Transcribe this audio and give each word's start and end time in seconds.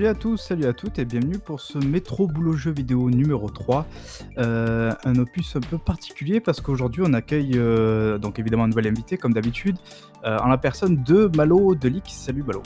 Salut 0.00 0.08
à 0.08 0.14
tous, 0.14 0.36
salut 0.38 0.64
à 0.64 0.72
toutes 0.72 0.98
et 0.98 1.04
bienvenue 1.04 1.36
pour 1.38 1.60
ce 1.60 1.76
métro 1.76 2.26
boulot 2.26 2.54
jeu 2.54 2.70
vidéo 2.70 3.10
numéro 3.10 3.50
3. 3.50 3.86
Euh, 4.38 4.94
un 5.04 5.16
opus 5.16 5.56
un 5.56 5.60
peu 5.60 5.76
particulier 5.76 6.40
parce 6.40 6.62
qu'aujourd'hui 6.62 7.02
on 7.04 7.12
accueille 7.12 7.52
euh, 7.56 8.16
donc 8.16 8.38
évidemment 8.38 8.64
un 8.64 8.68
nouvel 8.68 8.86
invité 8.86 9.18
comme 9.18 9.34
d'habitude 9.34 9.76
euh, 10.24 10.38
en 10.38 10.48
la 10.48 10.56
personne 10.56 11.02
de 11.02 11.30
Malo 11.36 11.74
de 11.74 11.86
Lix. 11.90 12.14
Salut 12.14 12.42
Malo. 12.42 12.62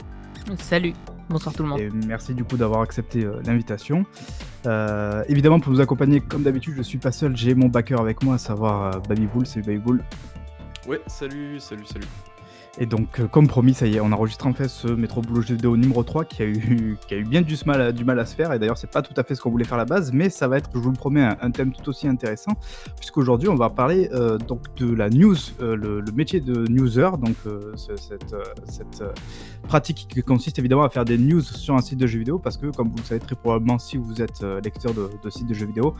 Salut, 0.57 0.93
bonsoir 1.27 1.53
tout 1.53 1.63
le 1.63 1.67
monde. 1.67 1.81
Et 1.81 1.89
merci 2.07 2.33
du 2.33 2.45
coup 2.45 2.55
d'avoir 2.55 2.79
accepté 2.79 3.25
euh, 3.25 3.41
l'invitation. 3.45 4.05
Euh, 4.65 5.25
évidemment 5.27 5.59
pour 5.59 5.73
nous 5.73 5.81
accompagner 5.81 6.21
comme 6.21 6.43
d'habitude 6.43 6.75
je 6.77 6.83
suis 6.83 6.99
pas 6.99 7.11
seul, 7.11 7.35
j'ai 7.35 7.53
mon 7.53 7.67
backer 7.67 7.99
avec 7.99 8.23
moi 8.23 8.35
à 8.35 8.37
savoir 8.37 8.95
euh, 8.95 8.99
Baby 9.09 9.25
Bull. 9.25 9.45
Salut 9.45 9.65
Baby 9.65 9.79
Bull. 9.79 10.03
Ouais, 10.87 11.01
salut, 11.07 11.59
salut, 11.59 11.85
salut. 11.85 12.07
Et 12.77 12.85
donc, 12.85 13.19
euh, 13.19 13.27
comme 13.27 13.47
promis, 13.47 13.73
ça 13.73 13.87
y 13.87 13.95
est, 13.95 13.99
on 14.01 14.11
enregistre 14.11 14.47
en 14.47 14.53
fait 14.53 14.67
ce 14.67 14.87
métro 14.87 15.21
boulot 15.21 15.41
vidéo 15.41 15.77
numéro 15.77 16.03
3 16.03 16.25
qui 16.25 16.41
a 16.41 16.45
eu, 16.45 16.97
qui 17.07 17.13
a 17.13 17.17
eu 17.17 17.23
bien 17.23 17.41
du 17.41 17.55
mal, 17.65 17.81
à, 17.81 17.91
du 17.91 18.03
mal 18.03 18.19
à 18.19 18.25
se 18.25 18.35
faire. 18.35 18.51
Et 18.51 18.59
d'ailleurs, 18.59 18.77
c'est 18.77 18.91
pas 18.91 19.01
tout 19.01 19.13
à 19.15 19.23
fait 19.23 19.35
ce 19.35 19.41
qu'on 19.41 19.49
voulait 19.49 19.65
faire 19.65 19.75
à 19.75 19.77
la 19.77 19.85
base, 19.85 20.11
mais 20.11 20.29
ça 20.29 20.47
va 20.47 20.57
être, 20.57 20.69
je 20.73 20.79
vous 20.79 20.91
le 20.91 20.97
promets, 20.97 21.23
un, 21.23 21.51
thème 21.51 21.71
tout 21.71 21.87
aussi 21.89 22.07
intéressant. 22.07 22.51
Puisqu'aujourd'hui, 22.97 23.47
on 23.47 23.55
va 23.55 23.69
parler 23.69 24.09
euh, 24.13 24.37
donc 24.37 24.61
de 24.75 24.93
la 24.93 25.09
news, 25.09 25.35
euh, 25.61 25.75
le, 25.75 26.03
métier 26.15 26.39
de 26.39 26.65
newser, 26.69 27.09
donc 27.21 27.35
ce- 27.75 27.95
cette, 27.97 28.35
cette 28.69 29.03
pratique 29.67 30.07
qui 30.09 30.21
consiste 30.23 30.59
évidemment 30.59 30.83
à 30.83 30.89
faire 30.89 31.03
des 31.03 31.17
news 31.17 31.41
sur 31.41 31.75
un 31.75 31.81
site 31.81 31.99
de 31.99 32.07
jeux 32.07 32.19
vidéo. 32.19 32.39
Parce 32.39 32.57
que, 32.57 32.67
comme 32.67 32.89
vous 32.89 32.97
le 32.97 33.03
savez 33.03 33.19
très 33.19 33.35
probablement, 33.35 33.79
si 33.79 33.97
vous 33.97 34.21
êtes 34.21 34.41
lecteur 34.63 34.93
de, 34.93 35.29
sites 35.29 35.47
de 35.47 35.53
jeux 35.53 35.65
vidéo, 35.65 35.95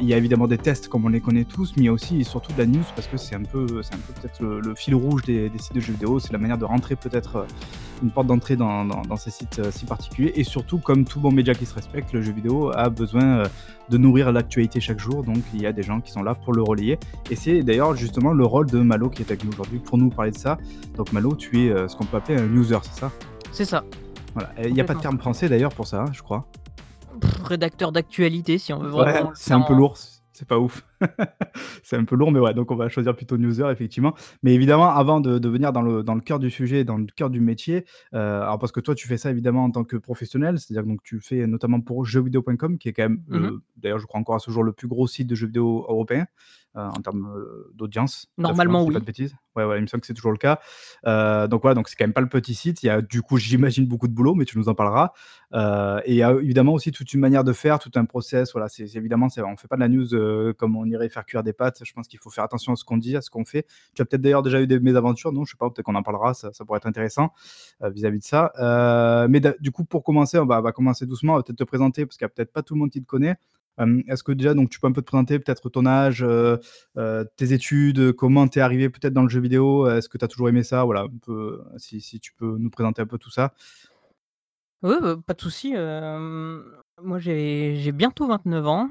il 0.00 0.06
y 0.06 0.12
a 0.12 0.16
évidemment 0.16 0.46
des 0.46 0.58
tests 0.58 0.88
comme 0.88 1.04
on 1.06 1.08
les 1.08 1.20
connaît 1.20 1.44
tous, 1.44 1.72
mais 1.76 1.84
il 1.84 1.86
y 1.86 1.88
a 1.88 1.92
aussi 1.92 2.20
et 2.20 2.24
surtout 2.24 2.52
de 2.52 2.58
la 2.58 2.66
news 2.66 2.84
parce 2.94 3.06
que 3.08 3.16
c'est 3.16 3.34
un 3.34 3.42
peu, 3.42 3.64
peu 3.66 3.80
peut-être 4.20 4.42
le, 4.42 4.60
le 4.60 4.74
fil 4.74 4.94
rouge 4.94 5.22
des, 5.22 5.48
des 5.48 5.58
sites 5.58 5.74
de 5.74 5.80
jeux 5.80 5.92
vidéo. 5.92 5.97
C'est 6.18 6.32
la 6.32 6.38
manière 6.38 6.58
de 6.58 6.64
rentrer 6.64 6.96
peut-être 6.96 7.36
euh, 7.36 7.44
une 8.02 8.10
porte 8.10 8.26
d'entrée 8.28 8.56
dans, 8.56 8.84
dans- 8.84 9.02
dans 9.02 9.16
ces 9.16 9.30
sites 9.30 9.58
euh, 9.58 9.70
si 9.70 9.84
particuliers. 9.86 10.32
Et 10.36 10.44
surtout, 10.44 10.78
comme 10.78 11.04
tout 11.04 11.20
bon 11.20 11.30
média 11.32 11.54
qui 11.54 11.66
se 11.66 11.74
respecte, 11.74 12.12
le 12.12 12.22
jeu 12.22 12.32
vidéo 12.32 12.70
a 12.74 12.88
besoin 12.90 13.24
euh, 13.24 13.46
de 13.90 13.98
nourrir 13.98 14.30
l'actualité 14.32 14.80
chaque 14.80 15.00
jour. 15.00 15.22
Donc 15.24 15.38
il 15.54 15.62
y 15.62 15.66
a 15.66 15.72
des 15.72 15.82
gens 15.82 16.00
qui 16.00 16.10
sont 16.12 16.22
là 16.22 16.34
pour 16.34 16.52
le 16.52 16.62
relayer. 16.62 16.98
Et 17.30 17.36
c'est 17.36 17.62
d'ailleurs 17.62 17.96
justement 17.96 18.32
le 18.32 18.44
rôle 18.44 18.66
de 18.66 18.78
Malo 18.80 19.08
qui 19.10 19.22
est 19.22 19.30
avec 19.30 19.44
nous 19.44 19.50
aujourd'hui 19.52 19.78
pour 19.80 19.98
nous 19.98 20.10
parler 20.10 20.30
de 20.30 20.38
ça. 20.38 20.58
Donc 20.96 21.12
Malo, 21.12 21.34
tu 21.34 21.66
es 21.66 21.88
ce 21.88 21.96
qu'on 21.96 22.04
peut 22.04 22.16
appeler 22.18 22.38
un 22.38 22.46
user, 22.54 22.78
c'est 22.82 23.00
ça? 23.00 23.10
C'est 23.52 23.64
ça. 23.64 23.82
Voilà. 24.34 24.50
Il 24.64 24.74
n'y 24.74 24.80
a 24.80 24.84
pas 24.84 24.94
de 24.94 25.00
terme 25.00 25.18
français 25.18 25.48
d'ailleurs 25.48 25.74
pour 25.74 25.86
ça, 25.86 26.02
hein, 26.02 26.12
je 26.12 26.22
crois. 26.22 26.46
Pff, 27.20 27.42
rédacteur 27.42 27.90
d'actualité, 27.90 28.58
si 28.58 28.72
on 28.72 28.78
veut 28.78 28.90
vraiment. 28.90 29.32
c'est 29.34 29.52
un 29.54 29.62
peu 29.62 29.74
lourd, 29.74 29.96
c'est 30.38 30.46
pas 30.48 30.58
ouf. 30.58 30.86
c'est 31.82 31.96
un 31.96 32.04
peu 32.04 32.14
lourd, 32.14 32.30
mais 32.30 32.38
ouais, 32.38 32.54
donc 32.54 32.70
on 32.70 32.76
va 32.76 32.88
choisir 32.88 33.14
plutôt 33.16 33.36
newser, 33.36 33.68
effectivement. 33.70 34.14
Mais 34.42 34.54
évidemment, 34.54 34.90
avant 34.90 35.20
de, 35.20 35.38
de 35.38 35.48
venir 35.48 35.72
dans 35.72 35.82
le, 35.82 36.02
dans 36.04 36.14
le 36.14 36.20
cœur 36.20 36.38
du 36.38 36.48
sujet, 36.50 36.84
dans 36.84 36.96
le 36.96 37.06
cœur 37.06 37.28
du 37.30 37.40
métier, 37.40 37.84
euh, 38.14 38.42
alors 38.42 38.58
parce 38.58 38.70
que 38.72 38.80
toi, 38.80 38.94
tu 38.94 39.08
fais 39.08 39.16
ça 39.16 39.30
évidemment 39.30 39.64
en 39.64 39.70
tant 39.70 39.84
que 39.84 39.96
professionnel, 39.96 40.58
c'est-à-dire 40.58 40.84
que 40.84 40.88
donc, 40.88 41.02
tu 41.02 41.16
le 41.16 41.20
fais 41.20 41.46
notamment 41.46 41.80
pour 41.80 42.04
jeuxvideo.com, 42.04 42.78
qui 42.78 42.88
est 42.88 42.92
quand 42.92 43.02
même, 43.02 43.22
euh, 43.32 43.38
Mhm. 43.38 43.60
d'ailleurs, 43.76 43.98
je 43.98 44.06
crois 44.06 44.20
encore 44.20 44.36
à 44.36 44.38
ce 44.38 44.50
jour, 44.50 44.62
le 44.62 44.72
plus 44.72 44.86
gros 44.88 45.06
site 45.08 45.26
de 45.26 45.34
jeux 45.34 45.46
vidéo 45.46 45.84
européen. 45.88 46.26
Euh, 46.76 46.86
en 46.86 47.00
termes 47.00 47.34
euh, 47.34 47.72
d'audience. 47.74 48.30
Normalement, 48.36 48.84
oui. 48.84 48.92
Pas 48.92 49.00
de 49.00 49.04
bêtises. 49.04 49.34
Ouais, 49.56 49.64
ouais, 49.64 49.78
il 49.78 49.82
me 49.82 49.86
semble 49.86 50.02
que 50.02 50.06
c'est 50.06 50.14
toujours 50.14 50.32
le 50.32 50.38
cas. 50.38 50.60
Euh, 51.06 51.48
donc 51.48 51.62
voilà, 51.62 51.74
donc 51.74 51.88
c'est 51.88 51.96
quand 51.96 52.04
même 52.04 52.12
pas 52.12 52.20
le 52.20 52.28
petit 52.28 52.54
site. 52.54 52.82
Il 52.82 52.86
y 52.86 52.90
a 52.90 53.00
du 53.00 53.22
coup, 53.22 53.38
j'imagine 53.38 53.86
beaucoup 53.86 54.06
de 54.06 54.12
boulot, 54.12 54.34
mais 54.34 54.44
tu 54.44 54.58
nous 54.58 54.68
en 54.68 54.74
parleras. 54.74 55.12
Et 56.04 56.12
il 56.12 56.16
y 56.16 56.22
a 56.22 56.32
évidemment 56.32 56.74
aussi 56.74 56.92
toute 56.92 57.12
une 57.14 57.20
manière 57.20 57.42
de 57.42 57.52
faire, 57.52 57.78
tout 57.78 57.90
un 57.94 58.04
process. 58.04 58.52
Voilà, 58.52 58.68
c'est 58.68 58.84
évidemment, 58.96 59.26
on 59.26 59.56
fait 59.56 59.66
pas 59.66 59.76
de 59.76 59.80
la 59.80 59.88
news 59.88 60.54
comme 60.54 60.76
on 60.76 60.84
irait 60.84 61.08
faire 61.08 61.24
cuire 61.24 61.42
des 61.42 61.54
pâtes. 61.54 61.80
Je 61.82 61.92
pense 61.92 62.06
qu'il 62.06 62.20
faut 62.20 62.30
faire 62.30 62.44
attention 62.44 62.74
à 62.74 62.76
ce 62.76 62.84
qu'on 62.84 62.98
dit, 62.98 63.16
à 63.16 63.22
ce 63.22 63.30
qu'on 63.30 63.44
fait. 63.44 63.66
Tu 63.94 64.02
as 64.02 64.04
peut-être 64.04 64.20
d'ailleurs 64.20 64.42
déjà 64.42 64.60
eu 64.60 64.66
des 64.66 64.78
mésaventures, 64.78 65.32
non? 65.32 65.44
Je 65.44 65.52
sais 65.52 65.56
pas, 65.58 65.70
peut-être 65.70 65.86
qu'on 65.86 65.94
en 65.94 66.02
parlera. 66.02 66.34
Ça, 66.34 66.52
ça 66.52 66.64
pourrait 66.64 66.76
être 66.76 66.86
intéressant 66.86 67.32
vis-à-vis 67.80 68.18
de 68.18 68.24
ça. 68.24 68.52
Mais 69.28 69.40
du 69.58 69.72
coup, 69.72 69.84
pour 69.84 70.04
commencer, 70.04 70.38
on 70.38 70.46
va, 70.46 70.60
va 70.60 70.72
commencer 70.72 71.06
doucement. 71.06 71.32
On 71.32 71.36
va 71.36 71.42
peut-être 71.42 71.58
te 71.58 71.64
présenter 71.64 72.04
parce 72.04 72.18
qu'il 72.18 72.24
y 72.24 72.26
a 72.26 72.28
peut-être 72.28 72.52
pas 72.52 72.62
tout 72.62 72.74
le 72.74 72.80
monde 72.80 72.90
qui 72.90 73.00
te 73.00 73.06
connaît. 73.06 73.36
Est-ce 74.08 74.22
que 74.22 74.32
déjà, 74.32 74.54
donc, 74.54 74.70
tu 74.70 74.80
peux 74.80 74.86
un 74.86 74.92
peu 74.92 75.02
te 75.02 75.06
présenter, 75.06 75.38
peut-être 75.38 75.68
ton 75.70 75.86
âge, 75.86 76.24
tes 77.36 77.52
études, 77.52 78.12
comment 78.12 78.48
tu 78.48 78.58
es 78.58 78.62
arrivé 78.62 78.88
peut-être 78.88 79.12
dans 79.12 79.22
le 79.22 79.28
jeu 79.28 79.40
vidéo 79.40 79.88
Est-ce 79.88 80.08
que 80.08 80.18
tu 80.18 80.24
as 80.24 80.28
toujours 80.28 80.48
aimé 80.48 80.62
ça? 80.62 80.84
Voilà, 80.84 81.06
si, 81.76 82.20
tu 82.20 82.32
peux 82.34 82.56
nous 82.58 82.70
présenter 82.70 83.02
un 83.02 83.06
peu 83.06 83.18
tout 83.18 83.30
ça. 83.30 83.52
Oui, 84.82 84.94
bah, 85.02 85.16
pas 85.26 85.34
de 85.34 85.40
souci. 85.40 85.72
moi, 87.02 87.18
j'ai 87.18 87.92
bientôt 87.92 88.26
29 88.26 88.66
ans. 88.66 88.88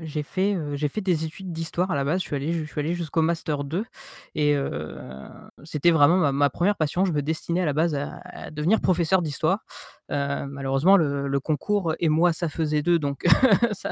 j'ai 0.00 0.22
fait, 0.22 0.54
euh, 0.56 0.76
fait 0.76 1.00
des 1.00 1.24
études 1.24 1.52
d'histoire 1.52 1.90
à 1.90 1.94
la 1.94 2.04
base. 2.04 2.20
Je 2.20 2.26
suis 2.26 2.36
allé, 2.36 2.64
je 2.64 2.80
allé 2.80 2.94
jusqu'au 2.94 3.22
Master 3.22 3.64
2. 3.64 3.84
Et 4.34 4.56
c'était 5.64 5.90
vraiment 5.90 6.32
ma, 6.32 6.50
première 6.50 6.76
passion. 6.76 7.04
Je 7.04 7.12
me 7.12 7.22
destinais 7.22 7.60
à 7.62 7.66
la 7.66 7.72
base 7.72 7.94
à 7.94 8.50
devenir 8.50 8.80
professeur 8.80 9.22
d'histoire. 9.22 9.60
Euh, 10.10 10.46
malheureusement, 10.48 10.96
le, 10.96 11.28
le 11.28 11.40
concours 11.40 11.94
et 12.00 12.08
moi, 12.08 12.32
ça 12.32 12.48
faisait 12.48 12.80
deux. 12.82 12.98
Donc, 12.98 13.24
ça, 13.72 13.90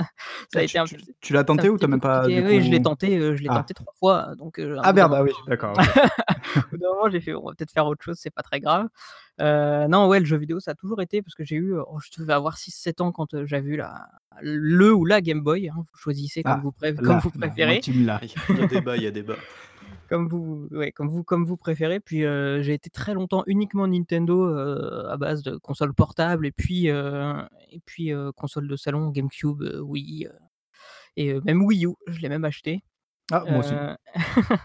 ça 0.52 0.58
a 0.60 0.62
été 0.62 0.72
tu, 0.72 0.78
un 0.78 0.84
tu- 0.84 0.96
tu 1.20 1.32
l'as 1.34 1.44
tenté 1.44 1.68
ou 1.68 1.76
t'as 1.78 1.86
même 1.88 2.00
pas 2.00 2.24
Oui, 2.26 2.62
je 2.62 2.70
l'ai 2.70 2.80
tenté, 2.80 3.18
euh, 3.18 3.36
je 3.36 3.42
l'ai 3.42 3.48
Ah. 3.50 3.56
tenté 3.56 3.74
trois 3.74 3.92
fois. 3.98 4.34
Donc, 4.38 4.58
euh, 4.58 4.78
Ah 4.82 4.92
merde, 4.92 5.12
ah 5.14 5.22
oui, 5.22 5.30
d'accord. 5.46 5.76
Au 6.56 6.60
bout 6.70 6.78
d'un 6.78 6.88
moment, 6.88 7.10
j'ai 7.10 7.20
fait: 7.20 7.34
«On 7.34 7.44
va 7.44 7.52
peut-être 7.54 7.72
faire 7.72 7.86
autre 7.86 8.02
chose, 8.02 8.16
c'est 8.18 8.30
pas 8.34 8.42
très 8.42 8.60
grave». 8.60 8.86
Non, 9.38 10.08
ouais, 10.08 10.18
le 10.20 10.24
jeu 10.24 10.38
vidéo, 10.38 10.58
ça 10.60 10.70
a 10.70 10.74
toujours 10.74 11.02
été 11.02 11.20
parce 11.20 11.34
que 11.34 11.44
j'ai 11.44 11.56
eu, 11.56 11.74
oh, 11.76 11.98
je 12.02 12.08
devais 12.20 12.32
avoir 12.32 12.56
6-7 12.56 13.02
ans 13.02 13.12
quand, 13.12 13.44
j'avais 13.44 13.68
eu 13.70 13.76
la 13.76 14.06
le 14.42 14.92
ou 14.92 15.04
la 15.06 15.20
Game 15.22 15.40
Boy, 15.40 15.68
hein, 15.70 15.74
vous 15.76 15.98
choisissez 15.98 16.42
comme 16.42 16.52
Ah, 16.52 16.60
vous 16.62 16.70
préf 16.72 16.94
Là, 17.00 17.02
comme 17.06 17.18
vous 17.20 17.30
là, 17.38 17.46
préférez, 17.46 17.80
moi, 17.88 18.04
là. 18.04 18.20
Il 18.50 18.58
y 18.58 18.62
a 18.62 18.66
débat, 18.66 18.96
il 18.96 19.02
y 19.02 19.06
a 19.06 19.10
débat. 19.10 19.36
comme 20.08 20.28
vous 20.28 20.68
ouais, 20.70 20.92
comme 20.92 21.08
vous 21.08 21.24
comme 21.24 21.44
vous 21.44 21.56
préférez. 21.56 22.00
Puis, 22.00 22.24
heu, 22.24 22.62
j'ai 22.62 22.74
été 22.74 22.90
très 22.90 23.14
longtemps 23.14 23.42
uniquement 23.46 23.86
Nintendo, 23.86 24.44
heu, 24.46 25.08
à 25.08 25.16
base 25.16 25.42
de 25.42 25.56
consoles 25.56 25.94
portables 25.94 26.46
et 26.46 26.52
puis, 26.52 26.88
heu 26.90 27.34
et 27.70 27.80
puis, 27.84 28.12
heu, 28.12 28.32
console 28.32 28.68
de 28.68 28.76
salon, 28.76 29.08
GameCube, 29.10 29.62
Wii, 29.82 30.28
et 31.16 31.40
même 31.40 31.62
Wii 31.62 31.86
U, 31.86 31.94
je 32.06 32.20
l'ai 32.20 32.28
même 32.28 32.44
acheté. 32.44 32.82
Ah, 33.32 33.44
moi 33.48 33.58
aussi. 33.58 33.74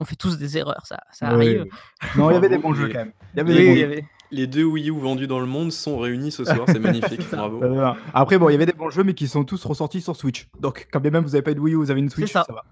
On 0.00 0.04
fait 0.04 0.16
tous 0.16 0.38
des 0.38 0.56
erreurs, 0.56 0.86
ça 0.86 0.98
ça 1.12 1.26
Oui, 1.28 1.34
arrive. 1.34 1.62
oui. 1.64 1.70
Non, 2.16 2.30
il 2.30 2.34
y 2.34 2.36
avait 2.36 2.48
des 2.48 2.58
bons 2.62 2.72
jeux 2.74 2.88
quand 2.88 2.98
même. 2.98 3.12
Il 3.34 3.38
y 3.38 3.40
avait 3.40 3.52
Oui, 3.52 3.58
des 3.60 3.66
bons 3.66 3.72
il 3.72 3.76
y 3.76 3.80
jeux. 3.80 3.84
avait 3.86 4.04
Les 4.30 4.46
deux 4.46 4.64
Wii 4.64 4.88
U 4.90 4.98
vendus 4.98 5.26
dans 5.26 5.40
le 5.40 5.46
monde 5.46 5.70
sont 5.70 5.98
réunis 5.98 6.32
ce 6.32 6.44
soir, 6.44 6.64
c'est 6.66 6.78
magnifique, 6.78 7.20
bravo. 7.30 7.62
Euh, 7.62 7.92
Après, 8.14 8.38
bon, 8.38 8.48
il 8.48 8.52
y 8.52 8.54
avait 8.54 8.66
des 8.66 8.72
bons 8.72 8.88
jeux, 8.90 9.04
mais 9.04 9.14
qui 9.14 9.28
sont 9.28 9.44
tous 9.44 9.62
ressortis 9.64 10.00
sur 10.00 10.16
Switch. 10.16 10.48
Donc, 10.60 10.88
quand 10.90 11.00
bien 11.00 11.10
même 11.10 11.22
vous 11.24 11.34
avez 11.34 11.42
pas 11.42 11.50
eu 11.50 11.54
de 11.54 11.60
Wii 11.60 11.74
U, 11.74 11.76
vous 11.76 11.90
avez 11.90 12.00
une 12.00 12.08
Switch, 12.10 12.32
ça. 12.32 12.44
ça 12.44 12.52
va. 12.54 12.64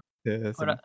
Voilà. 0.57 0.73
bon. 0.75 0.79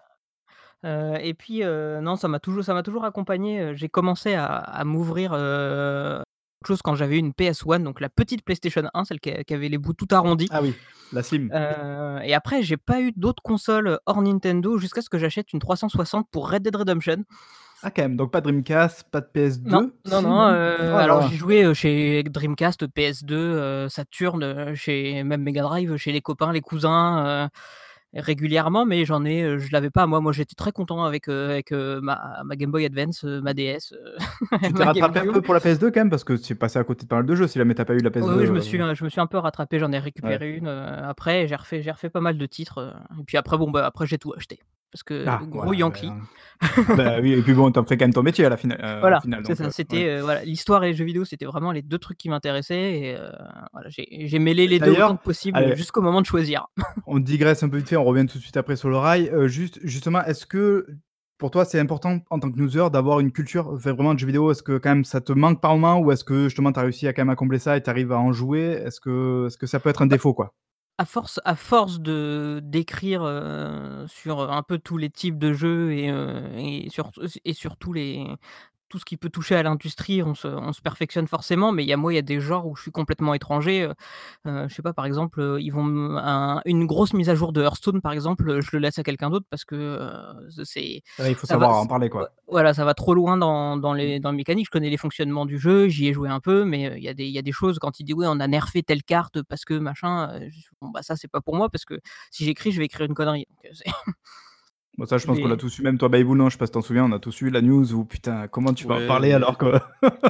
Heu 0.84 1.16
et 1.20 1.34
puis, 1.34 1.62
heu, 1.62 2.00
non, 2.00 2.16
ça 2.16 2.28
m'a 2.28 2.40
toujours 2.40 2.64
ça 2.64 2.72
m'a 2.74 2.82
toujours 2.82 3.04
accompagné, 3.04 3.60
heu, 3.60 3.74
j'ai 3.74 3.88
commencé 3.88 4.34
à 4.34 4.46
à 4.46 4.84
m'ouvrir, 4.84 5.32
heu, 5.34 6.18
autre 6.20 6.66
chose 6.68 6.80
quand 6.82 6.94
j'avais 6.94 7.18
une 7.18 7.32
PS1, 7.34 7.80
donc 7.80 8.00
la 8.00 8.08
petite 8.08 8.42
PlayStation 8.44 8.82
1, 8.94 9.04
celle 9.04 9.20
qui 9.20 9.30
a 9.30 9.44
qui 9.44 9.52
avait 9.54 9.68
les 9.68 9.76
bouts 9.78 9.92
tout 9.92 10.08
arrondis. 10.10 10.52
Ah 10.52 10.60
oui, 10.62 10.76
la 11.12 11.22
Slim. 11.22 11.52
Heu 11.54 12.20
et 12.24 12.34
après 12.34 12.62
j'ai 12.62 12.76
pas 12.78 13.00
eu 13.02 13.12
d'autres 13.16 13.42
consoles 13.42 14.00
hors 14.06 14.22
Nintendo 14.22 14.78
jusqu'à 14.78 15.02
ce 15.02 15.10
que 15.10 15.18
j'achète 15.18 15.52
une 15.52 15.60
360 15.60 16.28
pour 16.30 16.50
Red 16.50 16.62
Dead 16.64 16.76
Redemption. 16.76 17.24
Ah, 17.82 17.90
quand 17.90 18.02
même. 18.02 18.16
Donc, 18.16 18.30
pas 18.32 18.40
Dreamcast, 18.42 19.08
pas 19.10 19.20
de 19.22 19.26
PS2 19.26 19.62
Non, 19.64 19.80
non, 20.06 20.22
si, 20.22 20.22
non, 20.22 20.48
heu, 20.54 20.96
Oh 20.96 21.00
alors 21.00 21.20
là. 21.20 21.20
j'ai 21.20 21.36
joué, 21.36 21.64
heu, 21.64 21.74
chez 21.74 22.22
Dreamcast, 22.22 22.86
PS2, 22.86 23.36
heu, 23.36 23.88
Saturn, 23.90 24.42
heu, 24.42 24.74
chez 24.74 25.22
même 25.22 25.42
Mega 25.42 25.60
Drive, 25.62 25.96
chez 25.98 26.12
les 26.12 26.22
copains, 26.22 26.50
les 26.50 26.62
cousins, 26.62 27.46
heu, 27.46 27.48
régulièrement, 28.14 28.86
mais 28.86 29.04
j'en 29.04 29.24
ai, 29.24 29.58
je 29.58 29.72
l'avais 29.72 29.90
pas 29.90 30.06
moi. 30.06 30.20
Moi, 30.20 30.32
j'étais 30.32 30.54
très 30.54 30.72
content 30.72 31.04
avec, 31.04 31.28
avec, 31.28 31.70
ma 31.72 32.42
ma 32.44 32.56
Game 32.56 32.70
Boy 32.70 32.84
Advance, 32.84 33.24
ma 33.24 33.54
DS, 33.54 33.94
Tu 34.62 34.72
t'es 34.72 34.84
rattrapé 34.84 35.20
un 35.20 35.32
peu 35.32 35.42
pour 35.42 35.54
la 35.54 35.60
PS2 35.60 35.90
quand 35.92 36.00
même 36.00 36.10
parce 36.10 36.24
que 36.24 36.32
tu 36.32 36.52
es 36.52 36.56
passé 36.56 36.78
à 36.78 36.84
côté 36.84 37.04
de 37.04 37.08
pas 37.08 37.16
mal 37.16 37.26
de 37.26 37.34
jeux 37.34 37.46
si 37.46 37.58
jamais 37.58 37.74
t'as 37.74 37.84
pas 37.84 37.94
eu 37.94 38.00
la 38.00 38.10
PS2. 38.10 38.24
Oui, 38.24 38.34
oui, 38.38 38.46
je 38.46 38.52
me 38.52 38.58
euh, 38.58 38.60
suis, 38.60 38.80
heu, 38.80 38.94
je 38.94 39.04
me 39.04 39.08
suis 39.08 39.20
un 39.20 39.26
peu 39.26 39.38
rattrapé, 39.38 39.78
j'en 39.78 39.92
ai 39.92 39.98
récupéré 39.98 40.50
une, 40.50 40.68
après, 40.68 41.46
j'ai 41.46 41.56
refait 41.56 41.82
j'ai 41.82 41.90
refait 41.90 42.10
pas 42.10 42.20
mal 42.20 42.38
de 42.38 42.46
titres, 42.46 42.96
et 43.18 43.24
puis 43.24 43.36
après, 43.36 43.58
bon, 43.58 43.70
bah, 43.70 43.86
après 43.86 44.06
j'ai 44.06 44.18
tout 44.18 44.32
acheté 44.36 44.60
parce 44.92 45.02
que 45.02 45.26
Ah, 45.26 45.40
gros 45.50 45.72
Yankee. 45.72 46.06
bah, 46.08 46.94
bah 46.96 47.16
oui, 47.20 47.32
et 47.32 47.42
puis 47.42 47.54
bon, 47.54 47.70
t'en 47.72 47.84
fais 47.84 47.96
quand 47.96 48.04
même 48.04 48.12
ton 48.14 48.22
métier 48.22 48.44
à 48.44 48.48
la 48.48 48.56
fina- 48.56 48.76
euh, 48.82 49.00
Voilà, 49.00 49.20
final. 49.22 49.42
c'est 49.42 49.48
donc, 49.48 49.56
ça, 49.58 49.64
euh, 49.64 49.70
c'était, 49.70 49.96
ouais. 49.96 50.18
heu, 50.18 50.20
voilà, 50.22 50.44
l'histoire 50.44 50.84
et 50.84 50.88
les 50.88 50.94
jeux 50.94 51.04
vidéo, 51.04 51.24
c'était 51.24 51.46
vraiment 51.46 51.72
les 51.72 51.82
2 51.82 51.98
trucs 51.98 52.18
qui 52.18 52.28
m'intéressaient 52.28 52.98
et 52.98 53.14
heu, 53.16 53.30
voilà, 53.72 53.88
j'ai 53.90 54.38
mêlé 54.38 54.66
les 54.66 54.78
2 54.78 54.86
D'ailleurs, 54.86 55.10
autant 55.10 55.16
que 55.16 55.22
possible, 55.22 55.76
jusqu'au 55.76 56.02
moment 56.02 56.20
de 56.20 56.26
choisir. 56.26 56.66
On 57.06 57.18
digresse 57.18 57.62
un 57.62 57.68
peu 57.68 57.78
vite 57.78 57.88
fait, 57.88 57.96
on 57.96 58.04
revient 58.04 58.26
tout 58.26 58.38
de 58.38 58.42
suite 58.42 58.56
après 58.56 58.76
sur 58.76 58.88
le 58.88 58.96
rail. 58.96 59.28
Euh, 59.30 59.48
juste, 59.48 59.80
justement, 59.82 60.22
est-ce 60.24 60.46
que 60.46 60.86
pour 61.38 61.50
toi 61.50 61.64
c'est 61.64 61.80
important 61.80 62.18
en 62.30 62.38
tant 62.38 62.50
que 62.50 62.60
user 62.60 62.88
d'avoir 62.92 63.20
une 63.20 63.32
culture 63.32 63.74
vraiment 63.74 64.14
de 64.14 64.18
jeux 64.18 64.26
vidéo? 64.26 64.50
Est-ce 64.50 64.62
que 64.62 64.78
quand 64.78 64.90
même 64.90 65.04
ça 65.04 65.20
te 65.20 65.32
manque 65.32 65.60
par 65.60 65.76
moment 65.76 65.98
ou 66.00 66.12
est-ce 66.12 66.24
que 66.24 66.44
justement 66.44 66.72
tu 66.72 66.78
as 66.78 66.82
réussi 66.82 67.08
à 67.08 67.12
quand 67.12 67.22
même 67.22 67.30
à 67.30 67.36
combler 67.36 67.58
ça 67.58 67.76
et 67.76 67.82
tu 67.82 67.90
arrives 67.90 68.12
à 68.12 68.18
en 68.18 68.32
jouer? 68.32 68.60
Est-ce 68.84 69.00
que, 69.00 69.48
est 69.50 69.56
que 69.58 69.66
ça 69.66 69.80
peut 69.80 69.88
être 69.88 70.02
un 70.02 70.06
Bah 70.06 70.16
défaut 70.16 70.34
quoi? 70.34 70.54
À 71.00 71.06
force 71.06 71.40
à 71.46 71.54
force 71.56 71.98
de 71.98 72.60
d'écrire, 72.62 73.22
heu, 73.24 74.04
sur, 74.06 74.50
un 74.52 74.62
peu 74.62 74.78
tous 74.78 74.98
les 74.98 75.08
types 75.08 75.38
de 75.38 75.54
jeux 75.54 75.92
et 75.94 76.10
heu 76.10 76.42
et 76.58 76.90
sur 76.90 77.10
et 77.46 77.54
sur 77.54 77.78
tous 77.78 77.94
les 77.94 78.26
tout 78.90 78.98
ce 78.98 79.06
qui 79.06 79.16
peut 79.16 79.30
toucher 79.30 79.56
à 79.56 79.62
l'industrie, 79.62 80.22
on 80.22 80.34
se 80.34 80.48
on 80.48 80.72
se 80.74 80.82
perfectionne 80.82 81.28
forcément, 81.28 81.72
mais 81.72 81.84
il 81.84 81.88
y 81.88 81.92
a 81.94 81.96
moi, 81.96 82.12
il 82.12 82.16
y 82.16 82.18
a 82.18 82.22
des 82.22 82.40
genres 82.40 82.66
où 82.66 82.76
je 82.76 82.82
suis 82.82 82.90
complètement 82.92 83.34
étranger, 83.34 83.84
heu 83.84 83.94
heu, 84.48 84.66
je 84.68 84.74
sais 84.74 84.82
pas, 84.82 84.92
par 84.94 85.06
exemple, 85.06 85.40
heu, 85.40 85.60
ils 85.62 85.70
vont 85.70 85.84
un 86.18 86.62
une 86.66 86.86
grosse 86.86 87.14
mise 87.14 87.30
à 87.30 87.34
jour 87.36 87.52
de 87.52 87.62
Hearthstone, 87.62 88.00
par 88.02 88.12
exemple, 88.12 88.48
heu, 88.50 88.60
je 88.60 88.70
le 88.74 88.80
laisse 88.80 88.98
à 88.98 89.02
quelqu'un 89.04 89.30
d'autre 89.30 89.46
parce 89.50 89.64
que, 89.64 89.98
c'est 90.64 91.02
Ouais, 91.18 91.30
il 91.30 91.36
faut 91.36 91.46
va 91.48 91.66
savoir 91.66 91.70
en 91.76 91.86
parler, 91.86 92.10
quoi. 92.10 92.34
voilà, 92.48 92.74
ça 92.74 92.84
va 92.84 92.94
trop 92.94 93.14
loin 93.14 93.36
dans 93.36 93.76
dans 93.76 93.94
Mmh. 93.98 94.10
les 94.10 94.20
dans 94.20 94.32
les 94.32 94.38
mécaniques. 94.38 94.66
Je 94.66 94.70
connais 94.72 94.90
les 94.90 94.96
fonctionnements 94.96 95.46
du 95.46 95.58
jeu, 95.58 95.88
j'y 95.88 96.08
ai 96.08 96.12
joué 96.12 96.28
un 96.28 96.40
peu, 96.40 96.64
mais 96.64 96.94
il 96.98 97.02
y 97.04 97.08
a 97.08 97.14
des 97.14 97.26
il 97.26 97.32
y 97.32 97.38
a 97.38 97.42
des 97.42 97.52
choses 97.52 97.78
quand 97.78 98.00
il 98.00 98.04
dit: 98.04 98.14
«Ouais, 98.14 98.26
on 98.28 98.40
a 98.40 98.48
nerfé 98.48 98.82
telle 98.82 99.04
carte 99.04 99.42
parce 99.44 99.64
que 99.64 99.74
machin», 99.74 100.40
bon, 100.82 100.90
bah, 100.90 101.02
ça, 101.02 101.16
c'est 101.16 101.28
pas 101.30 101.40
pour 101.40 101.56
moi 101.56 101.68
parce 101.70 101.84
que 101.84 102.00
si 102.32 102.44
j'écris, 102.44 102.72
je 102.72 102.78
vais 102.80 102.86
écrire 102.86 103.06
une 103.06 103.14
connerie, 103.14 103.46
donc 103.50 103.72
Bon 104.98 105.06
ça, 105.06 105.18
je 105.18 105.26
pense 105.26 105.38
qu'on 105.38 105.48
l'a 105.48 105.56
tous 105.56 105.78
eu, 105.78 105.82
même 105.82 105.98
toi, 105.98 106.08
Baibou, 106.08 106.34
non, 106.34 106.48
je 106.48 106.54
sais 106.54 106.58
pas 106.58 106.66
si 106.66 106.72
t'en 106.72 106.82
souviens, 106.82 107.04
on 107.04 107.12
a 107.12 107.18
tous 107.18 107.40
eu 107.40 107.48
la 107.50 107.62
news 107.62 107.92
où 107.94 108.04
putain, 108.04 108.48
comment 108.48 108.74
tu 108.74 108.86
vas 108.86 108.96
en 108.96 109.06
parler 109.06 109.28
les 109.30 109.34
alors 109.34 109.56
que 109.56 109.66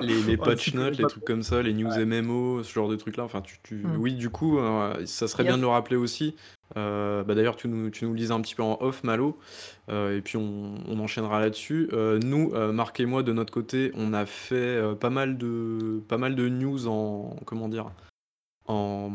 les 0.01 0.37
patch 0.37 0.75
notes, 0.75 0.99
les 0.99 1.07
trucs 1.07 1.25
comme 1.25 1.43
ça, 1.43 1.63
les 1.63 1.73
news 1.73 1.91
Ouais. 1.91 2.05
MMO, 2.05 2.63
ce 2.63 2.73
genre 2.73 2.89
de 2.89 2.97
trucs-là, 2.97 3.25
enfin 3.25 3.41
tu 3.41 3.59
tu 3.63 3.75
Mmh. 3.75 3.97
oui, 3.99 4.15
du 4.15 4.31
coup, 4.31 4.59
heu, 4.59 5.07
ça 5.07 5.27
serait 5.27 5.45
bien 5.45 5.57
de 5.57 5.63
le 5.63 5.69
rappeler 5.69 5.97
aussi. 5.97 6.37
Heu, 6.77 7.25
bah, 7.27 7.35
d'ailleurs, 7.35 7.57
tu 7.57 7.67
nous 7.67 7.91
tu 7.91 8.05
nous 8.05 8.13
le 8.13 8.19
disais 8.19 8.33
un 8.33 8.41
petit 8.41 8.55
peu 8.55 8.63
en 8.63 8.77
off, 8.81 9.03
Malo, 9.03 9.39
heu, 9.91 10.17
et 10.17 10.21
puis 10.21 10.37
on 10.37 10.75
on 10.87 10.99
enchaînera 11.01 11.41
là-dessus. 11.41 11.89
Nous, 12.23 12.53
Marc 12.73 13.01
et 13.01 13.07
moi, 13.07 13.23
de 13.23 13.33
notre 13.33 13.53
côté, 13.53 13.91
on 13.95 14.13
a 14.13 14.27
fait, 14.27 14.81
pas 15.01 15.11
mal 15.11 15.37
de 15.39 16.01
pas 16.07 16.19
mal 16.19 16.37
de 16.37 16.49
news 16.49 16.87
en 16.87 17.35
comment 17.45 17.69
dire? 17.69 17.87
En, 18.67 19.11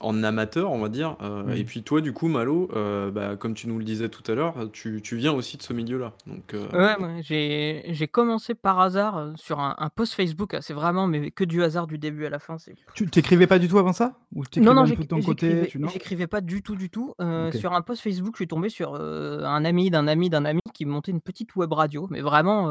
en 0.00 0.22
amateur, 0.22 0.70
on 0.70 0.78
va 0.78 0.90
dire, 0.90 1.16
heu, 1.22 1.56
et 1.56 1.64
puis 1.64 1.82
toi, 1.82 2.02
du 2.02 2.12
coup, 2.12 2.28
Malo, 2.28 2.68
heu, 2.74 3.10
bah, 3.10 3.34
comme 3.36 3.54
tu 3.54 3.68
nous 3.68 3.78
le 3.78 3.84
disais 3.84 4.10
tout 4.10 4.30
à 4.30 4.34
l'heure, 4.34 4.58
heu, 4.60 4.68
tu 4.70 5.00
tu 5.02 5.16
viens 5.16 5.32
aussi 5.32 5.56
de 5.56 5.62
ce 5.62 5.72
milieu-là, 5.72 6.12
donc 6.26 6.52
heu 6.52 6.68
Ouais, 6.74 6.96
ouais, 6.98 7.22
j'ai 7.22 7.84
j'ai 7.88 8.06
commencé 8.06 8.54
par 8.54 8.78
hasard, 8.80 9.32
sur 9.36 9.60
un 9.60 9.74
un 9.78 9.88
post 9.88 10.12
Facebook, 10.12 10.52
heu, 10.52 10.58
c'est 10.60 10.74
vraiment 10.74 11.06
mais 11.06 11.30
que 11.30 11.44
du 11.44 11.62
hasard 11.62 11.86
du 11.86 11.96
début 11.96 12.26
à 12.26 12.30
la 12.30 12.38
fin, 12.38 12.58
c'est 12.58 12.74
Tu 12.94 13.08
tu 13.08 13.18
écrivais 13.18 13.46
pas 13.46 13.58
du 13.58 13.66
tout 13.66 13.78
avant 13.78 13.94
ça? 13.94 14.18
Ou 14.34 14.44
tu 14.44 14.60
Non, 14.60 14.74
non, 14.74 14.82
un 14.82 14.84
peu 14.88 14.90
de 14.90 14.98
j'éc 14.98 15.08
ton 15.08 15.22
côté, 15.22 15.46
j'écrivais 15.48 15.68
tu 15.68 15.78
non? 15.78 15.88
j'écrivais 15.88 16.26
pas 16.26 16.42
du 16.42 16.62
tout, 16.62 16.76
du 16.76 16.90
tout. 16.90 17.14
OK. 17.18 17.54
sur 17.56 17.72
un 17.72 17.80
post 17.80 18.02
Facebook, 18.02 18.34
je 18.34 18.40
suis 18.40 18.48
tombé 18.48 18.68
sur, 18.68 18.94
un 18.94 19.64
ami 19.64 19.88
d'un 19.88 20.06
ami 20.06 20.28
d'un 20.28 20.44
ami 20.44 20.60
qui 20.74 20.84
montait 20.84 21.12
une 21.12 21.22
petite 21.22 21.56
web 21.56 21.72
radio, 21.72 22.08
mais 22.10 22.20
vraiment, 22.20 22.68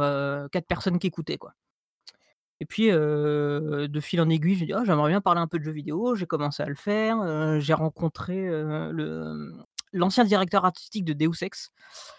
4 0.51 0.67
personnes 0.67 0.99
qui 0.99 1.07
écoutaient, 1.07 1.37
quoi. 1.37 1.53
Et 2.61 2.65
puis, 2.65 2.89
heu, 2.91 3.87
de 3.89 3.99
fil 3.99 4.21
en 4.21 4.29
aiguille, 4.29 4.55
j'ai 4.55 4.65
dit: 4.65 4.73
«Oh, 4.73 4.83
j'aimerais 4.85 5.09
bien 5.11 5.21
parler 5.21 5.41
un 5.41 5.47
peu 5.47 5.59
de 5.59 5.63
jeux 5.63 5.71
vidéo». 5.73 6.15
J'ai 6.15 6.25
commencé 6.25 6.63
à 6.63 6.67
le 6.67 6.75
faire, 6.75 7.21
heu, 7.21 7.59
j'ai 7.59 7.73
rencontré, 7.73 8.47
heu, 8.47 8.91
le, 8.91 9.33
mmh, 9.33 9.63
l'ancien 9.93 10.23
directeur 10.25 10.65
artistique 10.65 11.05
de 11.05 11.13
Deus 11.13 11.43
Ex, 11.43 11.69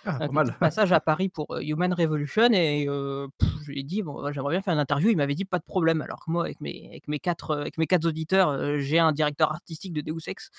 Ah, 0.05 0.21
heu, 0.21 0.29
pas 0.29 0.33
qui 0.33 0.41
était 0.41 0.53
mal. 0.53 0.56
passage 0.61 0.93
à 0.93 1.00
Paris 1.00 1.29
pour, 1.31 1.55
heu, 1.55 1.62
Human 1.65 1.93
Revolution 1.93 2.50
et 2.53 2.87
heu, 2.88 3.29
je 3.62 3.71
lui 3.73 3.81
ai 3.81 3.83
dit: 3.85 4.03
«Bon, 4.03 4.23
ouais, 4.23 4.33
j'aimerais 4.33 4.55
bien 4.55 4.62
faire 4.62 4.75
une 4.75 4.81
interview». 4.81 5.11
Il 5.11 5.17
m'avait 5.17 5.35
dit: 5.35 5.44
«Pas 5.47 5.59
de 5.59 5.65
problème». 5.65 6.03
Alors 6.03 6.25
que 6.25 6.31
moi, 6.31 6.44
avec 6.44 6.61
mes 6.61 6.88
avec 6.91 7.09
mes 7.09 7.19
4, 7.21 7.53
heu, 7.56 7.61
avec 7.62 7.79
mes 7.79 7.87
4 7.87 8.06
auditeurs, 8.06 8.50
heu, 8.53 8.79
j'ai 8.79 8.99
un 8.99 9.12
directeur 9.12 9.53
artistique 9.53 9.93
de 9.94 10.00
Deus 10.03 10.29
Ex. 10.29 10.50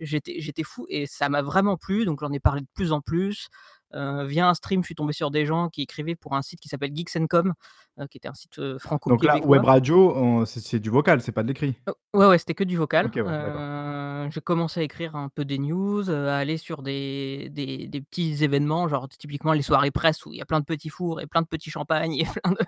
J'étais 0.00 0.40
j'étais 0.40 0.64
fou 0.64 0.86
et 0.88 1.06
ça 1.06 1.28
m'a 1.28 1.42
vraiment 1.42 1.76
plu, 1.76 2.04
donc 2.04 2.20
j'en 2.20 2.32
ai 2.32 2.40
parlé 2.40 2.62
de 2.62 2.66
plus 2.74 2.92
en 2.92 3.00
plus. 3.00 3.48
Heu, 3.94 4.24
via 4.26 4.48
un 4.48 4.54
stream, 4.54 4.82
je 4.82 4.86
suis 4.86 4.94
tombé 4.94 5.12
sur 5.12 5.30
des 5.30 5.46
gens 5.46 5.68
qui 5.68 5.82
écrivaient 5.82 6.14
pour 6.14 6.34
un 6.34 6.42
site 6.42 6.60
qui 6.60 6.68
s'appelle 6.68 6.94
Geeks& 6.94 7.26
Com, 7.28 7.54
heu, 8.00 8.06
qui 8.06 8.18
était 8.18 8.28
un 8.28 8.34
site, 8.34 8.58
heu, 8.58 8.78
Donc 9.06 9.24
là, 9.24 9.38
web 9.44 9.64
radio, 9.64 10.44
c'est 10.46 10.80
du 10.80 10.90
vocal, 10.90 11.20
c'est 11.20 11.32
pas 11.32 11.42
de 11.42 11.48
l'écrit? 11.48 11.76
Heu, 11.88 11.94
ouais, 12.14 12.26
ouais, 12.26 12.38
c'était 12.38 12.54
que 12.54 12.64
du 12.64 12.76
vocal. 12.76 13.06
Ouais. 13.06 13.22
Heu, 13.26 14.30
j'ai 14.30 14.40
commencé 14.40 14.80
à 14.80 14.82
écrire 14.84 15.16
un 15.16 15.28
peu 15.28 15.44
des 15.44 15.58
news, 15.58 16.08
à 16.10 16.36
aller 16.36 16.56
sur 16.56 16.82
des 16.82 17.48
des 17.50 17.88
des 17.88 18.00
petits 18.00 18.44
événements, 18.44 18.88
genre 18.88 19.08
typiquement 19.08 19.52
les 19.52 19.62
soirées 19.62 19.90
presse 19.90 20.24
où 20.24 20.32
il 20.32 20.38
y 20.38 20.42
a 20.42 20.46
plein 20.46 20.60
de 20.60 20.64
petits 20.64 20.90
fours 20.90 21.20
et 21.20 21.26
plein 21.26 21.42
de 21.42 21.46
petits 21.48 21.70
champagnes 21.70 22.14
et 22.14 22.24
plein 22.42 22.52
de 22.52 22.58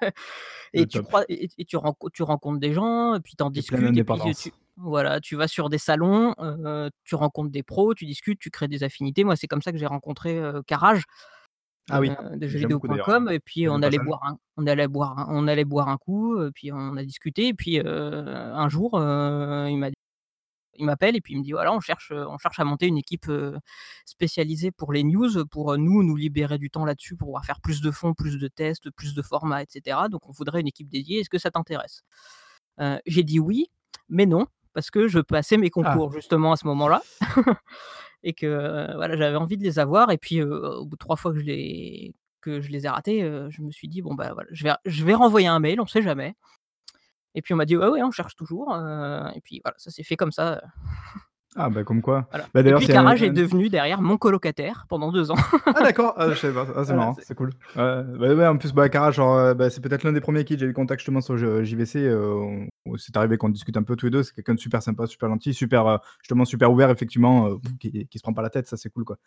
Le 0.76 0.82
et 0.82 0.86
tu 0.86 1.00
crois 1.00 1.24
et 1.28 1.48
tu 1.66 1.76
renco 1.76 2.10
tu 2.10 2.22
rencontres 2.22 2.60
des 2.60 2.72
gens, 2.72 3.14
et 3.14 3.20
puis 3.20 3.34
tu 3.36 3.42
en 3.44 3.50
et 3.54 3.62
plein 3.62 3.80
discutes 3.80 3.96
et 3.96 4.02
puis, 4.02 4.28
heu, 4.28 4.34
tu 4.34 4.50
d'indépendance. 4.50 4.50
Voilà, 4.76 5.20
tu 5.20 5.36
vas 5.36 5.48
sur 5.48 5.68
des 5.68 5.78
salons, 5.78 6.34
tu 7.04 7.14
rencontres 7.14 7.50
des 7.50 7.62
pros, 7.62 7.94
tu 7.94 8.06
discutes, 8.06 8.38
tu 8.40 8.50
crées 8.50 8.68
des 8.68 8.82
affinités. 8.82 9.24
Moi, 9.24 9.36
c'est 9.36 9.46
comme 9.46 9.62
ça 9.62 9.72
que 9.72 9.78
j'ai 9.78 9.86
rencontré, 9.86 10.40
Ah 11.90 12.00
oui, 12.00 12.08
heu, 12.08 12.36
de 12.38 12.48
jeuxvideo.com 12.48 13.28
et 13.30 13.40
puis 13.40 13.68
on 13.68 13.82
allait 13.82 13.98
boire 13.98 14.24
un 14.24 14.38
on 14.56 14.66
allait 14.66 14.88
boire 14.88 15.18
un 15.18 15.26
on 15.28 15.46
allait 15.46 15.64
boire 15.66 15.88
un 15.88 15.98
coup, 15.98 16.38
puis 16.54 16.72
on 16.72 16.96
a 16.96 17.04
discuté 17.04 17.48
et 17.48 17.54
puis, 17.54 17.78
un 17.84 18.68
jour, 18.68 18.90
il 18.94 19.76
m'a 19.78 19.90
il 20.76 20.86
m'appelle 20.86 21.14
et 21.16 21.20
puis 21.20 21.34
il 21.34 21.38
me 21.38 21.44
dit: 21.44 21.52
«Voilà, 21.52 21.72
on 21.72 21.80
cherche, 21.80 22.10
heu, 22.12 22.26
on 22.28 22.38
cherche 22.38 22.58
à 22.60 22.64
monter 22.64 22.86
une 22.88 22.98
équipe, 22.98 23.30
spécialisée 24.06 24.70
pour 24.72 24.92
les 24.92 25.04
news, 25.04 25.46
pour, 25.46 25.76
nous, 25.78 26.02
nous 26.02 26.16
libérer 26.16 26.58
du 26.58 26.70
temps 26.70 26.84
là-dessus 26.84 27.16
pour 27.16 27.28
pouvoir 27.28 27.44
faire 27.44 27.60
plus 27.60 27.80
de 27.80 27.90
fonds, 27.92 28.14
plus 28.14 28.38
de 28.38 28.48
tests, 28.48 28.90
plus 28.90 29.14
de 29.14 29.22
formats 29.22 29.62
et 29.62 29.66
cetera. 29.68 30.08
Donc 30.08 30.28
on 30.28 30.32
voudrait 30.32 30.60
une 30.62 30.68
équipe 30.68 30.88
dédiée, 30.88 31.20
est-ce 31.20 31.30
que 31.30 31.38
ça 31.38 31.50
t'intéresse?» 31.50 32.02
J'ai 33.06 33.22
dit: 33.24 33.40
«Oui, 33.40 33.66
mais 34.08 34.26
non», 34.26 34.46
parce 34.74 34.90
que 34.90 35.08
je 35.08 35.20
passais 35.20 35.56
mes 35.56 35.68
Ah! 35.68 35.70
concours 35.70 36.12
justement 36.12 36.52
à 36.52 36.56
ce 36.56 36.66
moment-là 36.66 37.02
et 38.24 38.32
que, 38.34 38.94
voilà, 38.96 39.16
j'avais 39.16 39.36
envie 39.36 39.56
de 39.58 39.64
les 39.64 39.78
avoir 39.78 40.10
et 40.10 40.18
puis, 40.18 40.42
au 40.42 40.84
bout 40.86 40.96
de 40.96 40.98
3 40.98 41.16
fois 41.16 41.32
que 41.32 41.38
je 41.40 41.44
les 41.44 42.14
que 42.42 42.60
je 42.60 42.70
les 42.70 42.84
ai 42.86 42.90
ratés, 42.90 43.20
je 43.50 43.62
me 43.62 43.70
suis 43.70 43.88
dit: 43.88 44.02
«Bon, 44.02 44.14
bah, 44.14 44.32
voilà, 44.34 44.48
je 44.52 44.64
vais 44.64 44.72
je 44.84 45.04
vais 45.04 45.14
renvoyer 45.14 45.46
un 45.48 45.60
mail, 45.60 45.80
on 45.80 45.86
sait 45.86 46.02
jamais». 46.02 46.34
Et 47.34 47.42
puis 47.42 47.54
on 47.54 47.56
m'a 47.58 47.66
dit: 47.66 47.76
«Ouais, 47.76 47.88
ouais, 47.88 48.02
on 48.02 48.10
cherche 48.12 48.36
toujours», 48.36 48.74
et 49.34 49.40
puis 49.42 49.60
voilà, 49.64 49.76
ça 49.78 49.90
s'est 49.90 50.04
fait 50.04 50.16
comme 50.16 50.32
ça, 50.32 50.62
Ah 51.56 51.70
bah, 51.70 51.84
comme 51.84 52.02
quoi. 52.02 52.26
voilà. 52.30 52.46
Bah, 52.52 52.60
Et 52.60 52.74
puis 52.74 52.90
un 52.90 52.94
Karaj 52.94 53.22
est 53.22 53.30
devenu 53.30 53.68
derrière 53.68 54.02
mon 54.02 54.16
colocataire 54.16 54.86
pendant 54.88 55.12
2 55.12 55.30
ans. 55.30 55.36
Ah 55.66 55.82
d'accord! 55.82 56.14
Ah 56.16 56.30
je 56.30 56.34
savais 56.34 56.52
pas. 56.52 56.62
Ah 56.62 56.84
c'est 56.84 56.86
Voilà, 56.86 56.96
marrant, 56.96 57.16
c'est 57.22 57.34
cool. 57.36 57.50
Ouais, 57.76 58.34
ouais, 58.34 58.46
en 58.46 58.56
plus, 58.56 58.72
bah, 58.72 58.88
genre, 59.12 59.38
heu, 59.38 59.54
bah, 59.54 59.70
c'est 59.70 59.80
peut-être 59.80 60.02
l'un 60.02 60.12
des 60.12 60.20
premiers 60.20 60.44
qui 60.44 60.58
j'ai 60.58 60.66
eu 60.66 60.72
contact 60.72 61.00
justement 61.00 61.20
sur 61.20 61.36
JVC, 61.36 62.06
heu, 62.06 62.66
où 62.86 62.96
c'est 62.96 63.16
arrivé 63.16 63.36
qu'on 63.36 63.50
discute 63.50 63.76
un 63.76 63.84
peu 63.84 63.94
tous 63.94 64.06
les 64.06 64.10
2. 64.10 64.22
C'est 64.24 64.34
quelqu'un 64.34 64.54
de 64.54 64.58
super 64.58 64.82
sympa, 64.82 65.06
super 65.06 65.28
gentil, 65.28 65.54
super, 65.54 65.86
heu, 65.86 65.98
justement 66.20 66.44
super 66.44 66.72
ouvert 66.72 66.90
effectivement, 66.90 67.56
qui 67.78 68.06
qui 68.08 68.18
se 68.18 68.22
prend 68.22 68.32
pas 68.32 68.42
la 68.42 68.50
tête, 68.50 68.66
ça 68.66 68.76
c'est 68.76 68.90
cool, 68.90 69.04
quoi. 69.04 69.18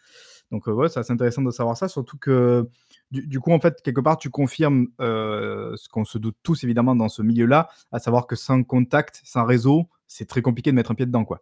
Donc, 0.52 0.68
ouais, 0.68 0.90
c'est 0.90 1.10
intéressant 1.10 1.42
de 1.42 1.52
savoir 1.52 1.78
ça, 1.78 1.88
surtout 1.88 2.18
que 2.18 2.68
du 3.10 3.26
du 3.26 3.40
coup, 3.40 3.54
en 3.54 3.60
fait, 3.62 3.82
quelque 3.82 4.02
part, 4.02 4.18
tu 4.18 4.30
confirmes, 4.30 4.88
ce 5.00 5.88
qu'on 5.90 6.04
se 6.04 6.18
doute 6.18 6.36
tous 6.44 6.64
évidemment 6.66 6.96
dans 6.96 7.10
ce 7.10 7.22
milieu-là, 7.22 7.70
à 7.94 8.00
savoir 8.00 8.28
que 8.28 8.36
sans 8.36 8.64
contact, 8.64 9.22
sans 9.24 9.46
réseau, 9.46 9.88
c'est 10.08 10.26
très 10.28 10.42
compliqué 10.42 10.72
de 10.72 10.76
mettre 10.76 10.92
un 10.92 10.96
pied 10.96 11.06
dedans, 11.06 11.24
quoi. 11.24 11.42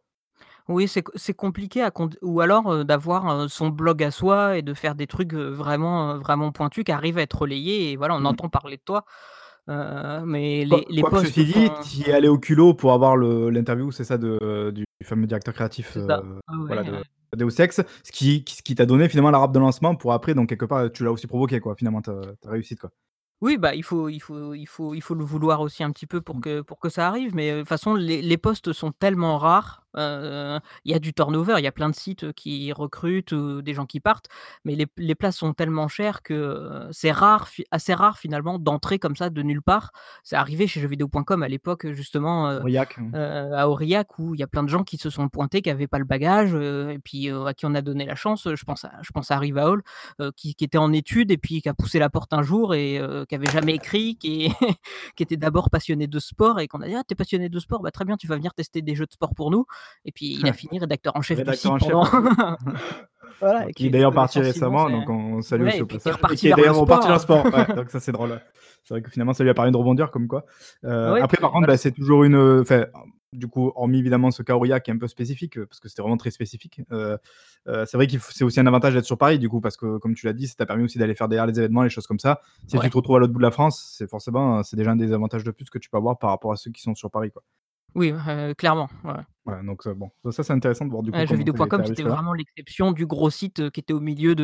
Oui, 0.68 0.88
c'est 0.88 1.34
compliqué 1.36 1.84
à 1.84 1.92
ou 2.24 2.42
alors, 2.42 2.72
heu, 2.74 2.84
d'avoir, 2.86 3.30
heu, 3.44 3.48
son 3.48 3.70
blog 3.70 4.02
à 4.04 4.10
soi 4.10 4.58
et 4.58 4.64
de 4.64 4.74
faire 4.74 4.96
des 4.96 5.06
trucs, 5.06 5.34
heu, 5.36 5.50
vraiment, 5.52 6.16
heu, 6.16 6.18
vraiment 6.18 6.52
pointus 6.52 6.84
qui 6.84 6.92
arrivent 6.92 7.20
à 7.20 7.22
être 7.22 7.38
relayés 7.40 7.92
et 7.92 7.96
voilà, 7.98 8.16
on 8.16 8.26
Mmh. 8.26 8.26
entend 8.26 8.50
parler 8.50 8.78
de 8.78 8.82
toi. 8.82 9.06
Heu, 9.70 10.26
mais 10.26 10.66
les 10.66 10.84
Quoi 10.84 10.88
les 10.90 11.04
quoique 11.04 11.16
posts 11.16 11.38
ceci 11.38 11.46
dit, 11.46 11.74
tu 11.74 11.98
y 11.98 12.10
es 12.10 12.14
allé 12.14 12.28
au 12.28 12.40
culot 12.40 12.74
pour 12.74 12.92
avoir 12.94 13.16
le 13.16 13.50
l'interview, 13.52 13.92
c'est 13.92 14.04
ça, 14.04 14.18
de 14.18 14.72
du 14.74 14.84
fameux 15.04 15.28
directeur 15.28 15.54
créatif, 15.54 15.96
c'est 15.96 16.02
ça. 16.02 16.20
heu, 16.24 16.40
Ouais, 16.50 16.66
voilà, 16.68 16.84
ouais, 16.84 16.84
de 16.84 17.04
Deus 17.36 17.62
Ex, 17.62 17.82
ce 18.04 18.12
qui 18.12 18.44
ce 18.48 18.64
qui 18.64 18.74
t'a 18.74 18.86
donné 18.88 19.08
finalement 19.08 19.30
la 19.32 19.38
râpe 19.38 19.52
de 19.54 19.60
lancement 19.60 19.96
pour 19.96 20.12
après 20.14 20.34
donc 20.34 20.50
quelque 20.50 20.66
part, 20.66 20.92
tu 20.92 21.04
l'as 21.04 21.12
aussi 21.12 21.28
provoqué 21.28 21.60
quoi, 21.60 21.76
finalement 21.76 22.02
ta 22.02 22.14
ta 22.42 22.50
réussite 22.50 22.80
quoi. 22.80 22.90
Oui, 23.42 23.58
bah, 23.58 23.76
il 23.76 23.84
faut 23.84 24.08
il 24.08 24.20
faut 24.22 24.54
il 24.54 24.66
faut 24.66 24.94
il 24.94 25.02
faut 25.02 25.14
le 25.14 25.24
vouloir 25.26 25.60
aussi 25.60 25.84
un 25.84 25.92
petit 25.92 26.08
peu 26.08 26.22
pour 26.22 26.40
Mmh. 26.40 26.42
que 26.42 26.62
pour 26.62 26.80
que 26.80 26.88
ça 26.88 27.08
arrive, 27.08 27.36
mais, 27.36 27.52
heu, 27.52 27.56
de 27.56 27.60
toute 27.62 27.68
façon 27.70 27.94
les 27.94 28.22
les 28.22 28.38
postes 28.38 28.72
sont 28.72 28.92
tellement 28.94 29.38
rares, 29.38 29.85
il 29.98 30.92
y 30.92 30.94
a 30.94 31.00
du 31.00 31.14
turnover, 31.14 31.56
il 31.58 31.64
y 31.64 31.68
a 31.68 31.72
plein 31.72 31.90
de 31.90 31.96
sites, 31.96 32.32
qui 32.34 32.72
recrutent 32.74 33.32
ou 33.32 33.62
des 33.62 33.74
gens 33.74 33.86
qui 33.86 34.00
partent, 34.00 34.28
mais 34.66 34.76
les 34.76 34.88
les 34.98 35.16
places 35.16 35.38
sont 35.38 35.54
tellement 35.54 35.88
chères 35.88 36.22
que, 36.24 36.88
c'est 36.92 37.12
rare 37.12 37.48
assez 37.72 37.94
rare 37.94 38.18
finalement 38.18 38.60
d'entrer 38.60 39.00
comme 39.00 39.16
ça 39.16 39.30
de 39.30 39.42
nulle 39.42 39.62
part. 39.62 39.92
C'est 40.24 40.36
arrivé 40.36 40.68
chez 40.68 40.80
jeuxvideo.com 40.82 41.44
à 41.44 41.48
l'époque, 41.48 41.88
justement, 41.92 42.50
Aurillac, 42.60 42.98
heu, 43.14 43.54
à 43.56 43.70
Aurillac 43.70 44.18
où 44.20 44.34
il 44.36 44.40
y 44.40 44.44
a 44.44 44.48
plein 44.48 44.64
de 44.64 44.70
gens 44.70 44.84
qui 44.84 44.98
se 44.98 45.10
sont 45.10 45.30
pointés, 45.30 45.62
qui 45.62 45.70
avaient 45.70 45.88
pas 45.88 46.00
le 46.00 46.06
bagage, 46.06 46.54
et 46.56 47.00
puis, 47.04 47.30
à 47.32 47.54
qui 47.54 47.66
on 47.66 47.76
a 47.76 47.82
donné 47.82 48.06
la 48.06 48.16
chance. 48.16 48.48
Je 48.54 48.64
pense 48.66 48.86
à 48.86 48.92
je 49.02 49.12
pense 49.12 49.32
à 49.32 49.40
Rivaol, 49.40 49.84
heu, 50.22 50.32
qui 50.36 50.56
qui 50.56 50.64
était 50.66 50.78
en 50.78 50.92
études 50.94 51.32
et 51.32 51.38
puis 51.38 51.62
qui 51.62 51.70
a 51.70 51.74
poussé 51.74 52.00
la 52.00 52.10
porte 52.10 52.34
un 52.34 52.42
jour 52.44 52.74
et 52.76 53.02
qui 53.30 53.36
avait 53.36 53.50
jamais 53.50 53.76
écrit, 53.76 54.18
qui 54.18 54.50
qui 55.16 55.24
était 55.24 55.38
d'abord 55.38 55.70
passionné 55.70 56.08
de 56.08 56.20
sport 56.20 56.60
et 56.60 56.68
qu'on 56.68 56.82
a 56.82 56.88
dit: 56.88 56.96
«Ah, 56.96 57.04
tu 57.08 57.14
es 57.14 57.16
passionné 57.16 57.50
de 57.50 57.60
sport? 57.60 57.82
Bah, 57.82 57.92
très 57.92 58.06
bien, 58.06 58.18
tu 58.18 58.28
vas 58.28 58.36
venir 58.36 58.54
tester 58.54 58.82
des 58.82 58.96
jeux 58.96 59.06
de 59.06 59.12
sport 59.14 59.34
pour 59.36 59.52
nous» 59.52 59.66
et 60.06 60.12
puis 60.12 60.38
il 60.40 60.48
a 60.48 60.54
fini 60.54 60.80
rédacteur 60.80 61.16
en 61.16 61.22
chef 61.22 61.38
du 61.38 61.44
Rédacteur 61.44 61.80
site 61.80 61.84
en 61.84 62.04
chef, 62.04 62.12
pendant 62.12 62.58
voilà 63.40 63.72
qui 63.74 63.84
est 63.84 63.86
du 63.88 63.92
d'ailleurs 63.92 64.14
parti 64.14 64.40
récemment, 64.40 64.90
donc 64.90 65.10
on 65.10 65.42
salue 65.42 65.66
ouais 65.66 65.82
au 65.82 65.86
puis 65.86 65.98
qui 65.98 66.08
est 66.08 66.12
passage 66.12 66.32
et 66.34 66.36
qui 66.36 66.48
est 66.48 66.54
d'ailleurs 66.54 66.78
reparti 66.78 67.08
dans 67.08 67.14
le 67.14 67.20
sport. 67.20 67.46
Ouais, 67.46 67.76
donc 67.76 67.90
ça 67.90 68.00
c'est 68.00 68.12
drôle. 68.12 68.42
C'est 68.84 68.94
vrai 68.94 69.02
que 69.02 69.10
finalement 69.10 69.34
ça 69.34 69.44
lui 69.44 69.50
a 69.50 69.54
permis 69.54 69.72
de 69.72 69.78
rebondir 69.78 70.12
comme 70.12 70.28
quoi. 70.28 70.46
Ouais 70.84 71.20
et 71.20 71.22
après 71.22 71.38
par 71.38 71.52
contre, 71.52 71.66
voilà, 71.66 71.74
bah, 71.74 71.78
c'est 71.78 71.92
toujours 71.92 72.24
une, 72.24 72.60
enfin, 72.62 72.86
du 73.34 73.48
coup, 73.48 73.72
hormis 73.76 74.00
évidemment 74.00 74.32
ce 74.32 74.44
cas 74.44 74.56
Aurillac 74.56 74.84
qui 74.84 74.92
est 74.92 74.94
un 74.94 74.98
peu 74.98 75.08
spécifique, 75.08 75.60
parce 75.66 75.80
que 75.80 75.90
c'était 75.90 76.02
vraiment 76.02 76.18
très 76.18 76.32
spécifique, 76.32 76.82
heu 76.92 77.18
heu, 77.68 77.86
c'est 77.86 77.98
vrai 77.98 78.08
f 78.08 78.30
c'est 78.32 78.44
aussi 78.44 78.60
un 78.60 78.68
avantage 78.68 78.94
d'être 78.94 79.06
sur 79.06 79.18
Paris 79.18 79.40
du 79.40 79.50
coup, 79.50 79.62
parce 79.62 79.78
que 79.78 79.98
comme 79.98 80.16
tu 80.16 80.26
l'as 80.26 80.34
dit, 80.34 80.48
ça 80.48 80.56
t'a 80.56 80.66
permis 80.66 80.84
aussi 80.84 80.98
d'aller 80.98 81.16
faire 81.16 81.28
derrière 81.28 81.46
les 81.46 81.58
événements, 81.60 81.84
les 81.84 81.90
choses 81.90 82.08
comme 82.08 82.20
ça. 82.20 82.42
Si 82.68 82.78
tu 82.78 82.90
te 82.90 82.96
retrouves 82.96 83.18
à 83.18 83.20
l'autre 83.20 83.34
bout 83.34 83.40
de 83.40 83.44
la 83.44 83.52
France, 83.52 83.96
c'est 83.98 84.10
forcément, 84.10 84.64
c'est 84.64 84.76
déjà 84.76 84.92
un 84.92 84.96
des 84.96 85.12
avantages 85.14 85.44
de 85.44 85.52
plus 85.52 85.70
que 85.70 85.78
tu 85.78 85.90
peux 85.90 85.98
avoir 85.98 86.18
par 86.18 86.30
rapport 86.30 86.52
à 86.52 86.56
ceux 86.56 86.72
qui 86.72 86.82
sont 86.82 86.96
sur 86.96 87.12
Paris, 87.12 87.32
quoi. 87.32 87.44
Oui, 87.96 88.12
heu, 88.12 88.54
clairement, 88.56 88.90
ouais, 89.06 89.12
ouais. 89.14 89.26
Ouais, 89.46 89.64
donc 89.64 89.84
ça 89.84 89.94
bon, 89.94 90.10
ça 90.32 90.42
c'est 90.44 90.54
intéressant 90.54 90.86
de 90.86 90.90
voir 90.92 91.04
du 91.04 91.14
coup 91.14 91.22
Ouais, 91.22 91.28
comment 91.28 91.46
jeuxvideo.com, 91.46 91.84
c'était 91.86 92.02
vraiment 92.02 92.34
l'exception 92.34 92.92
du 92.92 93.06
gros 93.06 93.30
site, 93.30 93.60
heu, 93.60 93.70
qui 93.70 93.80
était 93.80 93.94
au 93.94 94.00
milieu 94.00 94.34
de, 94.34 94.44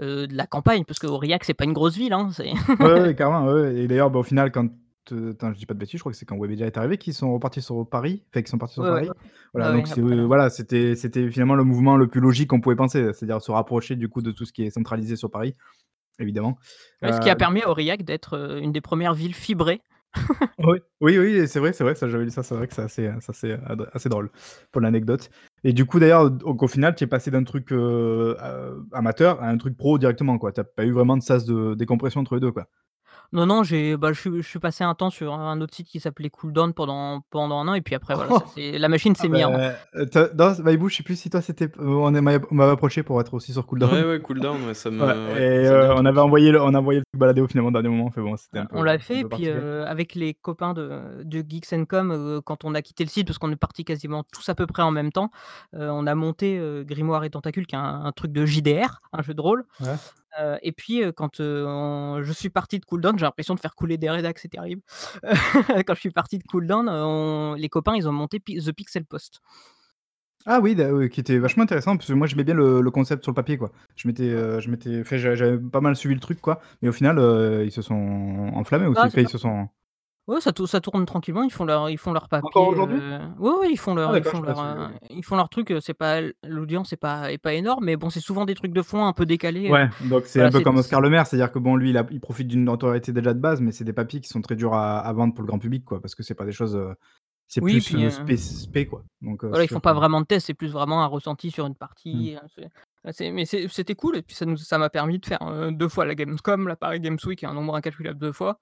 heu 0.00 0.04
heu, 0.04 0.26
de 0.26 0.36
la 0.36 0.46
campagne, 0.46 0.84
parce 0.84 0.98
qu'Aurillac, 0.98 1.44
c'est 1.44 1.54
pas 1.54 1.64
une 1.64 1.72
grosse 1.72 1.96
ville, 1.96 2.12
hein, 2.12 2.30
c'est 2.32 2.50
Ouais, 2.80 2.86
ouais, 2.90 3.00
ouais, 3.02 3.14
carrément, 3.14 3.46
ouais, 3.46 3.52
ouais 3.62 3.76
et 3.76 3.86
d'ailleurs, 3.88 4.10
bah, 4.10 4.18
au 4.18 4.22
final 4.22 4.50
quand, 4.50 4.68
heu, 5.12 5.30
attends, 5.30 5.52
je 5.52 5.58
dis 5.58 5.66
pas 5.66 5.74
de 5.74 5.78
bêtises, 5.78 5.98
je 5.98 6.02
crois 6.02 6.10
que 6.12 6.18
c'est 6.18 6.24
quand 6.26 6.36
Webedia 6.38 6.66
est 6.66 6.76
arrivé 6.78 6.96
qu'ils 6.98 7.14
sont 7.14 7.32
repartis 7.32 7.60
sur 7.62 7.88
Paris? 7.88 8.24
Enfin, 8.30 8.40
qu'ils 8.42 8.48
sont 8.50 8.58
partis 8.58 8.74
sur 8.74 8.82
Ouais, 8.82 8.90
ouais. 8.90 9.00
Paris? 9.00 9.14
Ouais, 9.56 9.62
Voilà, 9.62 9.70
ouais, 9.70 9.82
donc 9.82 9.86
c'est, 9.86 10.00
après, 10.00 10.16
heu, 10.16 10.24
heu 10.24 10.24
voilà, 10.24 10.48
c'était 10.50 10.96
c'était 10.96 11.30
finalement 11.30 11.54
le 11.54 11.64
mouvement 11.64 11.96
le 11.96 12.08
plus 12.08 12.20
logique 12.20 12.48
qu'on 12.48 12.60
pouvait 12.60 12.76
penser, 12.76 13.12
c'est-à-dire 13.12 13.40
se 13.42 13.52
rapprocher 13.52 13.94
du 13.96 14.08
coup 14.08 14.22
de 14.22 14.32
tout 14.32 14.44
ce 14.46 14.52
qui 14.52 14.62
est 14.64 14.70
centralisé 14.70 15.16
sur 15.16 15.30
Paris, 15.30 15.54
évidemment. 16.18 16.58
Ouais, 17.02 17.12
ce 17.12 17.20
qui 17.20 17.30
a 17.30 17.36
permis 17.36 17.62
à 17.62 17.68
Aurillac 17.68 18.04
d'être, 18.04 18.36
heu, 18.36 18.60
une 18.62 18.70
des 18.72 18.80
1res 18.80 19.14
villes 19.14 19.34
fibrées. 19.34 19.80
Oui, 20.58 20.78
oui, 21.00 21.18
oui 21.18 21.48
c'est 21.48 21.60
vrai, 21.60 21.72
c'est 21.72 21.82
vrai, 21.82 21.94
ça 21.94 22.08
j'avais 22.08 22.24
lu 22.24 22.30
ça, 22.30 22.42
c'est 22.42 22.54
vrai 22.54 22.68
que 22.68 22.74
c'est 22.74 22.82
assez, 22.82 23.10
c'est 23.32 23.58
assez, 23.94 24.08
drôle 24.08 24.30
pour 24.70 24.80
l'anecdote 24.82 25.30
et 25.64 25.72
du 25.72 25.86
coup 25.86 25.98
d'ailleurs, 25.98 26.30
au 26.44 26.68
final, 26.68 26.94
tu 26.94 27.04
es 27.04 27.06
passé 27.06 27.30
d'un 27.30 27.44
truc, 27.44 27.72
heu 27.72 28.36
heu, 28.42 28.86
amateur 28.92 29.42
à 29.42 29.48
un 29.48 29.56
truc 29.56 29.76
pro 29.76 29.98
directement, 29.98 30.38
quoi? 30.38 30.52
Tu 30.52 30.60
as 30.60 30.64
pas 30.64 30.84
eu 30.84 30.92
vraiment 30.92 31.16
de 31.16 31.22
sas 31.22 31.44
de 31.46 31.74
décompression 31.74 32.20
entre 32.20 32.34
les 32.34 32.40
2, 32.40 32.52
quoi? 32.52 32.66
Non, 33.32 33.46
non, 33.46 33.62
j'ai 33.62 33.96
bah, 33.96 34.12
je 34.12 34.20
suis 34.20 34.30
je 34.42 34.46
suis 34.46 34.58
passé 34.58 34.84
un 34.84 34.94
temps 34.94 35.08
sur 35.08 35.32
un 35.32 35.58
autre 35.62 35.74
site 35.74 35.88
qui 35.88 36.00
s'appelait 36.00 36.28
Cooldown 36.28 36.74
pendant 36.74 37.22
pendant 37.30 37.60
1 37.60 37.68
an 37.68 37.74
et 37.74 37.80
puis 37.80 37.94
après 37.94 38.14
voilà, 38.14 38.30
ça 38.32 38.44
la 38.56 38.88
machine 38.88 39.14
Ah 39.18 39.22
s'est 39.22 39.28
mis 39.28 39.42
en 39.42 39.52
beh, 39.52 39.72
heu, 39.96 40.06
tu 40.10 40.18
as 40.18 40.28
dans 40.28 40.54
Malibu, 40.62 40.88
je 40.90 40.96
sais 40.96 41.02
plus 41.02 41.16
si 41.16 41.30
toi 41.30 41.40
c'était 41.40 41.70
on 41.78 42.14
est 42.14 42.20
m'avait 42.20 42.44
on 42.50 42.54
m'avait 42.54 42.72
approché 42.72 43.02
pour 43.02 43.20
être 43.22 43.32
aussi 43.34 43.52
sur 43.52 43.62
Ouais, 43.62 43.68
Cooldown. 43.68 44.04
ouais, 44.04 44.20
Cooldown, 44.20 44.64
ouais, 44.66 44.74
ça 44.74 44.90
Ouais 45.00 45.16
me 45.26 45.32
ouais, 45.32 45.42
et 45.62 45.64
ça 45.64 45.74
me 45.74 45.80
dit 45.80 45.86
heu, 45.86 45.90
un 45.90 45.96
on 45.96 46.04
avait 46.04 46.20
envoyé 46.20 46.50
le 46.52 46.60
on 46.60 46.74
a 46.74 46.78
envoyé 46.78 47.00
le 47.00 47.04
truc 47.06 47.18
balader 47.20 47.40
au 47.40 47.48
finalement 47.48 47.68
au 47.70 47.72
dernier 47.72 47.88
moment, 47.88 48.06
on 48.06 48.10
fait 48.10 48.20
bon, 48.20 48.36
c'était 48.36 48.58
Ouais, 48.58 48.60
un 48.60 48.66
on 48.72 48.82
peu 48.82 48.84
l'a 48.84 48.92
un 48.92 48.98
fait 48.98 49.20
et 49.20 49.22
peu 49.22 49.28
puis, 49.30 49.30
particulier. 49.30 49.48
heu, 49.48 49.84
avec 49.86 50.14
les 50.14 50.34
copains 50.34 50.74
de 50.74 51.22
de 51.24 51.38
Geeks 51.48 51.72
and 51.72 51.86
Com, 51.86 52.40
quand 52.44 52.64
on 52.64 52.74
a 52.74 52.82
quitté 52.82 53.02
le 53.02 53.08
site, 53.08 53.26
parce 53.26 53.38
qu'on 53.38 53.50
est 53.50 53.56
partis 53.56 53.84
quasiment 53.84 54.24
tous 54.24 54.46
à 54.50 54.54
peu 54.54 54.66
près 54.66 54.82
en 54.82 54.90
même 54.90 55.10
temps, 55.10 55.30
on 55.72 56.06
a 56.06 56.14
monté, 56.14 56.60
Grimoire 56.86 57.24
et 57.24 57.30
Tentacules 57.30 57.66
qui 57.66 57.74
est 57.74 57.78
un 57.78 58.04
un 58.04 58.12
truc 58.12 58.30
de 58.32 58.44
JDR, 58.44 59.00
un 59.14 59.22
jeu 59.22 59.32
de 59.32 59.40
rôle, 59.40 59.64
Ouais. 59.80 59.96
Heu 60.40 60.58
et 60.62 60.72
puis, 60.72 61.02
heu, 61.02 61.12
quand, 61.12 61.40
heu, 61.40 61.64
on 61.66 62.22
je 62.22 62.32
suis 62.32 62.50
parti 62.50 62.78
de 62.78 62.84
Cooldown, 62.84 63.18
j'ai 63.18 63.24
l'impression 63.24 63.54
de 63.54 63.60
faire 63.60 63.74
couler 63.74 63.98
des 63.98 64.10
rédacs, 64.10 64.38
c'est 64.38 64.48
terrible. 64.48 64.82
Quand 65.86 65.94
je 65.94 66.00
suis 66.00 66.10
parti 66.10 66.38
de 66.38 66.44
Cooldown, 66.44 66.88
heu, 66.88 66.92
on 67.04 67.54
les 67.54 67.68
copains, 67.68 67.96
ils 67.96 68.08
ont 68.08 68.12
monté 68.12 68.40
Pi 68.40 68.58
The 68.64 68.72
Pixel 68.72 69.04
Post. 69.04 69.40
Ah 70.44 70.58
oui, 70.60 70.74
da 70.74 70.92
oui, 70.92 71.08
qui 71.08 71.20
était 71.20 71.38
Ouais. 71.38 71.38
vachement 71.38 71.62
intéressant 71.62 71.96
parce 71.96 72.08
que 72.08 72.12
moi 72.14 72.26
j'aimais 72.26 72.42
bien 72.42 72.54
le 72.54 72.80
le 72.80 72.90
concept 72.90 73.22
sur 73.22 73.30
le 73.30 73.34
papier, 73.36 73.56
quoi. 73.58 73.70
Je 73.94 74.08
m'étais, 74.08 74.24
heu, 74.28 74.58
je 74.60 74.70
m'étais 74.70 75.00
enfin, 75.00 75.16
j'a 75.16 75.36
j'avais 75.36 75.56
pas 75.58 75.80
mal 75.80 75.94
suivi 75.94 76.14
le 76.14 76.20
truc, 76.20 76.40
quoi, 76.40 76.60
mais 76.82 76.88
au 76.88 76.92
final, 76.92 77.18
heu, 77.20 77.64
ils 77.64 77.70
se 77.70 77.80
sont 77.80 77.94
enflammés 78.54 78.86
aussi, 78.86 79.06
enfin 79.06 79.20
ils 79.20 79.28
se 79.28 79.38
sont 79.38 79.68
Ouais, 80.28 80.40
ça 80.40 80.52
tour 80.52 80.68
ça 80.68 80.80
tourne 80.80 81.04
tranquillement, 81.04 81.42
ils 81.42 81.50
font 81.50 81.64
leur 81.64 81.90
ils 81.90 81.98
font 81.98 82.12
leur 82.12 82.28
Encore 82.40 82.68
papier, 82.68 82.68
aujourd'hui? 82.68 83.02
heu, 83.02 83.18
ouais, 83.40 83.50
ouais, 83.58 83.70
ils 83.72 83.76
font 83.76 83.92
Ah 84.04 84.12
leur 84.12 84.16
ils 84.16 84.22
d'accord, 84.22 84.24
font 84.24 84.40
leur, 84.40 84.60
heu, 84.60 84.94
ils 85.10 85.24
font 85.24 85.34
leur 85.34 85.48
truc, 85.48 85.72
heu, 85.72 85.80
c'est 85.80 85.94
pas 85.94 86.18
l 86.20 86.32
l'audience 86.44 86.92
est 86.92 86.96
pas 86.96 87.32
est 87.32 87.38
pas 87.38 87.54
énorme, 87.54 87.84
mais 87.86 87.96
bon, 87.96 88.08
c'est 88.08 88.20
souvent 88.20 88.44
des 88.44 88.54
trucs 88.54 88.72
de 88.72 88.82
fond 88.82 89.04
un 89.04 89.12
peu 89.14 89.26
décalés, 89.26 89.72
heu, 89.72 89.78
Ouais, 89.78 89.88
donc 90.00 90.26
c'est 90.26 90.42
un 90.42 90.48
voilà, 90.48 90.50
peu 90.50 90.60
c'est 90.60 90.62
comme 90.62 90.76
Oscar 90.76 91.00
Lemaire, 91.00 91.24
c'est-à-dire 91.24 91.52
que 91.52 91.60
bon, 91.60 91.76
lui, 91.76 91.90
il 91.90 91.96
a 91.96 92.04
il 92.10 92.20
profite 92.20 92.48
d'une 92.48 92.64
notoriété 92.64 93.12
déjà 93.12 93.32
de 93.32 93.38
base, 93.38 93.60
mais 93.60 93.70
c'est 93.70 93.84
des 93.84 93.92
papiers 93.92 94.20
qui 94.20 94.28
sont 94.28 94.40
très 94.42 94.56
durs 94.56 94.74
à 94.74 94.98
à 94.98 95.12
vendre 95.12 95.34
pour 95.34 95.42
le 95.44 95.46
grand 95.46 95.60
public, 95.60 95.84
quoi, 95.84 96.00
parce 96.00 96.16
que 96.16 96.24
c'est 96.24 96.34
pas 96.34 96.44
des 96.44 96.50
choses, 96.52 96.74
heu, 96.74 96.94
c'est 97.48 97.60
Oui, 97.60 97.80
plus, 97.80 97.82
puis, 97.82 98.04
heu, 98.06 98.08
heu, 98.08 98.10
spé 98.10 98.36
spé, 98.38 98.86
quoi, 98.86 99.04
donc 99.20 99.44
heu, 99.44 99.52
voilà, 99.52 99.64
c'est 99.64 99.66
ils 99.66 99.68
font 99.68 99.80
pas 99.80 99.92
vraiment 99.92 100.20
de 100.22 100.26
test, 100.26 100.46
c'est 100.46 100.54
plus 100.54 100.68
vraiment 100.72 101.02
un 101.02 101.06
ressenti 101.06 101.50
sur 101.50 101.66
une 101.66 101.74
Mmh. 102.12 102.26
partie, 102.26 102.34
heu, 102.36 102.40
c'est 102.54 102.68
bah, 103.04 103.12
c'est 103.12 103.30
mais 103.32 103.44
c'est 103.44 103.68
c'était 103.68 103.94
cool 103.94 104.16
et 104.16 104.22
puis 104.22 104.34
ça 104.34 104.46
nous 104.46 104.56
ça 104.56 104.78
m'a 104.78 104.88
permis 104.90 105.18
de 105.18 105.26
faire, 105.26 105.42
heu, 105.42 105.72
2 105.72 105.88
fois 105.88 106.06
la 106.06 106.14
Gamescom, 106.14 106.68
la 106.68 106.76
Paris 106.76 107.00
Games 107.00 107.18
Week, 107.26 107.44
un 107.44 107.52
nombre 107.54 107.74
incalculable 107.76 108.18
de 108.18 108.32
fois. 108.32 108.60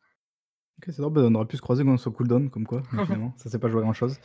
OK, 0.80 0.87
c'est 0.94 1.02
drôle, 1.02 1.12
bah, 1.12 1.20
on 1.25 1.34
aurait 1.34 1.44
pu 1.44 1.58
se 1.58 1.62
croiser 1.62 1.84
dans 1.84 1.99
sur 1.99 2.10
Cooldown 2.12 2.49
comme 2.49 2.66
quoi, 2.66 2.80
mais 2.92 3.00
finalement, 3.04 3.34
ça 3.37 3.50
s'est 3.50 3.58
pas 3.58 3.68
joué 3.68 3.80
à 3.80 3.82
grand 3.82 3.92
chose. 3.92 4.16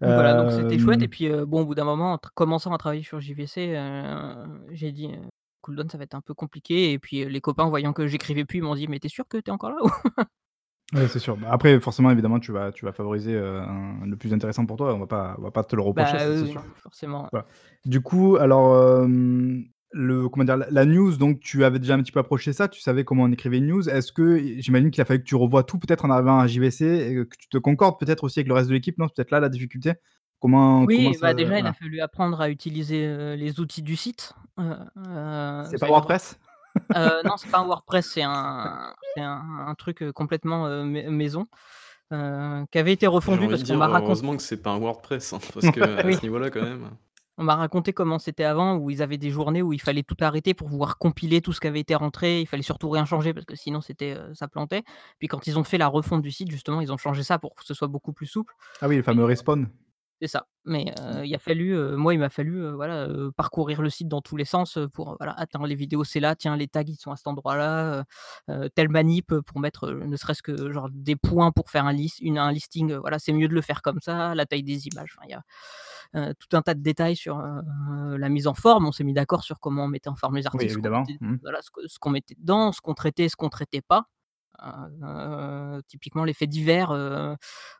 Donc 0.00 0.14
voilà, 0.14 0.34
donc 0.34 0.50
c'était 0.52 0.78
chouette 0.78 1.02
et 1.02 1.08
puis, 1.08 1.26
heu, 1.26 1.44
bon, 1.44 1.60
au 1.62 1.66
bout 1.66 1.74
d'un 1.74 1.84
moment, 1.84 2.14
en 2.14 2.18
commençant 2.34 2.72
à 2.72 2.78
travailler 2.78 3.02
sur 3.02 3.20
JVC, 3.20 3.74
heu, 3.76 4.64
j'ai 4.72 4.90
dit, 4.90 5.08
heu: 5.08 5.18
«Cooldown, 5.60 5.90
ça 5.90 5.98
va 5.98 6.04
être 6.04 6.14
un 6.14 6.22
peu 6.22 6.32
compliqué» 6.32 6.92
et 6.92 6.98
puis, 6.98 7.26
les 7.28 7.40
copains 7.42 7.68
voyant 7.68 7.92
que 7.92 8.06
j'écrivais 8.06 8.46
plus, 8.46 8.58
ils 8.58 8.62
m'ont 8.62 8.74
dit: 8.74 8.88
«Mais 8.88 9.00
tu 9.00 9.08
es 9.08 9.10
sûr 9.10 9.28
que 9.28 9.36
tu 9.36 9.50
es 9.50 9.52
encore 9.52 9.70
là 9.70 9.76
ou?» 9.84 9.88
Ouais, 10.94 11.06
c'est 11.06 11.18
sûr. 11.18 11.36
Bah, 11.36 11.48
après 11.50 11.78
forcément, 11.80 12.10
évidemment, 12.10 12.40
tu 12.40 12.50
vas 12.50 12.72
tu 12.72 12.86
vas 12.86 12.92
favoriser, 12.92 13.36
un 13.36 14.06
le 14.06 14.16
plus 14.16 14.32
intéressant 14.32 14.64
pour 14.64 14.78
toi, 14.78 14.94
on 14.94 14.98
va 14.98 15.06
pas 15.06 15.34
on 15.38 15.42
va 15.42 15.50
pas 15.50 15.62
te 15.62 15.76
le 15.76 15.82
reprocher, 15.82 16.12
Bah, 16.12 16.18
ça 16.18 16.32
c'est 16.34 16.44
oui, 16.44 16.50
sûr. 16.52 16.62
forcément. 16.82 17.28
Du 17.84 18.00
coup, 18.00 18.36
alors, 18.36 19.06
le 19.90 20.28
comment 20.28 20.44
dire? 20.44 20.56
La 20.56 20.66
la 20.70 20.84
news 20.84 21.16
donc 21.16 21.40
tu 21.40 21.64
avais 21.64 21.78
déjà 21.78 21.94
un 21.94 22.02
petit 22.02 22.12
peu 22.12 22.20
approché 22.20 22.52
ça, 22.52 22.68
tu 22.68 22.80
savais 22.80 23.04
comment 23.04 23.24
on 23.24 23.32
écrivait 23.32 23.58
une 23.58 23.66
news. 23.68 23.88
Est-ce 23.88 24.12
que 24.12 24.38
j'imagine 24.60 24.90
qu'il 24.90 25.00
a 25.00 25.04
fallu 25.04 25.20
que 25.20 25.24
tu 25.28 25.34
revoies 25.36 25.62
tout 25.64 25.78
peut-être 25.78 26.04
en 26.04 26.10
arrivant 26.10 26.38
à 26.38 26.46
JVC 26.46 26.82
et 26.84 27.14
que 27.14 27.36
tu 27.38 27.48
te 27.48 27.58
concordes 27.58 27.98
peut-être 27.98 28.24
aussi 28.24 28.38
avec 28.40 28.48
le 28.48 28.54
reste 28.54 28.68
de 28.68 28.74
l'équipe, 28.74 28.98
non? 28.98 29.06
C'est 29.08 29.14
peut-être 29.16 29.30
là 29.30 29.40
la 29.40 29.48
difficulté? 29.48 29.94
Comment 30.40 30.86
comment 30.86 30.88
Oui, 30.88 31.16
bah, 31.20 31.28
ça 31.30 31.34
déjà, 31.34 31.58
il 31.58 31.66
a 31.66 31.72
fallu 31.72 32.00
apprendre 32.00 32.40
à 32.40 32.48
utiliser, 32.50 33.06
heu, 33.06 33.34
les 33.34 33.60
outils 33.60 33.82
du 33.82 33.96
site, 33.96 34.32
heu 34.60 34.62
heu, 34.96 35.64
C'est 35.70 35.78
pas 35.78 35.88
WordPress? 35.88 36.38
non, 36.94 37.36
c'est 37.36 37.50
pas 37.50 37.58
un 37.58 37.64
WordPress, 37.66 38.06
c'est 38.06 38.22
un 38.22 38.94
c'est 39.16 39.22
un 39.22 39.64
un 39.66 39.74
truc, 39.74 40.04
complètement, 40.12 40.84
maison, 40.84 41.46
qui 42.10 42.78
avait 42.78 42.92
été 42.92 43.06
refondu 43.06 43.48
parce 43.48 43.64
qu'on 43.64 43.76
m'a 43.76 43.86
racont 43.88 44.06
heureusement 44.06 44.36
que 44.36 44.42
c'est 44.42 44.62
pas 44.62 44.70
un 44.70 44.78
WordPress, 44.78 45.32
hein, 45.32 45.38
parce 45.54 45.70
qu'à 45.70 46.04
Oui. 46.04 46.14
ce 46.14 46.22
niveau-là 46.22 46.50
quand 46.50 46.62
même 46.62 46.90
On 47.40 47.44
m'a 47.44 47.54
raconté 47.54 47.92
comment 47.92 48.18
c'était 48.18 48.42
avant, 48.42 48.76
où 48.76 48.90
ils 48.90 49.00
avaient 49.00 49.16
des 49.16 49.30
journées 49.30 49.62
où 49.62 49.72
il 49.72 49.80
fallait 49.80 50.02
tout 50.02 50.16
arrêter 50.20 50.54
pour 50.54 50.68
pouvoir 50.68 50.98
compiler 50.98 51.40
tout 51.40 51.52
ce 51.52 51.60
qui 51.60 51.68
avait 51.68 51.78
été 51.78 51.94
rentré. 51.94 52.40
Il 52.40 52.46
fallait 52.46 52.64
surtout 52.64 52.90
rien 52.90 53.04
changer 53.04 53.32
parce 53.32 53.46
que 53.46 53.54
sinon 53.54 53.80
c'était, 53.80 54.14
heu, 54.14 54.34
ça 54.34 54.48
plantait. 54.48 54.82
Puis 55.20 55.28
quand 55.28 55.46
ils 55.46 55.56
ont 55.56 55.62
fait 55.62 55.78
la 55.78 55.86
refonte 55.86 56.20
du 56.20 56.32
site, 56.32 56.50
justement, 56.50 56.80
ils 56.80 56.92
ont 56.92 56.96
changé 56.96 57.22
ça 57.22 57.38
pour 57.38 57.54
que 57.54 57.64
ce 57.64 57.74
soit 57.74 57.86
beaucoup 57.86 58.12
plus 58.12 58.26
souple. 58.26 58.52
Ah 58.80 58.88
oui, 58.88 58.96
le 58.96 59.02
fameux 59.02 59.24
respawn. 59.24 59.68
C'est 60.20 60.26
ça, 60.28 60.46
mais, 60.64 60.86
Mmh. 61.00 61.24
il 61.24 61.34
a 61.34 61.38
fallu, 61.38 61.76
moi, 61.96 62.14
il 62.14 62.18
m'a 62.20 62.28
fallu, 62.30 62.70
voilà, 62.72 63.08
parcourir 63.36 63.82
le 63.82 63.90
site 63.90 64.08
dans 64.08 64.20
tous 64.20 64.36
les 64.36 64.44
sens, 64.44 64.78
pour, 64.92 65.16
voilà: 65.18 65.32
«Attends, 65.38 65.64
les 65.64 65.74
vidéos, 65.76 66.04
c'est 66.04 66.20
là, 66.20 66.34
tiens, 66.36 66.56
les 66.56 66.68
tags, 66.68 66.82
ils 66.86 66.96
sont 66.96 67.12
à 67.12 67.16
cet 67.16 67.26
endroit-là, 67.28 68.04
telle 68.74 68.88
manip, 68.90 69.32
pour 69.46 69.60
mettre, 69.60 69.90
ne 69.90 70.16
serait-ce 70.16 70.42
que 70.42 70.72
genre 70.72 70.88
des 70.92 71.16
points 71.16 71.52
pour 71.52 71.70
faire 71.70 71.86
un 71.86 71.92
list 71.92 72.18
une 72.20 72.38
un 72.38 72.52
listing, 72.52 72.94
voilà, 72.96 73.18
c'est 73.18 73.32
mieux 73.32 73.48
de 73.48 73.54
le 73.54 73.60
faire 73.62 73.82
comme 73.82 74.00
ça, 74.00 74.34
la 74.34 74.46
taille 74.46 74.64
des 74.64 74.88
images». 74.88 75.14
Enfin, 75.18 75.26
il 75.28 75.32
y 75.32 75.34
a, 75.34 76.34
tout 76.34 76.56
un 76.56 76.62
tas 76.62 76.74
de 76.74 76.82
détails 76.82 77.16
sur, 77.16 77.42
la 78.18 78.28
mise 78.30 78.46
en 78.48 78.54
forme. 78.54 78.86
On 78.86 78.92
s'est 78.92 79.04
mis 79.04 79.14
d'accord 79.14 79.44
sur 79.44 79.60
comment 79.60 79.84
on 79.84 79.88
mettait 79.88 80.08
en 80.10 80.16
forme 80.16 80.36
les 80.36 80.46
Oui, 80.52 80.64
articles, 80.64 80.72
ce 80.74 80.78
qu'on 80.78 80.88
évidemment. 80.88 81.08
mettait 81.08 81.18
Mmh. 81.20 81.36
voilà, 81.42 81.62
ce 81.62 81.70
que 81.70 81.86
ce 81.88 81.98
qu'on 82.00 82.10
mettait 82.10 82.34
dedans, 82.38 82.72
ce 82.72 82.80
qu'on 82.82 82.94
traitait, 82.94 83.28
ce 83.28 83.36
qu'on 83.36 83.48
traitait 83.50 83.82
pas. 83.82 84.06
Typiquement 85.88 86.24
les 86.24 86.34
faits 86.34 86.48
divers, 86.50 86.92
heu, 86.92 87.36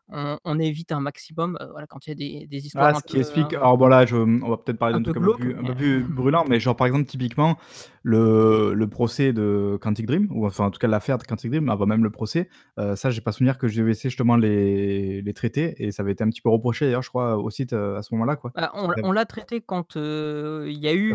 on 0.08 0.38
on 0.44 0.58
évite 0.58 0.92
un 0.92 1.00
maximum, 1.00 1.58
heu, 1.60 1.66
voilà, 1.70 1.86
quand 1.86 2.06
il 2.06 2.10
y 2.10 2.12
a 2.12 2.14
des 2.40 2.46
des 2.46 2.66
histoires 2.66 2.90
Ah, 2.90 2.94
ce 2.94 3.02
peu, 3.02 3.08
qui 3.08 3.16
heu 3.16 3.20
explique 3.20 3.54
alors 3.54 3.76
bon 3.76 3.86
là, 3.88 4.06
je 4.06 4.16
on 4.16 4.48
va 4.48 4.56
peut-être 4.56 4.78
parler 4.78 4.94
un 4.94 4.98
d'un 5.00 5.12
peu 5.12 5.12
truc 5.12 5.22
un 5.22 5.26
peu 5.26 5.34
plus 5.38 5.56
un 5.56 5.74
peu 5.74 6.02
brûlant, 6.14 6.44
mais 6.48 6.60
genre, 6.60 6.76
par 6.76 6.86
exemple, 6.86 7.06
typiquement, 7.06 7.56
le 8.02 8.72
le 8.74 8.88
procès 8.88 9.32
de 9.32 9.78
Quantic 9.80 10.06
Dream 10.06 10.28
ou 10.30 10.46
enfin, 10.46 10.66
en 10.66 10.70
tout 10.70 10.78
cas, 10.78 10.86
l'affaire 10.88 11.18
de 11.18 11.24
Quantic 11.24 11.50
Dream 11.50 11.68
avant 11.68 11.86
même 11.86 12.04
le 12.04 12.10
procès, 12.10 12.48
ça, 12.94 13.10
j'ai 13.10 13.20
pas 13.20 13.32
souvenir 13.32 13.58
que 13.58 13.68
JVC 13.68 14.08
justement 14.08 14.36
les 14.36 15.20
les 15.22 15.34
traitait 15.34 15.74
et 15.78 15.90
ça 15.90 16.02
avait 16.02 16.12
été 16.12 16.24
un 16.24 16.28
petit 16.30 16.40
peu 16.40 16.48
reproché 16.48 16.86
d'ailleurs, 16.86 17.02
je 17.02 17.10
crois, 17.10 17.36
au 17.36 17.50
site, 17.50 17.72
à 17.72 18.02
ce 18.02 18.14
moment-là, 18.14 18.36
quoi. 18.36 18.52
Bah, 18.54 18.70
on 18.74 18.88
l'a 18.88 18.96
on 19.02 19.12
l'a 19.12 19.26
traité 19.26 19.60
quand, 19.60 19.96
il 19.96 20.78
y 20.78 20.88
a 20.88 20.94
eu, 20.94 21.14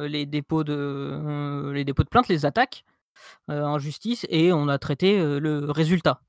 les 0.00 0.26
dépôts 0.26 0.64
de, 0.64 1.70
les 1.72 1.84
dépôts 1.84 2.04
de 2.04 2.08
plainte, 2.08 2.28
les 2.28 2.44
attaques, 2.44 2.84
en 3.48 3.78
justice 3.78 4.26
et 4.30 4.52
on 4.52 4.68
a 4.68 4.78
traité, 4.78 5.18
le 5.18 5.70
résultat. 5.70 6.20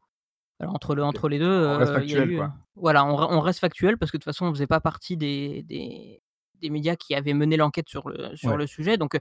Alors 0.59 0.75
entre 0.75 0.95
le 0.95 1.03
OK. 1.03 1.07
entre 1.09 1.29
les 1.29 1.39
2, 1.39 1.45
On 1.65 1.75
reste 1.77 1.93
factuel, 1.93 2.31
eu, 2.31 2.37
heu 2.41 2.47
quoi. 2.47 2.53
voilà, 2.75 3.05
on 3.05 3.15
re 3.15 3.27
on 3.31 3.41
reste 3.41 3.59
factuel 3.59 3.97
parce 3.97 4.11
que 4.11 4.17
de 4.17 4.21
toute 4.23 4.25
façon, 4.33 4.47
on 4.47 4.53
faisait 4.53 4.67
pas 4.67 4.79
partie 4.81 5.17
des 5.17 5.63
des 5.63 6.21
des 6.61 6.69
médias 6.69 6.95
qui 6.95 7.15
avaient 7.15 7.33
mené 7.33 7.57
l'enquête 7.57 7.89
sur 7.89 8.09
le 8.09 8.35
sur 8.37 8.49
Ouais. 8.51 8.57
le 8.57 8.67
sujet, 8.67 8.97
donc, 8.97 9.17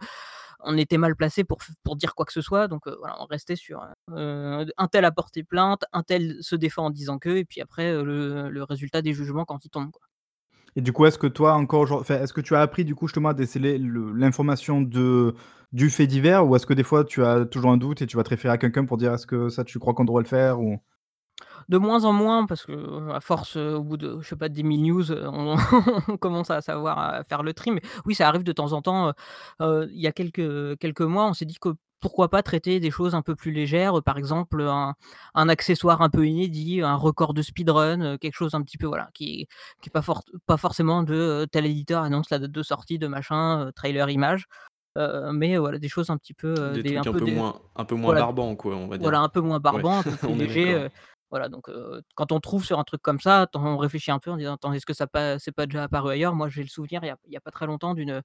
on 0.60 0.78
était 0.78 0.98
mal 0.98 1.16
placés 1.16 1.44
pour 1.44 1.58
pour 1.84 1.96
dire 1.96 2.14
quoi 2.14 2.26
que 2.26 2.32
ce 2.34 2.42
soit, 2.42 2.68
donc, 2.68 2.88
voilà, 3.00 3.16
on 3.22 3.26
restait 3.26 3.56
sur, 3.56 3.82
un 4.08 4.88
tel 4.92 5.04
a 5.06 5.12
porté 5.12 5.44
plainte, 5.44 5.84
un 5.92 6.02
tel 6.04 6.38
se 6.42 6.56
défend 6.56 6.86
en 6.86 6.90
disant 6.90 7.18
que 7.18 7.30
et 7.30 7.44
puis 7.46 7.60
après, 7.62 7.92
le 8.04 8.50
le 8.50 8.62
résultat 8.64 9.02
des 9.02 9.14
jugements 9.14 9.44
quand 9.46 9.64
il 9.64 9.70
tombe, 9.70 9.90
quoi. 9.92 10.06
Et 10.76 10.80
du 10.80 10.92
coup, 10.92 11.06
est-ce 11.06 11.18
que 11.18 11.26
toi 11.28 11.54
encore 11.54 12.04
est-ce 12.10 12.32
que 12.32 12.40
tu 12.40 12.54
as 12.56 12.60
appris 12.60 12.84
du 12.84 12.94
coup 12.96 13.06
justement 13.06 13.28
à 13.30 13.34
déceler 13.34 13.78
le 13.78 14.12
l'information 14.12 14.82
de 14.82 15.34
du 15.72 15.88
fait 15.90 16.06
divers 16.08 16.46
ou 16.46 16.56
est-ce 16.56 16.66
que 16.66 16.74
des 16.74 16.82
fois 16.82 17.04
tu 17.04 17.24
as 17.24 17.44
toujours 17.46 17.70
un 17.70 17.76
doute 17.76 18.02
et 18.02 18.06
tu 18.06 18.16
vas 18.16 18.24
te 18.24 18.30
référer 18.30 18.54
à 18.54 18.58
quelqu'un 18.58 18.84
pour 18.84 18.96
dire: 18.96 19.12
«Est-ce 19.14 19.26
que 19.26 19.48
ça 19.48 19.64
tu 19.64 19.78
crois 19.78 19.94
qu'on 19.94 20.04
devrait 20.04 20.22
le 20.22 20.28
faire?» 20.28 20.60
ou? 20.60 20.78
De 21.68 21.78
moins 21.78 22.04
en 22.04 22.12
moins 22.12 22.46
parce 22.46 22.64
que, 22.66 23.10
à 23.10 23.20
force, 23.20 23.56
heu, 23.56 23.74
au 23.76 23.82
bout 23.82 23.96
de 23.96 24.18
je 24.20 24.28
sais 24.28 24.36
pas 24.36 24.48
10 24.48 24.62
000 24.62 24.82
news, 24.82 25.10
heu, 25.12 25.26
on 26.08 26.16
commence 26.18 26.50
à 26.50 26.60
savoir 26.60 27.24
faire 27.26 27.42
le 27.42 27.54
tri, 27.54 27.70
mais 27.70 27.80
oui, 28.06 28.14
ça 28.14 28.28
arrive 28.28 28.42
de 28.44 28.52
temps 28.52 28.72
en 28.72 28.82
temps, 28.82 29.12
heu, 29.62 29.88
il 29.92 30.00
y 30.00 30.06
a 30.06 30.12
quelques, 30.12 30.78
quelques 30.78 31.00
mois, 31.02 31.26
on 31.26 31.32
s'est 31.34 31.44
dit 31.46 31.58
que 31.60 31.70
pourquoi 32.00 32.28
pas 32.30 32.42
traiter 32.42 32.80
des 32.80 32.90
choses 32.90 33.14
un 33.14 33.22
peu 33.22 33.34
plus 33.36 33.50
légères, 33.52 34.02
par 34.02 34.18
exemple, 34.18 34.62
un 34.62 34.94
un 35.34 35.48
accessoire 35.48 36.02
un 36.02 36.10
peu 36.10 36.26
inédit, 36.26 36.82
un 36.82 36.96
record 36.96 37.34
de 37.34 37.42
speedrun, 37.42 38.00
heu, 38.14 38.18
quelque 38.18 38.34
chose 38.34 38.54
un 38.54 38.62
petit 38.62 38.78
peu, 38.78 38.86
voilà, 38.86 39.08
qui 39.14 39.46
qui 39.82 39.88
est 39.88 39.92
pas 40.46 40.56
forcément 40.58 41.02
de, 41.02 41.14
heu, 41.14 41.46
tel 41.50 41.66
éditeur 41.66 42.02
annonce 42.02 42.30
la 42.30 42.38
date 42.38 42.50
de 42.52 42.62
sortie 42.62 42.98
de 42.98 43.06
machin, 43.06 43.66
heu, 43.68 43.72
trailer 43.72 44.10
image, 44.10 44.46
mais 45.32 45.56
voilà, 45.58 45.78
des 45.78 45.88
choses 45.88 46.10
un 46.10 46.16
petit 46.18 46.34
peu, 46.34 46.48
heu, 46.76 46.78
Des 46.78 46.82
des 46.82 46.96
un 46.96 47.04
trucs 47.04 47.06
un 47.06 47.14
peu 47.14 47.20
peu 47.20 47.24
des 47.24 47.26
moins 47.26 47.62
un 47.76 47.84
peu 47.84 47.94
moins 47.94 48.12
voilà 48.12 48.24
barbants, 48.24 48.56
quoi, 48.56 48.74
on 48.76 48.88
va 48.88 48.98
dire. 48.98 49.12
voilà, 49.12 49.20
un 49.20 49.28
peu 49.28 49.40
moins 49.40 49.60
Ouais, 49.70 49.84
barbant, 49.84 49.98
un 50.00 50.04
peu 50.04 50.16
plus 50.18 50.34
léger, 50.34 50.88
Voilà, 51.30 51.48
donc 51.48 51.68
quand 52.14 52.32
on 52.32 52.40
trouve 52.40 52.64
sur 52.64 52.78
un 52.78 52.84
truc 52.84 53.02
comme 53.02 53.20
ça, 53.20 53.48
on 53.54 53.76
réfléchit 53.78 54.10
un 54.12 54.18
peu 54.20 54.30
en 54.30 54.36
disant: 54.36 54.54
«Attends, 54.54 54.72
est-ce 54.72 54.86
que 54.86 54.94
ça 54.94 55.06
pas 55.08 55.38
c'est 55.40 55.52
pas 55.52 55.66
déjà 55.66 55.84
apparu 55.84 56.12
ailleurs?» 56.12 56.34
moi, 56.36 56.48
j'ai 56.48 56.62
le 56.62 56.68
souvenir 56.68 57.02
il 57.04 57.08
y 57.08 57.10
a 57.10 57.16
il 57.26 57.32
y 57.32 57.36
a 57.36 57.40
pas 57.40 57.50
très 57.50 57.66
longtemps 57.66 57.94
d'une, 57.94 58.22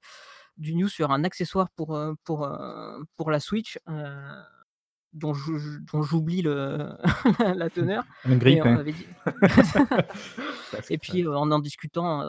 d'une 0.60 0.80
news 0.80 0.90
sur 0.90 1.12
un 1.12 1.24
accessoire 1.26 1.70
pour, 1.72 1.96
heu, 1.98 2.16
pour, 2.26 2.46
heu, 2.46 3.06
pour 3.18 3.32
la 3.32 3.40
Switch, 3.40 3.80
heu, 3.90 3.94
dont 5.14 5.34
j'oublie 6.04 6.42
le 6.44 6.90
la 7.58 7.70
teneur. 7.72 8.04
Et 8.46 8.62
on 8.62 8.84
dit 8.84 9.08
puis, 11.00 11.28
en 11.28 11.52
en 11.52 11.60
discutant, 11.60 12.22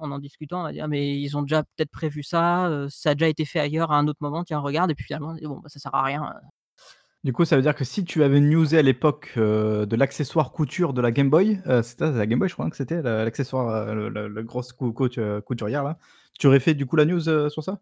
en 0.00 0.10
en 0.12 0.18
discutant, 0.18 0.60
on 0.60 0.62
m'a 0.64 0.72
dit: 0.72 0.80
«Ah 0.80 0.88
mais 0.88 1.18
ils 1.20 1.36
ont 1.36 1.42
déjà 1.42 1.62
peut-être 1.64 1.90
prévu 1.90 2.22
ça, 2.22 2.86
ça 2.90 3.10
a 3.10 3.14
déjà 3.14 3.28
été 3.28 3.44
fait 3.44 3.60
ailleurs 3.60 3.92
à 3.92 3.96
un 3.98 4.08
autre 4.08 4.18
moment, 4.22 4.44
tiens 4.44 4.58
regarde» 4.60 4.90
et 4.90 4.94
puis 4.94 5.04
finalement 5.06 5.34
«Bon 5.42 5.58
bah 5.60 5.68
ça 5.68 5.78
sert 5.80 5.94
à 5.94 6.02
rien, 6.04 6.22
heu». 6.24 6.48
Du 7.24 7.32
coup, 7.32 7.46
ça 7.46 7.56
veut 7.56 7.62
dire 7.62 7.74
que 7.74 7.84
si 7.84 8.04
tu 8.04 8.22
avais 8.22 8.38
newsé 8.40 8.76
à 8.78 8.82
l'époque, 8.82 9.32
heu, 9.38 9.86
de 9.86 9.96
l'accessoire 9.96 10.52
couture 10.52 10.92
de 10.92 11.00
la 11.00 11.10
Game 11.10 11.30
Boy, 11.30 11.58
heu, 11.66 11.82
c'était 11.82 12.10
la 12.12 12.26
Game 12.26 12.38
Boy, 12.38 12.48
je 12.50 12.54
crois, 12.54 12.66
hein, 12.66 12.70
que 12.70 12.76
c'était 12.76 13.00
l'accessoire, 13.02 13.94
le 13.94 14.10
le 14.10 14.28
la 14.28 14.42
grosse 14.42 14.72
cou 14.74 14.92
couturière 14.92 15.84
là. 15.84 15.98
Tu 16.38 16.46
aurais 16.46 16.60
fait 16.60 16.74
du 16.74 16.84
coup 16.86 16.96
la 16.96 17.06
news, 17.06 17.20
sur 17.48 17.62
ça? 17.64 17.80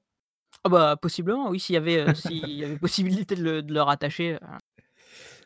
Ah 0.64 0.68
bah, 0.68 0.96
possiblement 1.00 1.50
oui, 1.50 1.58
s'il 1.58 1.75
y 1.75 1.76
avait, 1.76 1.99
heu, 1.99 2.14
s'il 2.14 2.54
y 2.56 2.64
avait 2.64 2.78
possibilité 2.78 3.34
de 3.34 3.42
le 3.42 3.62
de 3.62 3.75
le 3.75 3.82
rattacher, 3.82 4.34
heu 4.34 4.38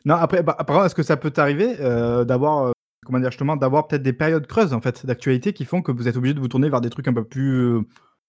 Non, 0.05 0.15
après, 0.15 0.43
bah, 0.43 0.55
apparemment, 0.57 0.85
est-ce 0.85 0.95
que 0.95 1.03
ça 1.03 1.17
peut 1.17 1.31
t'arriver, 1.31 1.75
heu, 1.81 2.25
d'avoir, 2.25 2.67
heu, 2.69 2.73
comment 3.05 3.19
dire? 3.19 3.31
Justement, 3.31 3.55
d'avoir 3.57 3.87
peut-être 3.87 4.03
des 4.03 4.13
périodes 4.13 4.47
creuses, 4.47 4.73
en 4.73 4.81
fait, 4.81 5.05
d'actualité 5.05 5.53
qui 5.53 5.65
font 5.65 5.81
que 5.81 5.91
vous 5.91 6.07
êtes 6.07 6.17
obligé 6.17 6.33
de 6.33 6.39
vous 6.39 6.47
tourner 6.47 6.69
vers 6.69 6.81
des 6.81 6.89
trucs 6.89 7.07
un 7.07 7.13
peu 7.13 7.23
plus, 7.25 7.51
heu, 7.79 7.81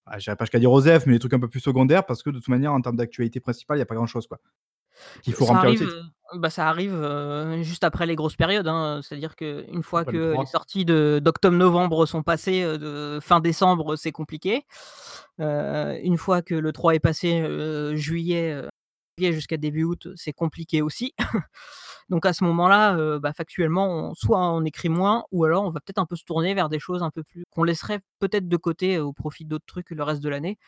ah, 0.07 0.19
j'irai 0.19 0.37
pas 0.37 0.45
jusqu'à 0.45 0.59
dire 0.59 0.73
OSEF, 0.73 1.07
mais 1.07 1.15
des 1.15 1.19
trucs 1.19 1.35
un 1.35 1.41
peu 1.41 1.49
plus 1.49 1.61
secondaires 1.61 2.07
parce 2.07 2.23
que 2.23 2.31
de 2.31 2.37
toute 2.39 2.49
manière, 2.49 2.73
en 2.73 2.81
termes 2.81 2.97
d'actualité 2.97 3.41
principale, 3.41 3.77
il 3.79 3.81
y 3.81 3.83
a 3.83 3.87
pas 3.87 3.95
grand 3.95 4.07
chose, 4.07 4.27
quoi. 4.27 4.39
Qu'il 5.23 5.35
faut 5.35 5.45
Ça 5.45 5.47
remplir 5.47 5.71
le 5.71 5.75
arrive, 5.75 5.79
titre. 5.79 5.97
heu, 6.35 6.39
bah, 6.39 6.51
ça 6.51 6.69
arrive, 6.69 6.93
juste 7.63 7.85
après 7.85 8.07
les 8.07 8.15
grosses 8.17 8.37
périodes, 8.37 8.69
hein, 8.69 9.01
c'est-à-dire 9.03 9.37
qu'une 9.37 9.83
fois 9.83 10.05
le 10.05 10.13
que 10.13 10.35
les 10.39 10.47
3. 10.47 10.47
sorties 10.47 10.85
de 10.85 11.21
d'octobre-novembre 11.23 12.07
sont 12.07 12.23
passées, 12.23 12.63
de 12.65 13.19
fin 13.23 13.41
décembre, 13.41 13.97
c'est 13.97 14.13
compliqué. 14.13 14.65
Une 15.39 16.17
fois 16.19 16.43
que 16.43 16.55
le 16.55 16.73
3 16.73 16.95
est 16.95 17.01
passé, 17.01 17.45
juillet, 17.97 18.63
jusqu'à 19.19 19.57
début 19.57 19.85
août, 19.85 20.09
c'est 20.17 20.33
compliqué 20.33 20.83
aussi. 20.83 21.15
Donc 22.11 22.27
à 22.27 22.33
ce 22.33 22.45
moment-là, 22.45 23.19
bah, 23.21 23.33
factuellement, 23.35 24.11
on 24.11 24.15
soit 24.15 24.41
on 24.41 24.65
écrit 24.65 24.89
moins 24.91 25.25
ou 25.33 25.45
alors 25.45 25.65
on 25.65 25.71
va 25.71 25.81
peut-être 25.81 25.99
un 25.99 26.07
peu 26.07 26.17
se 26.17 26.25
tourner 26.25 26.55
vers 26.55 26.69
des 26.71 26.79
choses 26.81 27.03
un 27.03 27.11
peu 27.11 27.23
plus 27.25 27.45
qu'on 27.51 27.65
laisserait 27.65 28.01
peut-être 28.21 28.49
de 28.49 28.57
côté 28.57 28.99
au 29.01 29.13
profit 29.13 29.45
d'autres 29.45 29.67
trucs 29.67 29.91
le 29.91 30.03
reste 30.03 30.23
de 30.23 30.29
l'année. 30.31 30.59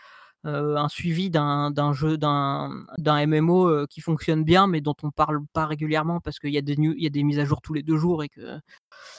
Heu, 0.46 0.76
un 0.78 0.88
suivi 0.88 1.28
d'un 1.28 1.70
d'un 1.70 1.92
jeu 1.92 2.16
d'un 2.16 2.70
d'un 2.96 3.26
MMO, 3.26 3.68
heu, 3.68 3.86
qui 3.90 4.00
fonctionne 4.00 4.42
bien, 4.42 4.66
mais 4.66 4.80
dont 4.80 4.94
on 5.02 5.10
parle 5.10 5.40
pas 5.52 5.66
régulièrement 5.66 6.18
parce 6.20 6.38
qu'il 6.38 6.50
y 6.50 6.56
a 6.56 6.62
des 6.62 6.76
y 6.78 7.06
a 7.06 7.10
des 7.10 7.22
mises 7.24 7.38
à 7.38 7.44
jour 7.44 7.60
tous 7.60 7.74
les 7.74 7.82
2 7.82 7.98
jours 7.98 8.24
et 8.24 8.30
que 8.30 8.58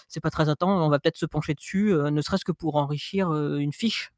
c'est 0.10 0.22
pas 0.22 0.32
très 0.32 0.50
attend 0.50 0.86
on 0.86 0.90
va 0.90 1.00
peut-être 1.00 1.18
se 1.18 1.26
pencher 1.28 1.54
dessus, 1.56 1.92
heu, 1.94 2.10
ne 2.12 2.22
serait-ce 2.22 2.46
que 2.46 2.52
pour 2.54 2.76
enrichir, 2.78 3.34
une 3.34 3.74
fiche. 3.74 4.12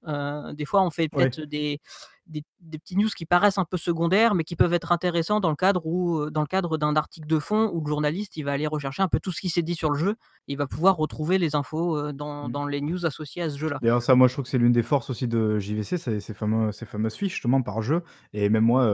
Des 0.53 0.65
fois, 0.65 0.83
on 0.83 0.91
fait 0.91 1.09
peut-être 1.09 1.41
des 1.41 1.79
des 2.27 2.43
des 2.61 2.77
petits 2.79 2.95
news 2.97 3.09
qui 3.15 3.25
paraissent 3.25 3.57
un 3.57 3.65
peu 3.65 3.77
secondaires, 3.77 4.35
mais 4.35 4.43
qui 4.43 4.55
peuvent 4.55 4.73
être 4.73 4.91
intéressants 4.91 5.39
dans 5.39 5.49
le 5.49 5.55
cadre 5.55 5.85
où, 5.85 6.19
heu, 6.21 6.31
dans 6.31 6.41
le 6.41 6.47
cadre 6.47 6.77
d'un 6.77 6.95
article 6.95 7.27
de 7.27 7.39
fond 7.39 7.69
où 7.73 7.81
le 7.83 7.89
journaliste, 7.89 8.37
il 8.37 8.43
va 8.43 8.53
aller 8.53 8.67
rechercher 8.67 9.01
un 9.03 9.07
peu 9.09 9.19
tout 9.19 9.31
ce 9.31 9.41
qui 9.41 9.49
s'est 9.49 9.61
dit 9.61 9.75
sur 9.75 9.89
le 9.91 9.97
jeu. 9.99 10.15
Il 10.47 10.57
va 10.57 10.67
pouvoir 10.67 10.95
retrouver 10.97 11.37
les 11.37 11.55
infos, 11.55 12.11
dans 12.13 12.47
Mmh. 12.47 12.51
dans 12.51 12.65
les 12.65 12.81
news 12.81 13.05
associées 13.05 13.41
à 13.43 13.49
ce 13.49 13.57
jeu-là. 13.57 13.81
D'ailleurs, 13.81 14.01
ça, 14.01 14.15
moi, 14.15 14.27
je 14.27 14.33
trouve 14.33 14.43
que 14.45 14.49
c'est 14.49 14.57
l'une 14.57 14.71
des 14.71 14.83
forces 14.83 15.09
aussi 15.09 15.27
de 15.27 15.59
JVC, 15.59 15.97
ces 15.97 16.33
fameux 16.33 16.71
ces 16.71 16.85
fameuses 16.85 17.15
fiches, 17.15 17.33
justement, 17.33 17.61
par 17.61 17.81
jeu 17.81 18.03
et 18.33 18.49
même 18.49 18.63
moi, 18.63 18.85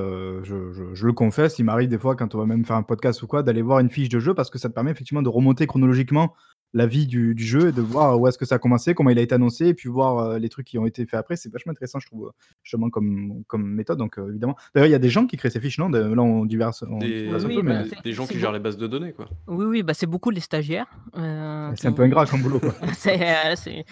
je 0.44 0.72
je 0.72 0.94
je 0.94 1.06
le 1.06 1.14
confesse, 1.14 1.60
il 1.60 1.64
m'arrive 1.64 1.90
des 1.90 2.00
fois, 2.00 2.16
quand 2.16 2.34
on 2.36 2.40
va 2.40 2.46
même 2.46 2.66
faire 2.66 2.76
un 2.76 2.84
podcast 2.84 3.22
ou 3.22 3.28
quoi, 3.28 3.44
d'aller 3.44 3.62
voir 3.62 3.80
une 3.80 3.90
fiche 3.90 4.10
de 4.10 4.20
jeu 4.20 4.34
parce 4.34 4.50
que 4.50 4.58
ça 4.58 4.70
te 4.70 4.74
permet 4.74 4.92
effectivement 4.92 5.22
de 5.22 5.30
remonter 5.30 5.68
chronologiquement 5.68 6.34
la 6.74 6.86
vie 6.86 7.08
du 7.08 7.34
du 7.36 7.44
jeu 7.44 7.70
et 7.70 7.72
de 7.72 7.82
voir 7.82 8.20
où 8.20 8.28
est-ce 8.28 8.38
que 8.38 8.46
ça 8.46 8.56
a 8.56 8.60
commencé, 8.60 8.94
comment 8.94 9.10
il 9.10 9.18
a 9.20 9.22
été 9.22 9.36
annoncé 9.36 9.68
et 9.68 9.74
puis 9.74 9.90
voir, 9.90 10.32
heu, 10.34 10.38
les 10.38 10.50
trucs 10.50 10.68
qui 10.68 10.78
ont 10.78 10.86
été 10.86 11.06
faits 11.06 11.20
après. 11.20 11.36
C'est 11.36 11.52
vachement 11.52 11.72
intéressant, 11.72 12.00
je 12.00 12.08
trouve, 12.08 12.28
heu, 12.28 12.32
justement 12.64 12.90
comme 12.90 13.44
comme 13.48 13.68
méthode 13.68 13.98
donc 13.98 14.18
heu, 14.20 14.28
évidemment. 14.30 14.56
D'ailleurs, 14.74 14.88
il 14.88 14.92
y 14.92 14.96
a 14.96 15.00
des 15.00 15.10
gens 15.10 15.26
qui 15.26 15.38
créent 15.38 15.50
ces 15.50 15.60
fiches, 15.60 15.80
non? 15.80 15.90
De 15.90 16.00
là, 16.00 16.22
on 16.22 16.46
diverse 16.46 16.84
on 16.88 17.00
Des 17.00 17.24
diverse 17.24 17.44
un 17.46 17.48
Oui, 17.48 17.56
peu, 17.56 17.62
bah, 17.64 17.84
mais 17.84 18.02
des 18.04 18.14
gens 18.14 18.28
qui 18.28 18.40
gèrent 18.40 18.52
les 18.52 18.60
bases 18.60 18.78
de 18.78 18.88
données, 18.88 19.14
quoi. 19.14 19.28
oui, 19.48 19.66
oui, 19.66 19.84
bah, 19.84 19.94
c'est 19.94 20.08
beaucoup 20.08 20.30
les 20.30 20.42
stagiaires, 20.42 20.88
c'est 21.14 21.76
qui 21.76 21.88
un 21.88 21.92
peu 21.92 22.04
ingrat 22.04 22.26
comme 22.26 22.42
boulot, 22.42 22.60
quoi. 22.60 22.74
c'est, 22.94 23.86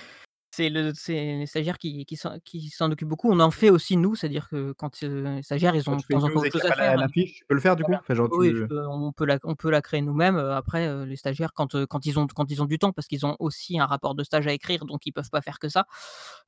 c'est 0.58 0.70
le 0.70 0.92
les 1.08 1.46
stagiaires 1.48 1.78
qui 1.78 2.06
qui 2.06 2.16
s'en 2.18 2.40
qui 2.40 2.70
s'en 2.70 2.92
occupent 2.92 3.08
beaucoup. 3.10 3.32
On 3.32 3.40
en 3.40 3.52
fait 3.52 3.70
aussi 3.70 3.98
nous, 3.98 4.16
c'est-à-dire 4.16 4.50
que 4.50 4.72
quand, 4.74 5.04
heu, 5.04 5.36
les 5.38 5.44
stagiaires, 5.44 5.76
ils 5.76 5.90
Quand 5.90 5.96
ont 5.96 5.98
de 5.98 6.02
tu 6.02 6.06
fais 6.06 6.14
une 6.14 6.20
temps 6.20 6.24
en 6.24 6.30
temps 6.30 6.40
news 6.40 6.46
et 6.46 6.50
autre 6.50 6.52
qu'il 6.52 6.60
chose 6.60 6.66
à 6.66 6.72
faire, 6.72 6.96
la 6.96 6.98
la 6.98 7.08
fiche, 7.10 7.38
tu 7.40 7.46
peux 7.48 7.56
le 7.56 7.60
faire 7.62 7.76
du 7.76 7.84
coup? 7.84 7.96
voilà. 7.96 8.02
Enfin, 8.02 8.14
genre 8.14 8.30
Oui, 8.30 8.54
tu 8.54 8.64
peux 8.66 8.86
on 8.88 9.14
peut 9.14 9.26
la 9.26 9.40
on 9.44 9.56
peut 9.56 9.70
la 9.72 9.82
créer 9.82 10.02
nous-mêmes, 10.02 10.36
heu, 10.38 10.52
après, 10.54 10.88
heu, 10.90 11.06
les 11.06 11.16
stagiaires 11.16 11.54
quand, 11.54 11.76
heu, 11.76 11.86
quand 11.88 12.06
ils 12.06 12.20
ont 12.20 12.28
quand 12.28 12.52
ils 12.52 12.62
ont 12.62 12.66
du 12.66 12.78
temps 12.80 12.92
parce 12.94 13.08
qu'ils 13.08 13.26
ont 13.26 13.38
aussi 13.40 13.80
un 13.80 13.86
rapport 13.86 14.16
de 14.16 14.24
stage 14.24 14.48
à 14.48 14.54
écrire, 14.54 14.86
donc 14.86 15.06
ils 15.06 15.14
peuvent 15.14 15.30
pas 15.30 15.42
faire 15.42 15.60
que 15.60 15.70
ça. 15.70 15.86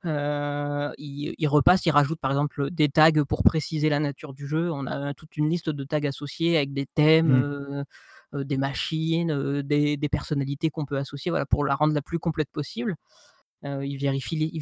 Ils 0.04 1.34
ils 1.38 1.46
repassent, 1.48 1.86
ils 1.86 1.90
rajoutent 1.90 2.20
par 2.20 2.30
exemple, 2.30 2.70
des 2.70 2.88
tags 2.90 3.24
pour 3.28 3.42
préciser 3.44 3.88
la 3.88 4.00
nature 4.00 4.34
du 4.34 4.46
jeu. 4.46 4.70
On 4.72 4.86
a 4.86 5.14
toute 5.14 5.36
une 5.36 5.48
liste 5.50 5.70
de 5.70 5.84
tags 5.84 6.00
associés 6.06 6.56
avec 6.56 6.72
des 6.74 6.86
thèmes, 6.86 7.32
mmh. 7.32 7.44
des 8.34 8.56
machines, 8.58 9.62
des 9.62 9.96
des 9.96 10.08
personnalités 10.08 10.70
qu'on 10.70 10.84
peut 10.86 10.98
associer, 10.98 11.30
voilà, 11.30 11.46
pour 11.46 11.64
la 11.64 11.74
rendre 11.74 11.94
la 11.94 12.02
plus 12.02 12.18
complète 12.18 12.50
possible. 12.52 12.96
Les 13.62 13.86
ils 13.88 13.98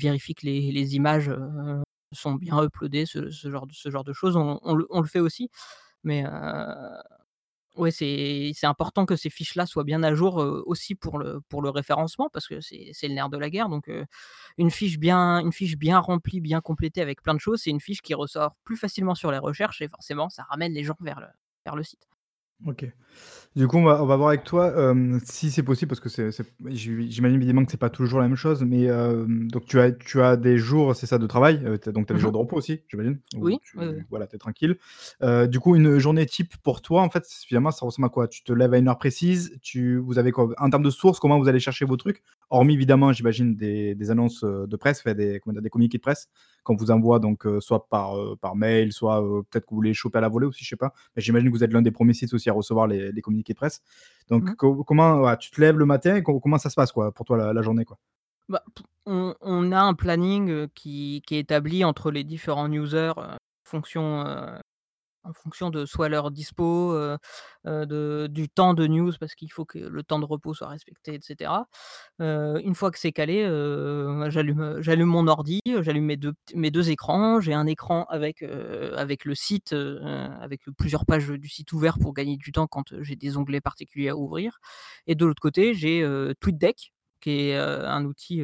vérifient 0.01 0.35
que 0.35 0.47
les 0.47 0.97
images, 0.97 1.29
heu, 1.31 1.83
sont 2.13 2.35
bien 2.35 2.63
uploadées, 2.65 3.07
ce 3.07 3.31
ce 3.31 3.51
genre 3.51 3.67
de 4.05 4.13
choses. 4.13 4.37
On 4.37 5.01
le 5.03 5.09
fait 5.09 5.21
aussi, 5.21 5.51
mais 6.05 6.25
heu, 6.27 6.31
ouais, 7.77 7.91
c'est 7.93 8.53
important 8.65 9.07
que 9.07 9.17
ces 9.17 9.31
fiches-là 9.31 9.67
soient 9.67 9.85
bien 9.85 10.03
à 10.05 10.15
jour, 10.15 10.37
aussi 10.67 10.95
pour 10.97 11.19
le 11.21 11.71
référencement 11.71 12.31
parce 12.33 12.49
que 12.49 12.61
c'est 12.63 12.93
le 13.09 13.15
nerf 13.15 13.31
de 13.31 13.39
la 13.39 13.51
guerre 13.51 13.69
donc 13.71 13.91
une 14.59 14.71
fiche 14.73 14.99
bien 14.99 15.41
une 15.41 15.53
fiche 15.53 15.77
bien 15.79 16.01
remplie, 16.01 16.41
bien 16.43 16.61
complétée 16.63 17.03
avec 17.03 17.23
plein 17.23 17.35
de 17.35 17.41
choses, 17.41 17.63
c'est 17.65 17.71
une 17.71 17.81
fiche 17.81 18.03
qui 18.03 18.15
ressort 18.15 18.57
plus 18.65 18.77
facilement 18.79 19.15
sur 19.17 19.33
les 19.33 19.39
recherches 19.39 19.83
et 19.83 19.89
forcément 19.89 20.31
ça 20.31 20.45
ramène 20.45 20.73
les 20.75 20.85
gens 20.85 20.97
vers 21.01 21.21
le 21.77 21.85
site. 21.85 22.07
OK. 22.67 22.87
Du 23.57 23.69
coup, 23.69 23.79
on 23.79 23.85
va 23.85 24.03
on 24.03 24.07
va 24.07 24.17
voir 24.17 24.29
avec 24.31 24.45
toi, 24.45 24.73
hem, 24.77 25.21
si 25.25 25.51
c'est 25.51 25.63
possible 25.63 25.89
parce 25.91 26.01
que 26.01 26.09
c'est 26.09 26.33
c'est 26.33 26.45
j'im 26.67 27.07
j'imagine 27.09 27.37
évidemment 27.39 27.65
que 27.65 27.71
c'est 27.73 27.79
pas 27.79 27.91
toujours 27.91 28.21
la 28.21 28.29
même 28.29 28.37
chose, 28.37 28.63
mais 28.65 28.85
hem, 28.85 29.51
donc 29.51 29.67
tu 29.67 29.81
as 29.81 29.93
tu 29.93 30.23
as 30.23 30.37
des 30.37 30.59
jours, 30.59 30.97
c'est 30.97 31.07
ça, 31.07 31.19
de 31.19 31.27
travail, 31.27 31.63
heu, 31.67 31.79
tu 31.79 31.89
as 31.89 31.93
donc 31.93 32.07
tu 32.07 32.13
as 32.13 32.15
des 32.17 32.21
Mmh 32.21 32.23
mh. 32.23 32.23
jours 32.23 32.33
de 32.33 32.39
repos 32.39 32.57
aussi, 32.57 32.83
j'imagine? 32.89 33.21
Où 33.37 33.51
Oui, 33.51 33.61
oui, 33.75 33.87
oui. 33.87 34.03
tu 34.03 34.07
voilà, 34.11 34.27
tu 34.29 34.37
es 34.37 34.39
tranquille. 34.39 34.79
Heu, 35.23 35.49
du 35.49 35.61
coup, 35.61 35.77
une 35.77 35.99
journée 35.99 36.27
type 36.27 36.55
pour 36.65 36.83
toi, 36.83 37.03
en 37.03 37.11
fait, 37.11 37.25
finalement, 37.47 37.71
ça 37.73 37.87
ressemble 37.87 38.07
à 38.07 38.11
quoi? 38.11 38.29
Tu 38.29 38.43
te 38.45 38.53
lèves 38.53 38.75
à 38.75 38.79
une 38.79 38.89
heure 38.89 38.99
précise, 38.99 39.59
tu 39.63 39.99
vous 39.99 40.19
avez 40.19 40.33
quoi? 40.33 40.49
En 40.59 40.71
termes 40.71 40.83
de 40.85 40.91
sources, 40.91 41.21
comment 41.21 41.39
vous 41.39 41.49
allez 41.49 41.61
chercher 41.61 41.85
vos 41.85 41.97
trucs? 41.97 42.23
Hormis 42.51 42.75
évidemment, 42.75 43.13
j'imagine 43.13 43.57
des 43.57 43.95
des 43.95 44.11
annonces, 44.11 44.43
de 44.45 44.77
presse, 44.77 45.01
enfin 45.01 45.15
des 45.15 45.41
comment 45.41 45.55
dire? 45.55 45.63
Des 45.63 45.71
communiqués 45.71 45.99
de 45.99 46.03
presse 46.03 46.29
qu'on 46.65 46.77
vous 46.77 46.91
envoie 46.91 47.19
donc 47.19 47.47
soit 47.61 47.89
par, 47.89 48.15
par 48.41 48.57
mail, 48.57 48.93
soit, 48.93 49.23
peut-être 49.51 49.67
que 49.67 49.75
vous 49.75 49.81
les 49.83 49.95
chopez 49.95 50.19
à 50.19 50.21
la 50.21 50.29
volée 50.29 50.47
aussi, 50.47 50.65
je 50.65 50.69
sais 50.71 50.77
pas. 50.77 50.93
Mais 51.17 51.23
j'imagine 51.23 51.49
que 51.49 51.55
vous 51.55 51.65
êtes 51.65 51.73
l'un 51.73 51.83
des 51.83 51.91
premiers 51.91 52.15
sites 52.15 52.35
aussi 52.35 52.48
à 52.51 52.53
recevoir 52.55 52.87
les 52.87 53.13
les 53.13 53.23
communiqués 53.23 53.53
de 53.55 53.59
presse. 53.59 53.83
Donc 54.29 54.45
Mmh. 54.45 54.55
co 54.57 54.85
comment 54.85 55.37
tu 55.37 55.51
te 55.51 55.61
lèves 55.61 55.79
le 55.79 55.87
matin 55.87 56.17
et 56.17 56.23
co 56.23 56.41
comment 56.41 56.59
ça 56.59 56.71
se 56.71 56.75
passe 56.77 56.93
quoi, 56.93 57.13
pour 57.13 57.25
toi 57.27 57.37
la 57.39 57.53
la 57.53 57.63
journée 57.63 57.85
quoi? 57.85 57.99
Bah, 58.49 58.63
on 59.05 59.35
on 59.43 59.73
a 59.73 59.81
un 59.81 59.93
planning, 59.95 60.49
heu, 60.51 60.69
qui 60.75 61.23
qui 61.27 61.37
est 61.37 61.41
établi 61.41 61.85
entre 61.85 62.11
les 62.11 62.25
différents 62.25 62.71
users, 62.73 63.13
heu, 63.19 63.37
fonction, 63.65 64.25
heu, 64.27 64.59
en 65.29 65.33
fonction 65.35 65.71
de 65.71 65.85
soit 65.85 66.09
leur 66.09 66.31
dispo, 66.31 66.99
du 67.65 68.49
temps 68.49 68.75
de 68.75 68.87
news 68.87 69.13
parce 69.21 69.35
qu'il 69.35 69.53
faut 69.53 69.65
que 69.65 69.79
le 69.79 70.03
temps 70.03 70.19
de 70.19 70.25
repos 70.25 70.55
soit 70.55 70.69
respecté 70.69 71.15
et 71.15 71.21
cetera. 71.23 71.69
Heu, 72.21 72.61
une 72.65 72.75
fois 72.75 72.91
que 72.91 72.99
c'est 72.99 73.13
calé, 73.13 73.43
j'allume, 74.31 75.05
mon 75.05 75.27
ordi, 75.29 75.61
j'allume 75.83 76.05
mes 76.07 76.17
2 76.17 76.33
pt 76.33 76.55
mes 76.55 76.71
2 76.71 76.91
écrans. 76.91 77.41
J'ai 77.41 77.55
un 77.55 77.67
écran 77.67 78.05
avec, 78.09 78.43
avec 78.43 79.25
le 79.25 79.35
site, 79.35 79.73
avec 79.73 80.63
plusieurs 80.77 81.07
pages 81.07 81.29
du 81.29 81.49
site 81.49 81.73
ouverts 81.73 81.99
pour 81.99 82.15
gagner 82.15 82.37
du 82.37 82.53
temps 82.53 82.67
quand, 82.67 82.95
j'ai 83.03 83.17
des 83.17 83.37
onglets 83.37 83.61
particuliers 83.61 84.09
à 84.09 84.17
ouvrir 84.17 84.59
et 85.07 85.15
de 85.15 85.25
l'autre 85.27 85.43
côté, 85.43 85.75
j'ai, 85.75 86.07
TweetDeck 86.41 86.93
qui 87.21 87.31
est, 87.31 87.57
un 87.57 88.05
outil, 88.05 88.43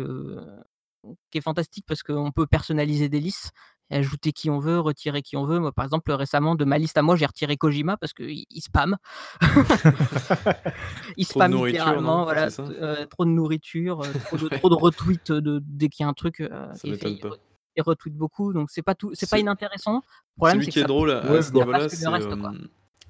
qui 1.31 1.39
est 1.39 1.41
fantastique 1.41 1.85
parce 1.87 2.03
qu'on 2.03 2.33
peut 2.33 2.47
personnaliser 2.47 3.09
des 3.09 3.21
listes 3.21 3.53
ajouter 3.91 4.33
qui 4.33 4.51
on 4.51 4.59
veut, 4.59 4.81
retirer 4.81 5.23
qui 5.23 5.37
on 5.37 5.45
veut. 5.45 5.59
Moi, 5.59 5.73
par 5.73 5.85
exemple, 5.85 6.11
récemment, 6.13 6.55
de 6.55 6.65
ma 6.65 6.79
liste 6.79 6.97
à 6.99 7.03
moi, 7.03 7.17
j'ai 7.17 7.27
retiré 7.27 7.57
Kojima 7.57 7.97
parce 7.97 8.13
qu'il 8.13 8.45
il 8.51 8.61
spamme. 8.61 8.97
Il 11.17 11.27
Trop 11.27 11.47
non? 11.49 11.65
littéralement, 11.65 12.25
voilà, 12.25 12.49
heu, 12.59 13.07
trop 13.09 13.25
de 13.25 13.31
nourriture, 13.31 14.03
heu, 14.03 14.13
trop 14.13 14.37
de 14.39 14.45
Ouais, 14.45 14.59
trop 14.59 14.71
de 14.71 14.75
retweets, 14.75 15.33
de 15.33 15.61
dès 15.65 15.89
qu'il 15.89 16.05
y 16.05 16.07
a 16.07 16.09
un 16.09 16.15
truc, 16.15 16.39
ça 16.39 16.75
fait, 16.75 17.11
il 17.11 17.15
re 17.17 17.21
pas. 17.21 17.37
il 17.77 17.83
retweet 17.83 18.15
beaucoup, 18.17 18.53
donc 18.53 18.71
c'est 18.71 18.83
pas 18.83 18.95
tout 18.95 19.11
c'est 19.15 19.29
pas 19.29 19.39
inintéressant. 19.39 19.97
Le 19.97 20.37
problème, 20.37 20.61
c'est 20.63 20.67
que 20.67 20.73
qui 20.73 20.79
est 20.79 20.83
ça 20.83 20.89
drôle 20.89 21.11
à 21.11 21.43
ce 21.43 21.53
niveau-là, 21.53 21.89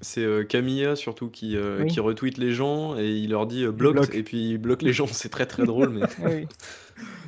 c'est, 0.01 0.21
heu, 0.23 0.43
Camilla 0.43 0.95
surtout 0.95 1.29
qui, 1.29 1.55
heu, 1.55 1.83
Oui, 1.83 1.87
qui 1.87 1.99
retweet 1.99 2.37
les 2.37 2.51
gens 2.51 2.97
et 2.97 3.09
il 3.11 3.29
leur 3.31 3.47
dit, 3.47 3.63
heu: 3.63 3.71
il 3.79 3.87
«Blocked» 3.87 4.01
bloque. 4.05 4.15
et 4.15 4.23
puis 4.23 4.51
il 4.51 4.57
bloque 4.57 4.81
les 4.83 4.93
gens. 4.93 5.07
C'est 5.07 5.29
très, 5.29 5.45
très 5.45 5.65
drôle 5.65 5.91
mais 5.91 6.07
oui. 6.17 6.47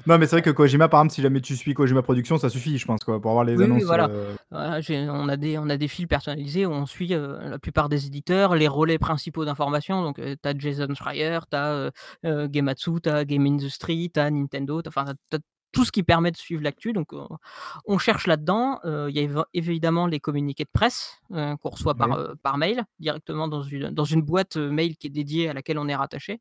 Non, 0.06 0.17
mais 0.17 0.25
c'est 0.25 0.36
vrai 0.38 0.41
que 0.41 0.49
Kojima, 0.49 0.88
par 0.88 1.01
exemple, 1.01 1.13
si 1.15 1.21
jamais 1.21 1.41
tu 1.41 1.56
suis 1.56 1.73
Kojima 1.73 2.01
Productions, 2.01 2.38
ça 2.38 2.49
suffit, 2.49 2.77
je 2.77 2.86
pense, 2.86 3.03
quoi, 3.03 3.21
pour 3.21 3.32
avoir 3.32 3.45
les 3.45 3.53
Oui, 3.56 3.65
oui, 3.71 3.82
annonces. 3.82 3.84
voilà. 3.84 4.10
euh, 4.10 4.36
Voilà, 4.51 4.82
j'ai 4.82 5.10
on 5.10 5.27
a 5.30 5.36
des 5.38 5.58
on 5.58 5.67
a 5.69 5.77
des 5.77 5.88
fils 5.88 6.06
personnalisés 6.06 6.65
où 6.65 6.71
on 6.71 6.86
suit, 6.86 7.13
heu, 7.13 7.38
la 7.49 7.58
plupart 7.60 7.89
des 7.89 8.06
éditeurs, 8.06 8.56
les 8.56 8.67
relais 8.67 8.99
principaux 8.99 9.45
d'information 9.45 10.03
donc 10.03 10.19
heu, 10.19 10.36
tu 10.41 10.47
as 10.49 10.53
Jason 10.58 10.93
Schreier, 10.93 11.39
tu 11.49 11.58
as, 11.58 11.73
heu 11.73 11.91
heu, 12.25 12.47
Gematsu, 12.53 13.01
tu 13.01 13.10
as 13.10 13.25
Game 13.25 13.45
Industry, 13.47 14.12
tu 14.13 14.19
as 14.19 14.30
Nintendo, 14.30 14.82
tu 14.82 14.89
enfin, 14.89 15.06
tu 15.32 15.38
as 15.38 15.39
tout 15.71 15.86
ce 15.86 15.91
qui 15.91 16.03
permet 16.03 16.32
de 16.32 16.38
suivre 16.38 16.63
l'actu 16.63 16.93
donc 16.93 17.10
on 17.86 17.97
cherche 17.97 18.27
là-dedans. 18.27 18.80
Il 18.86 19.15
y 19.17 19.19
a 19.19 19.45
évidemment 19.53 20.08
les 20.08 20.19
communiqués 20.19 20.63
de 20.65 20.69
presse, 20.73 21.19
heu, 21.34 21.56
qu'on 21.62 21.69
reçoit 21.69 21.95
par, 21.95 22.10
Oui. 22.10 22.27
par 22.43 22.58
mail, 22.58 22.86
directement 22.99 23.47
dans 23.47 23.62
une 23.63 23.89
dans 23.91 24.06
une 24.06 24.21
boîte, 24.21 24.58
mail 24.58 24.97
qui 24.97 25.08
est 25.08 25.10
dédiée 25.12 25.49
à 25.49 25.53
laquelle 25.53 25.80
on 25.80 25.88
est 25.88 25.95
rattaché. 25.95 26.39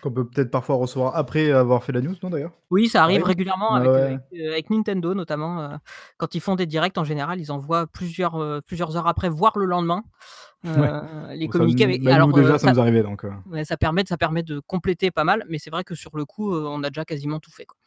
Qu'on 0.00 0.10
peut 0.12 0.28
peut-être 0.28 0.50
parfois 0.50 0.76
recevoir 0.76 1.14
après 1.16 1.50
avoir 1.52 1.84
fait 1.84 1.92
la 1.92 2.00
news, 2.00 2.16
non, 2.22 2.30
d'ailleurs? 2.30 2.52
Oui, 2.70 2.88
ça 2.88 3.04
arrive 3.04 3.22
régulièrement 3.22 3.74
avec, 3.76 3.96
heu, 3.96 4.02
ouais. 4.02 4.06
avec, 4.06 4.20
heu, 4.34 4.50
avec 4.50 4.70
Nintendo 4.70 5.14
notamment, 5.14 5.78
quand 6.16 6.34
ils 6.34 6.40
font 6.40 6.56
des 6.56 6.66
directs 6.66 6.98
en 6.98 7.04
général, 7.04 7.38
ils 7.40 7.52
envoient 7.52 7.86
plusieurs, 7.86 8.60
plusieurs 8.64 8.96
heures 8.96 9.06
après, 9.06 9.28
voire 9.28 9.56
le 9.56 9.66
lendemain, 9.66 10.02
Ouais. 10.74 10.92
heu, 10.92 11.34
les 11.34 11.48
communiqués 11.48 11.84
avec 11.84 12.02
nous 12.02 12.10
alors, 12.10 12.32
déjà, 12.32 12.58
ça 12.58 12.66
ça 12.66 12.68
nous 12.68 12.80
arrivait 12.80 13.02
donc 13.02 13.24
ouais, 13.46 13.64
ça 13.64 13.76
permet 13.76 14.04
de 14.04 14.08
ça 14.08 14.18
permet 14.18 14.42
de 14.44 14.60
compléter 14.60 15.10
pas 15.12 15.24
mal, 15.24 15.44
mais 15.48 15.58
c'est 15.58 15.70
vrai 15.70 15.84
que 15.84 15.94
sur 15.96 16.16
le 16.16 16.24
coup, 16.26 16.54
on 16.54 16.82
a 16.84 16.90
déjà 16.90 17.04
quasiment 17.04 17.40
tout 17.40 17.52
fait, 17.52 17.66
quoi. 17.66 17.78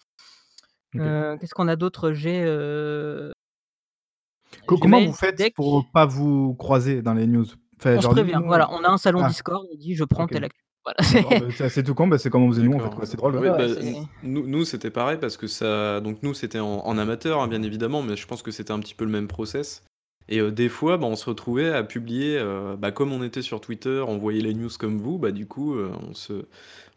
Qu'est-ce 0.94 1.54
qu'on 1.54 1.68
a 1.68 1.76
d'autre? 1.76 2.14
J'ai, 2.14 2.44
comment 4.66 5.02
vous 5.04 5.14
faites 5.14 5.36
TeamDeck. 5.36 5.56
pour 5.56 5.86
pas 5.92 6.06
vous 6.06 6.56
croiser 6.56 7.02
dans 7.02 7.14
les 7.14 7.28
news? 7.28 7.46
Enfin, 7.80 7.96
On 7.96 7.98
se 7.98 8.02
genre 8.02 8.16
nous 8.16 8.22
prévient, 8.22 8.40
nous 8.42 8.48
voilà, 8.48 8.70
on 8.72 8.84
a 8.84 8.90
un 8.90 8.98
salon 8.98 9.22
ah, 9.24 9.30
Discord, 9.30 9.66
on 9.72 9.76
dit: 9.78 9.96
«Je 9.96 10.04
prends 10.04 10.28
telle 10.28 10.44
actu». 10.44 10.60
Voilà, 10.84 11.04
c'est 11.04 11.22
bah, 11.22 11.48
c'est 11.56 11.66
assez 11.66 11.84
tout 11.84 11.94
con, 11.94 12.08
bah, 12.08 12.18
c'est 12.18 12.30
comme 12.30 12.44
on 12.44 12.52
faisait 12.52 12.64
nous, 12.64 12.74
en 12.74 12.80
fait, 12.80 13.06
c'est 13.06 13.18
drôle, 13.18 13.36
ouais. 13.36 13.42
Oui, 13.42 13.50
ouais, 13.50 13.68
ouais, 13.68 13.94
bah, 13.94 14.00
nous 14.24 14.48
nous, 14.48 14.66
c'était 14.66 14.90
pareil 14.90 15.18
parce 15.20 15.38
que 15.38 15.48
ça 15.48 16.02
donc 16.02 16.24
nous, 16.24 16.34
c'était 16.34 16.60
en 16.60 16.80
en 16.86 16.98
amateur, 16.98 17.42
hein, 17.42 17.48
bien 17.48 17.64
évidemment, 17.64 18.02
mais 18.02 18.16
je 18.16 18.26
pense 18.28 18.42
que 18.42 18.52
c'était 18.52 18.72
un 18.72 18.80
petit 18.80 18.96
peu 18.96 19.06
le 19.06 19.12
même 19.12 19.28
process 19.28 19.84
et 20.32 20.40
des 20.52 20.70
fois, 20.70 20.98
bah, 20.98 21.08
on 21.08 21.16
se 21.16 21.26
retrouvait 21.26 21.74
à 21.74 21.84
publier, 21.84 22.38
heu, 22.38 22.76
bah, 22.78 22.92
comme 22.92 23.12
on 23.12 23.24
était 23.24 23.42
sur 23.42 23.62
Twitter, 23.62 24.04
on 24.08 24.18
voyait 24.18 24.42
les 24.42 24.54
news 24.54 24.70
comme 24.78 25.00
vous, 25.00 25.18
bah, 25.18 25.32
du 25.32 25.48
coup, 25.48 25.76
on 25.78 26.14
se 26.14 26.46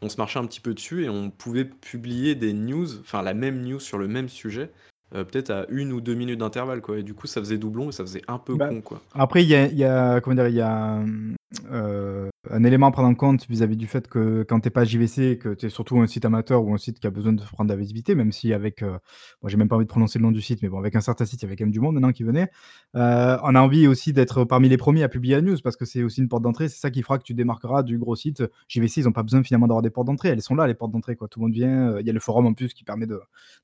on 0.02 0.08
se 0.10 0.16
marchait 0.18 0.38
un 0.40 0.46
petit 0.46 0.60
peu 0.60 0.74
dessus 0.74 1.04
et 1.04 1.08
on 1.08 1.30
pouvait 1.30 1.64
publier 1.64 2.34
des 2.34 2.52
news, 2.52 2.86
enfin 3.00 3.22
la 3.22 3.34
même 3.34 3.62
news 3.62 3.80
sur 3.80 3.98
le 3.98 4.08
même 4.08 4.28
sujet, 4.28 4.70
heu, 5.14 5.24
peut-être 5.24 5.50
à 5.50 5.66
1 5.70 5.92
ou 5.92 6.00
2 6.00 6.14
minutes 6.14 6.40
d'intervalle, 6.40 6.82
quoi 6.82 6.98
et 6.98 7.02
du 7.02 7.14
coup, 7.14 7.26
ça 7.26 7.40
faisait 7.40 7.58
doublon 7.58 7.88
et 7.90 7.92
ça 7.92 8.04
faisait 8.04 8.22
un 8.28 8.38
peu 8.38 8.56
Bah, 8.56 8.68
con, 8.68 8.80
quoi. 8.82 9.02
après 9.14 9.42
il 9.44 9.48
y 9.48 9.54
a 9.54 9.66
il 9.66 9.78
y 9.78 9.84
a 9.84 10.20
comment 10.20 10.36
dire? 10.36 10.48
Il 10.48 10.54
y 10.56 10.60
a, 10.60 10.96
mmh, 10.98 11.36
heu, 11.70 12.30
un 12.50 12.64
élément 12.64 12.86
à 12.86 12.90
prendre 12.92 13.08
en 13.08 13.14
compte 13.14 13.46
vis-à-vis 13.48 13.76
du 13.76 13.86
fait 13.86 14.08
que 14.08 14.42
quand 14.48 14.60
tu 14.60 14.68
es 14.68 14.70
pas 14.70 14.84
JVC, 14.84 15.38
que 15.38 15.54
tu 15.54 15.66
es 15.66 15.68
surtout 15.68 15.98
un 16.00 16.06
site 16.06 16.24
amateur 16.24 16.64
ou 16.64 16.72
un 16.74 16.78
site 16.78 16.98
qui 17.00 17.06
a 17.06 17.10
besoin 17.10 17.32
de 17.32 17.42
prendre 17.42 17.68
de 17.68 17.74
la 17.74 17.78
visibilité, 17.78 18.14
même 18.14 18.32
si 18.32 18.52
avec, 18.52 18.82
heu, 18.82 18.98
bon, 19.42 19.48
j'ai 19.48 19.56
même 19.56 19.68
pas 19.68 19.76
envie 19.76 19.84
de 19.84 19.90
prononcer 19.90 20.18
le 20.18 20.24
nom 20.24 20.32
du 20.32 20.40
site, 20.40 20.62
mais 20.62 20.68
bon, 20.68 20.78
avec 20.78 20.96
un 20.96 21.00
certain 21.00 21.24
site, 21.24 21.42
il 21.42 21.44
y 21.44 21.46
avait 21.46 21.56
quand 21.56 21.64
même 21.64 21.72
du 21.72 21.80
monde 21.80 21.94
maintenant 21.94 22.12
qui 22.12 22.24
venait. 22.24 22.48
Heu, 22.96 23.00
on 23.42 23.54
a 23.54 23.60
envie 23.60 23.86
aussi 23.86 24.12
d'être 24.12 24.44
parmi 24.44 24.68
les 24.68 24.76
premiers 24.76 25.02
à 25.02 25.08
publier 25.08 25.36
la 25.36 25.42
news 25.42 25.56
parce 25.62 25.76
que 25.76 25.84
c'est 25.84 26.02
aussi 26.02 26.20
une 26.20 26.28
porte 26.28 26.42
d'entrée. 26.42 26.68
C'est 26.68 26.80
ça 26.80 26.90
qui 26.90 27.02
fera 27.02 27.18
que 27.18 27.24
tu 27.24 27.34
démarqueras 27.34 27.82
du 27.82 27.98
gros 27.98 28.16
site. 28.16 28.42
JVC, 28.68 29.00
ils 29.00 29.08
ont 29.08 29.12
pas 29.12 29.22
besoin 29.22 29.42
finalement 29.42 29.66
d'avoir 29.68 29.82
des 29.82 29.90
portes 29.90 30.06
d'entrée. 30.06 30.28
Elles 30.30 30.42
sont 30.42 30.54
là, 30.54 30.66
les 30.66 30.74
portes 30.74 30.92
d'entrée, 30.92 31.16
quoi. 31.16 31.28
Tout 31.28 31.40
le 31.40 31.44
monde 31.46 31.54
vient, 31.54 31.98
il 31.98 32.06
y 32.06 32.10
a 32.10 32.12
le 32.12 32.20
forum 32.20 32.46
en 32.46 32.54
plus 32.54 32.74
qui 32.74 32.84
permet 32.84 33.06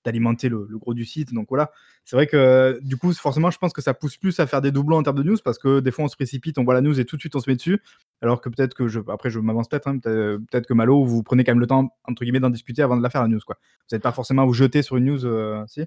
d'alimenter 0.04 0.48
le 0.48 0.66
le 0.68 0.78
gros 0.78 0.94
du 0.94 1.04
site, 1.04 1.32
donc 1.32 1.46
voilà. 1.48 1.70
C'est 2.04 2.16
vrai 2.16 2.26
que, 2.26 2.78
du 2.82 2.96
coup, 2.96 3.12
forcément, 3.12 3.50
je 3.50 3.58
pense 3.58 3.72
que 3.72 3.82
ça 3.82 3.94
pousse 3.94 4.16
plus 4.16 4.38
à 4.40 4.46
faire 4.46 4.60
des 4.62 4.70
doublons 4.72 4.96
en 4.98 5.02
termes 5.02 5.16
de 5.18 5.22
news 5.22 5.36
parce 5.44 5.58
que 5.58 5.80
des 5.80 5.90
fois, 5.90 6.04
on 6.06 6.08
se 6.08 6.16
précipite, 6.16 6.58
on 6.58 6.64
voit 6.64 6.74
la 6.74 6.80
news 6.80 6.98
et 6.98 7.04
tout 7.04 7.16
de 7.16 7.20
suite, 7.20 7.36
on 7.36 7.40
se 7.40 7.48
met 7.50 7.56
dessus. 7.56 7.77
Alors 8.22 8.40
que 8.40 8.48
peut-être 8.48 8.74
que 8.74 8.88
je 8.88 9.00
après 9.08 9.30
je 9.30 9.38
m'avance 9.40 9.68
peut-être, 9.68 9.86
hein, 9.88 9.98
peut 10.00 10.40
peut-être 10.50 10.66
que 10.66 10.74
Malo, 10.74 11.04
vous 11.04 11.22
prenez 11.22 11.44
quand 11.44 11.52
même 11.52 11.60
le 11.60 11.66
temps, 11.68 11.88
entre 12.04 12.24
guillemets, 12.24 12.40
«d'en 12.40 12.50
discuter» 12.50 12.82
avant 12.82 12.96
de 12.96 13.02
la 13.02 13.10
faire 13.10 13.22
la 13.22 13.28
news, 13.28 13.40
quoi. 13.46 13.56
Vous 13.90 13.96
êtes 13.96 14.02
pas 14.02 14.12
forcément 14.12 14.42
à 14.42 14.46
vous 14.46 14.54
jeter 14.54 14.82
sur 14.82 14.96
une 14.96 15.04
news, 15.06 15.66
si? 15.68 15.84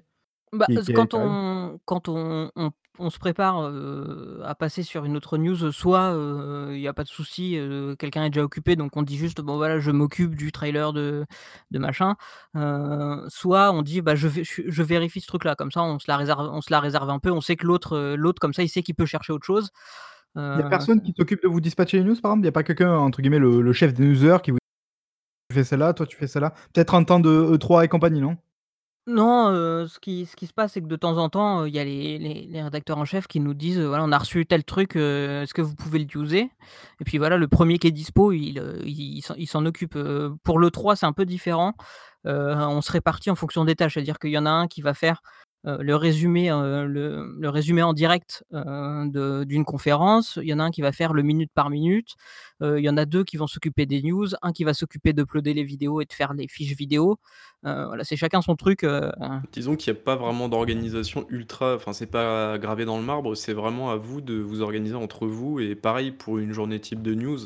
Bah, 0.52 0.68
Qui 0.68 0.80
qui 0.80 0.92
quand 0.92 1.14
on 1.14 1.80
quand 1.86 2.08
on 2.08 2.50
on 2.56 2.72
on 2.98 3.08
se 3.08 3.18
prépare, 3.18 3.62
heu, 3.70 4.42
à 4.44 4.54
passer 4.54 4.82
sur 4.82 5.06
une 5.06 5.16
autre 5.16 5.38
news, 5.38 5.72
soit, 5.72 6.14
il 6.72 6.78
y 6.78 6.86
a 6.86 6.92
pas 6.92 7.04
de 7.04 7.08
souci, 7.08 7.56
heu, 7.56 7.96
quelqu'un 7.98 8.24
est 8.24 8.28
déjà 8.30 8.42
occupé, 8.44 8.76
donc 8.76 8.94
on 8.98 9.02
dit 9.02 9.16
juste: 9.16 9.40
«Bon 9.40 9.56
voilà, 9.56 9.80
je 9.80 9.90
m'occupe 9.90 10.34
du 10.36 10.52
trailer 10.52 10.92
de 10.92 11.24
de 11.70 11.78
machin», 11.78 12.16
soit 13.28 13.72
on 13.72 13.80
dit: 13.82 14.02
«Bah, 14.02 14.14
je 14.14 14.28
je 14.28 14.62
je 14.66 14.82
vérifie 14.82 15.22
ce 15.22 15.26
truc-là», 15.26 15.54
comme 15.56 15.70
ça 15.72 15.82
on 15.82 15.98
se 15.98 16.04
la 16.08 16.18
réserve 16.18 16.50
on 16.52 16.60
se 16.60 16.70
la 16.70 16.80
réserve 16.80 17.08
un 17.08 17.18
peu, 17.18 17.30
on 17.30 17.40
sait 17.40 17.56
que 17.56 17.66
l'autre, 17.66 18.14
l'autre 18.18 18.40
comme 18.40 18.52
ça, 18.52 18.62
il 18.62 18.68
sait 18.68 18.82
qu'il 18.82 18.94
peut 18.94 19.06
chercher 19.06 19.32
autre 19.32 19.46
chose, 19.46 19.70
Il 20.54 20.58
y 20.58 20.60
a 20.60 20.64
heu, 20.64 20.68
personne 20.68 21.00
qui 21.02 21.12
s'occupe 21.16 21.42
de 21.42 21.48
vous 21.48 21.60
dispatcher 21.60 21.98
les 21.98 22.04
news, 22.04 22.14
par 22.20 22.30
exemple? 22.32 22.44
Il 22.44 22.46
y 22.46 22.48
a 22.48 22.52
pas 22.52 22.62
quelqu'un, 22.62 22.94
entre 22.96 23.20
guillemets, 23.22 23.38
le 23.38 23.62
le 23.62 23.72
chef 23.72 23.92
des 23.94 24.04
newsers 24.04 24.38
qui 24.42 24.50
vous 24.50 24.58
fait 25.52 25.64
celle-là, 25.64 25.94
toi 25.94 26.06
tu 26.06 26.16
fais 26.16 26.28
celle-là? 26.28 26.54
Peut-être 26.74 26.94
en 26.94 27.04
temps 27.04 27.20
de 27.20 27.30
E3 27.30 27.84
et 27.84 27.88
compagnie, 27.88 28.20
non? 28.22 28.36
Non, 29.08 29.50
heu, 29.50 29.88
ce 29.88 29.98
qui 29.98 30.26
ce 30.26 30.36
qui 30.36 30.46
se 30.46 30.52
passe, 30.52 30.74
c'est 30.74 30.80
que 30.80 30.86
de 30.86 30.94
temps 30.94 31.16
en 31.18 31.28
temps, 31.28 31.62
heu, 31.64 31.68
il 31.68 31.74
y 31.74 31.80
a 31.80 31.84
les 31.84 32.18
les 32.18 32.46
les 32.46 32.62
rédacteurs 32.62 32.98
en 32.98 33.04
chef 33.04 33.26
qui 33.26 33.40
nous 33.40 33.52
disent, 33.52 33.80
«Voilà, 33.80 34.04
on 34.04 34.12
a 34.12 34.18
reçu 34.18 34.46
tel 34.46 34.62
truc, 34.62 34.94
est-ce 34.94 35.52
que 35.54 35.60
vous 35.60 35.74
pouvez 35.74 35.98
le 35.98 36.06
user?» 36.22 36.48
et 37.00 37.04
puis 37.04 37.18
voilà, 37.18 37.36
le 37.36 37.48
premier 37.48 37.78
qui 37.78 37.88
est 37.88 37.90
dispo, 37.90 38.30
il, 38.30 38.62
il 38.86 39.20
il 39.36 39.46
s'en 39.48 39.66
occupe. 39.66 39.98
Pour 40.44 40.60
l'E3, 40.60 40.94
c'est 40.94 41.06
un 41.06 41.12
peu 41.12 41.24
différent, 41.26 41.74
on 42.24 42.80
se 42.80 42.92
répartit 42.92 43.30
en 43.30 43.34
fonction 43.34 43.64
des 43.64 43.74
tâches. 43.74 43.94
C'est-à-dire 43.94 44.20
qu'il 44.20 44.30
y 44.30 44.38
en 44.38 44.46
a 44.46 44.50
un 44.50 44.68
qui 44.68 44.82
va 44.82 44.94
faire, 44.94 45.20
heu, 45.66 45.78
le 45.80 45.96
résumé, 45.96 46.50
heu, 46.50 46.86
le 46.86 47.48
résumé 47.48 47.82
en 47.82 47.92
direct, 47.92 48.44
de 48.52 49.44
d'une 49.44 49.64
conférence. 49.64 50.38
Il 50.42 50.48
y 50.48 50.54
en 50.54 50.58
a 50.58 50.64
un 50.64 50.70
qui 50.70 50.82
va 50.82 50.92
faire 50.92 51.12
le 51.12 51.22
minute 51.22 51.50
par 51.54 51.70
minute. 51.70 52.14
Heu, 52.62 52.78
il 52.78 52.84
y 52.84 52.88
en 52.88 52.96
a 52.96 53.04
2 53.04 53.24
qui 53.24 53.36
vont 53.36 53.46
s'occuper 53.46 53.86
des 53.86 54.02
news, 54.02 54.28
un 54.42 54.52
qui 54.52 54.64
va 54.64 54.74
s'occuper 54.74 55.12
d'uploader 55.12 55.54
les 55.54 55.64
vidéos 55.64 56.00
et 56.00 56.04
de 56.04 56.12
faire 56.12 56.32
les 56.34 56.48
fiches 56.48 56.76
vidéo. 56.76 57.18
Voilà, 57.62 58.04
c'est 58.04 58.16
chacun 58.16 58.42
son 58.42 58.56
truc, 58.56 58.84
Disons 59.52 59.76
qu'il 59.76 59.92
y 59.92 59.96
a 59.96 60.00
pas 60.00 60.16
vraiment 60.16 60.48
d'organisation 60.48 61.26
ultra 61.28 61.74
enfin, 61.76 61.92
c'est 61.92 62.06
pas 62.06 62.58
gravé 62.58 62.84
dans 62.84 62.96
le 62.98 63.04
marbre, 63.04 63.34
c'est 63.34 63.52
vraiment 63.52 63.90
à 63.90 63.96
vous 63.96 64.20
de 64.20 64.34
vous 64.34 64.62
organiser 64.62 64.94
entre 64.96 65.26
vous 65.26 65.60
et 65.60 65.74
pareil 65.74 66.10
pour 66.10 66.38
une 66.38 66.52
journée 66.52 66.80
type 66.80 67.02
de 67.02 67.14
news, 67.14 67.38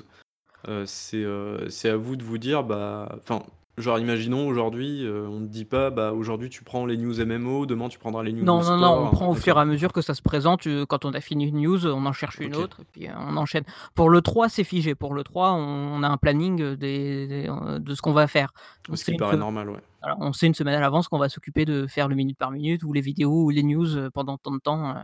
c'est 0.86 1.24
à 1.24 1.96
vous 1.96 2.16
de 2.16 2.22
vous 2.22 2.38
dire, 2.38 2.64
bah 2.64 3.14
enfin, 3.18 3.42
genre 3.78 3.98
imaginons 3.98 4.46
aujourd'hui, 4.48 5.02
heu, 5.04 5.26
on 5.28 5.40
te 5.40 5.46
dit 5.50 5.64
pas: 5.64 5.90
«Bah, 5.90 6.12
aujourd'hui 6.12 6.50
tu 6.50 6.64
prends 6.64 6.86
les 6.86 6.96
news 6.96 7.20
MMO, 7.20 7.66
demain 7.66 7.88
tu 7.88 7.98
prendras 7.98 8.22
les 8.22 8.32
news 8.32 8.48
Non, 8.48 8.62
non, 8.64 8.76
non, 8.76 9.00
on 9.02 9.08
sport». 9.08 9.08
prend 9.08 9.28
au 9.30 9.34
fur 9.34 9.56
et 9.56 9.60
à 9.60 9.64
mesure 9.64 9.92
que 9.94 10.02
ça 10.02 10.12
se 10.12 10.20
présente, 10.20 10.66
heu, 10.66 10.84
quand 10.84 11.06
on 11.06 11.12
a 11.12 11.20
fini 11.22 11.46
une 11.46 11.56
news, 11.62 11.86
on 11.86 12.04
en 12.04 12.12
cherche 12.12 12.38
une 12.42 12.54
OK. 12.54 12.54
autre 12.54 12.80
et 12.80 12.84
puis, 12.84 13.08
heu, 13.08 13.12
on 13.18 13.34
enchaîne. 13.38 13.64
Pour 13.94 14.10
l'E3, 14.10 14.50
c'est 14.50 14.62
figé. 14.64 14.94
Pour 14.94 15.14
l'E3, 15.14 15.54
on 15.54 16.02
a 16.02 16.08
un 16.08 16.18
planning, 16.18 16.74
des 16.74 17.26
des, 17.26 17.48
de 17.80 17.94
ce 17.94 18.02
qu'on 18.02 18.12
va 18.12 18.26
faire. 18.26 18.52
On 18.90 18.94
Ce 18.94 19.04
qui 19.04 19.10
sait 19.10 19.12
me 19.12 19.16
une 19.16 19.18
paraît 19.18 19.36
normal, 19.36 19.70
ouais. 19.70 19.82
voilà, 20.02 20.16
on 20.20 20.32
sait 20.34 20.46
une 20.48 20.54
semaine 20.54 20.74
à 20.76 20.80
l'avance 20.80 21.08
qu'on 21.08 21.18
va 21.18 21.28
s'occuper 21.30 21.64
de 21.66 21.86
faire 21.88 22.08
le 22.08 22.16
minute 22.16 22.38
par 22.38 22.50
minute 22.52 22.84
ou 22.84 22.92
les 22.92 23.00
vidéos 23.02 23.44
ou 23.46 23.50
les 23.50 23.62
news, 23.64 24.10
pendant 24.12 24.38
tant 24.38 24.52
de 24.52 24.58
temps. 24.60 24.94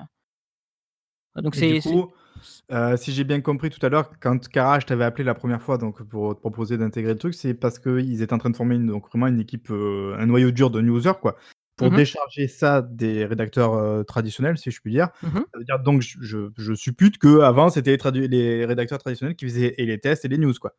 Donc 1.36 1.54
Et 1.54 1.62
du 1.62 1.76
c'est 1.76 1.80
c'est 1.80 1.96
coup, 1.96 2.12
heu, 2.72 2.96
si 2.96 3.12
j'ai 3.12 3.24
bien 3.24 3.40
compris 3.40 3.70
tout 3.70 3.84
à 3.84 3.88
l'heure, 3.88 4.10
quand 4.20 4.48
Kara, 4.48 4.80
je 4.80 4.86
t'avais 4.86 5.04
appelé 5.04 5.24
la 5.24 5.34
1re 5.34 5.62
fois 5.62 5.78
donc 5.78 6.02
pour 6.02 6.34
te 6.34 6.40
proposer 6.40 6.78
d'intégrer 6.78 7.12
le 7.12 7.18
truc, 7.18 7.34
c'est 7.34 7.54
parce 7.54 7.78
qu'ils 7.78 8.22
étaient 8.22 8.32
en 8.34 8.38
train 8.38 8.50
de 8.50 8.56
former 8.56 8.76
une 8.76 8.86
donc 8.86 9.08
vraiment 9.08 9.26
une 9.28 9.40
équipe, 9.40 9.70
heu, 9.70 10.14
un 10.18 10.26
noyau 10.26 10.50
dur 10.50 10.70
de 10.70 10.80
newsers, 10.80 11.20
quoi, 11.20 11.36
pour 11.76 11.90
Mmh 11.90 11.96
mh. 11.96 12.02
décharger 12.02 12.48
ça 12.48 12.82
des 12.82 13.24
rédacteurs, 13.26 13.74
heu, 13.74 14.04
traditionnels, 14.04 14.58
si 14.58 14.70
je 14.70 14.80
puis 14.80 14.92
dire. 14.92 15.08
Mmh 15.22 15.34
mh. 15.38 15.44
Ça 15.52 15.58
veut 15.58 15.64
dire 15.64 15.78
donc 15.80 16.00
je 16.02 16.16
je 16.22 16.48
je 16.56 16.72
suppute 16.74 17.18
qu'avant, 17.18 17.68
c'était 17.70 17.90
les 17.92 17.98
tradu 17.98 18.26
les 18.28 18.64
rédacteurs 18.66 18.98
traditionnels 18.98 19.36
qui 19.36 19.44
faisaient 19.46 19.74
et 19.78 19.86
les 19.86 19.98
tests 20.00 20.24
et 20.24 20.28
les 20.28 20.38
news, 20.38 20.54
quoi? 20.60 20.74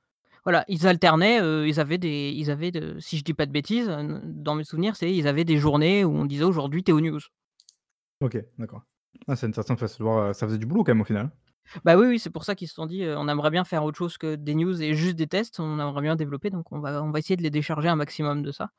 Voilà, 0.45 0.65
ils 0.67 0.85
alternaient, 0.87 1.39
heu, 1.41 1.65
ils 1.69 1.79
avaient 1.79 1.97
des 1.97 2.31
ils 2.35 2.51
avaient 2.51 2.71
de 2.71 2.99
si 2.99 3.17
je 3.17 3.23
dis 3.23 3.33
pas 3.33 3.45
de 3.45 3.51
bêtises, 3.53 3.87
heu, 3.87 4.19
dans 4.25 4.55
mes 4.55 4.65
souvenirs, 4.65 4.97
c'est 4.97 5.13
ils 5.13 5.25
avaient 5.27 5.45
des 5.45 5.57
journées 5.57 6.03
où 6.03 6.11
on 6.13 6.25
disait: 6.25 6.43
«Aujourd'hui, 6.43 6.83
tu 6.83 6.91
es 6.91 6.93
aux 6.93 6.99
news». 6.99 7.19
OK, 8.21 8.37
d'accord. 8.57 8.83
Ah, 9.27 9.35
c'est 9.35 9.47
voir, 9.99 10.35
ça 10.35 10.47
faisait 10.47 10.57
du 10.57 10.65
boulot 10.65 10.83
quand 10.83 10.91
même 10.93 11.01
au 11.01 11.05
final? 11.05 11.31
Bah, 11.85 11.97
oui, 11.97 12.07
oui, 12.07 12.19
c'est 12.19 12.29
pour 12.29 12.43
ça 12.43 12.55
qu'ils 12.55 12.67
se 12.67 12.75
sont 12.75 12.85
dit, 12.85 13.05
«On 13.17 13.27
aimerait 13.27 13.51
bien 13.51 13.63
faire 13.63 13.83
autre 13.83 13.97
chose 13.97 14.17
que 14.17 14.35
des 14.35 14.55
news 14.55 14.81
et 14.81 14.93
juste 14.93 15.15
des 15.15 15.27
tests, 15.27 15.59
on 15.59 15.79
aimerait 15.79 16.01
bien 16.01 16.15
développer 16.15 16.49
donc 16.49 16.71
on 16.71 16.79
va 16.79 17.03
on 17.03 17.11
va 17.11 17.19
essayer 17.19 17.37
de 17.37 17.43
les 17.43 17.49
décharger 17.49 17.89
un 17.89 17.95
maximum 17.95 18.43
de 18.43 18.51
ça». 18.51 18.69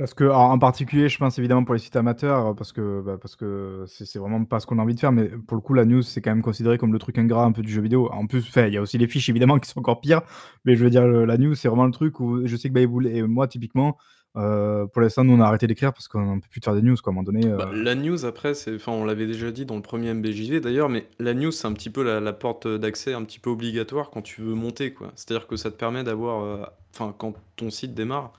Parce 0.00 0.14
que 0.14 0.24
en 0.24 0.58
particulier, 0.58 1.10
je 1.10 1.18
pense 1.18 1.38
évidemment 1.38 1.62
pour 1.62 1.74
les 1.74 1.78
sites 1.78 1.94
amateurs, 1.94 2.56
parce 2.56 2.72
que, 2.72 3.02
bah, 3.02 3.18
que 3.38 3.84
c'est 3.86 4.18
vraiment 4.18 4.42
pas 4.46 4.58
ce 4.58 4.66
qu'on 4.66 4.78
a 4.78 4.82
envie 4.82 4.94
de 4.94 5.00
faire, 5.00 5.12
mais 5.12 5.28
pour 5.28 5.56
le 5.58 5.60
coup, 5.60 5.74
la 5.74 5.84
news, 5.84 6.00
c'est 6.00 6.22
quand 6.22 6.30
même 6.30 6.40
considéré 6.40 6.78
comme 6.78 6.94
le 6.94 6.98
truc 6.98 7.18
ingrat 7.18 7.44
un 7.44 7.52
peu 7.52 7.60
du 7.60 7.70
jeu 7.70 7.82
vidéo. 7.82 8.10
En 8.10 8.26
plus, 8.26 8.50
il 8.56 8.72
y 8.72 8.78
a 8.78 8.80
aussi 8.80 8.96
les 8.96 9.06
fiches 9.06 9.28
évidemment 9.28 9.58
qui 9.60 9.68
sont 9.68 9.78
encore 9.78 10.00
pires, 10.00 10.22
mais 10.64 10.74
je 10.74 10.84
veux 10.84 10.88
dire, 10.88 11.06
la 11.06 11.36
news, 11.36 11.54
c'est 11.54 11.68
vraiment 11.68 11.84
le 11.84 11.92
truc 11.92 12.18
où 12.18 12.46
je 12.46 12.56
sais 12.56 12.70
que 12.70 12.74
Baïboul 12.74 13.08
et 13.08 13.20
moi 13.22 13.46
typiquement, 13.46 13.98
heu, 14.36 14.86
pour 14.92 15.02
l'instant, 15.02 15.24
nous, 15.24 15.34
on 15.34 15.40
a 15.40 15.46
arrêté 15.46 15.66
d'écrire 15.66 15.92
parce 15.92 16.08
qu'on 16.08 16.40
peut 16.40 16.48
plus 16.50 16.60
de 16.60 16.64
faire 16.64 16.74
des 16.74 16.82
news, 16.82 16.96
quoi, 17.02 17.10
à 17.10 17.12
un 17.12 17.14
moment 17.14 17.24
donné, 17.24 17.54
Bah, 17.56 17.68
la 17.72 17.94
news 17.94 18.24
après, 18.24 18.54
c'est 18.54 18.74
enfin, 18.76 18.92
on 18.92 19.04
l'avait 19.04 19.26
déjà 19.26 19.50
dit 19.50 19.66
dans 19.66 19.74
le 19.76 19.82
1er 19.82 20.14
MBJV 20.14 20.60
d'ailleurs, 20.60 20.88
mais 20.88 21.08
la 21.18 21.34
news, 21.34 21.50
c'est 21.50 21.66
un 21.66 21.72
petit 21.72 21.90
peu 21.90 22.02
la 22.04 22.20
la 22.20 22.32
porte, 22.32 22.66
d'accès 22.68 23.12
un 23.12 23.24
petit 23.24 23.38
peu 23.40 23.50
obligatoire 23.50 24.10
quand 24.10 24.22
tu 24.22 24.40
veux 24.42 24.54
monter, 24.54 24.92
quoi. 24.94 25.12
C'est-à-dire 25.16 25.46
que 25.46 25.56
ça 25.56 25.70
te 25.70 25.76
permet 25.76 26.04
d'avoir, 26.04 26.70
enfin, 26.94 27.14
quand 27.18 27.34
ton 27.56 27.70
site 27.70 27.94
démarre, 27.94 28.32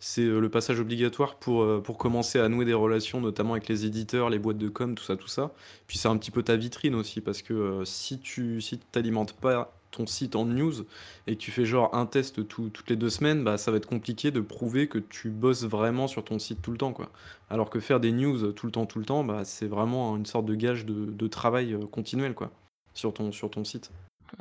c'est, 0.00 0.22
heu, 0.22 0.40
le 0.40 0.50
passage 0.50 0.80
obligatoire 0.80 1.36
pour, 1.38 1.82
pour 1.82 1.98
commencer 1.98 2.40
à 2.40 2.48
nouer 2.48 2.64
des 2.66 2.74
relations, 2.74 3.20
notamment 3.20 3.52
avec 3.54 3.68
les 3.68 3.86
éditeurs, 3.86 4.30
les 4.30 4.38
boîtes 4.38 4.58
de 4.58 4.68
com, 4.68 4.94
tout 4.94 5.04
ça, 5.04 5.16
tout 5.16 5.28
ça. 5.28 5.52
Puis 5.88 5.98
c'est 5.98 6.08
un 6.08 6.16
petit 6.18 6.30
peu 6.30 6.42
ta 6.42 6.56
vitrine 6.56 6.94
aussi 6.94 7.20
parce 7.20 7.42
que, 7.42 7.82
si 7.84 8.20
tu 8.20 8.60
si 8.60 8.78
t'alimentes 8.78 9.34
pas 9.34 9.77
ton 9.90 10.06
site 10.06 10.36
en 10.36 10.44
news 10.44 10.84
et 11.26 11.36
que 11.36 11.40
tu 11.40 11.50
fais 11.50 11.64
genre 11.64 11.94
un 11.94 12.06
test 12.06 12.46
toutes 12.46 12.88
les 12.88 12.96
deux 12.96 13.10
semaines, 13.10 13.44
bah, 13.44 13.58
ça 13.58 13.70
va 13.70 13.76
être 13.76 13.86
compliqué 13.86 14.30
de 14.30 14.40
prouver 14.40 14.88
que 14.88 14.98
tu 14.98 15.30
bosses 15.30 15.64
vraiment 15.64 16.08
sur 16.08 16.24
ton 16.24 16.38
site 16.38 16.62
tout 16.62 16.70
le 16.70 16.78
temps, 16.78 16.92
quoi. 16.92 17.10
Alors 17.50 17.70
que 17.70 17.80
faire 17.80 18.00
des 18.00 18.12
news 18.12 18.52
tout 18.52 18.66
le 18.66 18.72
temps, 18.72 18.86
tout 18.86 18.98
le 18.98 19.04
temps, 19.04 19.24
bah, 19.24 19.44
c'est 19.44 19.68
vraiment 19.68 20.16
une 20.16 20.26
sorte 20.26 20.46
de 20.46 20.54
gage 20.54 20.84
de 20.86 21.26
travail, 21.26 21.74
euh, 21.74 21.86
continuel, 21.86 22.34
quoi, 22.34 22.50
sur 22.94 23.12
ton 23.12 23.32
sur 23.32 23.50
ton 23.50 23.64
site. 23.64 23.90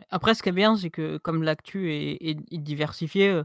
Après, 0.10 0.34
ce 0.34 0.44
qui 0.44 0.50
est 0.50 0.54
bien, 0.54 0.76
c'est 0.76 0.90
que 0.90 1.18
comme 1.18 1.44
l'actu 1.44 1.94
est 1.94 2.18
est 2.22 2.38
euh, 3.18 3.44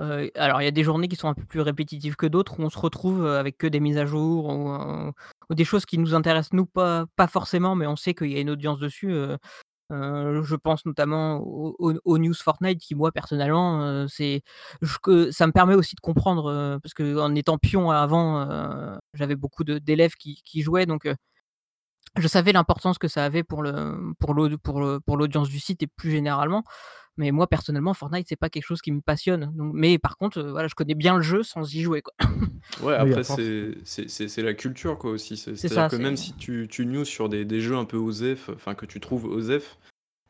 euh, 0.00 0.28
alors 0.34 0.60
il 0.60 0.64
y 0.64 0.68
a 0.68 0.70
des 0.70 0.84
journées 0.84 1.08
qui 1.08 1.16
sont 1.16 1.28
un 1.28 1.34
peu 1.34 1.44
plus 1.44 1.60
répétitives 1.60 2.16
que 2.16 2.26
d'autres, 2.26 2.60
où 2.60 2.62
on 2.62 2.70
se 2.70 2.78
retrouve, 2.78 3.26
avec 3.26 3.56
que 3.58 3.66
des 3.66 3.80
mises 3.80 3.98
à 3.98 4.06
jour 4.06 4.48
ou, 4.48 5.12
ou 5.50 5.54
des 5.54 5.64
choses 5.64 5.86
qui 5.86 5.98
nous 5.98 6.14
intéressent 6.14 6.52
nous 6.52 6.66
pas 6.66 7.06
pas 7.16 7.26
forcément, 7.26 7.74
mais 7.74 7.86
on 7.86 7.96
sait 7.96 8.14
qu'il 8.14 8.30
y 8.30 8.36
a 8.36 8.40
une 8.40 8.50
audience 8.50 8.78
dessus, 8.78 9.14
Je 9.90 10.54
pense 10.56 10.84
notamment 10.84 11.38
aux 11.40 12.18
news 12.18 12.34
Fortnite 12.34 12.78
qui 12.78 12.94
moi 12.94 13.10
personnellement, 13.10 13.82
heu, 13.86 14.06
c'est 14.08 14.42
ça 15.30 15.46
me 15.46 15.52
permet 15.52 15.74
aussi 15.74 15.94
de 15.96 16.00
comprendre, 16.00 16.78
parce 16.82 16.92
qu'en 16.94 17.34
étant 17.34 17.56
pion 17.58 17.90
avant, 17.90 18.46
j'avais 19.14 19.36
beaucoup 19.36 19.64
d'élèves 19.64 20.14
qui 20.16 20.42
qui 20.44 20.60
jouaient 20.62 20.84
donc 20.86 21.08
je 22.20 22.28
savais 22.28 22.52
l'importance 22.52 22.98
que 22.98 23.08
ça 23.08 23.24
avait 23.24 23.42
pour 23.42 23.62
le 23.62 24.12
pour 24.18 24.34
pour 24.62 25.00
pour 25.04 25.16
l'audience 25.16 25.48
du 25.48 25.58
site 25.60 25.82
et 25.82 25.86
plus 25.86 26.10
généralement. 26.10 26.64
Mais 27.16 27.32
moi 27.32 27.48
personnellement 27.48 27.94
Fortnite 27.94 28.26
c'est 28.28 28.36
pas 28.36 28.48
quelque 28.48 28.64
chose 28.64 28.80
qui 28.80 28.92
me 28.92 29.00
passionne 29.00 29.50
donc 29.56 29.72
mais 29.74 29.98
par 29.98 30.16
contre, 30.16 30.38
heu, 30.38 30.50
voilà 30.52 30.68
je 30.68 30.74
connais 30.76 30.94
bien 30.94 31.16
le 31.16 31.22
jeu 31.22 31.42
sans 31.42 31.74
y 31.74 31.80
jouer 31.82 32.00
quoi. 32.00 32.14
Ouais 32.82 32.94
après 32.94 33.24
c'est 33.24 34.08
c'est 34.08 34.42
la 34.42 34.54
culture 34.54 34.98
quoi 34.98 35.10
aussi. 35.10 35.36
C'est 35.36 35.56
C'est 35.56 35.68
c'est 35.68 35.78
à 35.78 35.82
dire 35.88 35.90
ça, 35.90 35.96
que 35.96 36.02
même 36.02 36.16
si 36.16 36.34
tu 36.34 36.68
tu 36.70 36.86
news 36.86 37.04
sur 37.04 37.28
des 37.28 37.44
des 37.44 37.60
jeux 37.60 37.76
un 37.76 37.84
peu 37.84 37.96
osef, 37.96 38.50
enfin 38.54 38.74
que 38.74 38.86
tu 38.86 39.00
trouves 39.00 39.24
osef, 39.24 39.78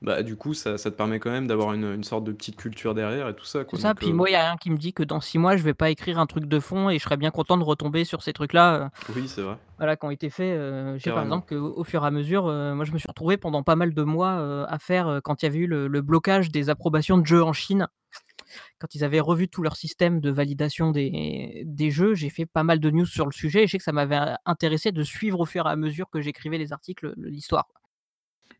bah, 0.02 0.22
du 0.22 0.36
coup, 0.36 0.54
ça 0.54 0.78
ça 0.78 0.90
te 0.90 0.96
permet 0.96 1.18
quand 1.20 1.30
même 1.30 1.46
d'avoir 1.46 1.72
une, 1.74 1.84
une 1.84 2.04
sorte 2.04 2.24
de 2.24 2.32
petite 2.32 2.56
culture 2.56 2.94
derrière 2.94 3.28
et 3.28 3.36
tout 3.36 3.44
ça, 3.44 3.64
C'est 3.70 3.76
quoi, 3.76 3.80
ça, 3.80 3.94
donc 3.94 3.94
puis 3.94 4.12
heu 4.12 4.14
moi, 4.14 4.30
il 4.30 4.32
y 4.32 4.36
a 4.36 4.46
rien 4.48 4.56
qui 4.56 4.70
me 4.70 4.78
dit 4.78 4.92
que 4.94 5.02
dans 5.02 5.20
6 5.20 5.36
mois, 5.38 5.56
je 5.56 5.62
vais 5.62 5.74
pas 5.74 5.90
écrire 5.90 6.18
un 6.18 6.26
truc 6.26 6.46
de 6.46 6.58
fond 6.60 6.88
et 6.90 6.98
je 6.98 7.02
serais 7.04 7.16
bien 7.18 7.30
content 7.30 7.56
de 7.58 7.64
retomber 7.64 8.04
sur 8.04 8.22
ces 8.22 8.32
trucs-là, 8.32 8.86
heu, 8.86 8.88
oui, 9.08 9.28
c'est 9.28 9.42
vrai, 9.42 9.58
voilà, 9.78 9.96
qui 9.96 10.06
ont 10.06 10.10
été 10.12 10.30
faits, 10.30 10.58
heu, 10.58 10.94
je 10.98 11.04
sais 11.04 11.12
par 11.12 11.22
carrément. 11.22 11.24
exemple 11.24 11.46
qu'au 11.48 11.74
au 11.80 11.84
fur 11.84 12.04
et 12.04 12.08
à 12.08 12.10
mesure, 12.12 12.48
heu, 12.48 12.74
moi 12.74 12.84
je 12.86 12.92
me 12.92 12.98
suis 12.98 13.08
retrouvé 13.08 13.36
pendant 13.38 13.62
pas 13.64 13.76
mal 13.76 13.94
de 13.94 14.02
mois, 14.04 14.40
heu, 14.40 14.66
à 14.68 14.78
faire, 14.80 15.08
heu, 15.10 15.20
quand 15.22 15.42
il 15.42 15.46
y 15.46 15.48
avait 15.48 15.58
eu 15.60 15.66
le 15.68 15.88
le 15.88 16.02
blocage 16.02 16.50
des 16.50 16.70
approbations 16.70 17.18
de 17.18 17.26
jeux 17.26 17.42
en 17.44 17.52
Chine, 17.54 17.88
quand 18.80 18.94
ils 18.96 19.04
avaient 19.04 19.20
revu 19.20 19.48
tout 19.48 19.62
leur 19.62 19.76
système 19.76 20.20
de 20.20 20.30
validation 20.30 20.90
des 20.92 21.64
des 21.66 21.90
jeux, 21.92 22.14
j'ai 22.14 22.30
fait 22.30 22.46
pas 22.46 22.64
mal 22.64 22.80
de 22.80 22.90
news 22.90 23.06
sur 23.06 23.26
le 23.26 23.32
sujet 23.32 23.64
et 23.64 23.66
je 23.68 23.72
sais 23.72 23.78
que 23.78 23.84
ça 23.84 23.92
m'avait 23.92 24.20
intéressé 24.46 24.92
de 24.92 25.02
suivre 25.04 25.40
au 25.40 25.46
fur 25.46 25.66
et 25.68 25.70
à 25.70 25.76
mesure 25.76 26.10
que 26.10 26.20
j'écrivais 26.22 26.58
les 26.58 26.72
articles, 26.74 27.14
l'histoire. 27.18 27.68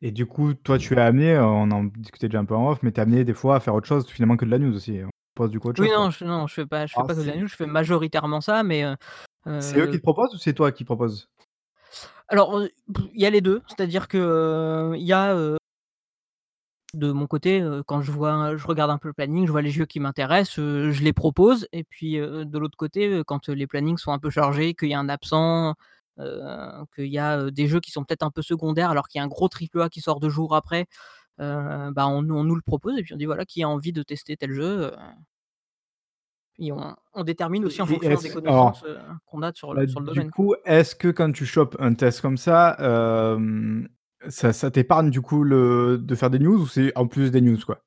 Et 0.03 0.13
du 0.13 0.27
coup, 0.27 0.55
toi, 0.55 0.79
tu 0.79 0.95
es 0.95 1.01
amené, 1.01 1.35
heu, 1.35 1.43
on 1.43 1.71
en 1.73 1.85
discutait 1.85 2.29
déjà 2.29 2.39
un 2.39 2.45
peu 2.45 2.55
en 2.55 2.71
off, 2.71 2.83
mais 2.83 2.93
tu 2.93 2.99
es 2.99 3.03
amené 3.03 3.25
des 3.25 3.35
fois 3.35 3.57
à 3.57 3.61
faire 3.61 3.75
autre 3.75 3.87
chose 3.89 4.07
finalement 4.09 4.37
que 4.37 4.45
de 4.45 4.51
la 4.51 4.59
news 4.61 4.75
aussi? 4.75 5.01
On 5.05 5.11
propose 5.35 5.51
du 5.51 5.59
coup 5.61 5.69
autre 5.69 5.79
Oui, 5.79 5.87
chose, 5.87 5.93
quoi? 5.93 6.05
non, 6.05 6.11
je 6.11 6.25
non, 6.25 6.47
je 6.47 6.55
fais 6.55 6.67
pas 6.67 6.87
je 6.87 6.95
fais 6.95 7.03
Ah 7.03 7.05
pas 7.05 7.15
que 7.15 7.21
de 7.21 7.27
la 7.27 7.37
c'est 7.37 7.37
news, 7.37 7.47
je 7.47 7.55
fais 7.55 7.67
majoritairement 7.67 8.41
ça, 8.41 8.63
mais 8.65 8.85
heu 8.85 8.97
c'est 9.61 9.81
eux 9.81 9.87
qui 9.89 9.97
heu 9.97 9.99
te 9.99 10.03
proposent 10.03 10.35
ou 10.35 10.39
c'est 10.39 10.55
toi 10.55 10.71
qui 10.73 10.85
proposes? 10.85 11.29
Alors, 12.31 12.63
il 13.15 13.21
y 13.21 13.25
a 13.25 13.31
les 13.31 13.41
2, 13.41 13.63
c'est-à-dire 13.67 14.07
que, 14.07 14.93
il 14.97 15.03
y 15.03 15.15
a, 15.15 15.35
de 16.95 17.13
mon 17.13 17.27
côté, 17.27 17.63
quand 17.87 18.01
je 18.03 18.11
vois 18.13 18.57
je 18.57 18.67
regarde 18.67 18.91
un 18.91 18.99
peu 18.99 19.09
le 19.09 19.15
planning, 19.15 19.47
je 19.47 19.53
vois 19.53 19.63
les 19.63 19.71
jeux 19.71 19.87
qui 19.87 20.01
m'intéressent, 20.01 20.57
je 20.57 21.03
les 21.05 21.13
propose 21.13 21.69
et 21.73 21.85
puis, 21.85 22.17
de 22.19 22.59
l'autre 22.59 22.77
côté, 22.79 23.23
quand, 23.27 23.49
les 23.49 23.67
plannings 23.67 23.99
sont 23.99 24.13
un 24.13 24.19
peu 24.19 24.31
chargés, 24.31 24.75
qu'il 24.75 24.89
y 24.89 24.95
a 24.95 24.99
un 24.99 25.09
absent, 25.11 25.75
qu'il 26.95 27.07
y 27.07 27.19
a, 27.19 27.51
des 27.51 27.67
jeux 27.69 27.81
qui 27.81 27.91
sont 27.91 28.05
peut-être 28.05 28.23
un 28.25 28.31
peu 28.31 28.43
secondaires 28.43 28.91
alors 28.91 29.09
qu'il 29.09 29.19
y 29.19 29.23
a 29.23 29.25
un 29.25 29.29
gros 29.29 29.49
triple 29.49 29.81
A 29.83 29.89
qui 29.89 30.01
sort 30.01 30.21
2 30.21 30.29
jours 30.31 30.55
après, 30.57 30.87
heu, 31.41 31.91
bah, 31.93 32.09
on 32.09 32.29
on 32.31 32.45
nous 32.45 32.57
le 32.57 32.63
propose 32.63 32.99
et 32.99 33.03
puis 33.03 33.15
on 33.15 33.17
dit: 33.19 33.27
«Voilà, 33.27 33.45
qui 33.47 33.63
a 33.63 33.69
envie 33.69 33.93
de 33.93 34.03
tester 34.03 34.37
tel 34.37 34.53
jeu?» 34.53 34.93
heu 34.93 34.97
et 36.59 36.73
on 36.73 36.97
on 37.15 37.25
détermine 37.25 37.65
aussi 37.65 37.81
en 37.83 37.87
fonction 37.87 38.21
des 38.21 38.31
connaissances, 38.31 38.85
qu'on 39.27 39.43
a 39.43 39.53
sur 39.55 39.75
le 39.75 39.81
bah, 39.81 39.87
sur 39.87 40.01
le 40.01 40.07
du 40.07 40.15
domaine. 40.15 40.31
coup, 40.31 40.55
est-ce 40.65 40.95
que 40.95 41.09
quand 41.09 41.33
tu 41.33 41.47
chopes 41.47 41.77
un 41.79 41.95
test 41.95 42.21
comme 42.21 42.37
ça, 42.37 42.77
ça 44.29 44.53
ça 44.53 44.71
t'épargne 44.71 45.11
du 45.11 45.21
coup 45.21 45.43
le 45.45 45.99
de 45.99 46.15
faire 46.15 46.31
des 46.31 46.39
news 46.39 46.63
ou 46.63 46.67
c'est 46.67 46.97
en 46.97 47.07
plus 47.07 47.31
des 47.31 47.41
news, 47.41 47.59
quoi? 47.65 47.83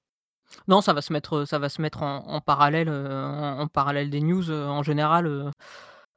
Non, 0.68 0.82
ça 0.82 0.94
va 0.94 1.02
se 1.02 1.14
mettre, 1.14 1.46
ça 1.46 1.60
va 1.60 1.70
se 1.70 1.82
mettre 1.82 2.04
en 2.04 2.28
en 2.28 2.42
parallèle, 2.42 2.90
en 2.90 3.60
en 3.60 3.68
parallèle 3.68 4.10
des 4.10 4.22
news, 4.22 4.52
en 4.52 4.84
général, 4.84 5.52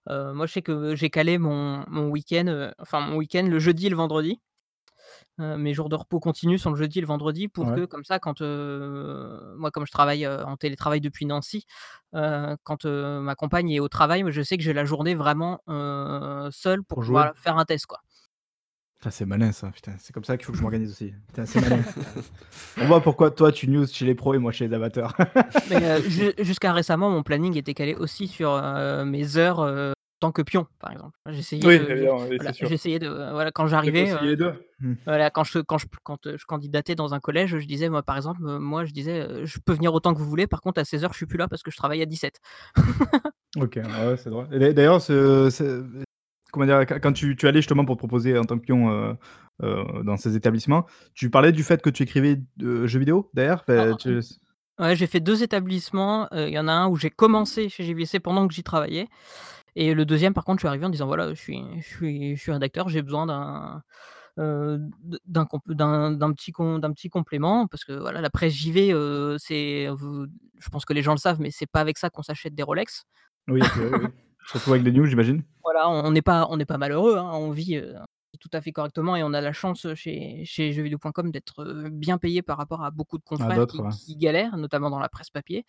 moi 0.08 0.46
je 0.46 0.52
sais 0.52 0.62
que 0.62 0.94
j'ai 0.94 1.10
calé 1.10 1.38
mon 1.38 1.84
mon 1.88 2.08
week-end, 2.08 2.70
enfin 2.78 3.00
mon 3.00 3.16
week-end 3.16 3.46
le 3.48 3.58
jeudi 3.58 3.86
et 3.86 3.90
le 3.90 3.96
vendredi. 3.96 4.40
Mes 5.38 5.74
jours 5.74 5.88
de 5.88 5.96
repos 5.96 6.20
continus 6.20 6.62
sont 6.62 6.70
le 6.70 6.76
jeudi 6.76 6.98
et 6.98 7.00
le 7.00 7.08
vendredi 7.08 7.48
pour 7.48 7.66
Ouais, 7.66 7.74
que 7.74 7.84
comme 7.86 8.04
ça 8.04 8.20
quand, 8.20 8.40
moi 8.40 9.70
comme 9.72 9.84
je 9.86 9.90
travaille, 9.90 10.26
en 10.28 10.56
télétravail 10.56 11.00
depuis 11.00 11.26
Nancy, 11.26 11.66
quand, 12.12 12.84
ma 12.84 13.34
compagne 13.34 13.70
est 13.70 13.80
au 13.80 13.88
travail, 13.88 14.22
moi 14.22 14.30
je 14.30 14.42
sais 14.42 14.56
que 14.56 14.62
j'ai 14.62 14.72
la 14.72 14.84
journée 14.84 15.14
vraiment, 15.16 15.60
seule 16.52 16.84
pour 16.84 16.96
pour 16.96 17.02
jouer? 17.02 17.30
faire 17.36 17.58
un 17.58 17.64
test 17.64 17.86
quoi. 17.86 18.00
Putain, 19.04 19.10
c'est 19.10 19.26
malin 19.26 19.52
ça, 19.52 19.68
putain, 19.70 19.92
c'est 19.98 20.14
comme 20.14 20.24
ça 20.24 20.36
qu'il 20.38 20.46
faut 20.46 20.52
que 20.52 20.58
je 20.58 20.62
m'organise 20.62 20.90
aussi. 20.92 21.12
Putain, 21.26 21.44
c'est 21.44 21.60
malin. 21.60 21.82
On 22.78 22.86
voit 22.86 23.02
pourquoi 23.02 23.30
toi 23.30 23.52
tu 23.52 23.68
news 23.68 23.86
chez 23.86 24.06
les 24.06 24.14
pros 24.14 24.34
et 24.34 24.38
moi 24.38 24.50
chez 24.52 24.66
les 24.68 24.74
amateurs. 24.74 25.14
Jusqu'à 26.38 26.72
récemment, 26.72 27.10
mon 27.10 27.22
planning 27.22 27.56
était 27.58 27.74
calé 27.74 27.94
aussi 27.94 28.28
sur, 28.28 28.50
mes 29.04 29.36
heures, 29.36 29.93
tant 30.24 30.32
que 30.32 30.42
pion, 30.42 30.66
par 30.78 30.92
exemple. 30.92 31.18
J'essayais 31.28 31.66
Oui, 31.66 31.78
de 31.78 31.84
oui, 31.84 32.36
voilà, 32.36 32.52
j'essayais 32.52 32.98
de, 32.98 33.08
voilà, 33.08 33.50
quand 33.52 33.66
j'arrivais, 33.66 34.36
2? 34.36 34.52
Mmh. 34.80 34.94
voilà, 35.04 35.30
quand 35.30 35.44
je 35.44 35.58
quand 35.58 35.76
je 35.76 35.86
quand, 36.02 36.18
je 36.36 36.44
candidatais 36.46 36.94
dans 36.94 37.12
un 37.12 37.20
collège, 37.20 37.58
je 37.58 37.66
disais, 37.66 37.90
moi, 37.90 38.02
par 38.02 38.16
exemple, 38.16 38.40
heu, 38.46 38.58
moi, 38.58 38.86
je 38.86 38.92
disais, 38.92 39.44
«Je 39.44 39.58
peux 39.64 39.74
venir 39.74 39.92
autant 39.92 40.14
que 40.14 40.18
vous 40.18 40.28
voulez, 40.28 40.46
par 40.46 40.62
contre 40.62 40.80
à 40.80 40.84
16:00, 40.84 41.12
je 41.12 41.16
suis 41.16 41.26
plus 41.26 41.36
là 41.36 41.46
parce 41.46 41.62
que 41.62 41.70
je 41.70 41.76
travaille 41.76 42.00
à 42.00 42.06
17». 42.06 42.40
OK, 43.56 43.76
ouais, 43.76 44.16
c'est 44.16 44.30
drôle. 44.30 44.48
D'ailleurs, 44.48 45.00
comment 46.52 46.66
dire? 46.66 46.86
Quand 46.86 47.12
tu 47.12 47.36
tu 47.36 47.46
allais 47.46 47.60
justement 47.60 47.84
pour 47.84 47.96
te 47.96 47.98
proposer 47.98 48.38
en 48.38 48.44
tant 48.44 48.58
que 48.58 48.64
pion, 48.64 49.16
dans 49.60 50.16
ces 50.16 50.36
établissements, 50.36 50.86
tu 51.14 51.28
parlais 51.28 51.52
du 51.52 51.62
fait 51.62 51.82
que 51.82 51.90
tu 51.90 52.02
écrivais 52.02 52.40
de 52.56 52.86
jeux 52.86 52.98
vidéo 52.98 53.30
tu 53.98 54.20
Ouais, 54.80 54.96
j'ai 54.96 55.06
fait 55.06 55.20
2 55.20 55.44
établissements, 55.44 56.28
il 56.32 56.48
y 56.48 56.58
en 56.58 56.66
a 56.66 56.72
un 56.72 56.88
où 56.88 56.96
j'ai 56.96 57.10
commencé 57.10 57.68
chez 57.68 57.84
JVC 57.84 58.18
pendant 58.18 58.48
que 58.48 58.54
j'y 58.54 58.64
travaillais 58.64 59.06
et 59.76 59.94
le 59.94 60.04
deuxième, 60.06 60.34
par 60.34 60.44
contre, 60.44 60.58
je 60.58 60.62
suis 60.62 60.68
arrivé 60.68 60.86
en 60.86 60.90
disant: 60.90 61.06
«Voilà, 61.06 61.30
je 61.30 61.34
suis 61.40 61.60
je 61.80 61.86
suis 61.96 62.36
je 62.36 62.40
suis 62.42 62.52
rédacteur, 62.52 62.88
j'ai 62.88 63.02
besoin 63.02 63.26
d'un, 63.26 63.82
heu, 64.38 64.78
d 65.04 65.18
d'un 65.26 65.46
petit 65.46 66.52
petit 66.52 67.08
complément» 67.10 67.66
parce 67.68 67.84
que 67.84 67.92
voilà, 67.94 68.20
la 68.20 68.30
presse 68.30 68.54
JV, 68.54 68.92
heu, 68.94 69.36
c'est 69.38 69.86
je 70.58 70.68
pense 70.70 70.84
que 70.84 70.92
les 70.94 71.02
gens 71.02 71.12
le 71.12 71.18
savent, 71.18 71.40
mais 71.40 71.50
c'est 71.50 71.66
pas 71.66 71.80
avec 71.80 71.98
ça 71.98 72.10
qu'on 72.10 72.22
s'achète 72.22 72.54
des 72.54 72.62
Rolex. 72.64 73.04
oui. 73.48 73.70
Surtout 74.44 74.72
avec 74.72 74.84
des 74.84 74.92
news, 74.92 75.06
j'imagine? 75.06 75.42
Voilà, 75.62 75.88
on 75.88 76.10
n'est 76.10 76.22
pas 76.22 76.46
on 76.50 76.56
n'est 76.58 76.66
pas 76.66 76.76
malheureux, 76.78 77.16
hein, 77.16 77.30
on 77.32 77.50
vit, 77.50 77.76
heu, 77.76 77.94
tout 78.40 78.50
à 78.52 78.60
fait 78.60 78.70
correctement 78.72 79.16
et 79.16 79.22
on 79.22 79.32
a 79.32 79.40
la 79.40 79.52
chance, 79.54 79.86
chez 79.94 80.44
chez 80.44 80.72
jeuxvideo.com 80.72 81.30
d'être, 81.30 81.62
heu, 81.64 81.88
bien 81.90 82.18
payé 82.18 82.42
par 82.42 82.58
rapport 82.58 82.84
à 82.84 82.90
beaucoup 82.90 83.16
de 83.18 83.24
confrères 83.24 83.64
qui 83.66 83.82
ouais. 83.82 83.88
qui 83.88 84.16
galèrent, 84.16 84.56
notamment 84.58 84.90
dans 84.90 84.98
la 84.98 85.08
presse 85.08 85.30
papier. 85.30 85.64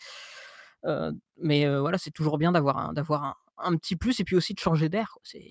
Mais 1.38 1.68
voilà, 1.80 1.98
c'est 1.98 2.12
toujours 2.12 2.38
bien 2.38 2.52
d'avoir 2.52 2.78
un 2.78 2.94
d'avoir 2.94 3.24
un 3.24 3.36
un 3.58 3.76
petit 3.78 3.96
plus 3.96 4.20
et 4.20 4.24
puis 4.24 4.36
aussi 4.36 4.54
de 4.54 4.60
changer 4.60 4.90
d'air. 4.90 5.18
C'est 5.24 5.42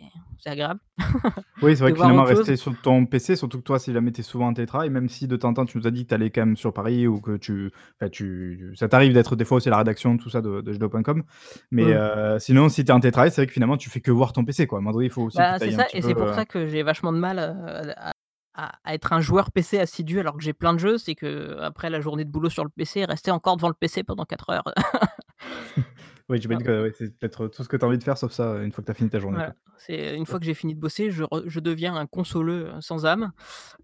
agréable 0.47 0.81
Oui, 1.63 1.77
c'est 1.77 1.83
vrai 1.83 1.93
que 1.93 1.99
finalement 1.99 2.27
chose. 2.27 2.39
rester 2.39 2.57
sur 2.57 2.79
ton 2.83 3.07
PC, 3.07 3.37
surtout 3.37 3.59
que 3.59 3.63
toi, 3.63 3.79
si 3.79 3.93
jamais 3.93 4.13
tu 4.13 4.21
es 4.21 4.23
souvent 4.25 4.49
en 4.49 4.55
télétravail, 4.55 4.91
même 4.91 5.09
si 5.09 5.27
de 5.27 5.37
temps 5.37 5.49
en 5.49 5.55
temps 5.55 5.65
tu 5.65 5.79
nous 5.79 5.87
as 5.87 5.91
dit 5.91 6.05
que 6.05 6.09
tu 6.11 6.15
allais 6.15 6.31
quand 6.31 6.43
même 6.43 6.57
sur 6.57 6.73
Paris 6.73 7.07
ou 7.07 7.21
que 7.21 7.37
tu 7.37 7.71
enfin 8.01 8.11
tu 8.11 8.73
ça 8.77 8.89
t'arrive 8.89 9.13
d'être 9.15 9.37
des 9.37 9.45
fois 9.45 9.57
aussi 9.57 9.69
à 9.69 9.71
la 9.71 9.79
rédaction, 9.79 10.17
tout 10.19 10.31
ça 10.31 10.43
de 10.43 10.61
de 10.61 10.73
jeuxvideo.com. 10.73 11.23
Mais 11.71 11.95
heu, 11.95 12.39
sinon 12.39 12.69
si 12.69 12.85
tu 12.85 12.91
es 12.91 12.95
en 12.95 13.01
télétravail, 13.01 13.31
c'est 13.31 13.41
vrai 13.41 13.47
que 13.47 13.53
finalement 13.53 13.77
tu 13.77 13.89
fais 13.91 14.01
que 14.01 14.11
voir 14.11 14.33
ton 14.33 14.45
PC, 14.45 14.67
quoi. 14.67 14.81
À 14.81 14.83
un 14.83 15.03
il 15.03 15.11
faut 15.11 15.23
aussi 15.23 15.39
que 15.39 15.43
Bah, 15.43 15.59
c'est 15.59 15.71
ça 15.73 15.87
et 15.95 16.03
c'est 16.03 16.15
pour 16.15 16.29
heu 16.29 16.35
ça 16.35 16.45
que 16.45 16.67
j'ai 16.67 16.83
vachement 16.83 17.13
de 17.13 17.19
mal, 17.19 17.39
heu, 17.39 17.93
à 17.97 18.13
à 18.57 18.73
à 18.85 18.95
être 18.95 19.13
un 19.13 19.21
joueur 19.21 19.51
PC 19.51 19.79
assidu 19.81 20.21
alors 20.21 20.37
que 20.37 20.43
j'ai 20.43 20.53
plein 20.53 20.75
de 20.75 20.79
jeux. 20.79 20.99
C'est 20.99 21.15
qu'après 21.15 21.91
la 21.91 22.01
journée 22.01 22.25
de 22.25 22.31
boulot 22.31 22.51
sur 22.51 22.65
le 22.65 22.71
PC, 22.71 23.05
rester 23.05 23.31
encore 23.31 23.57
devant 23.57 23.69
le 23.69 23.75
PC 23.75 24.05
pendant 24.05 24.25
4 24.25 24.51
heures. 24.51 24.65
oui, 26.29 26.41
j'imagine 26.41 26.65
que 26.65 26.83
ouais, 26.83 26.93
c'est 26.97 27.17
peut-être 27.19 27.49
tout 27.49 27.63
ce 27.63 27.69
que 27.69 27.77
tu 27.77 27.85
as 27.85 27.89
envie 27.89 27.99
de 27.99 28.03
faire 28.03 28.17
sauf 28.19 28.33
ça, 28.33 28.63
une 28.63 28.73
fois 28.73 28.83
que 28.83 28.87
tu 28.87 28.93
as 28.93 28.95
fini 28.95 29.11
ta 29.11 29.19
journée, 29.21 29.39
Voilà, 29.39 29.55
c'est 29.79 30.17
une 30.17 30.27
fois 30.27 30.39
que 30.41 30.47
j'ai 30.47 30.55
fini 30.55 30.75
de 30.75 30.81
bosser, 30.81 31.11
je 31.11 31.25
re 31.25 31.43
je 31.47 31.61
deviens 31.61 31.95
un 31.97 32.07
consoleux, 32.07 32.67
heu, 32.69 32.81
sans 32.81 33.07
âme 33.07 33.33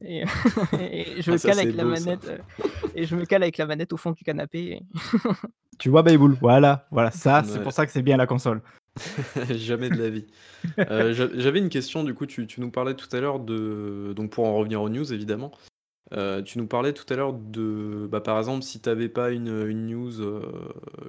et 0.01 0.23
et 0.81 1.23
je 1.23 1.31
Ah 1.31 1.33
me 1.33 1.39
ça, 1.39 1.49
cale 1.49 1.53
c'est 1.53 1.67
avec 1.67 1.75
la 1.77 1.85
beau 1.85 1.95
ça. 1.97 2.11
manette, 2.11 2.27
heu 2.29 2.39
et 2.95 3.05
je 3.05 3.17
me 3.17 3.25
cale 3.27 3.43
avec 3.43 3.59
la 3.59 3.67
manette 3.67 3.93
au 3.93 3.97
fond 3.97 4.13
du 4.13 4.25
canapé 4.25 4.59
et 4.59 4.83
Tu 5.79 5.89
vois 5.89 6.03
Bayboul? 6.03 6.37
Voilà, 6.41 6.87
voilà, 6.91 7.11
ça, 7.11 7.43
c'est 7.45 7.59
Ouais, 7.59 7.63
pour 7.63 7.73
ça 7.73 7.87
que 7.87 7.93
c'est 7.93 8.03
bien 8.03 8.17
la 8.17 8.27
console. 8.27 8.61
jamais 9.51 9.91
de 9.91 10.03
la 10.03 10.11
vie. 10.11 10.27
J'a 10.89 11.13
j'avais 11.39 11.59
une 11.61 11.69
question 11.69 12.05
du 12.05 12.15
coup, 12.15 12.27
tu 12.27 12.47
tu 12.47 12.61
nous 12.61 12.71
parlais 12.71 12.95
tout 12.95 13.09
à 13.15 13.21
l'heure 13.21 13.41
de 13.41 14.13
donc 14.17 14.31
pour 14.33 14.47
en 14.47 14.55
revenir 14.57 14.83
aux 14.83 14.89
news 14.89 15.13
évidemment, 15.13 15.53
Heu, 16.13 16.43
tu 16.45 16.59
nous 16.59 16.67
parlais 16.67 16.93
tout 16.93 17.05
à 17.13 17.17
l'heure 17.17 17.33
de 17.33 18.09
bah, 18.11 18.21
par 18.21 18.37
exemple, 18.39 18.63
si 18.65 18.81
tu 18.81 18.89
avais 18.89 19.09
pas 19.09 19.31
une, 19.31 19.69
une 19.69 19.87
news, 19.87 20.21
heu, 20.21 20.43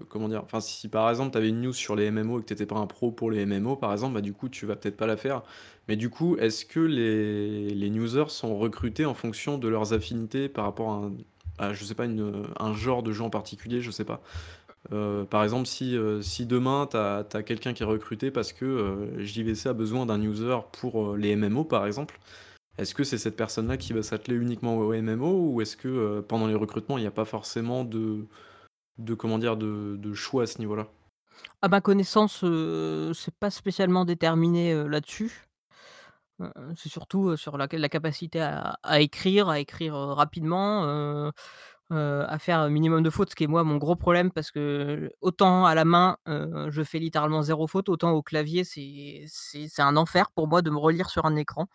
comment 0.09 0.29
dire? 0.29 0.43
Enfin, 0.43 0.59
si 0.59 0.87
par 0.89 1.09
exemple, 1.09 1.31
tu 1.31 1.37
avais 1.39 1.49
une 1.49 1.61
news 1.61 1.73
sur 1.73 1.95
les 1.95 2.11
MMO 2.11 2.39
et 2.39 2.41
que 2.43 2.47
tu 2.47 2.53
étais 2.53 2.67
pas 2.67 2.75
un 2.77 2.85
pro 2.87 3.11
pour 3.11 3.31
les 3.31 3.45
MMO, 3.45 3.75
par 3.75 3.91
exemple, 3.91 4.13
bah, 4.13 4.21
du 4.21 4.33
coup, 4.33 4.47
tu 4.49 4.65
vas 4.67 4.75
peut-être 4.75 4.97
pas 4.97 5.07
la 5.07 5.17
faire. 5.17 5.41
Mais 5.87 5.95
du 5.95 6.09
coup, 6.09 6.37
est-ce 6.37 6.65
que 6.65 6.79
les 6.79 7.69
les 7.69 7.89
newsers 7.89 8.29
sont 8.29 8.57
recrutés 8.57 9.05
en 9.05 9.13
fonction 9.15 9.57
de 9.57 9.67
leurs 9.67 9.93
affinités 9.93 10.49
par 10.49 10.65
rapport 10.65 10.91
à 10.91 10.95
un 10.97 11.13
à 11.57 11.73
je 11.73 11.83
sais 11.83 11.95
pas 11.95 12.05
une, 12.05 12.47
un 12.59 12.73
genre 12.73 13.03
de 13.03 13.19
en 13.21 13.29
particulier, 13.29 13.81
je 13.81 13.91
sais 13.91 14.05
pas. 14.05 14.21
Heu, 14.91 15.25
par 15.29 15.43
exemple, 15.43 15.67
si, 15.67 15.97
si 16.21 16.45
demain 16.45 16.87
tu 16.91 16.97
as 16.97 17.43
quelqu'un 17.45 17.73
qui 17.73 17.83
est 17.83 17.85
recruté 17.85 18.31
parce 18.31 18.53
que, 18.53 18.97
JVC 19.19 19.69
a 19.69 19.73
besoin 19.73 20.05
d'un 20.05 20.21
user 20.21 20.57
pour, 20.73 21.15
les 21.17 21.35
MMO 21.35 21.63
par 21.65 21.85
exemple, 21.87 22.19
est-ce 22.81 22.95
que 22.95 23.03
c'est 23.03 23.17
cette 23.17 23.35
personne-là 23.37 23.77
qui 23.77 23.93
va 23.93 24.03
s'atteler 24.03 24.35
uniquement 24.35 24.77
aux 24.77 24.93
MMO 24.93 25.53
ou 25.53 25.61
est-ce 25.61 25.77
que, 25.77 25.87
heu, 25.87 26.21
pendant 26.27 26.47
les 26.47 26.55
recrutements, 26.55 26.97
il 26.97 27.03
y 27.03 27.07
a 27.07 27.11
pas 27.11 27.25
forcément 27.25 27.83
de 27.83 28.27
de? 28.99 29.97
De 29.97 30.13
choix 30.13 30.43
à 30.43 30.47
ce 30.47 30.59
niveau-là? 30.59 30.87
À 31.63 31.67
ma 31.69 31.79
connaissance, 31.79 32.43
heu, 32.43 33.11
c'est 33.13 33.35
pas 33.35 33.51
spécialement 33.51 34.03
déterminé, 34.03 34.73
heu, 34.73 34.87
là-dessus. 34.87 35.43
C'est 36.75 36.89
surtout, 36.89 37.37
sur 37.37 37.57
la 37.57 37.67
capacité 37.67 38.41
à 38.41 39.01
écrire, 39.01 39.49
à 39.49 39.59
écrire, 39.59 39.93
rapidement, 39.95 41.31
à 41.91 42.39
faire 42.39 42.59
un 42.59 42.69
minimum 42.69 43.03
de 43.03 43.09
fautes, 43.11 43.31
ce 43.31 43.35
qui 43.35 43.43
est 43.45 43.47
moi 43.47 43.63
mon 43.63 43.77
gros 43.77 43.95
problème 43.95 44.31
parce 44.31 44.51
que 44.51 45.11
autant 45.21 45.65
à 45.65 45.75
la 45.75 45.85
main, 45.85 46.17
je 46.27 46.83
fais 46.83 46.99
littéralement 46.99 47.41
zéro 47.43 47.67
faute, 47.67 47.89
autant 47.89 48.11
au 48.11 48.23
clavier 48.23 48.63
c'est 48.65 49.81
un 49.81 49.97
enfer 49.97 50.31
pour 50.31 50.47
moi 50.47 50.61
de 50.63 50.69
me 50.71 50.77
relire 50.79 51.09
sur 51.09 51.25
un 51.25 51.35
écran. 51.35 51.67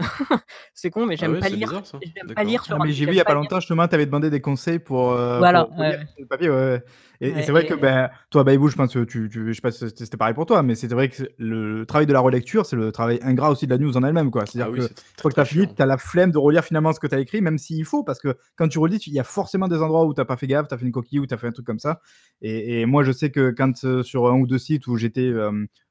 C'est 0.74 0.90
con 0.90 1.06
mais 1.06 1.16
Ah 1.20 1.20
j'aime 1.20 1.32
ouais, 1.32 1.40
pas 1.40 1.48
c'est 1.48 1.56
lire 1.56 1.68
bizarre 1.68 1.86
ça. 1.86 1.98
j'aime 2.02 2.34
pas 2.34 2.44
lire 2.44 2.60
D'accord. 2.60 2.64
Ah 2.64 2.66
sur 2.66 2.80
un 2.82 2.86
mais 2.86 2.92
j'ai 2.92 3.04
vu 3.06 3.12
il 3.12 3.16
y 3.16 3.20
a 3.20 3.24
pas 3.24 3.34
longtemps 3.34 3.60
justement, 3.60 3.86
tu 3.88 3.94
avais 3.94 4.06
demandé 4.06 4.30
des 4.30 4.40
conseils 4.40 4.78
pour, 4.78 5.12
heu, 5.12 5.38
voilà, 5.38 5.64
pour 5.64 5.78
ouais, 5.78 5.98
le 6.18 6.26
papier, 6.26 6.50
ouais, 6.50 6.56
ouais 6.56 6.84
et 7.20 7.42
c'est 7.42 7.52
vrai 7.52 7.64
que, 7.64 7.74
et 7.74 7.76
ben, 7.76 8.10
toi, 8.30 8.44
Baibou, 8.44 8.68
je 8.68 8.76
pense 8.76 8.92
que 8.92 9.04
tu 9.04 9.28
tu 9.30 9.46
je 9.48 9.52
sais 9.52 9.60
pas 9.60 9.70
si 9.70 9.88
c'était 9.96 10.16
pareil 10.16 10.34
pour 10.34 10.46
toi, 10.46 10.62
mais 10.62 10.74
c'était 10.74 10.94
vrai 10.94 11.08
que 11.08 11.22
le 11.38 11.86
travail 11.86 12.06
de 12.06 12.12
la 12.12 12.20
relecture, 12.20 12.66
c'est 12.66 12.76
le 12.76 12.92
travail 12.92 13.18
ingrat 13.22 13.50
aussi 13.50 13.66
de 13.66 13.70
la 13.70 13.78
news 13.78 13.96
en 13.96 14.02
elle-même, 14.02 14.30
quoi. 14.30 14.46
Ah 14.46 14.46
C'est-à-dire 14.46 14.70
oui, 14.70 14.80
qu'une 14.80 14.88
c'est 14.88 14.94
très, 15.16 15.22
fois 15.22 15.30
que 15.30 15.36
tu 15.36 15.40
très 15.40 15.42
as 15.42 15.44
fini, 15.46 15.66
chiant. 15.66 15.74
tu 15.74 15.80
as 15.82 15.86
la 15.86 15.96
flemme 15.96 16.32
de 16.32 16.38
relire 16.38 16.64
finalement 16.64 16.92
ce 16.92 17.00
que 17.00 17.06
tu 17.06 17.14
as 17.14 17.20
écrit, 17.20 17.40
même 17.40 17.56
s'il 17.58 17.84
faut, 17.84 18.02
parce 18.04 18.18
que 18.18 18.36
quand 18.56 18.68
tu 18.68 18.78
relis, 18.78 18.98
il 19.06 19.12
y 19.14 19.20
a 19.20 19.24
forcément 19.24 19.68
des 19.68 19.78
endroits 19.80 20.04
où 20.04 20.12
tu 20.12 20.20
as 20.20 20.24
pas 20.24 20.36
fait 20.36 20.46
gaffe, 20.48 20.68
tu 20.68 20.74
as 20.74 20.78
fait 20.78 20.84
une 20.86 20.92
coquille 20.92 21.20
ou 21.20 21.26
tu 21.26 21.32
as 21.34 21.38
fait 21.38 21.46
un 21.46 21.52
truc 21.52 21.66
comme 21.66 21.78
ça 21.78 22.00
et 22.42 22.80
et 22.80 22.86
moi, 22.86 23.04
je 23.04 23.12
sais 23.12 23.30
que 23.30 23.50
quand, 23.56 23.84
heu, 23.84 24.02
sur 24.02 24.26
un 24.28 24.34
ou 24.38 24.46
2 24.46 24.58
sites 24.58 24.86
où 24.86 24.96
j'étais, 24.96 25.30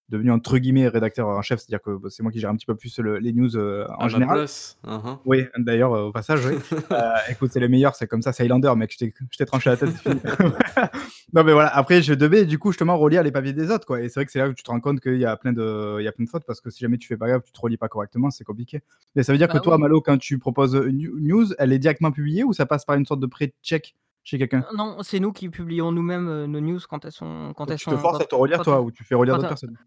devenu 0.09 0.31
entre 0.31 0.57
guillemets 0.57 0.87
«rédacteur 0.87 1.27
en 1.27 1.41
chef», 1.41 1.59
c'est-à-dire 1.59 1.81
que, 1.81 1.97
bah, 1.97 2.09
c'est 2.11 2.23
moi 2.23 2.31
qui 2.31 2.39
gère 2.39 2.49
un 2.49 2.55
petit 2.55 2.65
peu 2.65 2.75
plus 2.75 2.97
le 2.99 3.17
les 3.19 3.33
news, 3.33 3.55
heu, 3.57 3.85
en 3.97 4.05
À 4.05 4.07
général. 4.07 4.39
hein. 4.85 5.19
Oui, 5.25 5.45
d'ailleurs, 5.57 5.95
heu, 5.95 6.01
au 6.03 6.11
passage, 6.11 6.45
oui. 6.45 6.55
Heu, 6.91 6.97
écoute, 7.29 7.51
c'est 7.53 7.59
les 7.61 7.69
meilleurs, 7.69 7.95
c'est 7.95 8.07
comme 8.07 8.21
ça, 8.21 8.33
c'est 8.33 8.43
Highlander, 8.43 8.73
mec, 8.75 8.91
je 8.93 8.97
t'ai 8.97 9.13
je 9.31 9.37
t'ai 9.37 9.45
tranché 9.45 9.69
la 9.69 9.77
tête. 9.77 9.89
Non, 11.33 11.43
mais 11.43 11.53
voilà, 11.53 11.69
après, 11.75 12.01
je 12.03 12.13
devais 12.13 12.45
du 12.45 12.59
coup 12.59 12.71
justement 12.71 12.97
relire 12.97 13.23
les 13.23 13.31
papiers 13.31 13.53
des 13.53 13.71
autres, 13.71 13.87
quoi 13.87 14.01
et 14.01 14.09
c'est 14.09 14.19
vrai 14.19 14.25
que 14.25 14.31
c'est 14.31 14.39
là 14.39 14.49
où 14.49 14.53
tu 14.53 14.61
te 14.63 14.69
rends 14.69 14.79
compte 14.79 14.99
qu'il 14.99 15.17
y 15.17 15.25
a 15.25 15.35
plein 15.37 15.53
de 15.53 15.97
il 15.99 16.03
y 16.03 16.07
a 16.07 16.11
plein 16.11 16.25
de 16.25 16.29
fautes 16.29 16.43
parce 16.45 16.61
que 16.61 16.69
si 16.69 16.79
jamais 16.81 16.97
tu 16.97 17.07
fais 17.07 17.17
pas 17.17 17.27
gaffe, 17.27 17.43
tu 17.43 17.51
te 17.51 17.59
relis 17.59 17.77
pas 17.77 17.87
correctement, 17.87 18.29
c'est 18.29 18.43
compliqué. 18.43 18.81
Mais 19.15 19.23
ça 19.23 19.31
veut 19.31 19.37
dire 19.39 19.49
que 19.49 19.53
Bah 19.53 19.61
toi, 19.61 19.77
oui. 19.77 19.81
Malo, 19.81 20.01
quand 20.01 20.17
tu 20.17 20.37
proposes, 20.39 20.75
une 20.75 20.97
new 20.97 21.19
news, 21.19 21.47
elle 21.57 21.73
est 21.73 21.79
directement 21.79 22.11
publiée 22.11 22.43
ou 22.43 22.53
ça 22.53 22.65
passe 22.65 22.85
par 22.85 22.95
une 22.97 23.05
sorte 23.05 23.19
de 23.21 23.25
pré-check 23.27 23.95
chez 24.23 24.37
quelqu'un? 24.37 24.65
Heu, 24.71 24.75
non, 24.75 25.01
c'est 25.03 25.19
nous 25.19 25.31
qui 25.33 25.49
publions 25.49 25.91
nous-mêmes, 25.91 26.45
nos 26.45 26.59
news 26.61 26.79
quand 26.89 27.05
elles 27.05 27.11
sont 27.11 27.53
quand 27.55 27.65
Donc 27.65 27.71
elles 27.71 27.79
tu 27.79 27.85
te 27.87 27.95
sont 27.95 27.97
forces 27.97 28.19
quand 28.19 28.23
à 28.23 28.25
te 28.27 28.35
relire 28.35 28.61
toi 28.61 28.81
ou 28.81 28.91
tu 28.91 29.03
fais 29.03 29.15
relire 29.15 29.35
d'autres 29.35 29.47
personnes? 29.49 29.77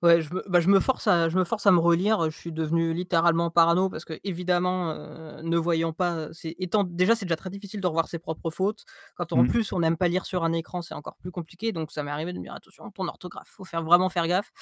Ouais, 0.00 0.22
je 0.22 0.32
me 0.32 0.44
bah, 0.48 0.60
je 0.60 0.68
me 0.68 0.78
force 0.78 1.08
à 1.08 1.28
je 1.28 1.36
me 1.36 1.42
force 1.42 1.66
à 1.66 1.72
me 1.72 1.80
relire, 1.80 2.30
je 2.30 2.36
suis 2.38 2.52
devenu 2.52 2.92
littéralement 2.94 3.50
parano 3.50 3.88
parce 3.90 4.04
qu'évidemment, 4.04 4.92
heu, 4.94 5.42
ne 5.42 5.56
voyant 5.56 5.92
pas, 5.92 6.28
c'est 6.32 6.54
étant 6.60 6.84
déjà, 6.84 7.16
c'est 7.16 7.24
déjà 7.26 7.34
très 7.34 7.50
difficile 7.50 7.80
de 7.80 7.86
revoir 7.88 8.06
ses 8.06 8.20
propres 8.20 8.50
fautes. 8.52 8.84
Quand 9.16 9.32
en 9.32 9.42
Mmh. 9.42 9.44
plus 9.44 9.72
on 9.72 9.80
n'aime 9.80 9.96
pas 9.96 10.06
lire 10.06 10.24
sur 10.24 10.44
un 10.44 10.52
écran, 10.52 10.82
c'est 10.82 10.94
encore 10.94 11.16
plus 11.16 11.32
compliqué, 11.32 11.72
donc 11.72 11.90
ça 11.90 12.04
m'est 12.04 12.12
arrivé 12.12 12.32
de 12.32 12.38
me 12.38 12.44
dire: 12.44 12.54
«Attention, 12.54 12.88
ton 12.92 13.08
orthographe, 13.08 13.48
faut 13.48 13.64
faire 13.64 13.82
vraiment 13.82 14.08
faire 14.08 14.28
gaffe». 14.28 14.52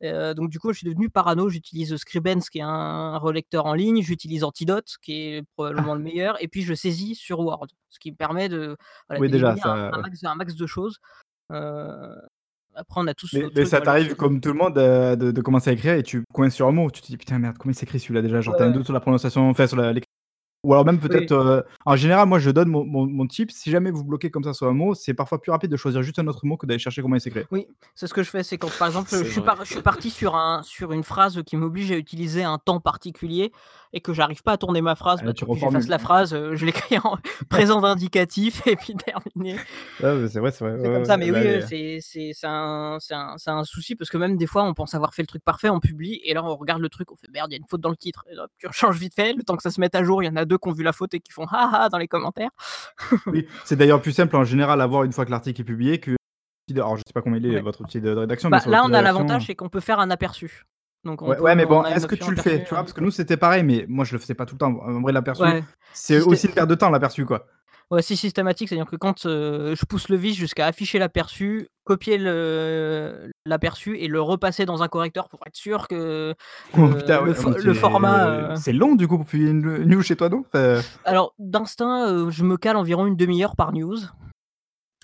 Donc 0.00 0.48
du 0.48 0.58
coup, 0.58 0.72
je 0.72 0.78
suis 0.78 0.86
devenu 0.88 1.10
parano, 1.10 1.50
j'utilise 1.50 1.94
Scribens 1.96 2.40
qui 2.50 2.60
est 2.60 2.62
un 2.62 3.18
relecteur 3.18 3.66
en 3.66 3.74
ligne, 3.74 4.00
j'utilise 4.02 4.42
Antidote 4.42 4.96
qui 5.02 5.12
est 5.20 5.42
probablement 5.54 5.94
le 5.96 6.00
meilleur 6.02 6.42
et 6.42 6.48
puis 6.48 6.62
je 6.62 6.72
saisis 6.72 7.14
sur 7.14 7.40
Word, 7.40 7.66
ce 7.90 7.98
qui 7.98 8.10
me 8.10 8.16
permet 8.16 8.48
de, 8.48 8.74
voilà, 9.08 9.20
Oui 9.20 9.28
déjà, 9.28 9.54
d'éliminer 9.54 9.60
un 9.62 9.74
ça 9.74 9.74
un 9.92 9.98
ouais. 9.98 10.02
max 10.02 10.24
un 10.24 10.34
max 10.34 10.54
de 10.54 10.66
choses. 10.66 10.98
Après 12.78 13.00
on 13.02 13.06
a 13.06 13.14
tous 13.14 13.32
Mais 13.32 13.64
ça 13.66 13.80
t'arrive 13.80 14.14
comme 14.16 14.40
tout 14.40 14.48
le 14.50 14.54
monde, 14.54 14.78
heu, 14.78 15.16
de 15.16 15.30
de 15.30 15.40
commencer 15.42 15.70
à 15.70 15.72
écrire 15.74 15.94
et 15.94 16.02
tu 16.02 16.24
coinces 16.32 16.54
sur 16.54 16.66
un 16.68 16.72
mot, 16.72 16.90
tu 16.90 17.02
te 17.02 17.06
dis: 17.06 17.16
«Putain 17.16 17.38
merde, 17.38 17.56
comment 17.58 17.72
il 17.72 17.74
s'écrit 17.74 18.00
celui-là 18.00 18.22
déjà?» 18.22 18.40
genre 18.40 18.54
ouais, 18.54 18.56
tu 18.56 18.62
as 18.62 18.66
un 18.66 18.70
doute 18.70 18.84
sur 18.84 18.94
la 18.94 19.00
prononciation, 19.00 19.48
enfin 19.50 19.66
sur 19.66 19.76
la 19.76 19.92
l'éc 19.92 20.04
ou 20.64 20.72
alors 20.74 20.84
même 20.86 20.98
Oui. 20.98 21.00
peut-être, 21.00 21.32
heu, 21.32 21.64
en 21.86 21.96
général, 21.96 22.28
moi 22.28 22.38
je 22.40 22.50
donne 22.50 22.68
mon 22.68 22.84
mon 22.84 23.06
mon 23.06 23.26
tip, 23.26 23.50
si 23.52 23.70
jamais 23.70 23.90
vous 23.92 24.04
bloquez 24.04 24.30
comme 24.30 24.44
ça 24.44 24.54
sur 24.54 24.66
un 24.68 24.72
mot, 24.74 24.94
c'est 24.94 25.14
parfois 25.14 25.40
plus 25.40 25.52
rapide 25.52 25.70
de 25.70 25.76
choisir 25.76 26.02
juste 26.02 26.18
un 26.18 26.26
autre 26.28 26.46
mot 26.46 26.56
que 26.56 26.66
d'aller 26.66 26.78
chercher 26.80 27.02
comment 27.02 27.16
il 27.16 27.20
s'écrit. 27.20 27.44
Oui, 27.52 27.66
c'est 27.94 28.06
ce 28.06 28.14
que 28.14 28.22
je 28.22 28.30
fais, 28.30 28.42
c'est 28.42 28.58
quand 28.58 28.70
par 28.70 28.88
exemple, 28.88 29.08
C'est 29.10 29.24
je 29.24 29.30
suis 29.30 29.40
vrai. 29.40 29.46
par 29.46 29.64
je 29.64 29.70
suis 29.70 29.82
parti 29.82 30.10
sur 30.10 30.36
un 30.36 30.62
sur 30.62 30.92
une 30.92 31.04
phrase 31.04 31.42
qui 31.44 31.56
m'oblige 31.56 31.90
à 31.92 31.96
utiliser 31.96 32.42
un 32.44 32.58
temps 32.58 32.80
particulier 32.80 33.52
et 33.92 34.00
que 34.00 34.12
j'arrive 34.12 34.42
pas 34.42 34.52
à 34.52 34.56
tourner 34.56 34.80
ma 34.82 34.94
phrase, 34.94 35.18
Ah 35.20 35.24
bah, 35.24 35.28
là 35.28 35.34
tu 35.34 35.44
reformules. 35.44 35.86
la 35.88 35.98
phrase, 35.98 36.34
heu, 36.34 36.54
je 36.56 36.66
l'écris 36.66 36.98
en 36.98 37.16
présent 37.48 37.80
d'indicatif 37.80 38.66
et 38.66 38.76
puis 38.76 38.94
terminé. 38.94 39.56
C'est 39.98 40.06
vrai, 40.06 40.28
c'est 40.28 40.38
vrai, 40.40 40.52
C'est 40.52 40.92
comme 40.92 41.04
ça, 41.04 41.16
mais 41.16 41.30
là 41.30 41.40
oui, 41.40 42.32
c'est 42.32 43.50
un 43.50 43.64
souci 43.64 43.94
parce 43.96 44.10
que 44.10 44.16
même 44.18 44.36
des 44.36 44.46
fois, 44.46 44.62
on 44.64 44.74
pense 44.74 44.94
avoir 44.94 45.14
fait 45.14 45.22
le 45.22 45.26
truc 45.26 45.42
parfait, 45.44 45.70
on 45.70 45.80
publie 45.80 46.20
et 46.24 46.34
là 46.34 46.44
on 46.44 46.56
regarde 46.56 46.80
le 46.82 46.88
truc, 46.88 47.10
on 47.12 47.16
fait: 47.16 47.28
«Merde, 47.32 47.48
il 47.50 47.54
y 47.54 47.56
a 47.56 47.58
une 47.58 47.68
faute 47.68 47.80
dans 47.80 47.90
le 47.90 47.96
titre» 47.96 48.24
et 48.30 48.34
tu 48.58 48.66
rechanges 48.66 48.98
vite 48.98 49.14
fait, 49.14 49.32
le 49.32 49.42
temps 49.42 49.56
que 49.56 49.62
ça 49.62 49.70
se 49.70 49.80
mette 49.80 49.94
à 49.94 50.04
jour, 50.04 50.22
il 50.22 50.26
y 50.26 50.28
en 50.28 50.36
a 50.36 50.44
2 50.44 50.58
qui 50.58 50.68
ont 50.68 50.72
vu 50.72 50.82
la 50.82 50.92
faute 50.92 51.14
et 51.14 51.20
qui 51.20 51.32
font: 51.32 51.46
«Ha 51.50 51.70
ha» 51.84 51.88
dans 51.88 51.98
les 51.98 52.08
commentaires. 52.08 52.50
oui, 53.26 53.46
c'est 53.64 53.76
d'ailleurs 53.76 54.00
plus 54.02 54.12
simple 54.12 54.36
en 54.36 54.44
général 54.44 54.80
à 54.80 54.86
voir 54.86 55.04
une 55.04 55.12
fois 55.12 55.24
que 55.24 55.30
l'article 55.30 55.60
est 55.60 55.64
publié 55.64 55.98
que 56.00 56.16
alors 56.72 56.96
je 56.96 57.02
sais 57.06 57.12
pas 57.14 57.22
comment 57.22 57.36
il 57.36 57.46
est 57.46 57.54
Ouais. 57.54 57.60
votre 57.62 57.80
outil 57.80 58.00
de 58.00 58.10
rédaction, 58.10 58.50
Bah, 58.50 58.60
là, 58.66 58.82
on 58.84 58.92
a 58.92 59.00
l'avantage, 59.00 59.46
c'est 59.46 59.54
qu'on 59.54 59.70
peut 59.70 59.80
faire 59.80 60.00
un 60.00 60.10
aperçu. 60.10 60.64
Donc 61.04 61.22
on 61.22 61.28
Ouais, 61.28 61.36
peut 61.36 61.42
ouais, 61.42 61.54
mais 61.54 61.66
bon, 61.66 61.84
est-ce 61.84 62.06
que 62.06 62.14
tu 62.14 62.30
le 62.30 62.36
fais? 62.36 62.62
Tu 62.62 62.68
vois? 62.70 62.78
Parce 62.78 62.92
que 62.92 63.00
nous, 63.00 63.10
c'était 63.10 63.36
pareil, 63.36 63.62
mais 63.62 63.84
moi 63.88 64.04
je 64.04 64.12
le 64.12 64.18
faisais 64.18 64.34
pas 64.34 64.46
tout 64.46 64.54
le 64.54 64.58
temps. 64.58 64.78
En 64.82 65.00
vrai, 65.00 65.12
l'aperçu, 65.12 65.42
ouais, 65.42 65.64
c'est 65.92 66.20
aussi 66.20 66.46
une 66.46 66.52
perte 66.54 66.68
de 66.68 66.74
temps, 66.74 66.90
l'aperçu, 66.90 67.24
quoi. 67.24 67.46
Ouais, 67.90 68.02
si 68.02 68.18
systématique, 68.18 68.68
c'est-à-dire 68.68 68.90
que 68.90 68.96
quand, 68.96 69.24
heu, 69.24 69.74
je 69.74 69.86
pousse 69.86 70.10
le 70.10 70.16
vis 70.16 70.34
jusqu'à 70.34 70.66
afficher 70.66 70.98
l'aperçu, 70.98 71.68
copier 71.84 72.18
l'aperçu 73.46 73.96
et 73.98 74.08
le 74.08 74.20
repasser 74.20 74.66
dans 74.66 74.82
un 74.82 74.88
correcteur 74.88 75.30
pour 75.30 75.40
être 75.46 75.56
sûr 75.56 75.88
que 75.88 76.34
Oh 76.74 76.86
le 76.86 76.94
putain, 76.96 77.20
ouais, 77.22 77.28
le 77.28 77.34
fo 77.34 77.50
mais 77.50 77.62
le 77.62 77.72
format, 77.72 78.56
c'est 78.56 78.74
long 78.74 78.94
du 78.94 79.08
coup 79.08 79.16
pour 79.16 79.24
publier 79.26 79.50
une 79.52 79.84
news 79.84 80.02
chez 80.02 80.16
toi, 80.16 80.28
non? 80.28 80.44
Enfin 80.46 80.80
alors 81.06 81.32
d'instinct, 81.38 82.10
heu, 82.10 82.30
je 82.30 82.44
me 82.44 82.58
cale 82.58 82.76
environ 82.76 83.06
une 83.06 83.16
demi 83.16 83.42
heure 83.42 83.56
par 83.56 83.72
news. 83.72 83.96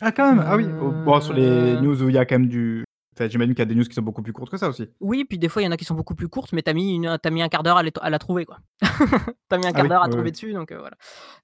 ah 0.02 0.12
quand 0.12 0.35
même! 0.35 0.44
Ah 0.46 0.57
oui, 0.57 0.66
oh 0.83 0.92
bon 1.07 1.20
sur 1.22 1.33
les 1.33 1.78
news 1.80 2.02
où 2.02 2.11
il 2.11 2.14
y 2.14 2.18
a 2.18 2.26
quand 2.26 2.38
même 2.38 2.48
du 2.48 2.84
enfin 3.14 3.29
j'imagine 3.29 3.55
qu'il 3.55 3.61
y 3.61 3.62
a 3.62 3.66
des 3.66 3.74
news 3.74 3.85
qui 3.85 3.94
sont 3.94 4.03
beaucoup 4.03 4.22
plus 4.22 4.33
courtes 4.33 4.50
que 4.50 4.57
ça 4.57 4.68
aussi? 4.68 4.88
oui, 5.00 5.24
puis 5.24 5.38
des 5.38 5.48
fois, 5.48 5.62
il 5.62 5.64
y 5.64 5.68
en 5.68 5.70
a 5.72 5.77
qui 5.77 5.85
sont 5.85 5.94
beaucoup 5.94 6.14
plus 6.14 6.29
courtes, 6.29 6.53
mais 6.53 6.62
tu 6.62 6.70
as 6.70 6.74
mis 6.74 6.94
une 6.94 7.07
as 7.07 7.31
mis 7.31 7.42
un 7.42 7.48
quart 7.48 7.62
d'heure 7.62 7.79
à 7.79 8.11
la 8.11 8.18
trouver, 8.18 8.44
quoi. 8.44 8.59
Tu 9.50 9.55
as 9.55 9.59
mis 9.59 9.66
un 9.66 9.68
Ah 9.68 9.72
quart 9.72 9.83
oui, 9.83 9.88
d'heure 9.88 10.03
à 10.03 10.07
oui, 10.07 10.12
oui. 10.12 10.18
tomber 10.18 10.31
dessus, 10.31 10.53
donc 10.53 10.72
heu, 10.72 10.79
voilà. 10.79 10.96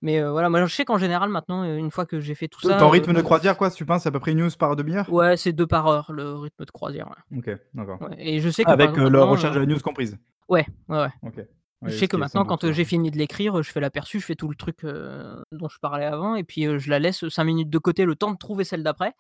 Mais 0.03 0.19
heu, 0.21 0.31
voilà, 0.31 0.49
moi 0.49 0.65
je 0.65 0.75
sais 0.75 0.85
qu'en 0.85 0.99
général 0.99 1.29
maintenant, 1.29 1.65
heu, 1.65 1.77
une 1.77 1.91
fois 1.91 2.07
que 2.07 2.19
j'ai 2.21 2.35
fait 2.35 2.49
tout 2.49 2.61
ça, 2.61 2.79
ton 2.79 2.89
rythme 2.89 3.13
de 3.13 3.21
croisière 3.21 3.57
quoi, 3.57 3.71
tu 3.71 3.85
penses, 3.85 4.03
c'est 4.03 4.09
à 4.09 4.13
peu 4.13 4.21
près 4.21 4.33
une 4.33 4.39
news 4.39 4.51
par 4.59 4.75
demi 4.77 4.95
heure? 4.97 5.13
ouais, 5.13 5.37
c'est 5.37 5.53
2 5.53 5.67
par 5.67 5.87
heure, 5.87 6.11
le 6.13 6.35
rythme 6.35 6.65
de 6.65 6.71
croisière, 6.71 7.09
ouais. 7.09 7.39
OK, 7.39 7.51
d'accord. 7.75 8.01
Ouais 8.03 8.17
et 8.19 8.41
je 8.41 8.49
sais 8.49 8.65
que 8.65 8.71
Avec, 8.71 8.91
exemple 8.91 9.11
la 9.11 9.25
recherche 9.25 9.55
de 9.55 9.61
la 9.61 9.67
news 9.67 9.81
comprise? 9.81 10.19
ouais, 10.49 10.67
ouais, 10.89 10.99
ouais. 10.99 11.13
OK. 11.23 11.45
Je 11.87 11.91
sais 11.93 12.09
que 12.09 12.17
maintenant 12.17 12.45
quand, 12.45 12.71
j'ai 12.71 12.85
fini 12.85 13.11
de 13.11 13.17
l'écrire, 13.19 13.63
je 13.63 13.71
fais 13.71 13.81
l'aperçu, 13.81 14.21
je 14.21 14.27
fais 14.27 14.35
tout 14.35 14.49
le 14.49 14.55
truc, 14.55 14.85
dont 14.85 15.69
je 15.69 15.79
parlais 15.79 16.05
avant 16.05 16.35
et 16.35 16.45
puis, 16.45 16.67
je 16.79 16.91
la 16.91 16.99
laisse, 16.99 17.29
5 17.29 17.45
minutes 17.45 17.71
de 17.71 17.79
côté, 17.79 18.05
le 18.05 18.17
temps 18.17 18.33
de 18.33 18.39
trouver 18.39 18.65
celle 18.65 18.83
d'après 18.83 19.15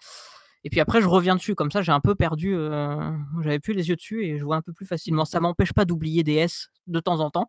et 0.64 0.70
puis 0.70 0.80
après 0.80 1.00
je 1.00 1.06
reviens 1.08 1.36
dessus. 1.36 1.54
Comme 1.54 1.70
ça, 1.70 1.82
j'ai 1.82 1.92
un 1.92 2.00
peu 2.00 2.14
perdu, 2.14 2.54
heu, 2.54 2.96
j'avais 3.42 3.58
plus 3.60 3.74
les 3.74 3.88
yeux 3.88 3.96
dessus 3.96 4.24
et 4.24 4.38
je 4.38 4.44
vois 4.44 4.56
un 4.56 4.62
peu 4.62 4.72
plus 4.72 4.86
facilement. 4.86 5.24
Ça 5.24 5.40
m'empêche 5.40 5.72
pas 5.72 5.84
d'oublier 5.84 6.22
des 6.24 6.34
S 6.34 6.68
de 6.86 7.00
temps 7.00 7.20
en 7.20 7.30
temps, 7.30 7.48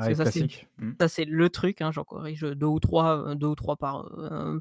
Ah 0.00 0.14
ça 0.14 0.30
c'est. 0.30 0.46
Mmh. 0.78 0.92
ça 1.00 1.08
c'est 1.08 1.24
le 1.24 1.50
truc, 1.50 1.80
hein, 1.80 1.90
j'en 1.92 2.04
corrige, 2.04 2.42
2 2.42 2.66
ou 2.66 2.78
3, 2.78 3.32
heu, 3.32 3.34
2 3.34 3.46
ou 3.48 3.54
3 3.54 3.76
par, 3.76 4.08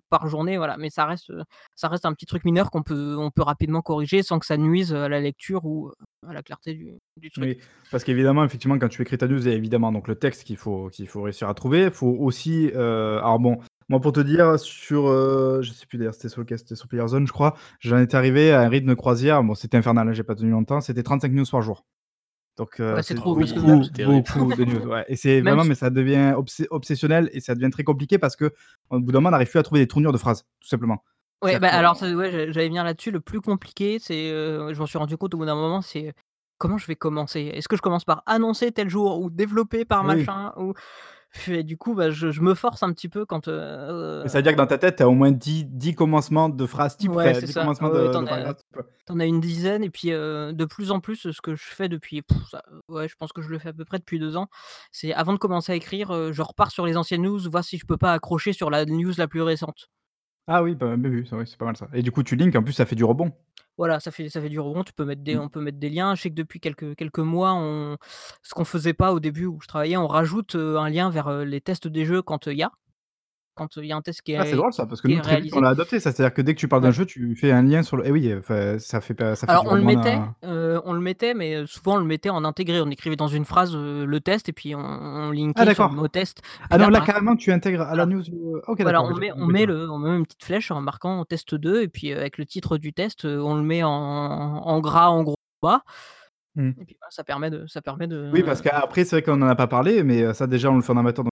par 0.09 0.27
journée, 0.27 0.57
voilà, 0.57 0.77
mais 0.77 0.89
ça 0.89 1.05
reste, 1.05 1.29
heu, 1.29 1.43
ça 1.75 1.87
reste 1.87 2.05
un 2.05 2.13
petit 2.13 2.25
truc 2.25 2.43
mineur 2.43 2.71
qu'on 2.71 2.83
peut 2.83 3.15
on 3.17 3.29
peut 3.29 3.43
rapidement 3.43 3.81
corriger 3.81 4.23
sans 4.23 4.39
que 4.39 4.45
ça 4.45 4.57
nuise, 4.57 4.93
à 4.93 5.07
la 5.09 5.19
lecture 5.19 5.65
ou, 5.65 5.91
à 6.27 6.33
la 6.33 6.41
clarté 6.41 6.73
du 6.73 6.97
du 7.17 7.29
truc. 7.29 7.43
Oui, 7.45 7.57
parce 7.91 8.03
qu'évidemment, 8.03 8.43
effectivement, 8.43 8.77
quand 8.79 8.89
tu 8.89 9.01
écris 9.01 9.17
ta 9.17 9.27
news, 9.27 9.45
il 9.47 9.49
y 9.51 9.53
a 9.53 9.55
évidemment 9.55 9.91
donc 9.91 10.07
le 10.07 10.15
texte 10.15 10.43
qu'il 10.43 10.57
faut 10.57 10.89
qu'il 10.89 11.07
faut 11.07 11.21
réussir 11.21 11.47
à 11.47 11.53
trouver. 11.53 11.83
Il 11.85 11.91
faut 11.91 12.07
aussi, 12.19 12.71
alors 12.73 13.39
bon, 13.39 13.59
moi 13.89 14.01
pour 14.01 14.11
te 14.11 14.19
dire 14.19 14.59
sur, 14.59 15.07
je 15.61 15.71
sais 15.71 15.85
plus 15.85 15.97
d'ailleurs 15.97 16.13
c'était 16.13 16.29
sur 16.29 16.41
lequel, 16.41 16.57
c'était 16.59 16.75
sur 16.75 16.87
Playerzone 16.87 17.27
je 17.27 17.31
crois, 17.31 17.55
j'en 17.79 17.99
étais 17.99 18.15
arrivé 18.17 18.51
à 18.51 18.61
un 18.61 18.69
rythme 18.69 18.89
de 18.89 18.93
croisière, 18.95 19.43
bon 19.43 19.55
c'était 19.55 19.77
infernal, 19.77 20.09
hein, 20.09 20.13
j'ai 20.13 20.23
pas 20.23 20.35
tenu 20.35 20.49
longtemps, 20.51 20.81
c'était 20.81 21.03
35 21.03 21.31
news 21.31 21.45
par 21.49 21.61
jour. 21.61 21.83
Donc 22.57 22.79
Ouais, 22.79 23.03
c'est 23.03 23.15
trop 23.15 23.35
parce 23.35 23.53
que 23.53 23.59
beaucoup, 23.59 24.53
de 24.53 24.65
news, 24.65 24.87
ouais 24.87 25.05
et 25.07 25.15
c'est 25.15 25.41
vraiment 25.41 25.63
mais 25.63 25.75
ça 25.75 25.89
devient 25.89 26.33
obsessionnel 26.71 27.29
et 27.31 27.39
ça 27.39 27.53
devient 27.53 27.69
très 27.69 27.83
compliqué 27.83 28.17
parce 28.17 28.35
qu'au 28.35 28.49
bout 28.91 29.11
d'un 29.11 29.19
moment, 29.19 29.29
on 29.29 29.31
n'arrive 29.31 29.49
plus 29.49 29.59
à 29.59 29.63
trouver 29.63 29.81
des 29.81 29.87
tournures 29.87 30.11
de 30.11 30.17
phrases, 30.17 30.43
tout 30.59 30.67
simplement. 30.67 31.03
Ouais, 31.43 31.59
bah, 31.59 31.69
que 31.69 31.75
alors 31.75 32.01
ouais, 32.01 32.51
j'allais 32.51 32.67
venir 32.67 32.83
là-dessus. 32.83 33.11
Le 33.11 33.19
plus 33.19 33.41
compliqué, 33.41 33.99
c'est, 33.99 34.31
heu, 34.31 34.73
je 34.73 34.79
m'en 34.79 34.87
suis 34.87 34.97
rendu 34.97 35.17
compte 35.17 35.33
au 35.35 35.37
bout 35.37 35.45
d'un 35.45 35.55
moment, 35.55 35.81
c'est, 35.81 36.07
heu, 36.07 36.13
comment 36.57 36.77
je 36.77 36.87
vais 36.87 36.95
commencer? 36.95 37.51
Est-ce 37.53 37.67
que 37.67 37.75
je 37.75 37.81
commence 37.81 38.05
par 38.05 38.23
annoncer 38.25 38.71
tel 38.71 38.89
jour 38.89 39.21
ou 39.21 39.29
développer 39.29 39.85
par 39.85 40.03
oui, 40.03 40.15
machin 40.15 40.51
ou 40.57 40.73
et 41.47 41.63
du 41.63 41.77
coup, 41.77 41.93
bah, 41.95 42.09
je 42.11 42.31
je 42.31 42.41
me 42.41 42.53
force 42.55 42.83
un 42.83 42.93
petit 42.93 43.09
peu 43.09 43.25
quand, 43.25 43.47
Mais 44.23 44.29
ça 44.29 44.39
veut 44.39 44.43
dire 44.43 44.53
que 44.53 44.57
dans 44.57 44.67
ta 44.67 44.77
tête, 44.77 44.97
tu 44.97 45.03
as 45.03 45.09
au 45.09 45.13
moins 45.13 45.31
10- 45.31 45.65
10 45.65 45.93
commencements 45.95 46.49
de 46.49 46.65
phrases 46.65 46.97
types, 46.97 47.15
Ouais, 47.15 47.15
enfin 47.15 47.39
c'est 47.39 47.45
10 47.45 47.53
ça. 47.53 47.55
commencements 47.55 47.89
Ouais, 47.89 48.09
de 48.09 48.09
tu 48.09 48.17
de 48.17 48.25
as 48.27 48.27
paragraphes 48.27 48.57
types, 48.57 48.67
quoi. 48.73 48.83
tu 49.05 49.13
en 49.13 49.19
as 49.19 49.25
une 49.25 49.39
dizaine 49.39 49.83
et 49.83 49.89
puis, 49.91 50.11
heu, 50.11 50.51
de 50.53 50.65
plus 50.65 50.91
en 50.91 50.99
plus, 50.99 51.31
ce 51.31 51.41
que 51.41 51.55
je 51.55 51.63
fais 51.63 51.87
depuis 51.89 52.23
ça 52.51 52.63
ouais, 52.89 53.07
je 53.07 53.15
pense 53.15 53.31
que 53.33 53.41
je 53.41 53.49
le 53.49 53.59
fais 53.59 53.69
à 53.69 53.73
peu 53.73 53.85
près 53.85 53.99
depuis 53.99 54.19
2 54.19 54.35
ans, 54.37 54.47
c'est 54.91 55.13
avant 55.13 55.33
de 55.33 55.37
commencer 55.39 55.71
à 55.71 55.75
écrire, 55.75 56.11
heu, 56.13 56.31
je 56.33 56.41
repars 56.41 56.71
sur 56.71 56.85
les 56.87 56.97
anciennes 56.97 57.21
news, 57.23 57.39
voir 57.51 57.63
si 57.63 57.77
je 57.77 57.85
peux 57.85 57.97
pas 57.97 58.13
accrocher 58.13 58.53
sur 58.53 58.69
la 58.71 58.85
news 58.85 59.13
la 59.17 59.27
plus 59.27 59.41
récente. 59.43 59.89
Ah 60.49 60.63
oui, 60.63 60.75
bah, 60.75 60.95
c'est 61.25 61.35
vrai, 61.35 61.45
c'est 61.45 61.57
pas 61.57 61.65
mal 61.65 61.75
ça 61.75 61.89
et 61.93 62.01
du 62.01 62.11
coup 62.11 62.23
tu 62.23 62.37
links, 62.37 62.55
en 62.55 62.63
plus 62.63 62.71
ça 62.73 62.85
fait 62.85 62.95
du 62.95 63.03
rebond. 63.03 63.31
Voilà, 63.77 63.99
ça 63.99 64.11
fait 64.11 64.29
ça 64.29 64.41
fait 64.41 64.49
du 64.49 64.59
rebond, 64.59 64.83
tu 64.83 64.93
peux 64.93 65.05
mettre 65.05 65.21
des 65.21 65.35
Mmh. 65.35 65.39
on 65.41 65.49
peut 65.49 65.61
mettre 65.61 65.77
des 65.77 65.89
liens. 65.89 66.15
Je 66.15 66.21
sais 66.21 66.29
que 66.29 66.35
depuis 66.35 66.59
quelques 66.59 66.95
quelques 66.95 67.19
mois, 67.19 67.53
on 67.53 67.97
ce 68.43 68.53
qu'on 68.53 68.65
faisait 68.65 68.93
pas 68.93 69.11
au 69.13 69.19
début 69.19 69.45
où 69.45 69.59
je 69.61 69.67
travaillais, 69.67 69.97
on 69.97 70.07
rajoute, 70.07 70.55
un 70.55 70.89
lien 70.89 71.09
vers, 71.09 71.29
les 71.45 71.61
tests 71.61 71.87
des 71.87 72.05
jeux 72.05 72.21
quand, 72.21 72.47
il 72.47 72.57
y 72.57 72.63
a 72.63 72.71
quand, 73.57 73.77
il 73.77 73.85
y 73.85 73.91
a 73.91 73.95
un 73.97 74.01
test 74.01 74.21
qui 74.21 74.35
Ah, 74.35 74.45
c'est 74.45 74.51
est 74.51 74.55
drôle 74.55 74.73
ça, 74.73 74.85
parce 74.85 75.01
que 75.01 75.07
nous 75.07 75.17
est 75.17 75.21
très 75.21 75.41
vite 75.41 75.53
on 75.55 75.61
l'a 75.61 75.69
adopté 75.69 75.99
ça, 75.99 76.11
c'est-à-dire 76.11 76.33
que 76.33 76.41
dès 76.41 76.53
que 76.53 76.59
tu 76.59 76.67
parles 76.67 76.81
d'un 76.83 76.89
Ouais. 76.89 76.93
jeu, 76.93 77.05
tu 77.05 77.35
fais 77.35 77.51
un 77.51 77.63
lien 77.63 77.83
sur 77.83 77.97
le 77.97 78.03
eh 78.05 78.11
oui, 78.11 78.33
enfin 78.37 78.77
ça 78.79 79.01
fait 79.01 79.13
pas 79.13 79.35
ça 79.35 79.47
fait 79.47 79.51
Alors 79.51 79.65
on 79.69 79.75
le 79.75 79.81
mettait, 79.83 80.17
heu, 80.45 80.81
on 80.85 80.93
le 80.93 80.99
mettait, 80.99 81.33
mais, 81.33 81.55
heu, 81.55 81.65
souvent 81.65 81.95
on 81.95 81.97
le 81.99 82.05
mettait 82.05 82.29
en 82.29 82.43
intégré. 82.43 82.81
On 82.81 82.89
écrivait 82.89 83.15
dans 83.15 83.27
une 83.27 83.45
phrase, 83.45 83.75
le 83.75 84.19
test 84.19 84.49
et 84.49 84.53
puis 84.53 84.75
on 84.75 84.79
on 84.79 85.29
Ah 85.29 85.33
linkait 85.33 85.73
sur 85.73 85.89
le 85.89 85.95
mot 85.95 86.07
test. 86.07 86.41
Ah 86.69 86.77
non, 86.77 86.89
là 86.89 87.01
carrément 87.01 87.35
tu 87.35 87.51
intègres 87.51 87.81
à 87.81 87.95
la 87.95 88.05
news, 88.05 88.23
OK 88.67 88.81
Voilà, 88.81 89.01
on 89.03 89.15
met 89.15 89.31
on 89.33 89.45
met 89.47 89.65
le 89.65 89.89
on 89.89 89.97
met 89.99 90.15
une 90.17 90.23
petite 90.25 90.43
flèche 90.43 90.71
en 90.71 90.81
marquant 90.81 91.23
test 91.25 91.55
2 91.55 91.81
et 91.81 91.87
puis, 91.87 92.11
avec 92.13 92.37
le 92.37 92.45
titre 92.45 92.77
du 92.77 92.93
test, 92.93 93.25
on 93.25 93.55
le 93.55 93.63
met 93.63 93.83
en 93.83 93.89
en 93.91 94.79
gras 94.79 95.07
en 95.09 95.23
gros 95.23 95.35
bas 95.61 95.81
Mmh. 96.55 96.71
et 96.81 96.85
puis, 96.85 96.97
ça 97.11 97.23
permet 97.23 97.51
de 97.51 97.67
ça 97.67 97.81
permet 97.83 98.07
Oui, 98.31 98.43
parce 98.43 98.61
de 98.61 98.69
qu'après 98.69 99.05
c'est 99.05 99.15
vrai 99.17 99.21
qu'on 99.23 99.41
en 99.41 99.47
a 99.47 99.55
pas 99.55 99.67
parlé, 99.67 100.03
mais, 100.03 100.33
ça 100.33 100.47
déjà 100.47 100.69
on 100.71 100.75
le 100.75 100.81
fait 100.81 100.91
en 100.91 100.97
amateur 100.97 101.23
donc 101.23 101.31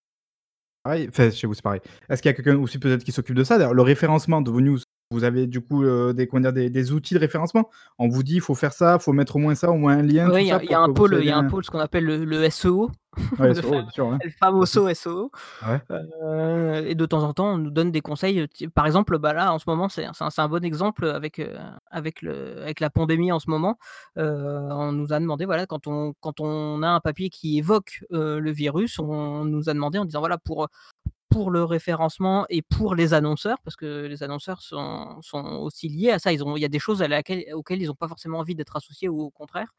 pareil, 0.86 1.08
enfin 1.10 1.32
chez 1.32 1.48
vous 1.48 1.54
c'est 1.56 1.64
pareil. 1.64 1.82
Est-ce 2.10 2.22
qu'il 2.22 2.30
y 2.30 2.34
a 2.34 2.36
quelqu'un 2.36 2.58
aussi 2.58 2.78
peut-être 2.78 3.04
qui 3.04 3.12
s'occupe 3.12 3.36
de 3.36 3.44
ça? 3.44 3.58
D'ailleurs 3.58 3.74
le 3.74 3.82
référencement 3.82 4.42
de 4.42 4.52
vos 4.52 4.62
news, 4.62 4.80
vous 5.12 5.24
avez 5.24 5.48
du 5.48 5.62
coup, 5.62 5.84
heu, 5.84 6.14
des 6.14 6.28
comment 6.28 6.42
dire? 6.42 6.54
Des 6.54 6.70
des 6.70 6.92
outils 6.92 7.14
de 7.14 7.20
référencement? 7.20 7.70
On 8.00 8.08
vous 8.10 8.24
dit: 8.24 8.36
«Il 8.36 8.42
faut 8.42 8.56
faire 8.56 8.74
ça, 8.74 8.98
il 9.00 9.04
faut 9.04 9.14
mettre 9.14 9.36
au 9.36 9.40
moins 9.40 9.56
ça, 9.56 9.70
au 9.72 9.76
moins 9.78 9.98
un 10.00 10.04
lien», 10.04 10.32
Oui, 10.34 10.42
il 10.44 10.48
y 10.48 10.52
a 10.52 10.64
y 10.64 10.74
un 10.74 10.90
pôle, 10.90 11.18
il 11.22 11.26
y 11.26 11.30
a 11.32 11.38
un 11.38 11.44
pôle 11.44 11.64
ce 11.66 11.70
qu'on 11.70 11.80
appelle 11.80 12.06
le 12.06 12.24
le 12.26 12.50
SEO, 12.50 12.90
Ouais, 13.38 13.48
le 13.54 13.62
SEO 13.62 13.82
bien 13.82 13.92
sûr, 13.92 14.08
ouais. 14.08 14.18
Classique. 14.20 14.40
famoso 14.40 14.88
SEO, 14.88 15.30
Ouais. 15.62 15.82
heu 15.92 16.88
et 16.88 16.96
de 16.96 17.06
temps 17.06 17.24
en 17.24 17.34
temps, 17.34 17.54
on 17.56 17.58
nous 17.60 17.72
donne 17.72 17.92
des 17.92 18.02
conseils, 18.02 18.48
ty 18.50 18.68
par 18.70 18.86
exemple, 18.88 19.20
bah, 19.20 19.34
là 19.34 19.54
en 19.54 19.60
ce 19.60 19.66
moment 19.68 19.90
c'est 19.90 20.06
un 20.06 20.50
bon 20.50 20.64
exemple, 20.66 21.06
avec, 21.08 21.42
avec 21.92 22.22
le 22.24 22.62
avec 22.64 22.80
la 22.82 22.90
pandémie 22.90 23.32
en 23.32 23.40
ce 23.40 23.50
moment, 23.50 23.78
on 24.18 24.92
nous 24.94 25.14
a 25.14 25.20
demandé 25.20 25.46
voilà 25.46 25.66
quand 25.68 25.88
on 25.88 26.14
quand 26.22 26.40
on 26.42 26.84
a 26.84 26.90
un 26.90 27.02
papier 27.02 27.30
qui 27.30 27.58
évoque, 27.60 28.04
le 28.12 28.52
virus, 28.52 29.00
on 29.00 29.46
nous 29.46 29.70
a 29.70 29.74
demandé 29.76 30.00
en 30.00 30.06
disant 30.06 30.20
voilà 30.22 30.38
pour, 30.40 30.68
pour 31.30 31.52
le 31.52 31.64
référencement 31.64 32.46
et 32.50 32.62
pour 32.62 32.96
les 32.96 33.14
annonceurs, 33.14 33.58
parce 33.64 33.76
que 33.76 34.06
les 34.06 34.24
annonceurs 34.24 34.62
sont 34.62 35.22
sont 35.22 35.44
aussi 35.62 35.90
liés 35.90 36.12
à 36.12 36.20
ça, 36.20 36.32
ils 36.34 36.44
ont 36.44 36.56
il 36.58 36.62
y 36.62 36.66
a 36.66 36.70
des 36.70 36.80
choses 36.80 37.02
à 37.02 37.08
laquelle 37.08 37.44
auxquelles 37.54 37.82
ils 37.82 37.92
ont 37.92 37.96
pas 37.96 38.08
forcément 38.08 38.40
envie 38.40 38.56
d'être 38.56 38.76
associés 38.76 39.10
ou 39.10 39.22
au 39.22 39.32
contraire 39.32 39.74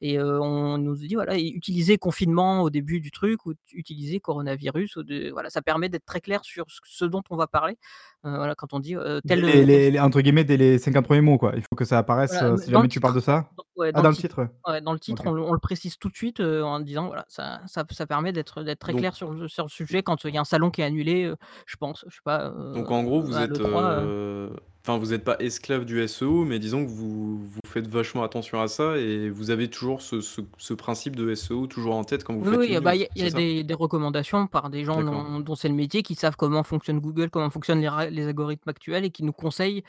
et 0.00 0.20
on 0.22 0.78
nous 0.78 0.96
dit 0.96 1.14
voilà 1.14 1.36
et 1.36 1.48
utiliser 1.48 1.98
confinement 1.98 2.62
au 2.62 2.70
début 2.70 3.00
du 3.00 3.10
truc 3.10 3.46
ou 3.46 3.54
utiliser 3.72 4.20
coronavirus 4.20 4.96
ou 4.96 5.02
de 5.02 5.30
voilà, 5.32 5.50
ça 5.50 5.62
permet 5.62 5.88
d'être 5.88 6.06
très 6.06 6.20
clair 6.20 6.40
sur 6.44 6.66
ce 6.70 6.80
ce 6.84 7.04
dont 7.04 7.22
on 7.30 7.36
va 7.36 7.46
parler, 7.46 7.76
voilà 8.22 8.54
quand 8.54 8.72
on 8.74 8.80
dit, 8.80 8.94
tel, 9.26 9.40
les 9.40 9.64
les 9.64 9.90
les 9.90 10.00
entre 10.00 10.20
guillemets 10.20 10.44
«dès 10.44 10.56
les 10.56 10.78
50 10.78 11.04
premiers 11.06 11.20
mots» 11.20 11.38
quoi, 11.38 11.52
il 11.56 11.62
faut 11.62 11.76
que 11.76 11.84
ça 11.84 11.98
apparaisse, 11.98 12.32
Voilà, 12.32 12.56
si 12.56 12.70
jamais 12.70 12.88
tu 12.88 13.00
parles 13.00 13.14
de 13.14 13.20
ça? 13.20 13.50
dans 13.56 13.64
ouais, 13.76 13.92
Ah 13.94 14.02
dans 14.02 14.10
le 14.10 14.16
titre. 14.16 14.28
titre, 14.28 14.42
ouais. 14.42 14.48
Ouais, 14.68 14.80
dans 14.80 14.92
le 14.92 15.00
titre, 15.00 15.26
on 15.26 15.32
le 15.32 15.42
on 15.42 15.52
le 15.52 15.58
précise 15.58 15.98
tout 15.98 16.08
de 16.08 16.16
suite, 16.16 16.40
en 16.40 16.80
disant 16.80 17.06
voilà, 17.08 17.24
ça 17.28 17.60
ça 17.66 17.84
ça 17.90 18.06
permet 18.06 18.32
d'être 18.32 18.62
très 18.78 18.92
Donc 18.92 19.00
clair 19.00 19.14
sur 19.16 19.32
le 19.32 19.48
sur 19.48 19.64
le 19.64 19.68
sujet 19.70 20.02
quand, 20.02 20.24
il 20.24 20.34
y 20.34 20.38
a 20.38 20.40
un 20.40 20.44
salon 20.44 20.70
qui 20.70 20.82
est 20.82 20.84
annulé, 20.92 21.32
je 21.66 21.76
pense, 21.76 22.04
je 22.08 22.14
sais 22.16 22.20
pas, 22.24 22.52
donc 22.72 22.90
en 22.90 23.02
gros 23.04 23.20
vous 23.22 23.40
à 23.40 23.42
êtes, 23.42 23.60
l'E3, 23.60 23.94
heu 24.06 24.08
heu, 24.08 24.50
enfin 24.82 24.96
vous 24.98 25.12
êtes 25.12 25.24
pas 25.24 25.36
esclave 25.40 25.84
du 25.84 26.00
SEO, 26.00 26.44
mais 26.44 26.58
disons 26.58 26.84
que 26.84 26.90
vous 26.90 27.38
vous 27.46 27.60
faites 27.66 27.86
vachement 27.86 28.22
attention 28.22 28.60
à 28.60 28.68
ça 28.68 28.96
et 28.98 29.28
vous 29.30 29.50
avez 29.50 29.68
toujours 29.68 30.00
ce 30.02 30.20
ce 30.22 30.40
ce 30.58 30.74
principe 30.74 31.14
de 31.16 31.30
SEO 31.32 31.66
toujours 31.66 31.94
en 31.96 32.04
tête 32.04 32.24
quand 32.24 32.34
vous 32.34 32.44
Oui, 32.44 32.48
faites 32.48 32.68
oui, 32.68 32.68
une 32.68 32.76
ah 32.76 32.80
bah, 32.80 32.94
news, 32.94 32.96
il 32.96 33.02
y 33.02 33.04
a 33.04 33.08
il 33.14 33.22
y 33.22 33.24
c'est 33.24 33.26
a 33.26 33.30
ça? 33.30 33.42
des 33.42 33.62
des 33.62 33.74
recommandations 33.74 34.46
par 34.46 34.70
des 34.70 34.84
gens 34.84 35.02
D'accord. 35.02 35.26
dont 35.28 35.38
dont 35.40 35.54
c'est 35.54 35.68
le 35.68 35.74
métier, 35.74 36.02
qui 36.02 36.14
savent 36.14 36.34
comment 36.36 36.62
fonctionne 36.64 36.98
Google, 36.98 37.28
comment 37.30 37.50
fonctionnent 37.50 37.80
les 37.80 37.88
ra 37.88 38.06
les 38.08 38.26
algorithmes 38.26 38.68
actuels 38.70 39.04
et 39.04 39.10
qui 39.10 39.22
nous 39.22 39.32
conseillent, 39.34 39.82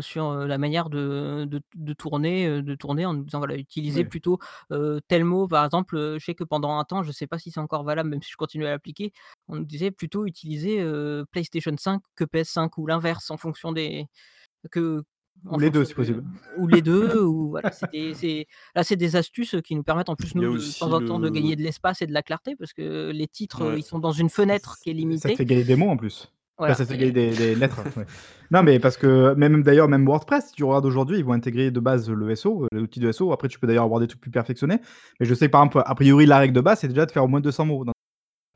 sur, 0.00 0.34
la 0.34 0.58
manière 0.58 0.90
de 0.90 1.46
de 1.48 1.62
de 1.74 1.92
tourner, 1.92 2.60
de 2.60 2.74
tourner 2.74 3.06
en 3.06 3.14
nous 3.14 3.22
disant 3.24 3.38
voilà 3.38 3.54
utiliser 3.56 4.04
Ouais. 4.04 4.04
plutôt, 4.04 4.38
tel 5.08 5.24
mot 5.24 5.46
par 5.46 5.64
exemple, 5.64 6.16
je 6.18 6.24
sais 6.24 6.34
que 6.34 6.44
pendant 6.44 6.76
un 6.78 6.84
temps, 6.84 7.02
je 7.04 7.12
sais 7.12 7.26
pas 7.28 7.38
si 7.38 7.50
c'est 7.52 7.60
encore 7.60 7.84
valable 7.84 8.10
même 8.10 8.20
si 8.22 8.30
je 8.32 8.36
continue 8.36 8.66
à 8.66 8.70
l'appliquer, 8.70 9.12
on 9.48 9.56
nous 9.56 9.64
disait 9.64 9.90
plutôt 9.90 10.26
utiliser, 10.26 10.84
PlayStation 11.30 11.74
5 11.76 12.00
que 12.14 12.24
PS5 12.24 12.70
ou 12.78 12.86
l'inverse 12.86 13.30
en 13.30 13.36
fonction 13.36 13.72
des 13.72 14.06
que 14.70 15.02
Ou 15.44 15.58
les 15.60 15.70
2 15.70 15.80
fonction 15.80 15.84
si 15.84 15.94
possible. 15.94 16.24
ou 16.58 16.66
les 16.66 16.82
2 16.82 17.20
ou 17.22 17.50
voilà, 17.50 17.70
c'est 17.92 18.46
là 18.74 18.82
c'est 18.84 18.96
des 18.96 19.16
astuces, 19.16 19.56
qui 19.64 19.76
nous 19.76 19.82
permettent 19.82 20.08
en 20.08 20.16
plus 20.16 20.34
nous 20.34 20.54
de 20.54 20.58
de 20.58 20.78
temps 20.78 20.92
en 20.92 21.04
temps 21.04 21.18
de 21.20 21.28
gagner 21.28 21.56
de 21.56 21.62
l'espace 21.62 22.02
et 22.02 22.06
de 22.06 22.12
la 22.12 22.22
clarté 22.22 22.56
parce 22.56 22.72
que 22.72 23.10
les 23.12 23.28
titres, 23.28 23.64
Ouais. 23.64 23.78
ils 23.80 23.82
sont 23.84 23.98
dans 23.98 24.12
une 24.12 24.30
fenêtre 24.30 24.78
qui 24.82 24.90
est 24.90 24.94
c'est 24.94 24.98
ça 25.18 25.28
te 25.28 25.28
limitée. 25.28 25.36
fait 25.36 25.44
gagner 25.44 25.64
des 25.64 25.76
mots 25.76 25.90
en 25.90 25.96
plus. 25.96 26.32
Enfin 26.58 26.72
ça 26.72 26.86
te 26.86 26.90
fait 26.92 26.96
gagner 26.98 27.12
des 27.12 27.30
des 27.36 27.54
lettres, 27.54 27.82
ouais. 27.98 28.06
Non 28.50 28.62
mais 28.62 28.78
parce 28.80 28.96
que 28.96 29.34
même 29.34 29.62
d'ailleurs 29.62 29.88
même 29.88 30.06
WordPress, 30.06 30.46
si 30.48 30.52
tu 30.54 30.64
regardes 30.64 30.86
aujourd'hui, 30.86 31.18
ils 31.18 31.24
vont 31.24 31.34
intégrer 31.34 31.70
de 31.70 31.80
base 31.80 32.08
le 32.08 32.34
SEO, 32.34 32.64
heu, 32.64 32.68
l'outil 32.72 32.98
de 32.98 33.12
SEO. 33.12 33.30
Après 33.32 33.48
tu 33.48 33.58
peux 33.58 33.66
d'ailleurs 33.66 33.84
avoir 33.84 34.00
des 34.00 34.06
trucs 34.08 34.22
plus 34.22 34.30
perfectionnés, 34.30 34.78
mais 35.20 35.26
je 35.26 35.34
sais 35.34 35.46
que 35.46 35.50
par 35.52 35.60
exemple, 35.62 35.82
a 35.84 35.94
priori 35.94 36.24
la 36.24 36.38
règle 36.38 36.54
de 36.54 36.62
base, 36.62 36.80
c'est 36.80 36.88
déjà 36.88 37.04
de 37.04 37.10
faire 37.12 37.24
au 37.24 37.28
moins 37.28 37.40
200 37.40 37.66
mots 37.66 37.84
dans 37.84 37.92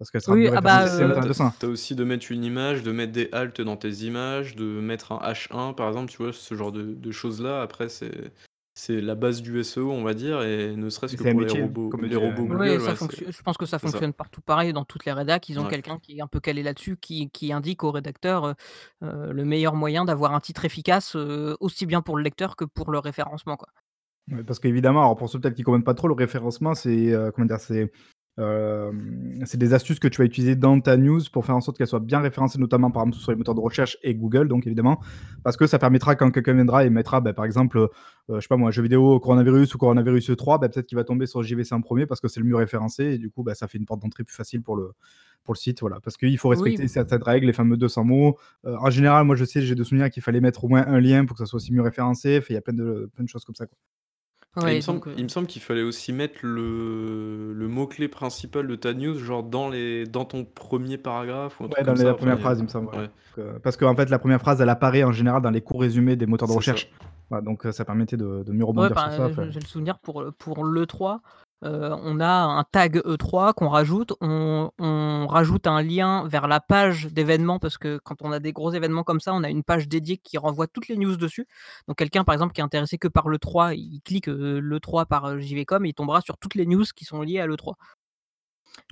parce 0.00 0.10
qu'elle 0.10 0.22
sera 0.22 0.36
Oui, 0.36 0.48
mieux 0.48 0.50
ah 0.54 0.60
bah, 0.60 0.86
si 0.90 1.02
elle 1.02 1.08
ça, 1.08 1.08
monte 1.08 1.18
à 1.18 1.20
heu 1.20 1.22
tu 1.22 1.28
as 1.28 1.32
200. 1.32 1.52
tu 1.60 1.66
as 1.66 1.68
aussi 1.70 1.94
de 1.96 2.04
mettre 2.04 2.32
une 2.32 2.44
image, 2.44 2.82
de 2.82 2.92
mettre 2.92 3.12
des 3.12 3.28
halts 3.32 3.60
dans 3.62 3.76
tes 3.76 3.90
images, 4.06 4.56
de 4.56 4.64
mettre 4.80 5.12
un 5.12 5.18
H1 5.32 5.74
par 5.74 5.88
exemple, 5.88 6.10
tu 6.10 6.18
vois? 6.18 6.32
Ce 6.32 6.54
genre 6.56 6.72
de 6.72 6.94
de 6.94 7.10
choses-là 7.12 7.62
après 7.62 7.88
c'est 7.90 8.32
c'est 8.74 9.00
la 9.02 9.14
base 9.14 9.42
du 9.42 9.60
SEO 9.60 9.90
on 9.92 10.02
va 10.04 10.14
dire 10.14 10.42
et 10.42 10.76
ne 10.76 10.90
serait-ce 10.90 11.16
que 11.16 11.24
pour 11.24 11.40
les 11.42 11.50
métier, 11.50 11.64
robots 11.64 11.92
comme 11.92 12.04
les 12.06 12.16
robots. 12.16 12.56
Ouais, 12.58 12.78
ça 12.80 12.94
ouais, 12.94 12.96
fonctio 12.96 13.26
je 13.30 13.42
pense 13.42 13.56
que 13.58 13.66
ça 13.66 13.78
fonctionne 13.78 14.12
partout 14.12 14.40
pareil 14.40 14.72
dans 14.72 14.84
toutes 14.84 15.04
les 15.04 15.12
rédacs, 15.12 15.48
ils 15.48 15.58
ont 15.60 15.64
Ouais. 15.64 15.66
quelqu'un 15.66 15.98
qui 15.98 16.18
est 16.18 16.22
un 16.22 16.26
peu 16.26 16.40
calé 16.40 16.62
là-dessus, 16.62 16.96
qui 16.96 17.30
qui 17.30 17.52
indique 17.52 17.84
au 17.84 17.90
rédacteur, 17.90 18.46
heu, 18.46 18.54
le 19.32 19.44
meilleur 19.44 19.74
moyen 19.74 20.04
d'avoir 20.04 20.34
un 20.34 20.40
titre 20.40 20.64
efficace, 20.64 21.14
aussi 21.60 21.86
bien 21.86 22.02
pour 22.02 22.16
le 22.16 22.22
lecteur 22.22 22.56
que 22.56 22.64
pour 22.64 22.90
le 22.90 22.98
référencement, 22.98 23.56
quoi. 23.56 23.68
Parce 24.46 24.60
qu'évidemment, 24.60 25.00
alors 25.00 25.16
pour 25.16 25.28
ceux 25.28 25.40
peut-être 25.40 25.54
qui 25.56 25.62
comprennent 25.62 25.82
pas 25.84 25.94
trop, 25.94 26.06
le 26.08 26.14
référencement, 26.14 26.74
c'est, 26.74 27.12
comment 27.34 27.46
dire? 27.46 27.60
C'est, 27.60 27.90
hem, 28.40 29.42
c'est 29.44 29.58
des 29.58 29.74
astuces 29.74 29.98
que 30.00 30.08
tu 30.08 30.18
vas 30.20 30.24
utiliser 30.26 30.56
dans 30.56 30.80
ta 30.80 30.96
news 30.96 31.20
pour 31.32 31.44
faire 31.46 31.56
en 31.56 31.60
sorte 31.60 31.78
qu'elle 31.78 31.86
soit 31.86 32.00
bien 32.00 32.20
référencée, 32.20 32.58
notamment 32.58 32.90
par 32.90 33.02
exemple 33.04 33.18
sur 33.18 33.32
les 33.32 33.36
moteurs 33.38 33.54
de 33.54 33.60
recherche 33.60 33.98
et 34.02 34.14
Google 34.14 34.48
donc 34.48 34.66
évidemment. 34.66 35.00
Parce 35.44 35.56
que 35.56 35.66
ça 35.66 35.78
permettra 35.78 36.16
quand 36.16 36.30
quelqu'un 36.30 36.54
viendra 36.54 36.84
et 36.84 36.90
mettra, 36.90 37.20
bah, 37.20 37.32
par 37.32 37.44
exemple, 37.44 37.78
heu, 37.78 37.88
je 38.30 38.40
sais 38.40 38.48
pas 38.48 38.56
moi, 38.56 38.70
jeux 38.70 38.82
vidéo 38.82 39.20
coronavirus 39.20 39.74
ou 39.74 39.78
coronavirus 39.78 40.32
3, 40.36 40.58
bah, 40.58 40.68
peut-être 40.68 40.86
qu'il 40.86 40.96
va 40.96 41.04
tomber 41.04 41.26
sur 41.26 41.42
JVC 41.42 41.72
en 41.74 41.80
1er 41.82 42.06
parce 42.06 42.20
que 42.20 42.28
c'est 42.28 42.40
le 42.40 42.46
mieux 42.46 42.56
référencé 42.56 43.04
et 43.14 43.18
du 43.18 43.30
coup, 43.30 43.42
bah, 43.42 43.54
ça 43.54 43.68
fait 43.68 43.78
une 43.78 43.86
porte 43.86 44.02
d'entrée 44.02 44.24
plus 44.24 44.34
facile 44.36 44.62
pour 44.62 44.76
le 44.76 44.92
pour 45.44 45.54
le 45.54 45.58
site, 45.58 45.80
voilà. 45.80 46.00
Parce 46.00 46.16
qu'il 46.18 46.36
faut 46.38 46.48
Oui. 46.52 46.76
respecter 46.76 46.86
certaines 46.88 47.22
règles, 47.22 47.46
les 47.46 47.52
fameux 47.54 47.76
200 47.78 48.04
mots. 48.04 48.36
Heu, 48.66 48.76
en 48.78 48.90
général, 48.90 49.24
moi 49.24 49.36
je 49.36 49.44
sais, 49.46 49.62
j'ai 49.62 49.74
de 49.74 49.84
souvenir 49.84 50.10
qu'il 50.10 50.22
fallait 50.22 50.40
mettre 50.42 50.64
au 50.64 50.68
moins 50.68 50.86
un 50.86 51.00
lien 51.00 51.24
pour 51.24 51.36
que 51.36 51.38
ça 51.42 51.46
soit 51.46 51.56
aussi 51.58 51.72
mieux 51.72 51.82
référencé. 51.82 52.42
Il 52.50 52.52
y 52.54 52.56
a 52.56 52.60
plein 52.60 52.74
de 52.74 53.10
plein 53.14 53.24
de 53.24 53.28
choses 53.30 53.44
comme 53.44 53.54
ça, 53.54 53.66
quoi. 53.66 53.76
Et 54.66 54.72
il 54.72 54.76
me 54.76 54.80
Ouais, 54.80 54.82
semble 54.82 55.02
donc 55.02 55.06
heu 55.06 55.16
il 55.16 55.22
me 55.22 55.28
semble 55.28 55.46
qu'il 55.46 55.62
fallait 55.62 55.82
aussi 55.82 56.12
mettre 56.12 56.40
le 56.42 57.52
le 57.54 57.68
mot 57.68 57.86
clé 57.86 58.08
principal 58.08 58.66
de 58.66 58.74
ta 58.74 58.92
news, 58.92 59.16
genre 59.16 59.42
dans 59.44 59.68
les 59.70 60.04
dans 60.06 60.24
ton 60.26 60.44
1er 60.44 60.98
paragraphe 60.98 61.60
ou 61.60 61.64
un 61.64 61.68
truc 61.68 61.78
Ouais, 61.78 61.84
dans 61.84 61.92
comme 61.92 61.94
les 61.94 62.04
ça, 62.04 62.04
la 62.04 62.14
enfin 62.14 62.26
1re 62.26 62.38
il 62.38 62.40
y 62.42 62.46
a 62.46 62.48
phrase, 62.48 62.58
il 62.58 62.62
me 62.64 62.68
semble, 62.68 62.90
ouais. 62.94 63.00
ouais. 63.00 63.10
Que 63.32 63.58
parce 63.58 63.76
qu'en 63.76 63.94
fait, 63.94 64.08
la 64.10 64.18
1re 64.18 64.40
phrase, 64.40 64.60
elle 64.60 64.68
apparaît 64.68 65.04
en 65.04 65.12
général 65.12 65.42
dans 65.42 65.50
les 65.50 65.60
courts 65.60 65.80
résumés 65.82 66.16
des 66.16 66.26
moteurs 66.26 66.48
de 66.48 66.52
C'est 66.52 66.60
ça. 66.62 66.80
recherche. 66.80 66.90
Voilà, 67.28 67.42
donc 67.44 67.64
heu, 67.66 67.70
ça 67.72 67.84
permettait 67.84 68.16
de 68.16 68.42
de 68.42 68.52
mieux 68.52 68.64
Ouais, 68.76 68.84
rebondir 68.84 68.98
sur 68.98 69.12
enfin, 69.12 69.12
ça, 69.12 69.26
heu, 69.26 69.32
enfin 69.32 69.50
j'ai 69.50 69.50
j'ai 69.50 69.58
le 69.60 69.66
souvenir 69.66 69.98
pour, 69.98 70.22
heu, 70.22 70.30
pour 70.32 70.64
l'E3, 70.64 71.22
heu, 71.64 71.90
on 72.04 72.20
a 72.20 72.26
un 72.28 72.64
tag 72.64 72.96
E3 73.04 73.52
qu'on 73.54 73.68
rajoute, 73.68 74.12
on 74.20 74.70
rajoute 75.28 75.66
un 75.66 75.82
lien 75.82 76.26
vers 76.28 76.48
la 76.48 76.60
page 76.60 77.06
d'événements 77.06 77.58
parce 77.58 77.78
que 77.78 77.98
quand 78.04 78.16
on 78.22 78.32
a 78.32 78.38
des 78.40 78.52
gros 78.52 78.72
événements 78.72 79.04
comme 79.04 79.20
ça, 79.20 79.34
on 79.34 79.42
a 79.44 79.50
une 79.50 79.62
page 79.64 79.88
dédiée 79.88 80.16
qui 80.18 80.38
renvoie 80.38 80.66
toutes 80.66 80.88
les 80.88 80.96
news 80.96 81.16
dessus. 81.16 81.46
Donc 81.88 81.96
quelqu'un 81.98 82.24
par 82.24 82.32
exemple 82.34 82.52
qui 82.54 82.60
est 82.60 82.64
intéressé 82.64 82.98
que 82.98 83.08
par 83.08 83.28
l'E3, 83.28 83.74
il 83.74 84.00
clique, 84.04 84.28
heu, 84.28 84.58
l'E3 84.60 85.06
par, 85.06 85.26
heu, 85.28 85.38
JVcom 85.40 85.84
et 85.86 85.90
il 85.90 85.94
tombera 85.94 86.20
sur 86.22 86.38
toutes 86.38 86.54
les 86.54 86.66
news 86.66 86.84
qui 86.96 87.04
sont 87.04 87.22
liées 87.22 87.40
à 87.40 87.46
l'E3. 87.46 87.76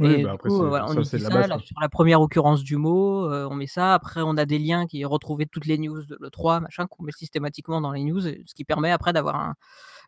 Oui, 0.00 0.16
Et 0.16 0.18
bah, 0.18 0.32
du 0.32 0.34
après 0.34 0.50
coup, 0.50 0.50
c'est 0.50 0.64
voilà, 0.68 0.86
on 0.88 0.94
ça, 0.94 1.04
c'est 1.04 1.18
la 1.18 1.30
ça 1.30 1.30
base, 1.30 1.48
là 1.48 1.58
quoi. 1.58 1.64
sur 1.64 1.74
la 1.80 1.88
1re 1.88 2.20
occurrence 2.20 2.62
du 2.62 2.76
mot, 2.76 3.26
heu, 3.32 3.46
on 3.50 3.54
met 3.56 3.66
ça. 3.66 3.94
Après 3.94 4.20
on 4.22 4.36
a 4.36 4.44
des 4.46 4.58
liens 4.60 4.86
qui 4.86 5.04
retrouver 5.04 5.46
toutes 5.46 5.66
les 5.66 5.76
news 5.76 6.04
de 6.04 6.16
l'E3 6.20 6.60
machin, 6.60 6.86
qu'on 6.86 7.02
met 7.02 7.10
systématiquement 7.12 7.80
dans 7.80 7.90
les 7.92 8.04
news 8.04 8.24
et 8.28 8.44
ce 8.46 8.54
qui 8.54 8.64
permet 8.64 8.92
après 8.92 9.12
d'avoir 9.12 9.36
un 9.36 9.54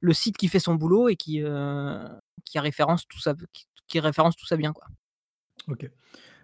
le 0.03 0.13
site 0.15 0.37
qui 0.39 0.49
fait 0.49 0.61
son 0.61 0.75
boulot 0.77 1.09
et 1.09 1.17
qui, 1.17 1.41
heu, 1.43 2.01
qui 2.45 2.59
référence 2.61 3.07
tout 3.09 3.21
ça 3.21 3.35
qui 3.55 3.67
qui 3.89 4.01
référence 4.01 4.37
tout 4.37 4.47
ça 4.47 4.57
bien, 4.57 4.73
quoi. 4.75 4.87
OK. 5.69 5.91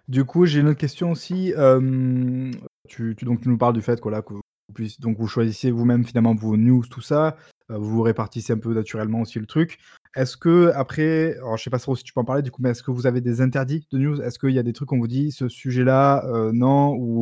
Du 0.07 0.25
coup, 0.25 0.45
j'ai 0.47 0.61
une 0.61 0.69
autre 0.69 0.79
question 0.79 1.11
aussi, 1.11 1.51
hem, 1.57 2.51
tu 2.87 3.15
tu 3.17 3.25
donc 3.25 3.41
tu 3.41 3.49
nous 3.49 3.57
parles 3.59 3.73
du 3.73 3.81
fait 3.81 3.97
que 3.97 4.03
voilà 4.03 4.21
que 4.23 4.35
donc 4.99 5.17
vous 5.17 5.27
choisissez 5.27 5.71
vous-même 5.71 6.05
finalement 6.05 6.35
vos 6.35 6.57
news, 6.57 6.83
tout 6.89 7.01
ça, 7.01 7.37
heu, 7.71 7.75
vous 7.77 8.01
répartissez 8.01 8.53
un 8.53 8.57
peu 8.59 8.73
naturellement 8.73 9.21
aussi 9.21 9.39
le 9.39 9.45
truc. 9.45 9.79
Est-ce 10.15 10.37
qu'après 10.37 11.35
alors 11.37 11.57
je 11.57 11.63
sais 11.63 11.69
pas 11.69 11.79
trop 11.79 11.95
si 11.95 12.03
tu 12.03 12.13
peux 12.13 12.19
en 12.21 12.25
parler 12.25 12.41
du 12.41 12.51
coup, 12.51 12.61
mais 12.61 12.69
est-ce 12.71 12.83
que 12.83 12.91
vous 12.91 13.07
avez 13.07 13.21
des 13.21 13.41
interdits 13.41 13.87
de 13.91 13.97
news? 13.97 14.21
Est-ce 14.21 14.39
qu'il 14.39 14.51
y 14.51 14.59
a 14.59 14.63
des 14.63 14.73
trucs 14.73 14.89
qu'on 14.89 14.99
vous 14.99 15.07
dit: 15.07 15.31
«Ce 15.31 15.47
sujet-là, 15.49 16.23
heu, 16.27 16.51
non» 16.53 16.95
ou 16.97 17.21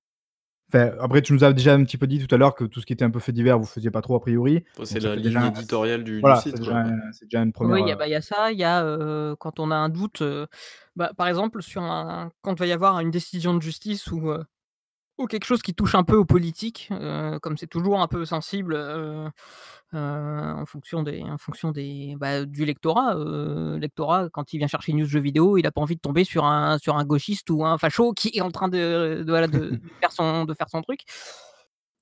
enfin, 0.74 0.92
après 1.02 1.22
tu 1.24 1.34
nous 1.34 1.44
as 1.46 1.54
déjà 1.54 1.74
un 1.76 1.84
petit 1.86 1.98
peu 1.98 2.08
dit 2.08 2.26
tout 2.26 2.34
à 2.36 2.38
l'heure 2.40 2.56
que 2.56 2.66
tout 2.66 2.82
ce 2.82 2.86
qui 2.88 2.94
était 2.94 3.06
un 3.06 3.12
peu 3.12 3.20
fait 3.20 3.34
divers, 3.34 3.60
vous 3.60 3.66
faisiez 3.66 3.92
pas 3.92 4.02
trop 4.02 4.16
a 4.16 4.22
priori. 4.22 4.64
C'est 4.84 5.00
la 5.00 5.16
ligne 5.16 5.22
déjà 5.22 5.42
éditoriale 5.44 6.04
du 6.04 6.36
site, 6.36 6.36
c'est 6.36 6.60
quoi, 6.60 6.60
déjà 6.60 6.78
ouais. 6.84 6.92
un 6.92 7.12
c'est 7.14 7.26
déjà 7.26 7.44
une 7.44 7.54
Oui, 7.62 7.80
1re, 7.80 7.84
il 7.84 7.88
y 7.88 7.92
a 7.92 7.96
heu 7.96 7.98
bah, 7.98 8.08
il 8.08 8.12
y 8.12 8.16
a 8.16 8.22
ça, 8.22 8.52
il 8.52 8.60
y 8.60 8.64
a, 8.66 9.36
quand 9.40 9.60
on 9.60 9.72
a 9.72 9.76
un 9.76 9.90
doute, 9.90 10.24
bah, 10.96 11.14
par 11.18 11.28
exemple 11.30 11.62
sur 11.64 11.84
un 11.84 12.32
quand 12.44 12.54
il 12.56 12.60
va 12.60 12.68
y 12.68 12.74
avoir 12.74 13.00
une 13.02 13.12
décision 13.12 13.54
de 13.56 13.62
justice 13.62 14.12
ou, 14.12 14.32
ou 15.18 15.28
quelque 15.28 15.46
chose 15.46 15.62
qui 15.62 15.74
touche 15.74 15.96
un 15.96 16.04
peu 16.04 16.16
aux 16.16 16.26
politiques, 16.26 16.90
heu, 16.92 17.40
comme 17.42 17.58
c'est 17.58 17.68
toujours 17.68 18.02
un 18.02 18.08
peu 18.08 18.26
sensible, 18.26 18.76
heu 18.76 19.28
heu, 19.94 19.98
en 19.98 20.66
fonction 20.66 21.04
des 21.04 21.22
en 21.22 21.38
fonction 21.38 21.72
des 21.72 22.16
bah, 22.18 22.46
du 22.46 22.66
lectorat, 22.66 23.16
lectorat 23.78 24.30
quand 24.32 24.54
il 24.54 24.58
vient 24.58 24.68
chercher 24.68 24.92
une 24.92 25.00
news 25.00 25.06
jeux 25.08 25.20
vidéo, 25.22 25.58
il 25.58 25.66
a 25.66 25.72
pas 25.72 25.82
envie 25.82 25.96
de 25.96 26.02
tomber 26.02 26.24
sur 26.24 26.46
un 26.46 26.78
sur 26.78 26.98
un 26.98 27.06
gauchiste 27.06 27.50
ou 27.50 27.66
un 27.66 27.78
facho 27.78 28.14
qui 28.14 28.32
est 28.34 28.42
en 28.42 28.52
train 28.52 28.68
de 28.68 29.24
de 29.24 29.30
voilà 29.32 29.48
de 29.48 29.60
de 29.60 29.80
faire 30.02 30.12
son 30.12 30.46
de 30.46 30.54
faire 30.54 30.70
son 30.70 30.82
truc. 30.82 31.02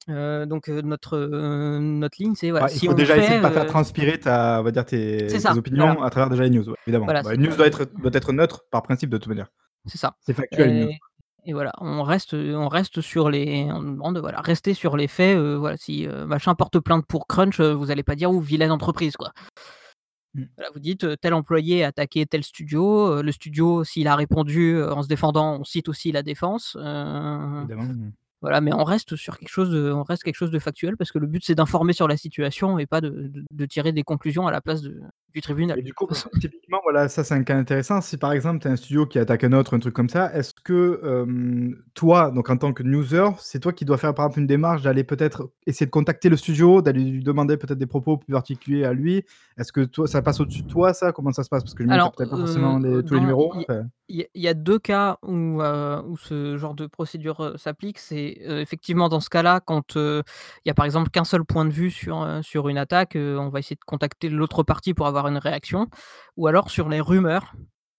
Donc 0.08 0.68
notre, 0.68 1.18
notre 1.80 2.16
ligne, 2.22 2.36
c'est 2.36 2.52
voilà, 2.52 2.66
Ouais, 2.68 2.74
il 2.74 2.80
si 2.80 2.88
faut 2.88 2.92
on 2.92 2.96
déjà 2.96 3.18
essayer 3.18 3.38
de 3.38 3.42
pas 3.42 3.52
faire 3.52 3.68
transpirer 3.68 4.20
ta 4.20 4.60
on 4.60 4.64
va 4.64 4.72
dire 4.72 4.86
tes 4.86 5.28
tes 5.28 5.40
ça, 5.40 5.54
voilà. 5.54 5.60
opinions 5.60 6.04
à 6.04 6.10
travers 6.10 6.30
déjà 6.30 6.44
les 6.44 6.50
news, 6.50 6.68
ouais, 6.68 6.76
évidemment. 6.86 7.06
Voilà, 7.06 7.22
Bah, 7.22 7.34
une 7.34 7.44
news 7.44 7.56
doit 7.56 7.68
être 7.68 7.86
doit 7.86 8.12
être 8.14 8.34
neutre 8.34 8.66
par 8.70 8.84
principe 8.84 9.10
de 9.10 9.18
toute 9.18 9.28
manière. 9.28 9.48
C'est 9.86 9.98
ça 9.98 10.16
C'est 10.22 10.34
factuel 10.34 10.70
une 10.70 10.86
news. 10.86 10.92
Et 11.46 11.54
voilà, 11.54 11.72
on 11.80 12.04
reste, 12.04 12.34
heu, 12.34 12.56
on 12.58 12.68
reste 12.70 13.02
sur 13.02 13.30
les 13.30 13.68
on 13.72 13.82
demande 13.82 14.16
de 14.16 14.20
voilà, 14.22 14.42
rester 14.42 14.74
sur 14.74 14.96
les 14.98 15.08
faits, 15.08 15.38
heu, 15.38 15.56
voilà, 15.56 15.78
si, 15.78 16.06
heu, 16.06 16.26
machin 16.26 16.56
porte 16.56 16.80
plainte 16.80 17.06
pour 17.08 17.28
crunch, 17.28 17.60
vous 17.60 17.92
allez 17.92 18.04
pas 18.04 18.16
dire: 18.16 18.32
«Ouh, 18.32 18.40
vilaine 18.42 18.72
entreprise», 18.72 19.16
quoi. 19.18 19.32
Voilà, 20.58 20.72
vous 20.74 20.80
dites, 20.80 21.06
«Tel 21.22 21.34
employé 21.36 21.84
a 21.84 21.90
attaqué 21.90 22.26
tel 22.26 22.44
studio», 22.44 23.22
le 23.22 23.32
studio 23.32 23.84
s'il 23.84 24.08
a 24.08 24.16
répondu, 24.16 24.82
en 24.84 25.04
se 25.04 25.08
défendant, 25.08 25.60
on 25.60 25.64
cite 25.64 25.90
aussi 25.90 26.12
la 26.12 26.24
défense, 26.24 26.76
Évidemment, 26.76 27.84
mmh. 27.84 28.12
voilà, 28.42 28.60
mais 28.62 28.74
on 28.74 28.84
reste 28.84 29.16
sur 29.16 29.38
quelque 29.38 29.50
chose 29.50 29.70
de 29.70 29.92
on 29.92 30.04
reste 30.04 30.24
quelque 30.24 30.36
chose 30.36 30.52
de 30.52 30.60
factuel 30.60 30.98
parce 30.98 31.12
que 31.12 31.20
le 31.20 31.28
but 31.28 31.44
c'est 31.46 31.56
d'informer 31.56 31.94
sur 31.94 32.08
la 32.08 32.18
situation 32.18 32.80
et 32.80 32.88
pas 32.88 33.00
de 33.02 33.10
de 33.10 33.44
de 33.52 33.66
tirer 33.66 33.92
des 33.92 34.04
conclusions 34.04 34.48
à 34.48 34.52
la 34.52 34.62
place 34.62 34.82
de 34.82 35.00
du 35.34 35.42
tribunal, 35.42 35.80
Et 35.80 35.82
du 35.82 35.94
coup, 35.94 36.08
typiquement, 36.40 36.80
voilà, 36.84 37.10
ça 37.10 37.24
c'est 37.24 37.34
un 37.34 37.44
cas 37.44 37.58
intéressant. 37.58 38.02
Si 38.02 38.18
par 38.18 38.32
exemple, 38.34 38.60
tu 38.62 38.68
as 38.68 38.72
un 38.72 38.76
studio 38.76 39.06
qui 39.06 39.20
attaque 39.20 39.44
un 39.44 39.54
autre, 39.54 39.76
un 39.76 39.80
truc 39.80 39.94
comme 39.94 40.10
ça, 40.10 40.34
est-ce 40.34 40.54
que, 40.54 41.02
hem, 41.04 41.76
toi, 41.94 42.32
donc 42.32 42.50
en 42.50 42.58
tant 42.58 42.74
que 42.74 42.84
newser, 42.84 43.26
c'est 43.40 43.60
toi 43.60 43.74
qui 43.74 43.86
dois 43.86 43.98
faire 43.98 44.14
par 44.14 44.26
exemple 44.26 44.42
une 44.42 44.48
démarche 44.48 44.82
d'aller 44.84 45.04
peut-être 45.04 45.50
essayer 45.66 45.86
de 45.86 45.92
contacter 45.92 46.30
le 46.30 46.38
studio, 46.38 46.82
d'aller 46.82 47.04
lui 47.04 47.24
demander 47.24 47.58
peut-être 47.58 47.80
des 47.80 47.88
propos 47.88 48.18
plus 48.18 48.32
particuliers 48.34 48.84
à 48.86 48.94
lui? 48.94 49.24
Est-ce 49.58 49.72
que 49.72 49.82
toi 49.82 50.08
ça 50.08 50.22
passe 50.22 50.40
au-dessus 50.40 50.64
de 50.64 50.68
toi 50.68 50.94
ça? 50.94 51.12
Comment 51.12 51.32
ça 51.32 51.44
se 51.44 51.50
passe? 51.50 51.64
Parce 51.64 51.74
que 51.74 51.84
as 51.84 51.86
Alors, 51.94 52.12
peut-être 52.12 52.30
pas 52.30 52.36
heu 52.36 52.40
forcément 52.40 52.78
les 52.80 53.04
tous 53.04 53.14
les 53.16 53.20
numéros, 53.22 53.54
il 53.56 53.62
y 53.62 53.66
enfin 53.70 53.84
il 54.10 54.18
y 54.18 54.22
a 54.24 54.26
il 54.36 54.42
y 54.42 54.48
a 54.48 54.54
2 54.54 54.80
cas 54.80 55.18
où, 55.24 55.62
heu, 55.62 56.02
où 56.08 56.18
ce 56.18 56.58
genre 56.58 56.74
de 56.76 56.88
procédure, 56.88 57.54
s'applique. 57.58 58.00
C'est, 58.00 58.38
effectivement 58.48 59.10
dans 59.10 59.20
ce 59.22 59.30
cas-là 59.30 59.60
quand, 59.66 59.96
il 59.96 60.24
y 60.66 60.70
a 60.70 60.74
par 60.74 60.86
exemple 60.86 61.10
qu'un 61.10 61.24
seul 61.24 61.46
point 61.46 61.66
de 61.66 61.72
vue 61.72 61.92
sur, 61.92 62.28
sur 62.44 62.70
une 62.70 62.78
attaque, 62.78 63.14
on 63.16 63.50
va 63.50 63.60
essayer 63.60 63.76
de 63.76 63.84
contacter 63.86 64.30
l'autre 64.30 64.64
partie 64.64 64.94
pour 64.94 65.08
avoir 65.08 65.23
une 65.28 65.38
réaction 65.38 65.88
ou 66.38 66.48
alors 66.48 66.70
sur 66.72 66.90
les 66.90 67.02
rumeurs, 67.02 67.54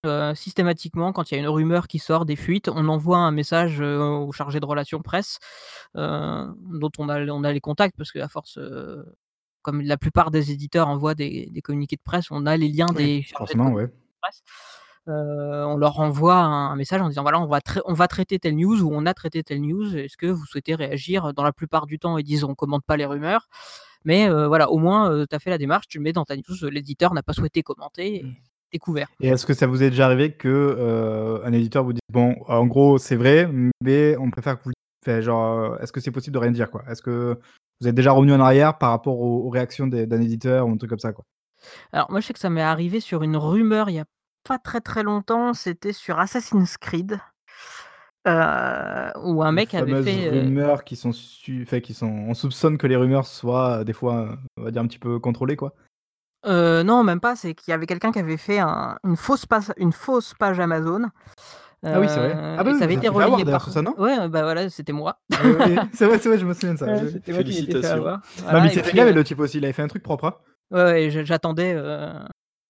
heu, 0.07 0.35
systématiquement 0.35 1.13
quand 1.13 1.31
il 1.31 1.35
y 1.35 1.39
a 1.39 1.41
une 1.43 1.49
rumeur 1.49 1.89
qui 1.89 1.99
sort, 1.99 2.25
des 2.27 2.37
fuites, 2.37 2.69
on 2.69 2.89
envoie 2.89 3.19
un 3.19 3.31
message, 3.33 3.81
heu, 3.81 4.01
au 4.01 4.33
chargé 4.33 4.61
de 4.61 4.67
relations 4.67 5.01
presse, 5.03 5.39
heu, 5.97 6.47
dont 6.81 6.91
on 6.99 7.09
a 7.11 7.25
on 7.29 7.45
a 7.45 7.53
les 7.53 7.61
contacts 7.61 7.97
parce 7.97 8.13
qu'à 8.13 8.29
force, 8.29 8.59
heu, 8.59 9.05
comme 9.63 9.81
la 9.83 9.97
plupart 9.99 10.31
des 10.31 10.53
éditeurs 10.53 10.89
envoient 10.89 11.15
des 11.15 11.49
des 11.53 11.63
communiqués 11.63 11.97
de 11.97 12.03
presse, 12.05 12.31
on 12.31 12.47
a 12.47 12.57
les 12.57 12.69
liens 12.69 12.93
Oui, 12.93 12.95
des 12.95 13.23
chargés 13.25 13.55
de 13.57 13.61
ouais. 13.75 13.89
de 13.89 14.15
presse. 14.23 14.43
On 15.07 15.77
leur 15.79 16.01
envoie 16.01 16.37
un 16.37 16.71
un 16.73 16.77
message 16.77 17.01
en 17.03 17.09
disant: 17.09 17.23
«Voilà, 17.23 17.41
on 17.41 17.47
va 17.47 17.61
on 17.87 17.95
va 17.95 18.09
traiter 18.09 18.39
telle 18.39 18.57
news 18.57 18.83
ou 18.83 18.91
on 18.95 19.07
a 19.07 19.15
traité 19.15 19.43
telle 19.45 19.61
news, 19.63 19.97
est-ce 19.97 20.17
que 20.17 20.27
vous 20.27 20.47
souhaitez 20.47 20.75
réagir?» 20.75 21.35
dans 21.35 21.45
la 21.45 21.53
plupart 21.53 21.87
du 21.87 21.99
temps, 21.99 22.19
ils 22.19 22.25
disent: 22.25 22.45
«On 22.45 22.55
commente 22.55 22.85
pas 22.87 22.97
les 22.97 23.07
rumeurs», 23.07 23.49
mais 24.05 24.29
heu, 24.29 24.47
voilà, 24.47 24.71
au 24.71 24.79
moins, 24.79 25.11
heu, 25.13 25.27
tu 25.29 25.35
as 25.37 25.39
fait 25.39 25.51
la 25.51 25.59
démarche, 25.59 25.87
tu 25.89 25.99
le 25.99 26.05
mets 26.05 26.13
dans 26.13 26.25
ta 26.25 26.37
news, 26.37 26.43
l'éditeur 26.71 27.15
n'a 27.15 27.23
pas 27.23 27.33
souhaité 27.33 27.63
commenter 27.63 28.23
Mmh. 28.23 28.29
et 28.29 28.33
tu 28.71 28.77
es 28.77 28.79
couvert. 28.79 29.09
Et 29.21 29.29
est-ce 29.29 29.47
que 29.47 29.55
ça 29.55 29.67
vous 29.67 29.83
est 29.83 29.91
déjà 29.91 30.07
arrivé 30.07 30.33
que, 30.33 30.49
heu, 30.49 31.41
un 31.45 31.53
éditeur 31.53 31.85
vous 31.85 31.93
dise: 31.93 32.01
«Bon, 32.13 32.35
en 32.49 32.67
gros, 32.67 32.99
c'est 32.99 33.17
vrai, 33.17 33.49
mais 33.83 34.17
on 34.19 34.31
préfère 34.31 34.59
que 34.59 34.65
vous» 34.65 34.73
enfin 35.07 35.21
genre, 35.21 35.79
est-ce 35.83 35.93
que 35.93 36.01
c'est 36.01 36.11
possible 36.11 36.33
de 36.35 36.39
rien 36.39 36.51
dire, 36.51 36.71
quoi? 36.71 36.83
Est-ce 36.89 37.03
que 37.03 37.39
vous 37.81 37.89
êtes 37.89 37.95
déjà 37.95 38.13
revenu 38.13 38.33
en 38.33 38.41
arrière 38.41 38.79
par 38.79 38.91
rapport 38.91 39.21
aux 39.21 39.45
aux 39.47 39.51
réactions 39.51 39.87
des 39.87 40.07
d'un 40.07 40.21
éditeur 40.21 40.67
ou 40.67 40.73
un 40.73 40.77
truc 40.79 40.91
comme 40.91 40.99
ça, 40.99 41.13
quoi? 41.13 41.25
Alors 41.93 42.11
moi, 42.11 42.21
je 42.21 42.27
sais 42.27 42.33
que 42.33 42.39
ça 42.39 42.51
m'est 42.51 42.61
arrivé 42.63 43.01
sur 43.01 43.23
une 43.23 43.37
rumeur 43.37 43.89
il 43.91 43.95
y 43.95 43.99
a 43.99 44.05
pas 44.45 44.59
très, 44.59 44.81
très 44.81 45.03
longtemps, 45.03 45.55
c'était 45.55 45.93
sur 45.95 46.19
Assassin's 46.19 46.77
Creed 46.77 47.19
heu, 48.27 49.13
où 49.25 49.43
un 49.43 49.53
Les 49.53 49.53
mec 49.53 49.75
avait 49.75 49.95
fameuses 49.95 50.05
fait, 50.05 50.29
heu 50.31 50.31
rumeurs 50.31 50.85
qui 50.85 50.97
sont 50.97 51.13
su 51.13 51.63
enfin 51.63 51.81
qui 51.81 51.95
sont 51.95 52.07
on 52.09 52.35
soupçonne 52.35 52.79
que 52.79 52.87
les 52.87 52.97
rumeurs 52.97 53.27
soient, 53.27 53.81
heu, 53.81 53.85
des 53.85 53.93
fois, 53.93 54.37
on 54.57 54.63
va 54.63 54.71
dire 54.71 54.83
un 54.83 54.87
petit 54.87 54.99
peu 54.99 55.19
contrôlées, 55.19 55.57
quoi? 55.57 55.75
Non, 56.45 57.03
même 57.05 57.21
pas, 57.21 57.37
c'est 57.37 57.55
qu'il 57.55 57.71
y 57.71 57.75
avait 57.75 57.87
quelqu'un 57.87 58.13
qui 58.13 58.19
avait 58.19 58.37
fait 58.37 58.59
un 58.59 58.99
une 59.05 59.17
fausse 59.17 59.47
passe 59.47 59.73
une 59.77 59.93
fausse 59.93 60.35
page 60.35 60.61
Amazon, 60.61 61.11
Ah 61.83 62.01
oui, 62.01 62.09
c'est 62.09 62.21
vrai. 62.21 62.33
Ah 62.59 62.65
bah 62.65 62.71
oui, 62.73 62.79
ça 62.79 62.85
avait 62.85 62.95
été 62.95 63.09
relayé 63.09 63.45
par 63.45 63.71
ça, 63.71 63.83
non? 63.83 63.95
ouais, 63.99 64.29
bah 64.29 64.43
voilà, 64.43 64.69
c'était 64.71 64.93
moi. 64.93 65.19
Oui, 65.31 65.51
oui, 65.67 65.77
c'est 65.93 66.07
vrai, 66.07 66.19
c'est 66.19 66.29
vrai, 66.29 66.39
je 66.39 66.47
me 66.47 66.55
souviens 66.55 66.75
de 66.75 66.79
ça, 66.79 66.87
Ouais, 66.87 67.07
c'était 67.09 67.33
moi 67.33 67.43
qui 67.43 67.53
Félicitations. 67.53 67.97
avoir. 67.97 68.21
Non, 68.39 68.61
mais 68.61 68.69
Voilà 68.71 68.93
gaver 68.93 69.11
heu 69.11 69.15
le 69.15 69.25
type 69.25 69.39
aussi, 69.41 69.59
il 69.59 69.65
avait 69.65 69.73
fait 69.73 69.83
un 69.83 69.89
truc 69.89 70.03
propre, 70.03 70.25
hein. 70.27 70.35
Ouais, 70.71 70.83
ouais, 70.83 71.25
j'attendais, 71.25 71.75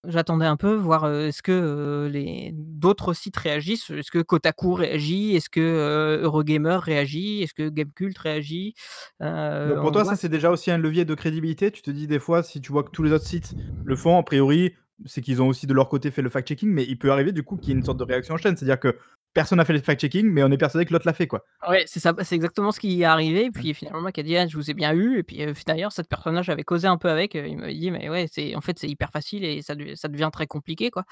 j'attendais 0.07 0.46
un 0.46 0.57
peu 0.57 0.74
voir, 0.74 1.11
est-ce 1.11 1.42
que, 1.42 2.09
les 2.12 2.50
d'autres 2.55 3.12
sites 3.12 3.36
réagissent? 3.36 3.90
Est-ce 3.90 4.11
que 4.11 4.20
Kotaku 4.20 4.74
réagit? 4.74 5.36
Est-ce 5.36 5.48
que, 5.48 6.20
Eurogamer 6.22 6.78
réagit? 6.80 7.42
Est-ce 7.42 7.55
que 7.55 7.68
Gamecult 7.68 8.16
réagit? 8.18 8.74
Donc 9.20 9.80
pour 9.80 9.92
toi, 9.92 10.02
voit 10.02 10.12
ça, 10.12 10.16
c'est 10.16 10.28
déjà 10.28 10.50
aussi 10.50 10.70
un 10.70 10.78
levier 10.78 11.05
de 11.05 11.14
crédibilité? 11.14 11.70
Tu 11.70 11.82
te 11.82 11.90
dis 11.90 12.07
des 12.07 12.18
fois, 12.18 12.42
si 12.42 12.61
tu 12.61 12.72
vois 12.72 12.82
que 12.82 12.90
tous 12.90 13.02
les 13.02 13.12
autres 13.12 13.26
sites 13.26 13.55
le 13.84 13.96
font, 13.96 14.18
a 14.18 14.22
priori, 14.22 14.74
c'est 15.07 15.20
qu'ils 15.22 15.42
ont 15.42 15.49
aussi 15.49 15.66
de 15.66 15.74
leur 15.74 15.88
côté 15.88 16.11
fait 16.11 16.22
le 16.22 16.30
fact 16.30 16.49
checking, 16.49 16.70
mais 16.70 16.84
il 16.84 16.99
peut 16.99 17.11
arriver 17.12 17.32
du 17.32 17.42
coup 17.42 17.57
qu'il 17.57 17.70
y 17.70 17.72
ait 17.72 17.76
une 17.78 17.84
sorte 17.84 17.99
de 17.99 18.05
réaction 18.05 18.34
en 18.34 18.38
chaîne. 18.38 18.57
C'est-à-dire 18.57 18.80
que 18.80 18.97
personne 19.34 19.59
n'a 19.59 19.64
fait 19.64 19.72
le 19.72 19.80
fact 19.80 20.01
checking, 20.01 20.26
mais 20.30 20.42
on 20.45 20.51
est 20.51 20.59
persuadé 20.59 20.86
que 20.86 20.92
l'autre 20.92 21.07
l'a 21.07 21.12
fait, 21.14 21.26
quoi. 21.26 21.45
Ouais, 21.68 21.84
c'est 21.86 21.99
ça, 22.01 22.14
c'est 22.22 22.34
exactement 22.34 22.72
ce 22.72 22.80
qui 22.80 23.01
est 23.01 23.05
arrivé 23.05 23.47
et 23.47 23.51
puis 23.51 23.72
finalement 23.74 23.99
le 24.01 24.05
mec 24.07 24.18
a 24.18 24.22
dit: 24.22 24.36
«Ah, 24.36 24.47
je 24.47 24.57
vous 24.57 24.70
ai 24.70 24.74
bien 24.74 24.92
eu» 24.92 25.18
et 25.18 25.22
puis, 25.22 25.38
fi 25.55 25.64
d'ailleurs 25.64 25.92
cette 25.92 26.09
personne-là, 26.09 26.42
j'avais 26.42 26.62
causé 26.62 26.86
un 26.88 26.99
peu 26.99 27.09
avec, 27.09 27.34
heu, 27.34 27.47
il 27.49 27.57
m'avait 27.59 27.74
dit: 27.74 27.90
«Mais 27.90 28.11
ouais, 28.11 28.26
c'est 28.30 28.55
en 28.55 28.61
fait, 28.61 28.78
c'est 28.78 28.88
hyper 28.88 29.11
facile 29.11 29.45
et 29.45 29.62
ça 29.62 29.74
ça 29.95 30.09
devient 30.09 30.30
très 30.32 30.47
compliqué, 30.47 30.90
quoi». 30.90 31.05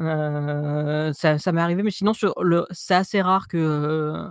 Heu, 0.00 1.12
ça 1.14 1.38
ça 1.38 1.52
m'est 1.52 1.60
arrivé, 1.60 1.82
mais 1.82 1.90
sinon 1.92 2.12
sur 2.14 2.34
le 2.42 2.66
c'est 2.70 2.94
assez 2.94 3.22
rare 3.22 3.48
que, 3.48 4.26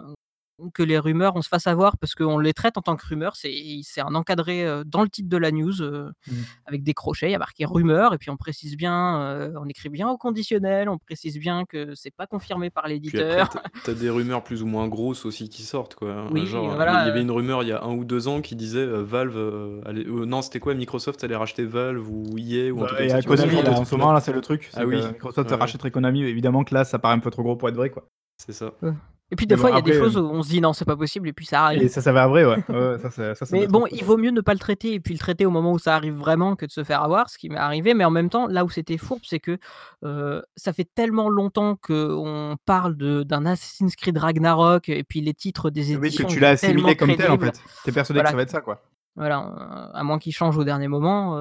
que 0.73 0.83
les 0.83 0.99
rumeurs, 0.99 1.35
on 1.35 1.41
se 1.41 1.47
fasse 1.49 1.67
avoir 1.67 1.97
parce 1.97 2.15
qu'on 2.15 2.39
les 2.39 2.53
traite 2.53 2.77
en 2.77 2.81
tant 2.81 2.95
que 2.95 3.05
rumeurs. 3.05 3.35
C'est 3.35 3.53
c'est 3.83 4.01
un 4.01 4.15
encadré, 4.15 4.65
heu, 4.65 4.83
dans 4.85 5.01
le 5.03 5.09
titre 5.09 5.29
de 5.29 5.37
la 5.37 5.51
news, 5.51 5.81
heu, 5.81 6.11
Mmh. 6.27 6.33
avec 6.65 6.83
des 6.83 6.93
crochets, 6.93 7.29
il 7.29 7.31
y 7.31 7.35
a 7.35 7.39
marqué 7.39 7.65
«rumeur» 7.65 8.13
et 8.13 8.17
puis 8.17 8.29
on 8.29 8.37
précise 8.37 8.77
bien, 8.77 9.21
heu, 9.49 9.53
on 9.57 9.67
écrit 9.67 9.89
bien 9.89 10.09
au 10.09 10.17
conditionnel, 10.17 10.89
on 10.89 10.97
précise 10.97 11.37
bien 11.39 11.65
que 11.65 11.95
c'est 11.95 12.11
pas 12.15 12.27
confirmé 12.27 12.69
par 12.69 12.87
l'éditeur. 12.87 13.49
tu 13.83 13.91
as 13.91 13.93
des 13.95 14.09
rumeurs 14.09 14.43
plus 14.43 14.61
ou 14.63 14.65
moins 14.67 14.87
grosses 14.87 15.25
aussi 15.25 15.49
qui 15.49 15.63
sortent, 15.63 15.95
quoi, 15.95 16.11
hein. 16.13 16.29
Oui, 16.31 16.45
Genre, 16.45 16.71
heu, 16.81 16.85
il 16.99 17.05
y 17.05 17.09
avait 17.09 17.21
une 17.21 17.31
rumeur 17.31 17.63
il 17.63 17.69
y 17.69 17.71
a 17.71 17.83
1 17.83 17.93
ou 17.93 18.03
2 18.05 18.27
ans 18.27 18.41
qui 18.41 18.55
disait, 18.55 18.85
Valve, 18.85 19.81
allait 19.85 20.05
non, 20.05 20.41
c'était 20.41 20.59
quoi? 20.59 20.73
Microsoft 20.75 21.23
allait 21.23 21.35
racheter 21.35 21.65
Valve 21.65 22.07
ou 22.09 22.37
EA 22.37 22.71
ou 22.71 22.81
un 22.81 22.85
Bah, 22.85 22.89
comme 22.97 23.09
ça, 23.09 23.21
vois 23.27 23.37
ce 23.37 23.43
Konami 23.43 23.61
là, 23.63 23.71
en 23.71 23.85
ce 23.85 23.95
moment 23.95 24.11
là, 24.11 24.19
c'est 24.21 24.33
le 24.33 24.41
truc, 24.41 24.69
Ah 24.73 24.79
c'est 24.79 24.85
oui, 24.85 24.97
Microsoft 24.97 25.49
ouais, 25.49 25.55
ouais. 25.55 25.59
rachèterait 25.61 25.91
Konami. 25.91 26.23
Évidemment 26.23 26.63
que 26.63 26.73
là, 26.73 26.83
ça 26.83 26.99
paraît 26.99 27.15
un 27.15 27.19
peu 27.19 27.31
trop 27.31 27.43
gros 27.43 27.55
pour 27.55 27.69
être 27.69 27.75
vrai, 27.75 27.89
quoi. 27.89 28.07
C'est 28.37 28.53
ça. 28.53 28.73
Ouais 28.81 28.93
et 29.31 29.35
puis 29.35 29.45
des 29.45 29.55
Mais 29.55 29.61
fois, 29.61 29.69
il 29.69 29.75
y 29.75 29.77
a 29.77 29.81
des 29.81 29.91
après, 29.91 30.03
choses 30.03 30.17
hem 30.17 30.25
où 30.25 30.29
on 30.29 30.41
se 30.43 30.49
dit: 30.49 30.61
«Non, 30.61 30.73
c'est 30.73 30.85
pas 30.85 30.95
possible» 30.95 31.27
et 31.27 31.33
puis 31.33 31.45
ça 31.45 31.65
arrive. 31.65 31.81
Et 31.83 31.87
ça 31.87 32.01
ouais. 32.11 32.45
Ouais, 32.45 32.63
ouais, 32.69 32.97
ça 32.99 33.11
ça, 33.11 33.35
ça 33.35 33.45
doit 33.45 33.59
Mais 33.59 33.67
bon, 33.67 33.85
il 33.91 34.03
vaut 34.03 34.17
mieux 34.17 34.31
ne 34.31 34.41
pas 34.41 34.53
le 34.53 34.59
traiter 34.59 34.93
et 34.93 34.99
puis 34.99 35.13
le 35.13 35.19
traiter 35.19 35.45
au 35.45 35.51
moment 35.51 35.71
où 35.71 35.79
ça 35.79 35.95
arrive 35.95 36.15
vraiment 36.15 36.55
que 36.55 36.65
de 36.65 36.71
se 36.71 36.83
faire 36.83 37.03
avoir, 37.03 37.29
ce 37.29 37.37
qui 37.37 37.49
m'est 37.49 37.57
arrivé, 37.57 37.93
mais 37.93 38.05
en 38.05 38.11
même 38.11 38.29
temps, 38.29 38.47
là 38.47 38.65
où 38.65 38.69
c'était 38.69 38.97
fourbe, 38.97 39.21
c'est 39.23 39.39
que, 39.39 39.57
heu, 40.03 40.41
ça 40.55 40.73
fait 40.73 40.87
tellement 40.95 41.29
longtemps 41.29 41.75
qu'on 41.75 42.57
parle 42.65 42.95
d'un 42.95 43.45
Assassin's 43.45 43.95
Creed 43.95 44.17
Ragnarok 44.17 44.89
et 44.89 45.03
puis 45.03 45.21
les 45.21 45.33
titres 45.33 45.69
des 45.69 45.93
Oui, 45.95 46.01
que 46.01 46.05
éditions, 46.07 46.27
tu 46.27 46.39
l'as 46.39 46.49
assimilé 46.49 46.95
comme 46.95 47.15
tel, 47.15 47.31
en 47.31 47.37
fait. 47.37 47.61
Tu 47.83 47.89
es 47.89 47.93
persuadé 47.93 48.21
que 48.21 48.29
ça 48.29 48.35
va 48.35 48.41
être 48.41 48.49
ça, 48.49 48.61
quoi. 48.61 48.81
voilà, 49.15 49.39
heu, 49.39 49.97
à 49.97 50.03
moins 50.03 50.17
qu'ils 50.19 50.33
changent 50.33 50.57
au 50.57 50.63
dernier 50.63 50.87
moment, 50.87 51.39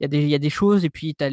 il 0.00 0.14
y 0.14 0.28
y 0.28 0.34
a 0.34 0.38
des 0.38 0.50
choses 0.50 0.84
et 0.84 0.90
puis 0.90 1.14
tu 1.14 1.24
as 1.24 1.30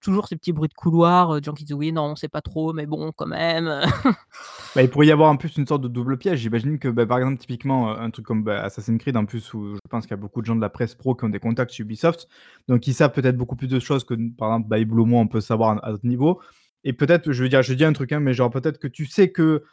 toujours 0.00 0.28
ces 0.28 0.36
petits 0.36 0.52
bruits 0.52 0.68
de 0.68 0.74
couloir, 0.74 1.34
heu, 1.34 1.40
de 1.40 1.44
gens 1.44 1.52
qui 1.54 1.64
disent: 1.64 1.74
«Oui, 1.76 1.92
non, 1.92 2.04
on 2.04 2.16
sait 2.16 2.28
pas 2.28 2.40
trop, 2.42 2.72
mais 2.72 2.86
bon, 2.86 3.12
quand 3.16 3.26
même». 3.26 3.80
Bah, 4.74 4.82
il 4.82 4.90
pourrait 4.90 5.06
y 5.06 5.10
avoir 5.12 5.30
en 5.30 5.36
plus 5.38 5.56
une 5.56 5.66
sorte 5.66 5.80
de 5.82 5.88
double 5.88 6.18
piège. 6.18 6.40
J'imagine 6.40 6.78
que, 6.78 6.88
bah, 6.88 7.06
par 7.06 7.18
exemple, 7.18 7.38
typiquement, 7.38 7.92
heu, 7.92 7.98
un 7.98 8.10
truc 8.10 8.26
comme, 8.26 8.42
bah, 8.44 8.62
Assassin's 8.62 8.98
Creed, 9.00 9.16
en 9.16 9.24
plus, 9.24 9.54
où 9.54 9.74
je 9.74 9.80
pense 9.88 10.04
qu'il 10.04 10.10
y 10.10 10.14
a 10.14 10.18
beaucoup 10.18 10.42
de 10.42 10.46
gens 10.46 10.54
de 10.56 10.60
la 10.60 10.68
presse 10.68 10.94
pro 10.94 11.14
qui 11.14 11.24
ont 11.24 11.30
des 11.30 11.40
contacts 11.40 11.72
chez 11.72 11.82
Ubisoft, 11.82 12.28
donc 12.68 12.86
ils 12.86 12.92
savent 12.94 13.12
peut-être 13.12 13.36
beaucoup 13.38 13.56
plus 13.56 13.68
de 13.68 13.78
choses 13.80 14.04
que 14.04 14.14
par 14.36 14.48
exemple, 14.52 14.68
Baye 14.68 14.84
Blue 14.84 15.02
ou 15.02 15.06
moi, 15.06 15.20
on 15.22 15.28
peut 15.28 15.40
savoir 15.40 15.82
à 15.84 15.90
notre 15.92 16.06
niveau 16.06 16.40
et 16.86 16.92
peut-être, 16.92 17.32
je 17.32 17.42
veux 17.42 17.48
dire, 17.48 17.62
je 17.62 17.74
dis 17.74 17.84
un 17.84 17.92
truc, 17.92 18.12
hein, 18.12 18.20
mais 18.20 18.32
genre 18.32 18.48
peut-être 18.48 18.78
que 18.78 18.86
tu 18.86 19.06
sais 19.06 19.32
que 19.32 19.64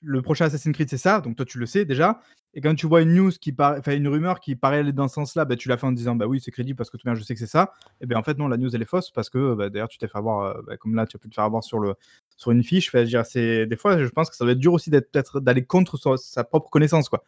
le 0.00 0.22
prochain 0.22 0.46
Assassin's 0.46 0.74
Creed 0.74 0.88
c'est 0.88 0.96
ça, 0.96 1.20
donc 1.20 1.36
toi 1.36 1.44
tu 1.44 1.58
le 1.58 1.66
sais 1.66 1.84
déjà, 1.84 2.22
et 2.54 2.62
quand 2.62 2.74
tu 2.74 2.86
vois 2.86 3.02
une 3.02 3.14
news 3.14 3.30
qui 3.30 3.52
paraît, 3.52 3.78
enfin 3.78 3.94
une 3.94 4.08
rumeur 4.08 4.40
qui 4.40 4.56
paraît 4.56 4.78
aller 4.78 4.94
dans 4.94 5.06
ce 5.06 5.16
sens-là, 5.16 5.44
bah, 5.44 5.54
tu 5.54 5.68
la 5.68 5.76
fais 5.76 5.86
en 5.86 5.92
disant 5.92 6.16
bah 6.16 6.26
oui 6.26 6.40
c'est 6.40 6.50
crédible 6.50 6.78
parce 6.78 6.88
que 6.88 6.96
tout 6.96 7.04
bien 7.04 7.14
je 7.14 7.22
sais 7.22 7.34
que 7.34 7.40
c'est 7.40 7.46
ça, 7.46 7.74
et 8.00 8.06
bien 8.06 8.16
en 8.16 8.22
fait 8.22 8.38
non 8.38 8.48
la 8.48 8.56
news 8.56 8.74
elle 8.74 8.80
est 8.80 8.86
fausse 8.86 9.10
parce 9.10 9.28
que 9.28 9.54
bah, 9.54 9.68
d'ailleurs 9.68 9.88
tu 9.88 9.98
t'es 9.98 10.08
fait 10.08 10.16
avoir, 10.16 10.56
euh, 10.56 10.62
bah, 10.66 10.78
comme 10.78 10.94
là 10.94 11.06
tu 11.06 11.14
as 11.14 11.18
pu 11.18 11.28
te 11.28 11.34
faire 11.34 11.44
avoir 11.44 11.62
sur 11.62 11.78
le 11.78 11.92
sur 12.38 12.52
une 12.52 12.64
fiche, 12.64 12.90
dire, 12.96 13.26
c'est 13.26 13.66
des 13.66 13.76
fois 13.76 14.02
je 14.02 14.08
pense 14.08 14.30
que 14.30 14.36
ça 14.36 14.46
doit 14.46 14.52
être 14.52 14.58
dur 14.58 14.72
aussi 14.72 14.88
d'être 14.88 15.12
peut-être 15.12 15.40
d'aller 15.40 15.66
contre 15.66 15.98
sa, 16.16 16.42
propre 16.42 16.70
connaissance 16.70 17.10
quoi, 17.10 17.22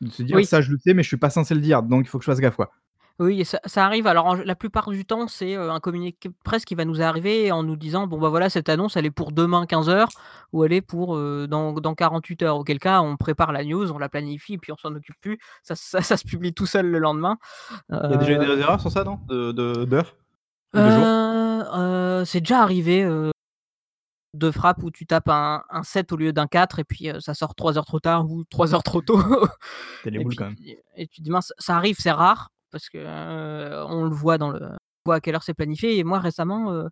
de 0.00 0.10
se 0.10 0.24
dire 0.24 0.44
ça 0.44 0.62
je 0.62 0.72
le 0.72 0.78
sais 0.78 0.94
mais 0.94 1.04
je 1.04 1.08
suis 1.08 1.16
pas 1.16 1.30
censé 1.30 1.54
le 1.54 1.60
dire 1.60 1.84
donc 1.84 2.06
il 2.06 2.08
faut 2.08 2.18
que 2.18 2.24
je 2.24 2.30
fasse 2.30 2.40
gaffe 2.40 2.56
quoi. 2.56 2.72
Oui, 3.20 3.44
ça 3.44 3.60
ça 3.66 3.84
arrive. 3.84 4.06
Alors 4.06 4.34
la 4.34 4.54
plupart 4.54 4.88
du 4.88 5.04
temps, 5.04 5.28
c'est, 5.28 5.54
un 5.54 5.78
communiqué 5.78 6.30
de 6.30 6.34
presse 6.42 6.64
qui 6.64 6.74
va 6.74 6.86
nous 6.86 7.02
arriver 7.02 7.52
en 7.52 7.62
nous 7.62 7.76
disant: 7.76 8.06
«Bon, 8.06 8.18
bah, 8.18 8.30
voilà, 8.30 8.48
cette 8.48 8.70
annonce, 8.70 8.96
elle 8.96 9.04
est 9.04 9.10
pour 9.10 9.30
demain 9.30 9.66
15:00 9.66 10.08
ou 10.54 10.64
elle 10.64 10.72
est 10.72 10.80
pour, 10.80 11.18
dans 11.46 11.74
dans 11.74 11.94
48 11.94 12.42
heures». 12.42 12.56
Auquel 12.56 12.78
cas, 12.78 13.02
on 13.02 13.18
prépare 13.18 13.52
la 13.52 13.62
news, 13.62 13.92
on 13.92 13.98
la 13.98 14.08
planifie 14.08 14.54
et 14.54 14.58
puis 14.58 14.72
on 14.72 14.78
s'en 14.78 14.94
occupe 14.94 15.20
plus. 15.20 15.38
Ça 15.62 15.76
ça 15.76 16.00
ça 16.00 16.16
se 16.16 16.26
publie 16.26 16.54
tout 16.54 16.64
seul 16.64 16.86
le 16.86 16.98
lendemain. 16.98 17.36
Il 17.90 17.96
y 17.96 18.14
a 18.14 18.16
déjà 18.16 18.32
eu 18.32 18.38
des 18.38 18.58
erreurs 18.58 18.80
sur 18.80 18.90
ça, 18.90 19.04
non? 19.04 19.18
De 19.28 19.52
de 19.52 19.84
d'heures? 19.84 20.16
c'est 22.24 22.40
déjà 22.40 22.62
arrivé, 22.62 23.06
de 24.32 24.50
frappe 24.50 24.82
où 24.82 24.90
tu 24.90 25.04
tapes 25.04 25.28
un 25.28 25.62
un 25.68 25.82
7 25.82 26.10
au 26.12 26.16
lieu 26.16 26.32
d'un 26.32 26.46
4 26.46 26.78
et 26.78 26.84
puis, 26.84 27.10
ça 27.18 27.34
sort 27.34 27.54
3 27.54 27.76
heures 27.76 27.84
trop 27.84 28.00
tard 28.00 28.30
ou 28.30 28.44
3 28.44 28.74
heures 28.74 28.82
trop 28.82 29.02
tôt. 29.02 29.20
Tu 30.04 30.10
les 30.10 30.24
boules 30.24 30.34
quand 30.36 30.46
même. 30.46 30.56
et 30.96 31.06
tu 31.06 31.20
dis: 31.20 31.30
«Mince», 31.30 31.52
ça 31.58 31.76
arrive, 31.76 31.96
c'est 31.98 32.12
rare 32.12 32.48
parce 32.70 32.88
que, 32.88 32.98
on 33.86 34.04
le 34.04 34.14
voit 34.14 34.38
dans 34.38 34.50
le 34.50 34.70
voit 35.06 35.16
à 35.16 35.20
quelle 35.20 35.34
heure 35.34 35.42
c'est 35.42 35.54
planifié 35.54 35.98
et 35.98 36.04
moi 36.04 36.18
récemment, 36.18 36.88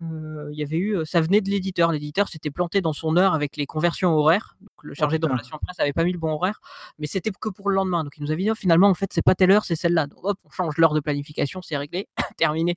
il 0.00 0.54
y 0.56 0.62
avait 0.62 0.76
eu, 0.76 1.04
ça 1.04 1.20
venait 1.20 1.40
de 1.40 1.50
l'éditeur. 1.50 1.90
L'éditeur 1.90 2.28
s'était 2.28 2.50
planté 2.50 2.80
dans 2.80 2.92
son 2.92 3.16
heure 3.16 3.34
avec 3.34 3.56
les 3.56 3.66
conversions 3.66 4.10
horaires. 4.10 4.56
Donc 4.60 4.70
le 4.82 4.92
oh 4.92 4.94
chargé 4.94 5.18
de 5.18 5.26
relations 5.26 5.58
presse 5.60 5.80
avait 5.80 5.92
pas 5.92 6.04
mis 6.04 6.12
le 6.12 6.18
bon 6.18 6.30
horaire, 6.30 6.60
mais 6.98 7.08
c'était 7.08 7.30
que 7.32 7.48
pour 7.48 7.68
le 7.68 7.74
lendemain. 7.74 8.04
Donc 8.04 8.12
il 8.16 8.22
nous 8.22 8.30
a 8.30 8.36
dit: 8.36 8.48
«Oh 8.50 8.54
finalement 8.54 8.88
en 8.88 8.94
fait 8.94 9.10
c'est 9.12 9.22
pas 9.22 9.34
telle 9.34 9.50
heure, 9.50 9.64
c'est 9.64 9.74
celle-là». 9.74 10.06
Donc 10.06 10.20
hop, 10.22 10.38
on 10.44 10.50
change 10.50 10.76
l'heure 10.78 10.94
de 10.94 11.00
planification, 11.00 11.62
c'est 11.62 11.76
réglé, 11.76 12.08
terminé. 12.36 12.76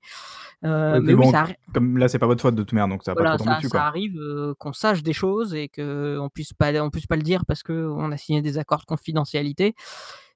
mais 0.63 1.13
oui, 1.13 1.29
ça 1.29 1.47
comme 1.73 1.97
là 1.97 2.07
c'est 2.07 2.19
pas 2.19 2.25
votre 2.25 2.41
faute 2.41 2.55
de 2.55 2.63
toute 2.63 2.73
manière, 2.73 2.87
donc 2.87 3.03
ça 3.03 3.13
va 3.13 3.23
pas 3.23 3.37
trop 3.37 3.45
ça, 3.45 3.55
dessus, 3.57 3.69
ça 3.69 3.85
arrive, 3.85 4.19
qu'on 4.57 4.73
sache 4.73 5.03
des 5.03 5.13
choses 5.13 5.53
et 5.53 5.69
qu'on 5.69 6.29
puisse 6.33 6.53
pas 6.53 6.73
on 6.81 6.89
puisse 6.89 7.07
pas 7.07 7.17
le 7.17 7.23
dire 7.23 7.45
parce 7.45 7.61
qu'on 7.61 8.11
a 8.11 8.17
signé 8.17 8.41
des 8.41 8.57
accords 8.57 8.81
de 8.81 8.85
confidentialité 8.85 9.75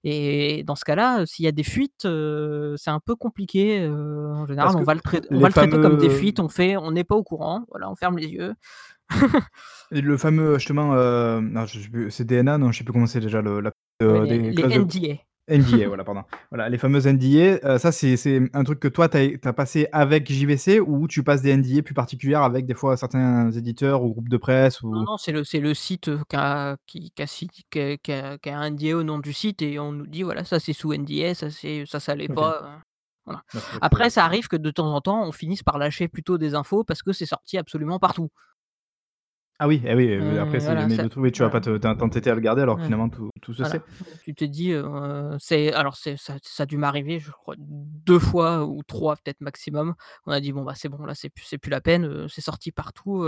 et 0.08 0.64
dans 0.64 0.76
ce 0.76 0.86
cas-là, 0.86 1.26
s'il 1.26 1.46
y 1.46 1.48
a 1.48 1.52
des 1.52 1.64
fuites, 1.64 2.08
c'est 2.78 2.90
un 2.92 3.00
peu 3.04 3.16
compliqué, 3.16 3.86
en 3.88 4.46
général, 4.46 4.76
on 4.78 4.84
va 4.84 4.94
le 4.94 5.02
on 5.32 5.40
va 5.40 5.48
le 5.48 5.54
traiter 5.54 5.80
comme 5.82 5.98
des 5.98 6.10
fuites, 6.10 6.40
on 6.40 6.48
fait 6.48 6.78
on 6.78 6.92
n'est 6.92 7.04
pas 7.04 7.16
au 7.16 7.24
courant, 7.24 7.66
voilà, 7.70 7.90
on 7.90 7.96
ferme 7.96 8.18
les 8.18 8.28
yeux. 8.28 8.54
Le 9.92 10.18
fameux 10.18 10.58
justement, 10.58 10.94
c'est 12.10 12.26
DNA? 12.26 12.58
Non, 12.58 12.72
je 12.72 12.78
sais 12.80 12.84
plus 12.84 12.94
comment 12.94 13.06
c'est 13.08 13.20
déjà 13.20 13.42
le 13.42 13.60
la, 13.60 13.72
les 14.00 14.52
les 14.52 14.80
NDA. 14.80 15.25
NDA, 15.48 15.88
voilà, 15.88 16.04
pardon. 16.04 16.24
Voilà, 16.50 16.70
les 16.70 16.78
fameuses 16.78 17.06
NDA, 17.06 17.60
euh, 17.64 17.78
ça, 17.78 17.92
c'est 17.92 18.18
c'est 18.18 18.42
un 18.54 18.64
truc 18.64 18.80
que 18.80 18.88
toi, 18.88 19.08
tu 19.08 19.40
as 19.44 19.54
passé 19.54 19.88
avec 19.92 20.32
JVC 20.32 20.80
ou 20.80 21.08
tu 21.08 21.24
passes 21.24 21.42
des 21.42 21.56
NDA 21.56 21.84
plus 21.84 21.94
particulières 21.94 22.42
avec 22.42 22.66
des 22.66 22.74
fois 22.74 22.98
certains 22.98 23.52
éditeurs 23.52 24.04
ou 24.04 24.12
groupes 24.12 24.30
de 24.30 24.38
presse 24.38 24.82
ou... 24.82 24.92
Non, 24.92 25.04
non, 25.04 25.18
c'est 25.18 25.32
le, 25.32 25.44
c'est 25.44 25.60
le 25.60 25.74
site 25.74 26.08
euh, 26.08 26.20
qui 26.28 26.36
a, 26.36 26.78
qui, 26.88 27.12
qui, 27.12 27.22
a, 27.22 27.26
qui, 27.26 28.12
a, 28.12 28.38
qui, 28.38 28.50
a, 28.50 28.58
un 28.58 28.72
NDA 28.72 28.98
au 28.98 29.04
nom 29.04 29.20
du 29.20 29.34
site 29.34 29.62
et 29.62 29.78
on 29.78 29.92
nous 29.92 30.08
dit, 30.08 30.24
voilà, 30.24 30.44
ça 30.44 30.60
c'est 30.60 30.74
sous 30.74 30.94
NDA, 30.94 31.36
ça, 31.36 31.52
c'est, 31.52 31.86
ça, 31.86 32.00
ça 32.00 32.16
l'est 32.16 32.28
pas. 32.28 32.64
Euh, 32.64 32.76
voilà. 33.26 33.44
Après, 33.82 34.10
ça 34.10 34.26
arrive 34.26 34.48
que 34.48 34.56
de 34.56 34.72
temps 34.72 34.94
en 34.94 35.02
temps, 35.02 35.28
on 35.28 35.32
finisse 35.32 35.64
par 35.64 35.78
lâcher 35.78 36.08
plutôt 36.08 36.38
des 36.38 36.56
infos 36.56 36.84
parce 36.84 37.04
que 37.04 37.12
c'est 37.12 37.26
sorti 37.26 37.58
absolument 37.58 38.00
partout. 38.00 38.30
Ah 39.58 39.70
oui, 39.70 39.82
eh 39.86 39.96
oui, 39.96 40.12
euh, 40.12 40.42
après 40.42 40.60
c'est 40.60 40.66
voilà, 40.66 40.86
de 40.86 41.08
trouver, 41.08 41.32
tu 41.32 41.42
vas 41.42 41.50
pas 41.50 41.62
te 41.62 41.78
t'entêter 41.78 42.30
à 42.30 42.36
le 42.36 42.42
garder 42.42 42.62
alors 42.62 42.76
que 42.76 42.84
finalement 42.84 43.08
tout 43.08 43.30
tout 43.42 43.54
se 43.54 43.64
sait. 43.64 43.80
Tu 44.26 44.34
t'es 44.36 44.50
dit, 44.50 44.74
c'est 45.40 45.72
alors 45.72 45.96
c'est 45.96 46.18
ça 46.18 46.36
ça 46.44 46.64
a 46.64 46.66
dû 46.66 46.78
m'arriver 46.78 47.20
je 47.20 47.32
crois 47.32 47.56
deux 47.58 48.20
fois 48.20 48.66
ou 48.66 48.84
trois 48.84 49.16
peut-être 49.16 49.40
maximum. 49.40 49.96
On 50.26 50.32
a 50.34 50.42
dit: 50.42 50.52
«Bon 50.52 50.64
bah 50.64 50.74
c'est 50.76 50.90
bon 50.90 51.06
là 51.06 51.16
c'est 51.16 51.30
plus 51.30 51.46
c'est 51.46 51.58
plus 51.58 51.70
la 51.70 51.80
peine, 51.80 52.28
c'est 52.28 52.42
sorti 52.42 52.74
partout, 52.74 53.26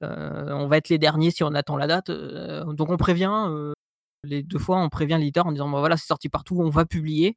on 0.00 0.66
va 0.66 0.76
être 0.78 0.88
les 0.88 0.98
derniers 0.98 1.30
si 1.30 1.44
on 1.44 1.52
attend 1.52 1.76
la 1.76 1.86
date», 1.86 2.10
donc 2.10 2.88
on 2.90 2.96
prévient, 2.96 3.46
les 4.24 4.42
deux 4.42 4.58
fois 4.58 4.78
on 4.78 4.88
prévient 4.88 5.18
l'éditeur 5.18 5.46
en 5.46 5.52
disant: 5.52 5.68
«Bah 5.68 5.80
voilà 5.80 5.98
c'est 5.98 6.06
sorti 6.06 6.30
partout, 6.30 6.56
on 6.58 6.70
va 6.70 6.86
publier» 6.86 7.28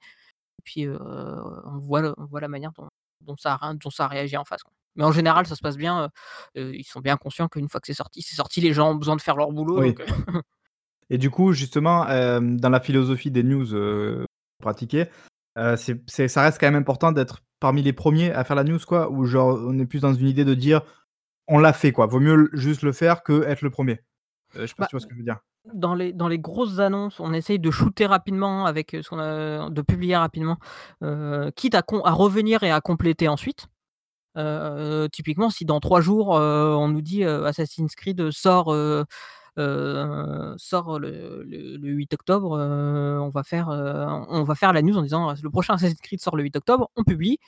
et 0.60 0.64
puis, 0.64 0.88
on 0.88 1.78
voit 1.80 2.14
on 2.18 2.26
voit 2.26 2.42
la 2.42 2.48
manière 2.48 2.72
dont 2.74 2.88
dont 3.22 3.36
ça 3.38 3.60
dont 3.84 3.90
ça 3.90 4.08
réagit 4.08 4.38
en 4.38 4.46
face, 4.46 4.62
mais 5.00 5.06
en 5.06 5.14
général, 5.14 5.48
ça 5.48 5.56
se 5.56 5.62
passe 5.62 5.78
bien. 5.78 6.10
ils 6.56 6.84
sont 6.84 7.00
bien 7.00 7.16
conscients 7.16 7.48
qu'une 7.48 7.70
fois 7.70 7.80
que 7.80 7.88
c'est 7.88 7.94
sorti, 7.94 8.22
c'est 8.22 8.36
sorti, 8.36 8.60
les 8.60 8.74
gens 8.74 8.92
ont 8.92 8.96
besoin 8.96 9.16
de 9.16 9.22
faire 9.22 9.38
leur 9.38 9.52
boulot. 9.54 9.82
Et 11.10 11.18
du 11.18 11.30
coup, 11.30 11.54
justement, 11.54 12.04
dans 12.06 12.70
la 12.70 12.80
philosophie 12.82 13.32
des 13.32 13.44
news 13.44 13.66
pratiquées, 14.62 15.06
ça 15.56 16.42
reste 16.42 16.60
quand 16.60 16.68
même 16.68 16.76
important 16.76 17.14
d'être 17.14 17.40
parmi 17.62 17.82
les 17.82 17.94
premiers 17.94 18.34
à 18.34 18.44
faire 18.44 18.58
la 18.58 18.66
news, 18.66 18.80
quoi, 18.86 19.10
ou 19.10 19.26
genre 19.26 19.58
on 19.66 19.80
est 19.80 19.86
plus 19.86 20.02
dans 20.02 20.14
une 20.14 20.28
idée 20.28 20.46
de 20.46 20.54
dire 20.54 20.82
on 21.48 21.60
l'a 21.60 21.74
fait, 21.74 21.94
quoi. 21.94 22.06
Vaut 22.06 22.20
mieux 22.20 22.50
juste 22.52 22.84
le 22.84 22.92
faire 22.92 23.24
que 23.24 23.44
être 23.44 23.62
le 23.62 23.70
premier. 23.70 24.02
je 24.54 24.66
sais 24.66 24.76
pas 24.78 24.84
si 24.84 24.90
tu 24.90 24.96
vois 24.96 25.00
ce 25.00 25.08
que 25.08 25.14
je 25.14 25.20
veux 25.20 25.24
dire. 25.24 25.40
Dans 25.74 25.96
les, 25.96 26.14
dans 26.14 26.28
les 26.28 26.40
grosses 26.40 26.80
annonces, 26.80 27.22
on 27.22 27.34
essaye 27.34 27.58
de 27.58 27.72
shooter 27.72 28.06
rapidement 28.06 28.66
avec 28.66 28.92
ce 28.92 29.08
qu'on 29.08 29.20
a, 29.20 29.70
de 29.70 29.82
publier 29.82 30.18
rapidement, 30.18 30.58
quitte 31.56 31.76
à, 31.76 31.84
à 32.04 32.12
revenir 32.12 32.64
et 32.64 32.72
à 32.72 32.82
compléter 32.82 33.30
ensuite. 33.30 33.68
Typiquement, 35.12 35.50
si 35.50 35.66
dans 35.66 35.80
trois 35.80 36.02
jours, 36.02 36.30
on 36.30 36.88
nous 36.88 37.02
dit 37.02 37.24
Assassin's 37.24 37.96
Creed 37.96 38.32
sort, 38.32 38.74
sort 39.56 41.00
le, 41.00 41.44
le, 41.44 41.90
8 41.90 42.14
octobre, 42.14 42.52
on, 42.52 43.30
va 43.30 43.44
faire, 43.44 43.70
on 43.70 44.44
va 44.44 44.56
faire 44.56 44.74
la 44.74 44.82
news 44.82 44.98
en 44.98 45.02
disant 45.02 45.34
le 45.42 45.50
prochain 45.50 45.76
Assassin's 45.76 46.02
Creed 46.02 46.22
sort 46.22 46.36
le 46.36 46.44
8 46.44 46.58
octobre, 46.58 46.90
on 46.96 47.04
publie. 47.04 47.40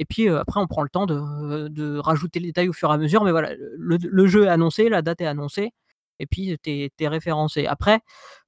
Et 0.00 0.04
puis 0.04 0.28
après, 0.28 0.60
on 0.60 0.68
prend 0.68 0.82
le 0.82 0.88
temps 0.88 1.06
de, 1.06 1.98
rajouter 1.98 2.40
les 2.40 2.48
détails 2.48 2.68
au 2.68 2.72
fur 2.72 2.90
et 2.90 2.94
à 2.94 2.98
mesure. 2.98 3.24
Mais 3.24 3.32
voilà, 3.32 3.52
le 3.78 4.26
jeu 4.26 4.44
est 4.44 4.48
annoncé, 4.48 4.88
la 4.88 5.02
date 5.02 5.20
est 5.20 5.26
annoncée 5.26 5.72
et 6.18 6.26
puis 6.26 6.56
tu 6.62 6.90
es, 6.98 7.08
référencé. 7.08 7.66
Après, 7.66 8.00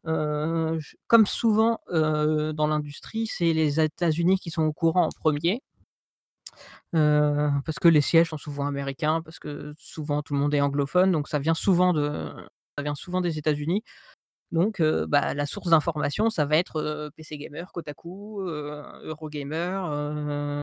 comme 0.04 1.26
souvent 1.26 1.80
dans 1.88 2.66
l'industrie, 2.66 3.26
c'est 3.26 3.52
les 3.52 3.80
États-Unis 3.80 4.38
qui 4.38 4.50
sont 4.50 4.62
au 4.62 4.72
courant 4.72 5.06
en 5.06 5.10
premier. 5.10 5.62
Parce 6.92 7.78
que 7.80 7.88
les 7.88 8.00
sièges 8.00 8.30
sont 8.30 8.38
souvent 8.38 8.66
américains, 8.66 9.22
parce 9.22 9.38
que 9.38 9.74
souvent 9.78 10.22
tout 10.22 10.34
le 10.34 10.40
monde 10.40 10.54
est 10.54 10.60
anglophone, 10.60 11.12
donc 11.12 11.28
ça 11.28 11.38
vient 11.38 11.54
souvent, 11.54 11.92
de, 11.92 12.30
ça 12.76 12.82
vient 12.82 12.94
souvent 12.94 13.20
des 13.20 13.38
États-Unis. 13.38 13.82
Donc 14.52 14.82
bah, 14.82 15.34
la 15.34 15.46
source 15.46 15.70
d'information, 15.70 16.30
ça 16.30 16.44
va 16.46 16.56
être 16.56 17.10
PC 17.16 17.38
Gamer, 17.38 17.70
Kotaku, 17.72 18.40
Eurogamer. 19.04 20.60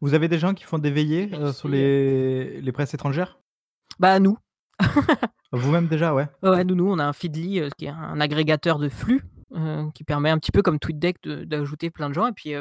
Vous 0.00 0.14
avez 0.14 0.28
des 0.28 0.38
gens 0.38 0.52
qui 0.54 0.64
font 0.64 0.78
des 0.78 0.90
veillées 0.90 1.30
sur 1.52 1.68
les, 1.68 2.60
les 2.60 2.72
presses 2.72 2.94
étrangères? 2.94 3.38
Bah 3.98 4.18
nous. 4.18 4.36
Vous-même 5.52 5.86
déjà, 5.86 6.12
ouais? 6.12 6.28
Ouais, 6.42 6.64
nous 6.64 6.74
nous, 6.74 6.90
on 6.90 6.98
a 6.98 7.04
un 7.04 7.12
Feedly, 7.14 7.62
qui 7.78 7.86
est 7.86 7.90
un 7.90 8.20
agrégateur 8.20 8.78
de 8.78 8.90
flux, 8.90 9.22
qui 9.94 10.04
permet 10.04 10.30
un 10.30 10.38
petit 10.38 10.52
peu 10.52 10.62
comme 10.62 10.78
TweetDeck 10.78 11.22
d'ajouter 11.22 11.90
plein 11.90 12.08
de 12.08 12.14
gens 12.14 12.26
et 12.26 12.32
puis, 12.32 12.54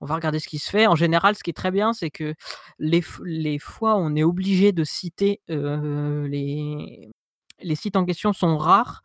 on 0.00 0.06
va 0.06 0.14
regarder 0.16 0.38
ce 0.38 0.48
qui 0.48 0.58
se 0.58 0.68
fait. 0.68 0.86
En 0.86 0.96
général, 0.96 1.36
ce 1.36 1.42
qui 1.42 1.50
est 1.50 1.54
très 1.54 1.70
bien, 1.70 1.92
c'est 1.92 2.10
que 2.10 2.34
les 2.78 3.02
les 3.24 3.58
fois 3.58 3.96
où 3.96 3.98
on 4.00 4.14
est 4.16 4.24
obligé 4.24 4.72
de 4.72 4.84
citer, 4.84 5.40
les 5.48 7.10
les 7.60 7.74
sites 7.76 7.96
en 7.96 8.04
question 8.04 8.32
sont 8.32 8.58
rares, 8.58 9.02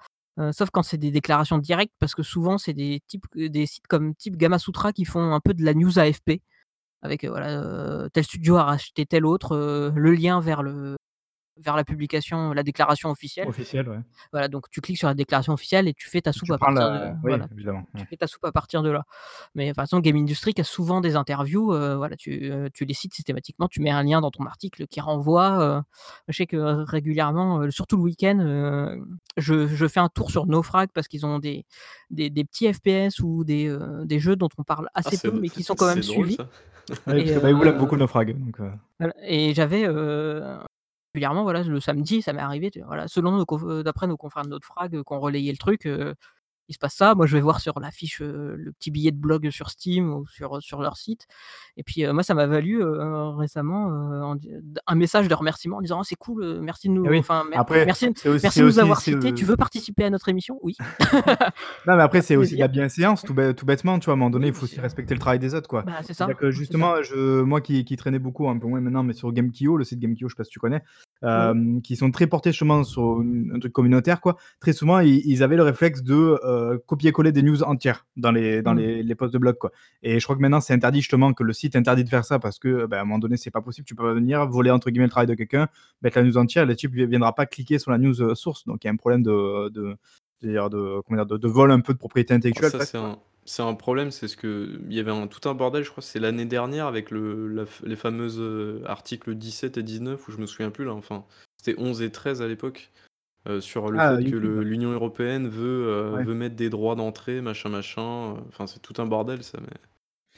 sauf 0.52 0.70
quand 0.72 0.84
c'est 0.84 0.98
des 0.98 1.12
déclarations 1.12 1.60
directes 1.60 1.94
parce 2.00 2.16
que 2.16 2.24
souvent 2.24 2.58
c'est 2.58 2.74
des 2.74 3.02
des 3.36 3.66
sites 3.66 3.88
comme 3.88 4.16
type 4.16 4.38
Gamasutra 4.38 4.92
qui 4.94 5.06
font 5.06 5.34
un 5.34 5.40
peu 5.40 5.54
de 5.54 5.64
la 5.64 5.74
news 5.74 6.00
AFP 6.00 6.42
avec, 7.02 7.24
voilà, 7.26 8.10
tel 8.12 8.24
studio 8.24 8.58
a 8.58 8.64
racheté 8.64 9.06
tel 9.06 9.26
autre, 9.26 9.92
le 9.96 10.12
lien 10.12 10.42
vers 10.42 10.64
le 10.64 10.98
vers 11.62 11.76
la 11.76 11.84
publication, 11.84 12.54
la 12.54 12.64
déclaration 12.64 13.10
officielle. 13.10 13.48
Officielle, 13.48 13.90
ouais. 13.90 14.00
Voilà, 14.32 14.48
donc 14.48 14.70
tu 14.70 14.82
cliques 14.82 14.98
sur 14.98 15.08
la 15.08 15.14
déclaration 15.14 15.54
officielle 15.54 15.88
et 15.88 15.94
tu 15.94 16.10
fais 16.10 16.22
ta 16.22 16.32
soupe 16.32 16.52
à 16.52 16.58
partir 16.58 16.90
de 16.90 17.10
oui, 17.24 17.34
évidemment. 17.52 17.84
Tu 17.98 18.06
fais 18.06 18.18
ta 18.18 18.28
soupe 18.28 18.46
à 18.46 18.52
partir 18.52 18.84
de 18.84 18.90
là. 18.90 19.04
Mais 19.56 19.66
de 19.66 19.70
toute 19.70 19.76
façon, 19.76 20.00
Game 20.00 20.16
Industry 20.16 20.54
qui 20.54 20.62
a 20.62 20.64
souvent 20.64 21.02
des 21.02 21.16
interviews, 21.16 21.74
euh, 21.74 21.98
voilà, 21.98 22.16
tu, 22.16 22.52
euh, 22.52 22.70
tu, 22.74 22.86
les 22.86 22.94
cites 22.94 23.14
systématiquement, 23.14 23.68
tu 23.68 23.82
mets 23.82 23.90
un 23.90 24.04
lien 24.04 24.22
dans 24.22 24.32
ton 24.32 24.46
article 24.46 24.88
qui 24.88 25.02
renvoie. 25.02 25.62
Euh, 25.62 25.82
je 26.28 26.38
sais 26.38 26.46
que 26.46 26.58
régulièrement, 26.58 27.70
surtout 27.72 27.98
le 27.98 28.04
week-end, 28.04 28.98
je, 29.38 29.68
je, 29.68 29.88
fais 29.88 30.00
un 30.00 30.10
tour 30.10 30.32
sur 30.32 30.46
Nofrag 30.46 30.90
parce 30.94 31.08
qu'ils 31.08 31.26
ont 31.26 31.40
des, 31.40 31.66
des, 32.10 32.30
des, 32.30 32.44
petits 32.44 32.72
FPS 32.72 33.20
ou 33.20 33.44
des, 33.44 33.76
des 34.06 34.20
jeux 34.20 34.36
dont 34.36 34.50
on 34.58 34.64
parle 34.64 34.90
assez 34.94 35.18
ah, 35.24 35.30
peu 35.30 35.40
mais 35.40 35.50
qui 35.50 35.64
sont 35.64 35.76
quand 35.76 35.88
même 35.88 36.04
suivis. 36.04 36.38
et, 37.08 37.40
bah, 37.40 37.52
vous 37.52 37.74
beaucoup 37.74 37.98
Nofrag. 37.98 38.38
Donc, 38.38 38.58
Et 39.24 39.54
j'avais 39.54 39.88
voilà, 41.44 41.64
le 41.64 41.80
samedi, 41.80 42.22
ça 42.22 42.34
m'est 42.34 42.42
arrivé, 42.42 42.72
selon 43.08 43.32
nos 43.32 43.84
d'après 43.84 44.08
nos 44.08 44.18
confrères 44.18 44.44
de 44.44 44.50
notre 44.50 44.66
frag, 44.66 45.02
qu'on 45.04 45.20
relayait 45.20 45.52
le 45.52 45.58
truc, 45.58 45.88
il 46.70 46.74
se 46.74 46.80
passe 46.80 46.96
ça. 46.96 47.16
Moi, 47.16 47.26
je 47.26 47.36
vais 47.36 47.42
voir 47.42 47.60
sur 47.60 47.80
la 47.80 47.92
fiche, 47.92 48.22
le 48.22 48.72
petit 48.80 48.92
billet 48.92 49.12
de 49.12 49.18
blog 49.18 49.50
sur 49.50 49.70
Steam 49.70 50.14
ou 50.14 50.26
sur, 50.28 50.62
sur 50.62 50.82
leur 50.82 50.96
site 50.96 51.28
et 51.80 51.84
puis, 51.84 52.06
moi, 52.12 52.24
ça 52.24 52.34
m'a 52.34 52.46
valu, 52.46 52.84
récemment, 53.38 54.36
un 54.86 54.96
message 54.96 55.30
de 55.30 55.34
remerciement 55.34 55.78
en 55.78 55.82
disant: 55.82 56.00
«Oh 56.02 56.04
c'est 56.04 56.16
cool, 56.16 56.60
merci 56.62 56.90
de 56.90 56.94
nous 56.94 57.06
Eh 57.06 57.10
oui, 57.10 57.20
enfin 57.20 57.46
après, 57.54 57.86
merci 57.86 58.10
aussi 58.10 58.44
merci 58.44 58.60
de 58.60 58.64
nous 58.66 58.70
aussi 58.72 58.80
avoir 58.82 59.00
cités. 59.00 59.34
Tu 59.34 59.46
veux 59.46 59.56
participer 59.56 60.04
à 60.04 60.10
notre 60.10 60.28
émission?» 60.28 60.60
«Oui». 60.62 60.76
Non, 61.88 61.96
mais 61.96 62.04
après, 62.04 62.22
c'est 62.22 62.36
aussi 62.36 62.56
de 62.56 62.60
la 62.60 62.68
bienséance, 62.68 63.24
tout 63.24 63.34
tout 63.56 63.66
bêtement, 63.66 63.98
tu 63.98 64.06
vois? 64.06 64.14
À 64.14 64.16
un 64.16 64.18
moment 64.18 64.30
donné, 64.30 64.48
il 64.48 64.54
faut 64.54 64.66
aussi 64.66 64.80
respecter 64.80 65.14
le 65.14 65.20
travail 65.20 65.40
des 65.40 65.56
autres, 65.56 65.70
quoi. 65.70 65.84
Bah, 65.84 65.94
c'est 66.02 66.14
ça, 66.14 66.26
que 66.26 66.34
c'est 66.34 66.46
ça. 66.46 66.52
justement, 66.52 67.02
je 67.02 67.42
moi 67.42 67.62
qui 67.62 67.86
qui 67.86 67.96
traînais 67.96 68.20
beaucoup, 68.20 68.50
un 68.50 68.58
peu 68.60 68.68
moins 68.68 68.82
maintenant, 68.82 69.04
mais 69.04 69.14
sur 69.14 69.32
Gamekio, 69.32 69.78
le 69.78 69.86
site 69.86 70.00
Gamekio, 70.00 70.28
je 70.28 70.34
sais 70.34 70.38
pas 70.38 70.44
si 70.44 70.52
tu 70.52 70.60
connais, 70.60 70.84
qui 71.82 71.96
sont 71.96 72.12
très 72.12 72.28
portés 72.28 72.52
justement 72.52 72.84
sur 72.84 73.22
un 73.54 73.60
truc 73.60 73.72
communautaire, 73.72 74.20
quoi. 74.20 74.36
Très 74.60 74.74
souvent, 74.74 75.00
ils 75.00 75.22
ils 75.26 75.44
avaient 75.44 75.56
le 75.56 75.64
réflexe 75.64 76.04
de, 76.04 76.38
copier-coller 76.88 77.32
des 77.32 77.42
news 77.44 77.64
entières 77.64 78.06
dans 78.18 78.32
les 78.32 78.62
dans 78.62 78.74
Mmh. 78.74 78.78
les 78.80 79.04
les 79.04 79.16
posts 79.16 79.34
de 79.34 79.38
blog, 79.40 79.58
quoi 79.58 79.72
et 80.04 80.20
je 80.20 80.24
crois 80.26 80.36
que 80.36 80.42
maintenant, 80.42 80.62
c'est 80.62 80.74
interdit 80.74 81.00
justement 81.02 81.34
que 81.34 81.44
le 81.44 81.54
site 81.54 81.76
interdit 81.76 82.04
de 82.04 82.10
faire 82.10 82.26
ça 82.26 82.40
parce 82.40 82.60
que, 82.60 82.86
bah, 82.86 82.98
à 83.00 83.02
un 83.02 83.06
moment 83.06 83.20
donné, 83.20 83.38
c'est 83.38 83.52
pas 83.52 83.62
possible. 83.62 83.86
Tu 83.88 83.96
peux 83.96 84.04
pas 84.04 84.14
venir 84.14 84.46
voler, 84.48 84.72
entre 84.72 84.90
guillemets, 84.90 85.06
«le 85.06 85.12
travail» 85.12 85.28
de 85.28 85.34
quelqu'un, 85.36 85.68
mettre 86.02 86.18
la 86.20 86.24
news 86.24 86.38
entière, 86.38 86.66
le 86.66 86.76
type 86.76 86.92
vi 86.94 87.06
viendra 87.06 87.34
pas 87.36 87.46
cliquer 87.46 87.80
sur 87.80 87.92
la 87.92 87.98
news, 87.98 88.22
heu, 88.22 88.36
source 88.36 88.66
donc 88.66 88.84
il 88.84 88.88
y 88.88 88.90
a 88.90 88.94
un 88.94 88.98
problème 88.98 89.24
de 89.24 89.70
de 89.70 89.96
de 90.42 91.02
comment 91.02 91.18
dire? 91.18 91.26
De 91.26 91.38
de 91.38 91.48
vol 91.48 91.72
un 91.72 91.82
peu 91.82 91.94
de 91.94 92.00
propriété 92.00 92.34
intellectuelle 92.34 92.72
ça, 92.72 92.86
c'est 92.86 92.98
un 92.98 93.20
c'est 93.46 93.64
un 93.64 93.74
problème, 93.74 94.12
c'est 94.12 94.28
ce 94.28 94.38
que 94.38 94.80
il 94.90 94.94
y 94.96 95.00
avait 95.00 95.12
un 95.12 95.26
tout 95.28 95.50
un 95.50 95.56
bordel, 95.56 95.84
je 95.84 95.90
crois, 95.90 96.04
c'est 96.04 96.20
l'année 96.20 96.46
dernière 96.46 96.86
avec 96.86 97.10
le 97.12 97.48
la 97.48 97.64
les 97.84 97.96
fameuses, 97.96 98.40
heu, 98.40 98.82
articles 98.86 99.34
17 99.36 99.78
et 99.78 99.84
19 99.84 100.28
ou 100.28 100.32
je 100.32 100.38
me 100.38 100.46
souviens 100.46 100.70
plus 100.72 100.86
là, 100.86 100.94
enfin, 100.94 101.26
c'était 101.58 101.80
11 101.82 102.02
et 102.04 102.12
13 102.12 102.42
à 102.42 102.48
l'époque, 102.48 102.92
heu, 103.50 103.62
sur 103.62 103.92
le 103.92 104.00
Ah, 104.00 104.18
fait 104.18 104.24
que 104.24 104.36
YouTube? 104.36 104.38
le 104.38 104.64
l'Union 104.64 104.92
européenne 104.92 105.48
veut, 105.50 105.88
heu, 105.88 106.18
Ouais. 106.18 106.24
veut 106.24 106.34
mettre 106.36 106.56
des 106.56 106.70
droits 106.70 106.96
d'entrée, 106.96 107.42
machin, 107.42 107.70
machin, 107.70 108.36
heu, 108.38 108.42
enfin, 108.50 108.68
c'est 108.68 108.80
tout 108.82 108.94
un 109.02 109.06
bordel 109.06 109.44
ça, 109.44 109.60
mais 109.62 109.68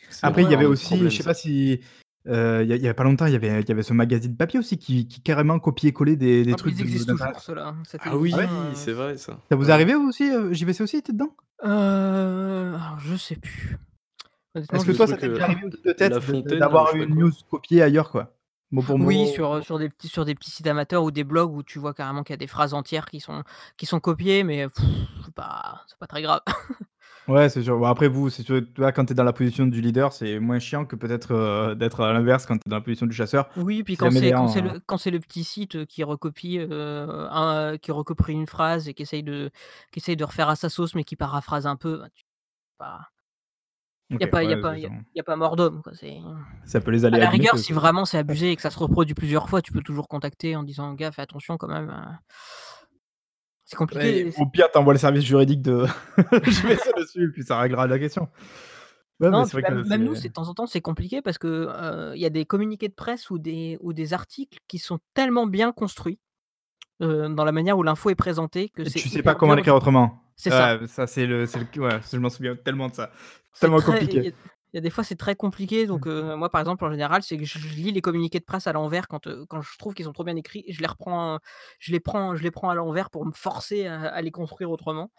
c'est 0.09 0.21
Après, 0.23 0.43
il 0.43 0.49
y 0.49 0.53
avait 0.53 0.65
aussi, 0.65 1.09
je 1.09 1.09
problème 1.09 1.17
sais 1.17 1.23
pas 1.23 1.33
si, 1.33 1.79
heu, 2.27 2.61
il 2.63 2.69
y 2.69 2.73
a 2.73 2.75
il 2.75 2.81
y 2.81 2.87
a 2.87 2.93
pas 2.93 3.03
longtemps, 3.03 3.25
il 3.25 3.33
y 3.33 3.35
avait 3.35 3.61
il 3.61 3.69
y 3.69 3.71
avait 3.71 3.83
ce 3.83 3.93
magazine 3.93 4.35
papier 4.37 4.59
aussi 4.59 4.77
qui 4.77 5.07
qui 5.07 5.21
carrément 5.21 5.59
copiait-collait 5.59 6.15
des 6.15 6.43
des 6.45 6.51
ah, 6.51 6.57
mais 6.63 6.63
trucs 6.63 6.73
ils 6.73 6.81
de 6.81 6.83
existent 6.83 7.13
d'internet. 7.13 7.35
toujours 7.35 7.39
ceux-là, 7.41 7.75
cette 7.87 8.01
Ah 8.03 8.09
Ah 8.11 8.17
oui, 8.17 8.31
heu 8.41 8.73
c'est 8.75 8.93
vrai 8.93 9.17
ça, 9.17 9.39
Ça 9.49 9.55
vous 9.57 9.69
est 9.69 9.73
ouais, 9.73 9.73
arrivé 9.73 9.95
vous 9.95 10.07
aussi, 10.09 10.25
heu, 10.31 10.53
JVC 10.53 10.83
aussi 10.83 10.97
était 10.97 11.13
dedans? 11.13 11.35
Heu, 11.63 12.75
alors 12.75 12.99
je 12.99 13.15
sais 13.15 13.35
plus. 13.35 13.77
Honnêtement, 14.55 14.77
Est-ce 14.77 14.85
que 14.85 14.93
je 14.93 14.97
Le 14.97 14.97
toi, 14.97 15.07
sais 15.07 15.15
ça 15.15 15.17
truc, 15.17 15.33
t'est 15.33 15.41
heu, 15.41 15.41
arrivé 15.43 15.61
aussi 15.65 15.81
de 15.83 15.93
La 15.93 15.93
tête 15.93 16.13
de 16.15 16.19
de 16.19 16.19
Fontaine 16.21 16.67
là 16.67 16.77
ou 16.79 16.85
je 16.85 16.91
d'avoir 16.91 16.91
sais 16.91 16.97
pas 16.97 17.05
une 17.05 17.15
news 17.15 17.31
quoi? 17.31 17.33
copiée 17.49 17.81
ailleurs, 17.81 18.11
quoi? 18.11 18.37
Mot 18.71 18.83
pour 18.83 18.97
Oui, 18.99 19.27
mot? 19.27 19.27
sur, 19.27 19.79
des 19.79 19.89
petits 19.89 20.07
sur 20.07 20.25
des 20.25 20.35
petits 20.35 20.51
sites 20.51 20.67
amateurs 20.67 21.03
ou 21.03 21.11
des 21.11 21.23
blogs 21.23 21.53
où 21.53 21.63
tu 21.63 21.79
vois 21.79 21.93
carrément 21.93 22.23
qu'il 22.23 22.33
y 22.33 22.35
a 22.35 22.37
des 22.37 22.47
phrases 22.47 22.73
entières 22.73 23.05
qui 23.05 23.19
sont 23.19 23.43
qui 23.77 23.85
sont 23.85 23.99
copiées, 23.99 24.43
mais 24.43 24.67
c'est 25.25 25.33
pas 25.33 25.83
c'est 25.87 25.97
pas 25.97 26.07
très 26.07 26.21
grave. 26.21 26.41
Ouais, 27.27 27.49
c'est 27.49 27.61
sûr. 27.61 27.77
Bon 27.77 27.85
après 27.85 28.07
vous, 28.07 28.29
c'est 28.29 28.43
sûr, 28.43 28.61
tu 28.61 28.81
vois, 28.81 28.91
quand 28.91 29.05
tu 29.05 29.11
es 29.13 29.15
dans 29.15 29.23
la 29.23 29.31
position 29.31 29.65
du 29.67 29.79
leader, 29.79 30.11
c'est 30.11 30.39
moins 30.39 30.59
chiant 30.59 30.85
que 30.85 30.95
peut-être, 30.95 31.33
heu, 31.33 31.75
d'être 31.75 32.01
à 32.01 32.11
l'inverse 32.13 32.45
quand 32.45 32.55
tu 32.55 32.61
es 32.65 32.69
dans 32.69 32.77
la 32.77 32.81
position 32.81 33.05
du 33.05 33.13
chasseur. 33.15 33.47
Oui, 33.55 33.83
puis 33.83 33.93
Si 33.93 33.97
quand 33.99 34.11
c'est 34.11 34.31
quand 34.31 34.55
le 34.61 34.79
quand 34.85 34.97
c'est 34.97 35.11
le 35.11 35.19
petit 35.19 35.43
site, 35.43 35.75
heu, 35.75 35.85
qui 35.85 36.03
recopie, 36.03 36.57
un 36.59 37.77
qui 37.77 37.91
recopie 37.91 38.31
une 38.31 38.47
phrase 38.47 38.87
et 38.87 38.93
qui 38.93 39.03
essaye 39.03 39.23
de 39.23 39.51
qui 39.91 39.99
essaye 39.99 40.15
de 40.17 40.23
refaire 40.23 40.49
à 40.49 40.55
sa 40.55 40.69
sauce, 40.69 40.95
mais 40.95 41.03
qui 41.03 41.15
paraphrase 41.15 41.67
un 41.67 41.75
peu, 41.75 41.97
bah, 41.99 42.09
tu 42.13 42.23
pas 42.77 43.09
il 44.11 44.21
y 44.21 44.23
a 44.23 44.27
pas 44.27 44.43
y 44.43 44.53
a 44.53 44.57
pas 44.57 44.77
y 44.77 44.85
ça. 44.85 44.87
a 44.87 44.91
il 45.13 45.17
y 45.17 45.19
a 45.19 45.23
pas 45.23 45.35
mort 45.35 45.55
d'homme, 45.55 45.81
Ça 46.65 46.79
peut 46.81 46.91
les 46.91 47.05
à 47.05 47.09
aléas 47.09 47.25
la 47.25 47.29
rigueur, 47.29 47.57
si 47.57 47.73
vraiment 47.73 48.05
c'est 48.05 48.17
abusé 48.17 48.51
et 48.51 48.55
que 48.55 48.61
ça 48.61 48.69
se 48.69 48.79
reproduit 48.79 49.13
plusieurs 49.15 49.49
fois, 49.49 49.61
tu 49.61 49.71
peux 49.71 49.81
toujours 49.81 50.07
contacter 50.07 50.55
en 50.55 50.63
disant: 50.63 50.93
«Gars, 50.93 51.11
fais 51.11 51.21
attention 51.21 51.57
quand 51.57 51.67
même, 51.67 51.89
heu» 51.89 52.15
c'est 53.65 53.77
Ouais, 53.77 53.77
compliqué, 53.77 54.31
au 54.37 54.45
pire, 54.47 54.69
tu 54.71 54.77
envoies 54.77 54.93
le 54.93 54.99
service 54.99 55.23
juridique 55.23 55.61
de 55.61 55.85
JVC 56.43 56.91
dessus, 56.97 57.31
puis 57.31 57.43
ça 57.43 57.59
réglera 57.59 57.87
la 57.87 57.99
question. 57.99 58.29
Ouais, 59.19 59.29
Non, 59.29 59.43
vrai 59.43 59.61
même 59.61 59.83
que 59.83 59.87
même 59.87 60.03
nous, 60.03 60.15
de 60.15 60.27
temps 60.27 60.47
en 60.49 60.53
temps, 60.53 60.65
c'est 60.65 60.81
compliqué 60.81 61.21
parce 61.21 61.37
que, 61.37 61.47
heu, 61.69 62.15
il 62.15 62.21
y 62.21 62.25
a 62.25 62.29
des 62.29 62.45
communiqués 62.45 62.89
de 62.89 62.93
presse 62.93 63.29
ou 63.29 63.37
des 63.39 63.77
ou 63.81 63.93
des 63.93 64.13
articles 64.13 64.59
qui 64.67 64.79
sont 64.79 64.99
tellement 65.13 65.45
bien 65.47 65.71
construits, 65.71 66.19
heu, 67.01 67.29
dans 67.29 67.45
la 67.45 67.51
manière 67.51 67.77
où 67.77 67.83
l'info 67.83 68.09
est 68.09 68.15
présentée 68.15 68.69
que 68.69 68.83
c'est 68.83 68.99
tu 69.01 69.09
sais 69.09 69.21
pas 69.23 69.35
comment 69.35 69.53
l'écrire 69.55 69.75
autrement. 69.75 70.21
c'est 70.35 70.49
ça. 70.49 70.79
Ça 70.87 71.07
c'est 71.07 71.25
le 71.27 71.45
le 71.45 71.81
ouais, 71.81 71.99
je 72.11 72.17
m'en 72.17 72.29
souviens 72.29 72.55
tellement 72.55 72.89
de 72.89 72.95
ça. 72.95 73.11
C'est 73.53 73.69
Tellement 73.69 73.75
très 73.75 74.07
compliqué. 74.07 74.23
il 74.23 74.33
y 74.73 74.77
a 74.77 74.81
des 74.81 74.89
fois, 74.89 75.03
c'est 75.03 75.17
très 75.17 75.35
compliqué 75.35 75.85
donc 75.85 76.07
Mmh. 76.07 76.07
heu, 76.07 76.35
moi, 76.37 76.49
par 76.49 76.61
exemple, 76.61 76.85
en 76.85 76.91
général, 76.91 77.23
c'est 77.23 77.37
que 77.37 77.43
je 77.45 77.59
je 77.59 77.67
lis 77.75 77.91
les 77.91 78.01
communiqués 78.01 78.39
de 78.39 78.45
presse 78.45 78.67
à 78.67 78.73
l'envers 78.73 79.07
quand, 79.09 79.27
heu, 79.27 79.45
quand 79.49 79.61
je 79.61 79.77
trouve 79.77 79.93
qu'ils 79.93 80.05
sont 80.05 80.13
trop 80.13 80.23
bien 80.23 80.35
écrits 80.37 80.63
je 80.69 80.79
les 80.81 80.87
reprends, 80.87 81.39
je 81.79 81.91
les 81.91 81.99
prends 81.99 82.35
je 82.35 82.43
les 82.43 82.51
prends 82.51 82.69
à 82.69 82.75
l'envers 82.75 83.09
pour 83.09 83.25
me 83.25 83.31
forcer 83.33 83.87
à 83.87 84.01
à 84.13 84.21
les 84.21 84.31
construire 84.31 84.71
autrement. 84.71 85.11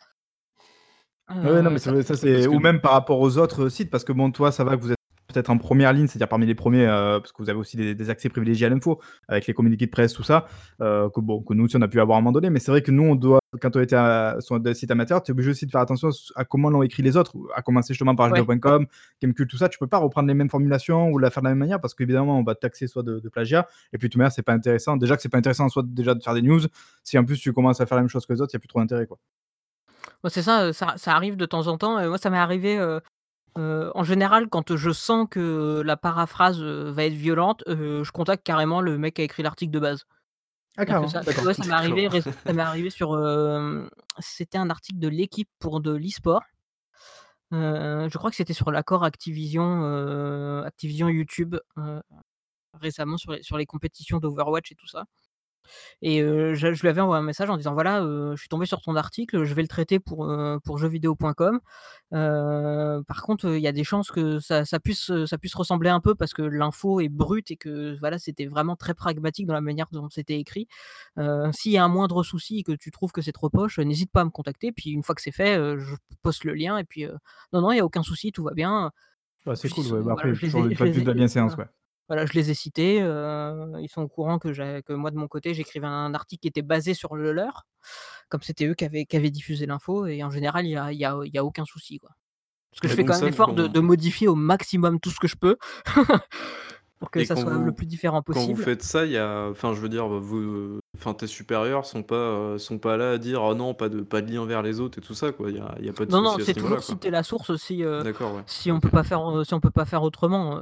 Ouais, 1.42 1.60
non, 1.62 1.70
mais 1.70 1.78
ça 1.78 2.02
ça 2.04 2.14
c'est 2.16 2.46
ou 2.46 2.58
même 2.60 2.80
par 2.80 2.92
rapport 2.92 3.18
aux 3.20 3.36
autres, 3.38 3.68
sites 3.68 3.90
parce 3.90 4.04
que 4.04 4.12
bon, 4.12 4.30
toi, 4.30 4.52
ça 4.52 4.62
va 4.64 4.76
que 4.76 4.82
vous 4.82 4.92
êtes 4.92 4.96
peut-être 5.32 5.50
en 5.50 5.58
première 5.58 5.92
ligne, 5.92 6.06
c'est-à-dire 6.06 6.28
parmi 6.28 6.46
les 6.46 6.54
premiers, 6.54 6.82
ers 6.82 7.20
parce 7.20 7.32
que 7.32 7.42
vous 7.42 7.50
avez 7.50 7.58
aussi 7.58 7.76
des 7.76 7.94
des 7.94 8.10
accès 8.10 8.28
privilégiés 8.28 8.66
à 8.66 8.70
l'info, 8.70 9.00
avec 9.28 9.46
les 9.46 9.54
communiqués 9.54 9.86
de 9.86 9.90
presse, 9.90 10.12
tout 10.12 10.22
ça, 10.22 10.46
heu, 10.80 11.08
que 11.14 11.20
bon, 11.20 11.42
que 11.42 11.54
nous 11.54 11.64
aussi 11.64 11.76
on 11.76 11.82
a 11.82 11.88
pu 11.88 12.00
avoir 12.00 12.16
à 12.16 12.18
un 12.18 12.22
moment 12.22 12.32
donné. 12.32 12.50
Mais 12.50 12.60
c'est 12.60 12.70
vrai 12.70 12.82
que 12.82 12.90
nous, 12.90 13.04
on 13.04 13.14
doit 13.14 13.40
quand 13.60 13.76
on 13.76 13.80
était 13.80 13.96
à 13.96 14.36
sur 14.40 14.58
des 14.60 14.74
sites 14.74 14.90
amateurs, 14.90 15.22
tu 15.22 15.30
es 15.30 15.32
obligé 15.32 15.50
aussi 15.50 15.66
de 15.66 15.70
faire 15.70 15.80
attention 15.80 16.08
à 16.36 16.44
comment 16.44 16.70
l'ont 16.70 16.82
écrit 16.82 17.02
les 17.02 17.16
autres, 17.16 17.34
à 17.54 17.62
commencer 17.62 17.92
justement 17.92 18.14
par 18.14 18.30
ouais. 18.30 18.38
jeuxvideo.com, 18.38 18.86
Gamecult, 19.20 19.50
tout 19.50 19.58
ça. 19.58 19.68
Tu 19.68 19.78
peux 19.78 19.86
pas 19.86 19.98
reprendre 19.98 20.28
les 20.28 20.34
mêmes 20.34 20.50
formulations 20.50 21.10
ou 21.10 21.18
la 21.18 21.30
faire 21.30 21.42
de 21.42 21.48
la 21.48 21.50
même 21.50 21.58
manière 21.58 21.80
parce 21.80 21.94
qu'évidemment, 21.94 22.38
on 22.38 22.44
va 22.44 22.54
te 22.54 22.60
taxer 22.60 22.86
soit 22.86 23.02
de 23.02 23.20
de 23.20 23.28
plagiat 23.28 23.66
et 23.92 23.98
puis 23.98 24.08
de 24.08 24.12
toute 24.12 24.18
manière, 24.18 24.32
c'est 24.32 24.42
pas 24.42 24.54
intéressant. 24.54 24.96
Déjà 24.96 25.16
que 25.16 25.22
c'est 25.22 25.28
pas 25.28 25.38
intéressant 25.38 25.64
en 25.64 25.68
soi 25.68 25.82
déjà 25.86 26.14
de 26.14 26.22
faire 26.22 26.34
des 26.34 26.42
news, 26.42 26.60
si 27.04 27.18
en 27.18 27.24
plus 27.24 27.38
tu 27.38 27.52
commences 27.52 27.80
à 27.80 27.86
faire 27.86 27.96
la 27.96 28.02
même 28.02 28.08
chose 28.08 28.26
que 28.26 28.32
les 28.32 28.40
autres, 28.40 28.52
il 28.52 28.56
y 28.56 28.58
a 28.58 28.60
plus 28.60 28.68
trop 28.68 28.80
d'intérêt, 28.80 29.06
quoi. 29.06 29.18
C'est 30.28 30.42
ça, 30.42 30.66
heu, 30.66 30.72
ça 30.72 30.94
ça 30.96 31.14
arrive 31.14 31.36
de 31.36 31.46
temps 31.46 31.66
en 31.66 31.76
temps 31.76 32.06
moi, 32.08 32.18
ça 32.18 32.30
m'est 32.30 32.38
arrivé, 32.38 32.78
heu, 33.58 33.90
en 33.94 34.04
général, 34.04 34.48
quand 34.48 34.76
je 34.76 34.90
sens 34.90 35.26
que 35.30 35.82
la 35.84 35.96
paraphrase, 35.96 36.60
heu, 36.62 36.90
va 36.90 37.04
être 37.04 37.14
violente, 37.14 37.62
heu, 37.68 38.02
je 38.04 38.12
contacte 38.12 38.44
carrément 38.44 38.80
le 38.80 38.98
mec 38.98 39.14
qui 39.14 39.22
a 39.22 39.24
écrit 39.24 39.42
l'article 39.42 39.72
de 39.72 39.80
base. 39.80 40.04
Ah 40.76 40.84
C'est-à-dire 40.84 40.98
que 41.00 41.06
carrément? 41.06 41.08
ça 41.08 41.24
D'accord. 41.24 41.46
ouais, 41.46 41.54
ça 41.54 41.64
m'est 41.66 41.74
arrivé 41.74 42.08
d'accord. 42.08 42.08
réc 42.08 42.26
ça 42.46 42.54
m'est 42.54 42.62
arrivé 42.62 42.90
sur, 42.90 43.18
hem, 43.18 43.90
c'était 44.20 44.58
un 44.58 44.70
article 44.70 44.98
de 45.00 45.08
L'Équipe 45.08 45.50
pour 45.60 45.80
de 45.82 45.92
l'e-sport. 45.92 46.42
Heu, 47.52 48.08
je 48.10 48.18
crois 48.18 48.30
que 48.30 48.36
c'était 48.36 48.52
sur 48.54 48.70
l'accord 48.70 49.04
Activision, 49.04 49.82
heu, 49.84 50.62
Activision 50.64 51.08
YouTube, 51.08 51.56
heu, 51.78 52.00
récemment 52.74 53.18
sur 53.18 53.32
les 53.32 53.42
sur 53.44 53.58
les 53.58 53.66
compétitions 53.66 54.18
d'Overwatch 54.20 54.72
et 54.72 54.76
tout 54.76 54.88
ça. 54.88 55.06
Et 56.02 56.20
heu, 56.22 56.54
je 56.54 56.72
je 56.74 56.80
lui 56.82 56.88
avais 56.88 57.00
envoyé 57.00 57.20
un 57.20 57.24
message 57.24 57.50
en 57.50 57.56
disant: 57.56 57.74
«Voilà, 57.74 58.02
heu, 58.02 58.32
je 58.36 58.40
suis 58.40 58.48
tombé 58.48 58.66
sur 58.66 58.80
ton 58.82 58.96
article, 58.96 59.44
je 59.44 59.54
vais 59.54 59.62
le 59.62 59.68
traiter 59.68 60.00
pour, 60.00 60.24
heu, 60.26 60.58
pour 60.64 60.78
jeuxvideo.com. 60.78 61.60
Heu, 62.14 63.02
par 63.06 63.22
contre, 63.22 63.46
heu, 63.48 63.56
il 63.58 63.62
y 63.62 63.68
a 63.68 63.72
des 63.72 63.84
chances 63.84 64.10
que 64.10 64.38
ça 64.40 64.64
ça 64.64 64.80
puisse, 64.80 65.10
heu, 65.10 65.26
ça 65.26 65.38
puisse 65.38 65.54
ressembler 65.54 65.90
un 65.90 66.00
peu 66.00 66.14
parce 66.14 66.34
que 66.34 66.42
l'info 66.42 67.00
est 67.00 67.08
brute 67.08 67.50
et 67.50 67.56
que 67.56 67.98
voilà, 68.00 68.18
c'était 68.18 68.46
vraiment 68.46 68.76
très 68.76 68.94
pragmatique 68.94 69.46
dans 69.46 69.54
la 69.54 69.60
manière 69.60 69.86
dont 69.92 70.08
c'était 70.10 70.38
écrit. 70.38 70.68
Heu, 71.18 71.50
s'il 71.52 71.72
y 71.72 71.78
a 71.78 71.84
un 71.84 71.88
moindre 71.88 72.22
souci 72.22 72.58
et 72.60 72.62
que 72.64 72.72
tu 72.72 72.90
trouves 72.90 73.12
que 73.12 73.22
c'est 73.22 73.32
trop 73.32 73.50
poche, 73.50 73.78
heu, 73.78 73.84
n'hésite 73.84 74.10
pas 74.12 74.22
à 74.22 74.24
me 74.24 74.30
contacter». 74.30 74.72
Puis 74.72 74.90
une 74.90 75.02
fois 75.02 75.14
que 75.14 75.22
c'est 75.22 75.32
fait, 75.32 75.56
heu, 75.58 75.78
je 75.78 75.94
poste 76.22 76.44
le 76.44 76.54
lien 76.54 76.78
et 76.78 76.84
puis, 76.84 77.04
heu, 77.04 77.16
non, 77.52 77.60
non, 77.62 77.72
il 77.72 77.76
y 77.78 77.80
a 77.80 77.84
aucun 77.84 78.02
souci, 78.02 78.32
tout 78.32 78.44
va 78.44 78.52
bien. 78.54 78.90
Bah, 79.46 79.56
c'est 79.56 79.68
cool, 79.68 79.88
ouais, 79.88 80.02
bah, 80.02 80.12
voilà, 80.12 80.28
après 80.28 80.34
je 80.34 80.46
les 80.46 80.50
toujours 80.50 80.62
ai 80.62 80.64
je 80.64 80.68
de 80.70 80.70
les 80.70 80.76
plus 80.76 81.02
de 81.02 81.06
la 81.08 81.14
bienséance, 81.14 81.56
ouais. 81.58 81.66
Voilà, 82.12 82.26
je 82.26 82.34
les 82.34 82.50
ai 82.50 82.54
cités, 82.54 83.00
heu, 83.02 83.72
ils 83.80 83.88
sont 83.88 84.02
au 84.02 84.08
courant 84.08 84.38
que 84.38 84.50
que 84.82 84.92
moi 84.92 85.10
de 85.10 85.16
mon 85.16 85.28
côté, 85.28 85.54
j'écrivais 85.54 85.86
un 85.86 86.12
article 86.14 86.42
qui 86.42 86.48
était 86.48 86.60
basé 86.62 86.92
sur 86.94 87.16
le 87.16 87.32
leur, 87.32 87.66
comme 88.28 88.42
c'était 88.42 88.66
eux 88.66 88.74
qui 88.74 88.84
avaient 88.84 89.06
qui 89.06 89.16
avaient 89.16 89.30
diffusé 89.30 89.64
l'info 89.66 90.06
et 90.06 90.22
en 90.24 90.30
général, 90.30 90.66
il 90.66 90.70
y 90.72 90.76
a 90.76 90.92
y 90.92 91.04
a 91.06 91.16
y 91.24 91.38
a 91.38 91.44
aucun 91.44 91.64
souci, 91.64 91.98
quoi. 91.98 92.10
Parce 92.72 92.80
que 92.82 92.88
je 92.88 92.94
fais 92.94 93.04
quand 93.04 93.14
même 93.16 93.24
l'effort 93.26 93.54
de 93.54 93.68
de 93.68 93.80
modifier 93.80 94.28
au 94.28 94.36
maximum 94.36 95.00
tout 95.00 95.10
ce 95.10 95.20
que 95.20 95.28
je 95.28 95.36
peux 95.36 95.56
pour 97.00 97.10
que 97.10 97.22
et 97.22 97.24
ça 97.24 97.36
soit 97.36 97.58
le 97.58 97.72
plus 97.72 97.86
différent 97.86 98.22
quand 98.30 98.46
vous 98.46 98.56
possible. 98.56 98.56
faites 98.56 98.82
ça, 98.82 99.06
il 99.06 99.12
y 99.12 99.18
a 99.18 99.48
enfin, 99.50 99.74
je 99.74 99.80
veux 99.80 99.88
dire, 99.90 100.08
vous 100.08 100.80
enfin, 100.96 101.14
tes 101.14 101.26
supérieurs 101.26 101.86
sont 101.86 102.02
pas, 102.02 102.16
heu, 102.54 102.58
sont 102.58 102.78
pas 102.78 102.96
là 102.96 103.12
à 103.12 103.18
dire: 103.18 103.42
«Oh 103.42 103.54
non, 103.54 103.74
pas 103.74 103.88
de 103.90 104.02
pas 104.02 104.22
de 104.22 104.32
lien 104.32 104.46
vers 104.46 104.62
les 104.62 104.80
autres» 104.80 104.98
et 104.98 105.02
tout 105.02 105.14
ça, 105.14 105.32
quoi? 105.32 105.50
Il 105.50 105.56
y 105.58 105.60
a 105.60 105.76
il 105.80 105.86
y 105.86 105.90
a 105.90 105.92
pas 105.94 106.06
de 106.06 106.10
Non, 106.10 106.20
non, 106.22 106.38
c'est 106.38 106.54
ce 106.54 106.54
toujours 106.54 106.82
citer 106.82 107.10
la 107.10 107.22
source 107.22 107.56
si, 107.56 107.84
ouais. 107.84 108.44
si 108.46 108.70
on 108.72 108.80
peut 108.80 108.90
pas 108.90 109.04
faire, 109.04 109.44
si 109.44 109.54
on 109.54 109.60
peut 109.60 109.70
pas 109.70 109.84
faire 109.84 110.02
autrement, 110.02 110.58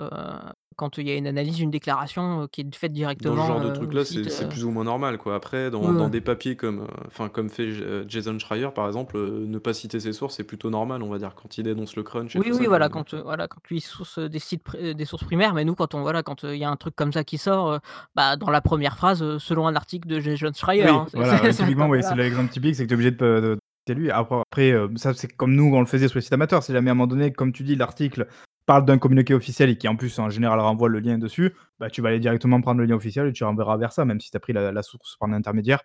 quand 0.81 0.97
il 0.97 1.07
y 1.07 1.11
a 1.11 1.15
une 1.15 1.27
analyse, 1.27 1.61
une 1.61 1.71
déclaration, 1.71 2.45
heu, 2.45 2.49
qui 2.51 2.63
est 2.63 2.75
faite 2.75 2.93
Dans 2.93 2.95
ce 2.95 2.97
directement, 2.97 3.37
genre 3.37 3.61
de 3.61 3.69
au 3.69 3.71
truc-là, 3.71 4.03
site, 4.03 4.31
c'est 4.31 4.45
heu, 4.47 4.49
plus 4.49 4.65
ou 4.65 4.71
moins 4.71 4.85
normal, 4.85 5.19
quoi. 5.19 5.35
Après, 5.35 5.65
ouais, 5.65 5.71
dans 5.71 6.05
ouais. 6.05 6.11
des 6.11 6.23
papiers 6.23 6.57
comme, 6.57 6.87
enfin, 7.07 7.29
comme 7.29 7.51
fait 7.51 7.69
Jason 8.09 8.39
Schreier, 8.39 8.71
par 8.75 8.87
exemple, 8.87 9.19
ne 9.19 9.59
pas 9.59 9.75
citer 9.75 10.01
ses 10.01 10.15
sources, 10.15 10.37
c'est 10.37 10.45
plutôt 10.45 10.71
normal, 10.71 11.03
on 11.03 11.11
va 11.11 11.19
dire, 11.19 11.35
quand 11.35 11.59
il 11.59 11.65
dénonce 11.65 11.97
le 11.97 12.03
crunch 12.03 12.35
et 12.35 12.39
Oui, 12.39 12.47
tout 12.47 12.57
oui, 12.57 12.63
ça, 12.63 12.69
voilà, 12.69 12.89
quand, 12.89 13.13
heu 13.13 13.21
voilà, 13.21 13.47
quand 13.47 13.61
lui 13.69 13.77
il 13.77 13.81
source, 13.83 14.19
des 14.19 14.39
sites 14.39 14.63
pri 14.63 14.95
des 14.95 15.05
sources 15.05 15.25
primaires, 15.25 15.53
mais 15.53 15.65
nous 15.67 15.75
quand 15.75 15.95
on 15.95 16.01
voilà, 16.01 16.23
quand, 16.23 16.45
il 16.45 16.57
y 16.57 16.65
a 16.65 16.71
un 16.71 16.77
truc 16.77 16.97
comme 16.97 17.13
ça 17.13 17.25
qui 17.25 17.37
sort, 17.37 17.79
bah, 18.17 18.37
dans 18.37 18.51
la 18.51 18.63
première 18.63 18.97
phrase, 18.97 19.37
selon 19.37 19.67
un 19.67 19.77
article 19.77 20.09
de 20.09 20.19
Jason 20.19 20.53
Schreier, 20.55 20.85
Oui, 20.85 20.91
hein, 20.91 21.07
c'est 21.11 21.19
voilà, 21.19 21.37
c'est 21.39 21.47
ouais, 21.47 21.53
typiquement, 21.53 21.91
c'est 21.93 22.01
voilà. 22.01 22.23
l'exemple 22.23 22.51
typique, 22.51 22.75
c'est 22.75 22.85
que 22.85 22.89
tu 22.89 22.95
es 22.95 22.97
obligé 22.97 23.11
de 23.11 23.59
citer 23.81 23.95
lui. 23.95 24.11
Après 24.11 24.37
après, 24.51 24.71
heu, 24.73 24.91
ça, 24.97 25.15
c'est 25.15 25.29
comme 25.29 25.55
nous, 25.55 25.65
on 25.75 25.81
le 25.81 25.87
faisait 25.87 26.09
sur 26.09 26.19
les 26.19 26.23
sites 26.23 26.33
amateurs. 26.33 26.63
Si 26.63 26.73
jamais 26.73 26.91
à 26.91 26.93
un 26.93 26.95
moment 26.95 27.07
donné, 27.07 27.33
comme 27.33 27.53
tu 27.53 27.63
dis, 27.63 27.77
l'article 27.77 28.27
parle 28.67 28.85
d'un 28.85 28.99
communiqué 28.99 29.35
officiel 29.35 29.71
et 29.71 29.77
qui 29.79 29.89
en 29.89 29.97
plus, 29.97 30.19
en 30.19 30.31
général, 30.31 30.61
renvoie 30.61 30.89
le 30.89 31.01
lien 31.01 31.19
dessus, 31.19 31.55
bah, 31.81 31.91
tu 31.91 32.03
vas 32.03 32.11
aller 32.11 32.21
directement 32.21 32.61
prendre 32.61 32.81
le 32.81 32.87
lien 32.87 32.95
officiel 32.97 33.27
et 33.29 33.33
tu 33.33 33.45
renverras 33.45 33.77
vers 33.79 33.93
ça, 33.93 34.05
même 34.05 34.21
si 34.21 34.31
tu 34.31 34.37
as 34.37 34.41
pris 34.41 34.53
la 34.53 34.71
la 34.73 34.83
source 34.83 35.17
par 35.19 35.29
un 35.29 35.33
intermédiaire. 35.33 35.83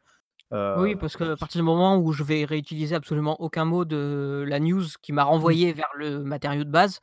Heu, 0.54 0.58
Oui, 0.82 0.96
parce 0.96 1.16
qu'à 1.16 1.38
partir 1.38 1.60
du 1.60 1.64
moment 1.66 1.98
où 1.98 2.12
je 2.12 2.24
vais 2.24 2.44
réutiliser 2.46 2.96
absolument 2.96 3.40
aucun 3.42 3.64
mot 3.66 3.86
de 3.86 4.44
la 4.48 4.60
news 4.60 4.84
qui 5.02 5.14
m'a 5.14 5.24
Mmh. 5.24 5.28
renvoyé 5.28 5.74
vers 5.74 5.90
le 5.96 6.24
matériau 6.24 6.64
de 6.66 6.70
base, 6.70 7.00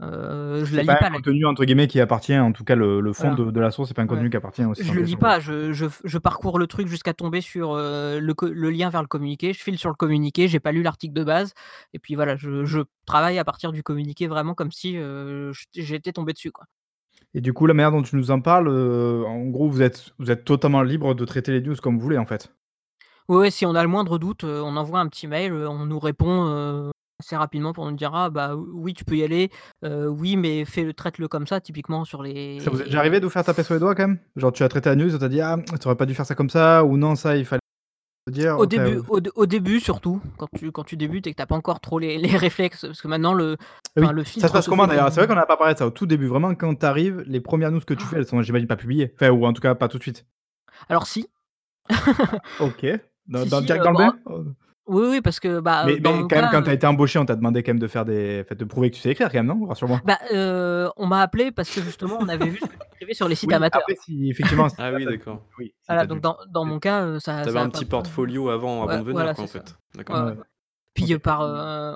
heu, 0.00 0.64
je 0.64 0.74
la 0.76 0.82
lis 0.82 0.96
pas 0.96 1.00
un 1.00 1.02
pas 1.02 1.10
la 1.10 1.18
contenu 1.22 1.46
entre 1.46 1.64
guillemets 1.64 1.86
qui 1.88 2.00
appartient 2.00 2.36
en 2.38 2.52
tout 2.52 2.64
cas 2.64 2.74
le 2.76 3.00
le 3.00 3.12
fond 3.12 3.30
Voilà. 3.30 3.34
de 3.34 3.50
de 3.50 3.60
la 3.60 3.70
source, 3.70 3.88
c'est 3.88 3.94
pas 3.94 4.02
un 4.02 4.06
Ouais. 4.08 4.08
contenu 4.08 4.30
qui 4.30 4.36
appartient 4.36 4.64
au 4.64 4.74
site 4.74 4.88
Je 4.88 4.94
le 4.94 5.02
lis 5.02 5.16
pas, 5.18 5.40
je 5.40 5.72
je 5.72 5.88
f 5.88 6.02
je 6.04 6.18
parcours 6.18 6.58
le 6.58 6.66
truc 6.68 6.88
jusqu'à 6.88 7.14
tomber 7.14 7.40
sur, 7.42 7.74
heu, 7.76 8.20
le 8.20 8.70
lien 8.70 8.90
vers 8.90 9.02
le 9.02 9.08
communiqué, 9.08 9.52
je 9.52 9.62
file 9.62 9.78
sur 9.78 9.90
le 9.90 9.96
communiqué, 9.96 10.48
j'ai 10.48 10.60
pas 10.60 10.72
lu 10.72 10.82
l'article 10.82 11.14
de 11.14 11.24
base 11.24 11.54
et 11.94 11.98
puis 12.00 12.14
voilà, 12.16 12.36
je 12.36 12.64
je 12.64 12.80
travaille 13.06 13.38
à 13.38 13.44
partir 13.44 13.72
du 13.72 13.82
communiqué 13.84 14.28
vraiment 14.28 14.54
comme 14.54 14.72
si, 14.72 14.96
heu, 14.96 15.52
j 15.52 15.66
j'étais 15.76 16.12
tombé 16.12 16.32
dessus, 16.34 16.52
quoi. 16.52 16.66
Et 17.34 17.40
du 17.40 17.52
coup, 17.52 17.66
la 17.66 17.74
manière 17.74 17.90
dont 17.92 18.02
tu 18.02 18.16
nous 18.16 18.30
en 18.30 18.40
parles, 18.40 18.68
heu, 18.68 19.24
en 19.26 19.46
gros, 19.48 19.68
vous 19.68 19.82
êtes 19.82 20.14
vous 20.18 20.30
êtes 20.30 20.44
totalement 20.44 20.82
libre 20.82 21.14
de 21.14 21.24
traiter 21.24 21.52
les 21.52 21.60
news 21.60 21.74
comme 21.76 21.96
vous 21.96 22.02
voulez, 22.02 22.18
en 22.18 22.26
fait? 22.26 22.54
Ouais, 23.28 23.50
si 23.50 23.64
on 23.64 23.74
a 23.74 23.82
le 23.82 23.88
moindre 23.88 24.18
doute, 24.18 24.44
on 24.44 24.76
envoie 24.76 25.00
un 25.00 25.08
petit 25.08 25.26
mail, 25.26 25.54
on 25.54 25.86
nous 25.86 25.98
répond, 25.98 26.44
assez 27.20 27.36
rapidement 27.36 27.72
pour 27.72 27.88
nous 27.90 27.96
dire: 27.96 28.14
«Ah 28.14 28.30
bah, 28.30 28.54
oui, 28.56 28.94
tu 28.94 29.04
peux 29.04 29.16
y 29.16 29.22
aller, 29.24 29.50
oui, 29.82 30.36
mais 30.36 30.64
fais-le 30.64 30.92
traite-le 30.94 31.28
comme 31.28 31.46
ça», 31.46 31.60
typiquement 31.60 32.04
sur 32.04 32.18
Ça 32.18 32.70
vous 32.70 32.80
est 32.80 32.84
déjà 32.84 32.90
les 32.90 32.96
arrivé 32.96 33.20
de 33.20 33.24
vous 33.26 33.30
faire 33.30 33.44
taper 33.44 33.62
sur 33.62 33.74
les 33.74 33.80
doigts 33.80 33.94
quand 33.94 34.08
même? 34.08 34.18
Genre 34.36 34.52
tu 34.52 34.62
as 34.62 34.68
traité 34.68 34.88
la 34.90 34.96
news, 34.96 35.14
on 35.14 35.18
t'a 35.18 35.28
dit: 35.28 35.40
«Ah, 35.40 35.56
tu 35.80 35.86
aurais 35.86 35.96
pas 35.96 36.06
dû 36.06 36.14
faire 36.14 36.26
ça 36.26 36.34
comme 36.34 36.50
ça» 36.50 36.84
ou 36.84 36.96
«Non, 36.96 37.14
ça 37.14 37.36
il 37.36 37.44
fallait 37.44 37.60
le 38.26 38.32
dire», 38.32 38.58
Au 38.58 38.66
début 38.66 38.96
heu 38.96 39.02
au 39.08 39.20
au 39.34 39.46
début 39.46 39.80
surtout, 39.80 40.20
quand 40.38 40.48
tu 40.56 40.72
quand 40.72 40.84
tu 40.84 40.96
débutes 40.96 41.26
et 41.26 41.32
que 41.32 41.36
tu 41.36 41.42
as 41.42 41.46
pas 41.46 41.56
encore 41.56 41.80
trop 41.80 41.98
les 41.98 42.18
les 42.24 42.36
réflexes, 42.36 42.82
parce 42.82 43.00
que 43.00 43.08
maintenant 43.08 43.34
le 43.34 43.56
enfin 43.98 44.08
oui, 44.08 44.14
le 44.14 44.24
ça 44.24 44.48
se 44.48 44.52
passe 44.52 44.64
se 44.64 44.70
comment 44.70 44.86
d'ailleurs? 44.86 45.10
C'est 45.10 45.20
vrai 45.20 45.26
qu'on 45.26 45.34
tellement 45.34 45.40
en 45.42 45.44
a 45.44 45.46
pas 45.46 45.56
parlé 45.56 45.74
de 45.74 45.78
ça 45.78 45.86
au 45.86 45.90
tout 45.90 46.06
début, 46.06 46.26
vraiment 46.26 46.54
quand 46.54 46.74
tu 46.74 46.86
arrives, 46.86 47.22
les 47.26 47.40
premières 47.40 47.70
news 47.70 47.80
que 47.80 47.94
tu 47.94 48.04
fais, 48.04 48.16
elles 48.16 48.26
sont 48.26 48.42
j'imagine 48.42 48.66
pas 48.66 48.76
publiées? 48.76 49.12
Enfin 49.14 49.30
ou 49.30 49.44
en 49.44 49.52
tout 49.52 49.60
cas 49.62 49.74
pas 49.74 49.88
tout 49.88 49.98
de 49.98 50.02
suite? 50.02 50.26
alors 50.88 51.06
si, 51.06 51.28
Ah 51.90 51.94
OK, 52.60 52.86
dans 53.28 53.42
si, 53.44 53.48
dans 53.50 53.60
si, 53.60 53.66
le 53.66 54.44
oui, 54.86 55.06
oui, 55.10 55.20
parce 55.20 55.40
que, 55.40 55.60
bah, 55.60 55.86
mais 55.86 56.00
dans 56.00 56.12
mais 56.12 56.18
mon 56.18 56.28
quand 56.28 56.36
même 56.36 56.44
cas, 56.44 56.50
quand 56.50 56.62
tu 56.62 56.70
as 56.70 56.74
été 56.74 56.86
embauché, 56.86 57.18
on 57.18 57.24
t'a 57.26 57.36
demandé 57.36 57.62
quand 57.62 57.70
même 57.72 57.78
de 57.78 57.88
faire 57.88 58.04
des 58.04 58.42
enfin 58.44 58.54
de 58.54 58.64
prouver 58.64 58.90
que 58.90 58.96
tu 58.96 59.00
sais 59.02 59.10
écrire 59.10 59.28
quand 59.30 59.38
même, 59.38 59.46
non? 59.46 59.66
Rassure-moi. 59.66 60.00
Bah, 60.04 60.18
heu, 60.32 60.90
on 60.96 61.06
m'a 61.06 61.22
appelé 61.22 61.50
parce 61.50 61.70
que 61.70 61.80
justement 61.80 62.18
on 62.20 62.28
avait 62.28 62.50
vu 62.50 62.60
ce 62.60 62.68
que 62.68 62.76
tu 62.76 62.82
écrivais 62.94 63.14
sur 63.14 63.28
les 63.28 63.34
sites 63.34 63.50
Oui, 63.50 63.54
amateurs. 63.54 63.82
après 63.82 63.94
si 63.96 64.30
effectivement 64.30 64.68
si 64.68 64.76
Ah 64.78 64.92
oui, 64.92 65.04
d'accord. 65.04 65.42
oui, 65.58 65.74
si 65.82 65.88
Voilà, 65.88 66.06
donc 66.06 66.18
dû 66.18 66.22
dans 66.22 66.36
dans 66.48 66.64
mon 66.64 66.78
cas, 66.80 67.04
heu, 67.06 67.20
ça 67.20 67.34
Tu 67.42 67.48
avais 67.50 67.58
ça 67.58 67.62
a 67.62 67.64
un 67.64 67.70
pas 67.70 67.78
petit 67.78 67.84
portfolio 67.84 68.48
avant 68.48 68.82
avant 68.82 68.96
ouais, 68.96 68.98
de 68.98 69.04
venir 69.04 69.22
voilà, 69.22 69.34
quoi, 69.34 69.44
c'est 69.44 69.44
en 69.44 69.48
ça. 69.48 69.60
fait? 69.60 69.76
Ouais, 70.08 70.14
D'accord. 70.14 70.16
ouais. 70.20 70.32
ouais, 70.32 70.36
Puis, 70.94 71.14
OK. 71.14 71.20
par, 71.22 71.40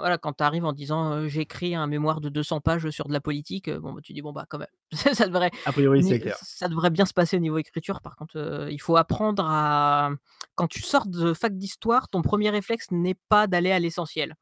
voilà, 0.01 0.18
quand 0.18 0.32
tu 0.34 0.44
arrives 0.44 0.64
en 0.64 0.72
disant, 0.72 1.14
heu: 1.14 1.28
«J'ai 1.28 1.40
écrit 1.42 1.74
un 1.74 1.86
mémoire 1.86 2.20
de 2.20 2.28
200 2.28 2.61
pages 2.61 2.90
sur 2.90 3.07
de 3.09 3.12
la 3.12 3.20
politique», 3.20 3.70
bon, 3.70 3.92
bah, 3.92 4.01
tu 4.03 4.12
dis: 4.12 4.22
«Bon, 4.22 4.32
bah, 4.32 4.44
quand 4.49 4.59
même, 4.59 4.68
ça 4.92 5.14
ça 5.14 5.26
devrait 5.26 5.51
A 5.66 5.72
priori, 5.72 6.03
c'est 6.03 6.20
clair. 6.20 6.36
ça 6.42 6.68
devrait 6.68 6.90
bien 6.90 7.07
se 7.07 7.14
passer 7.14 7.36
au 7.36 7.40
niveau 7.40 7.59
écriture». 7.59 8.01
Par 8.01 8.16
contre, 8.16 8.68
il 8.70 8.80
faut 8.80 8.96
apprendre 8.96 9.44
à 9.49 10.11
quand 10.57 10.66
tu 10.66 10.82
sors 10.82 11.07
de 11.07 11.32
fac 11.32 11.57
d'histoire, 11.57 12.09
ton 12.09 12.20
premier 12.22 12.51
réflexe 12.51 12.90
n'est 12.90 13.16
pas 13.28 13.46
d'aller 13.46 13.70
à 13.70 13.78
l'essentiel. 13.78 14.34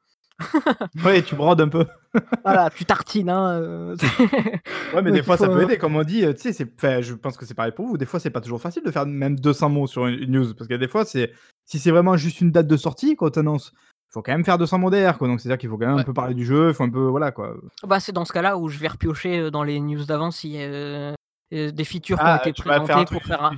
Ouais, 1.05 1.23
tu 1.23 1.35
brodes 1.35 1.61
un 1.61 1.69
peu. 1.69 1.87
Voilà, 2.45 2.71
tu 2.71 2.87
tartines, 2.87 3.29
hein, 3.29 3.95
Ouais, 4.95 5.03
mais 5.03 5.11
des 5.11 5.11
donc 5.11 5.17
il 5.19 5.23
fois, 5.25 5.37
ça 5.37 5.49
peut 5.49 5.55
faut 5.55 5.61
aider. 5.61 5.77
Comme 5.77 5.97
on 5.97 6.03
dit, 6.03 6.23
tu 6.23 6.39
sais, 6.39 6.53
c'est 6.55 6.73
enfin, 6.77 7.03
je 7.03 7.13
pense 7.13 7.37
que 7.37 7.45
c'est 7.45 7.53
pareil 7.55 7.73
pour 7.73 7.87
vous. 7.87 7.99
Des 7.99 8.07
fois, 8.07 8.21
c'est 8.21 8.31
pas 8.31 8.41
toujours 8.41 8.61
facile 8.61 8.83
de 8.83 8.91
faire 8.91 9.05
même 9.05 9.39
200 9.39 9.69
mots 9.69 9.87
sur 9.87 10.07
une 10.07 10.23
une 10.23 10.33
news. 10.33 10.55
Parce 10.55 10.67
que 10.67 10.75
des 10.75 10.89
fois, 10.89 11.05
c'est 11.05 11.33
si 11.67 11.79
c'est 11.79 11.91
vraiment 11.91 12.17
juste 12.17 12.41
une 12.41 12.53
date 12.53 12.69
de 12.69 12.77
sortie 12.79 13.17
qu'on 13.17 13.29
t'annonce, 13.29 13.73
faut 14.11 14.23
quand 14.23 14.33
même 14.33 14.45
faire 14.45 14.59
200 14.59 14.79
mots 14.79 14.91
derrière, 14.91 15.19
quoi. 15.19 15.29
Donc 15.29 15.41
c'est-à-dire 15.41 15.59
qu'il 15.59 15.69
faut 15.69 15.77
quand 15.77 15.87
même 15.87 15.99
un 15.99 16.05
peu 16.05 16.15
parler 16.15 16.35
du 16.35 16.45
jeu, 16.45 16.73
faut 16.73 16.85
un 16.85 16.91
peu 16.91 17.07
voilà, 17.07 17.33
quoi. 17.33 17.55
Bah, 17.83 18.01
c'est 18.01 18.13
dans 18.13 18.25
ce 18.25 18.33
cas-là 18.33 18.57
où 18.57 18.69
je 18.69 18.79
vais 18.79 18.89
repiocher, 18.89 19.39
heu, 19.41 19.51
dans 19.51 19.63
les 19.63 19.81
news 19.81 20.05
d'avant 20.05 20.31
si, 20.31 20.57
heu, 20.59 21.15
heu, 21.53 21.73
des 21.73 21.85
features 21.85 22.19
qui 22.19 22.25
ont 22.25 22.29
Ah, 22.29 22.41
été 22.49 22.53
faire 22.53 22.81
présentées 22.81 23.05
pour 23.11 23.23
faire 23.25 23.45
un 23.45 23.57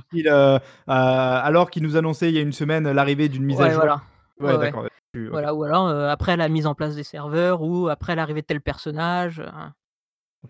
alors 0.87 1.69
qu'ils 1.69 1.83
nous 1.83 1.95
annonçaient 1.95 2.29
il 2.29 2.35
y 2.35 2.39
a 2.39 2.41
une 2.41 2.51
semaine 2.51 2.89
l'arrivée 2.91 3.29
d'une 3.29 3.45
mise 3.45 3.59
à 3.61 3.69
jour. 3.69 3.79
voilà. 3.79 4.01
Ouais, 4.39 4.57
d'accord, 4.57 4.85
ou 5.23 5.63
alors, 5.63 5.89
après 5.89 6.37
la 6.37 6.49
mise 6.49 6.65
en 6.65 6.75
place 6.75 6.95
des 6.95 7.03
serveurs 7.03 7.61
ou 7.61 7.87
après 7.89 8.15
l'arrivée 8.15 8.41
de 8.41 8.47
tel 8.47 8.61
personnage, 8.61 9.43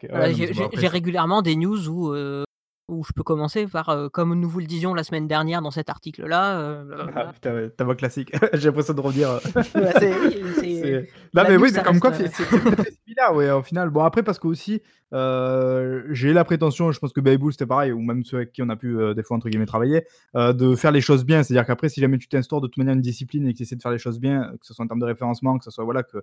voilà, 0.10 0.32
j'ai 0.32 0.88
régulièrement 0.88 1.42
des 1.42 1.56
news 1.56 1.88
où, 1.88 2.14
où 2.90 3.04
je 3.04 3.14
peux 3.14 3.24
commencer 3.24 3.68
par, 3.68 3.90
heu: 3.90 4.10
«Comme 4.10 4.34
nous 4.34 4.50
vous 4.50 4.60
le 4.60 4.66
disions 4.66 4.94
la 4.94 5.04
semaine 5.04 5.28
dernière 5.28 5.62
dans 5.62 5.72
cet 5.72 5.90
article-là, 5.90 6.60
heu, 6.60 6.78
ah 6.80 6.84
blablabla». 6.96 7.34
putain, 7.34 7.54
ouais, 7.54 7.70
ta 7.70 7.84
voix 7.84 7.96
classique. 7.96 8.32
J'ai 8.54 8.68
l'impression 8.68 8.94
de 8.94 9.02
revenir, 9.02 9.40
c'est 9.54 9.64
c'est 10.56 10.82
c'est 10.82 11.10
non, 11.34 11.44
mais 11.48 11.56
oui, 11.58 11.64
mais 11.64 11.70
ça 11.70 11.84
comme 11.84 12.00
quoi, 12.00 12.14
c'est 12.14 12.30
similaire, 13.20 13.36
ouais, 13.36 13.52
au 13.52 13.62
final. 13.64 13.90
Bon, 13.90 14.04
après, 14.04 14.24
parce 14.24 14.40
qu'aussi, 14.40 14.82
heu, 15.14 16.06
j'ai 16.12 16.34
la 16.34 16.44
prétention, 16.44 16.92
je 16.92 17.00
pense 17.00 17.14
que 17.14 17.22
Baby 17.22 17.46
c'était 17.52 17.66
pareil, 17.66 17.92
ou 17.92 18.00
même 18.02 18.24
ceux 18.24 18.38
avec 18.38 18.52
qui 18.52 18.62
on 18.62 18.70
a 18.70 18.76
pu, 18.76 18.88
heu, 18.98 19.14
des 19.16 19.24
fois, 19.24 19.38
entre 19.38 19.50
guillemets, 19.50 19.66
«travailler», 19.66 20.06
heu, 20.36 20.54
de 20.54 20.76
faire 20.76 20.92
les 20.92 21.02
choses 21.02 21.26
bien. 21.26 21.44
C'est-à-dire 21.44 21.66
qu'après, 21.66 21.90
si 21.90 22.00
jamais 22.02 22.18
tu 22.18 22.28
t'instaures 22.28 22.62
de 22.62 22.68
toute 22.68 22.78
manière 22.78 22.94
une 22.96 23.02
discipline 23.02 23.48
et 23.48 23.54
que 23.54 23.58
tu 23.58 23.64
essaies 23.64 23.76
de 23.76 23.82
faire 23.82 23.92
les 23.92 23.98
choses 23.98 24.20
bien, 24.20 24.52
que 24.60 24.66
ce 24.66 24.74
soit 24.74 24.86
en 24.86 24.88
termes 24.88 25.00
de 25.00 25.06
référencement, 25.06 25.58
que 25.58 25.64
ce 25.66 25.72
soit, 25.72 25.84
voilà, 25.84 26.04
que 26.04 26.18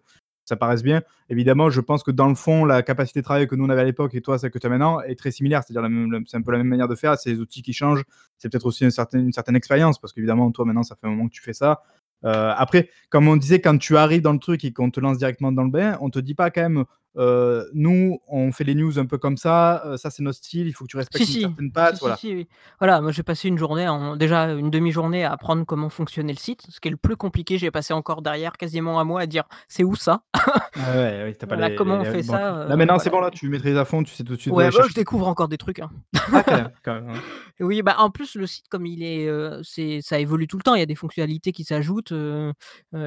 ça 0.44 0.56
paraisse 0.56 0.82
bien. 0.82 1.02
Évidemment, 1.28 1.70
je 1.70 1.80
pense 1.80 2.02
que 2.04 2.10
dans 2.12 2.28
le 2.28 2.34
fond, 2.36 2.64
la 2.64 2.82
capacité 2.82 3.20
de 3.20 3.24
travail 3.24 3.46
que 3.48 3.56
nous, 3.56 3.64
on 3.64 3.68
avait 3.70 3.80
à 3.80 3.84
l'époque 3.84 4.14
et 4.14 4.20
toi, 4.20 4.38
celle 4.38 4.50
que 4.50 4.58
tu 4.58 4.66
as 4.66 4.70
maintenant 4.70 5.00
est 5.00 5.18
très 5.18 5.32
similaire. 5.32 5.62
C'est-à-dire 5.66 5.88
c'est 6.26 6.36
un 6.36 6.42
peu 6.42 6.52
la 6.52 6.58
même 6.58 6.68
manière 6.68 6.88
de 6.88 6.94
faire, 6.94 7.18
c'est 7.18 7.30
les 7.30 7.40
outils 7.40 7.62
qui 7.62 7.72
changent. 7.72 8.04
C'est 8.38 8.48
peut-être 8.50 8.66
aussi 8.66 8.84
une 8.84 8.90
certaine 8.90 9.24
une 9.26 9.32
certaine 9.32 9.56
expérience 9.56 9.98
parce 9.98 10.12
qu'évidemment, 10.12 10.50
toi, 10.52 10.64
maintenant, 10.64 10.84
ça 10.84 10.94
fait 10.94 11.06
un 11.08 11.10
moment 11.10 11.26
que 11.28 11.32
tu 11.34 11.42
fais 11.42 11.52
ça. 11.52 11.82
Heu, 12.24 12.28
après, 12.56 12.90
comme 13.10 13.28
on 13.28 13.36
disait, 13.36 13.60
quand 13.60 13.78
tu 13.78 13.96
arrives 13.96 14.22
dans 14.22 14.32
le 14.32 14.38
truc 14.38 14.64
et 14.64 14.72
qu'on 14.72 14.90
te 14.90 15.00
lance 15.00 15.18
directement 15.18 15.52
dans 15.52 15.64
le 15.64 15.70
bain, 15.70 15.98
on 16.00 16.10
te 16.10 16.18
dit 16.18 16.34
pas 16.34 16.50
quand 16.50 16.62
même, 16.62 16.84
heu: 17.16 17.68
«Nous, 17.74 18.18
on 18.28 18.52
fait 18.52 18.64
les 18.64 18.74
news 18.74 18.98
un 18.98 19.06
peu 19.06 19.18
comme 19.18 19.36
ça, 19.36 19.82
heu, 19.86 19.96
ça, 19.96 20.10
c'est 20.10 20.22
notre 20.22 20.38
style, 20.38 20.66
il 20.66 20.72
faut 20.72 20.84
que 20.84 20.90
tu 20.90 20.96
si, 20.96 20.98
respectes 20.98 21.28
une 21.28 21.34
si, 21.34 21.40
certaine 21.40 21.66
si, 21.66 21.72
patte», 21.72 21.94
si, 21.94 22.00
voilà. 22.00 22.18
oui. 22.24 22.48
Voilà, 22.78 23.00
moi 23.00 23.12
j'ai 23.12 23.22
passé 23.22 23.48
une 23.48 23.58
journée 23.58 23.88
en 23.88 24.16
déjà 24.16 24.52
une 24.52 24.70
demi-journée 24.70 25.24
à 25.24 25.32
apprendre 25.32 25.64
comment 25.64 25.88
fonctionnait 25.88 26.32
le 26.32 26.38
site, 26.38 26.62
ce 26.68 26.80
qui 26.80 26.88
est 26.88 26.90
le 26.90 26.96
plus 26.96 27.16
compliqué. 27.16 27.58
J'ai 27.58 27.70
passé 27.70 27.94
encore 27.94 28.22
derrière 28.22 28.52
quasiment 28.52 29.00
un 29.00 29.04
mois 29.04 29.22
à 29.22 29.26
dire: 29.26 29.44
«C'est 29.68 29.84
où 29.84 29.94
ça?» 29.94 30.22
Ah 30.78 30.92
ouais, 30.94 31.22
oui, 31.26 31.36
tu 31.36 31.44
as 31.44 31.46
pas 31.48 31.54
voilà, 31.54 31.68
les 31.68 31.70
les 31.72 31.76
comment 31.76 31.94
on 32.00 32.04
fait 32.04 32.22
ça? 32.22 32.38
Là, 32.66 32.74
Heu, 32.74 32.76
maintenant, 32.76 32.98
c'est 32.98 33.08
bon, 33.10 33.20
là, 33.20 33.30
tu 33.30 33.48
maîtrises 33.48 33.76
à 33.76 33.84
fond, 33.86 34.02
tu 34.02 34.12
sais 34.14 34.24
tout 34.24 34.36
de 34.36 34.40
suite 34.40 34.52
Ouais, 34.52 34.70
bah, 34.70 34.84
je 34.88 34.92
découvre 34.94 35.26
encore 35.26 35.48
des 35.48 35.56
trucs, 35.56 35.78
hein. 35.78 35.90
Ah, 36.32 36.42
quand 36.42 36.54
même, 36.56 36.70
quand 36.84 36.94
même, 36.94 37.08
ouais. 37.08 37.20
Oui, 37.60 37.80
bah, 37.82 37.94
en 37.98 38.10
plus, 38.10 38.34
le 38.34 38.46
site 38.46 38.68
comme 38.68 38.84
il 38.84 39.02
est, 39.02 39.26
c'est 39.62 40.00
ça 40.02 40.18
évolue 40.18 40.46
tout 40.46 40.58
le 40.58 40.62
temps. 40.62 40.74
Il 40.74 40.80
y 40.80 40.82
a 40.82 40.86
des 40.86 40.94
fonctionnalités 40.94 41.52
qui 41.52 41.64
s'ajoutent, 41.64 42.10
je 42.12 42.52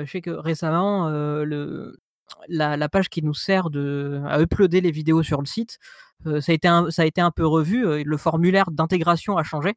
sais 0.07 0.21
que 0.21 0.31
récemment, 0.31 1.09
le 1.09 1.99
la 2.47 2.77
la 2.77 2.89
page 2.89 3.09
qui 3.09 3.21
nous 3.21 3.33
sert 3.33 3.69
de 3.69 4.21
à 4.27 4.39
uploader 4.41 4.81
les 4.81 4.91
vidéos 4.91 5.23
sur 5.23 5.39
le 5.41 5.45
site, 5.45 5.77
heu, 6.25 6.41
ça 6.41 6.51
a 6.51 6.55
été 6.55 6.67
un 6.67 6.89
ça 6.91 7.03
a 7.03 7.05
été 7.05 7.21
un 7.21 7.31
peu 7.31 7.45
revu, 7.45 7.85
heu, 7.85 8.03
le 8.03 8.17
formulaire 8.17 8.71
d'intégration 8.71 9.37
a 9.37 9.43
changé. 9.43 9.75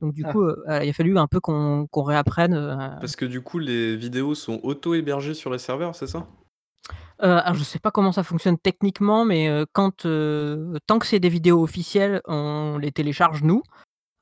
Donc 0.00 0.14
du 0.14 0.24
coup, 0.24 0.44
Ah, 0.66 0.80
heu, 0.80 0.84
il 0.84 0.90
a 0.90 0.92
fallu 0.92 1.16
un 1.16 1.26
peu 1.28 1.40
qu'on 1.40 1.86
réapprenne, 1.94 2.54
Parce 3.00 3.14
que 3.16 3.24
du 3.24 3.40
coup, 3.40 3.58
les 3.58 3.96
vidéos 3.96 4.34
sont 4.34 4.58
auto-hébergées 4.62 5.34
sur 5.34 5.50
les 5.50 5.58
serveurs, 5.58 5.94
c'est 5.94 6.08
ça? 6.08 6.26
alors 7.18 7.54
je 7.54 7.62
sais 7.62 7.78
pas 7.78 7.92
comment 7.92 8.10
ça 8.10 8.24
fonctionne 8.24 8.58
techniquement, 8.58 9.24
mais 9.24 9.48
quand, 9.72 10.04
tant 10.88 10.98
que 10.98 11.06
c'est 11.06 11.20
des 11.20 11.28
vidéos 11.28 11.62
officielles, 11.62 12.20
on 12.26 12.78
les 12.78 12.90
télécharge 12.90 13.44
nous. 13.44 13.62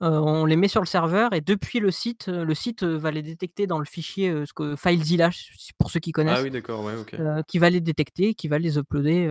Heu, 0.03 0.07
on 0.09 0.47
les 0.47 0.57
met 0.57 0.69
sur 0.69 0.81
le 0.81 0.87
serveur 0.87 1.35
et 1.35 1.43
depuis 1.43 1.79
le 1.79 1.91
site, 1.91 2.29
heu, 2.29 2.45
le 2.45 2.55
site, 2.55 2.83
heu, 2.85 2.97
va 2.97 3.11
les 3.11 3.23
détecter 3.23 3.67
dans 3.67 3.79
le 3.79 3.85
fichier, 3.85 4.47
ce 4.47 4.53
que 4.55 4.75
FileZilla, 4.75 5.29
s 5.29 5.71
pour 5.79 5.91
ceux 5.91 6.01
qui 6.01 6.13
Ah 6.27 6.41
connaissent, 6.41 6.43
oui, 6.43 6.51
d'accord, 6.51 6.85
ouais, 6.85 6.95
OK. 6.97 7.21
heu, 7.21 7.43
qui 7.49 7.59
va 7.59 7.71
les 7.71 7.81
détecter, 7.81 8.35
qui 8.35 8.49
va 8.49 8.59
les 8.59 8.79
uploader, 8.79 9.29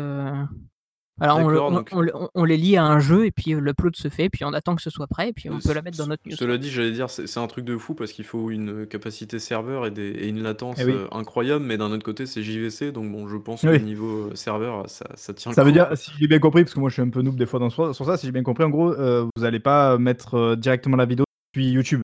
voilà, 1.19 1.35
on 1.35 1.47
le 1.47 1.55
D'accord, 1.55 1.71
on 1.71 1.75
donc 1.75 1.89
on 1.91 2.01
le 2.01 2.11
on 2.15 2.29
on 2.33 2.43
les 2.45 2.57
lie 2.57 2.77
à 2.77 2.83
un 2.83 2.99
jeu 2.99 3.25
et 3.25 3.31
puis, 3.31 3.53
heu, 3.53 3.59
l'upload 3.59 3.95
se 3.95 4.07
fait, 4.09 4.29
puis 4.29 4.45
on 4.45 4.53
attend 4.53 4.75
que 4.75 4.81
ce 4.81 4.89
soit 4.89 5.07
prêt 5.07 5.29
et 5.29 5.33
puis 5.33 5.49
on 5.49 5.55
peut 5.55 5.59
ce 5.59 5.73
la 5.73 5.81
mettre 5.81 5.97
dans 5.97 6.07
notre 6.07 6.23
news, 6.25 6.35
cela 6.35 6.57
dit, 6.57 6.69
j'allais 6.69 6.91
dire, 6.91 7.09
c'est 7.09 7.27
c'est 7.27 7.39
un 7.39 7.47
truc 7.47 7.65
de 7.65 7.77
fou 7.77 7.93
parce 7.93 8.11
qu'il 8.11 8.25
faut 8.25 8.49
une, 8.51 8.85
capacité 8.87 9.39
serveur 9.39 9.85
et 9.85 9.91
des 9.91 10.09
et 10.09 10.27
une 10.27 10.39
eh 10.39 10.43
latence, 10.43 10.77
oui. 10.77 10.91
heu, 10.91 11.07
incroyable, 11.11 11.65
mais 11.65 11.77
d'un 11.77 11.91
autre 11.91 12.03
côté, 12.03 12.25
c'est 12.25 12.41
JVC, 12.41 12.91
donc 12.91 13.11
bon, 13.11 13.27
je 13.27 13.37
pense 13.37 13.61
que 13.61 13.67
Oui. 13.67 13.81
niveau, 13.81 14.29
heu, 14.31 14.35
serveur, 14.35 14.89
ça 14.89 15.05
ça 15.15 15.33
tient 15.33 15.51
le 15.51 15.55
Ça 15.55 15.63
veut 15.63 15.71
coup, 15.71 15.73
dire, 15.73 15.89
si 15.95 16.11
j'ai 16.19 16.27
bien 16.27 16.39
compris, 16.39 16.63
parce 16.63 16.73
que 16.73 16.79
moi, 16.79 16.89
je 16.89 16.93
suis 16.93 17.01
un 17.01 17.09
peu 17.09 17.21
noob 17.21 17.35
des 17.35 17.45
fois 17.45 17.59
dans 17.59 17.69
ce 17.69 17.93
sur 17.93 18.05
ça, 18.05 18.17
si 18.17 18.25
j'ai 18.25 18.31
bien 18.31 18.43
compris, 18.43 18.63
en 18.63 18.69
gros, 18.69 18.93
vous 18.93 19.43
allez 19.43 19.59
pas 19.59 19.97
mettre, 19.97 20.55
directement 20.55 20.97
la 20.97 21.05
vidéo 21.05 21.25
depuis 21.53 21.71
YouTube? 21.71 22.01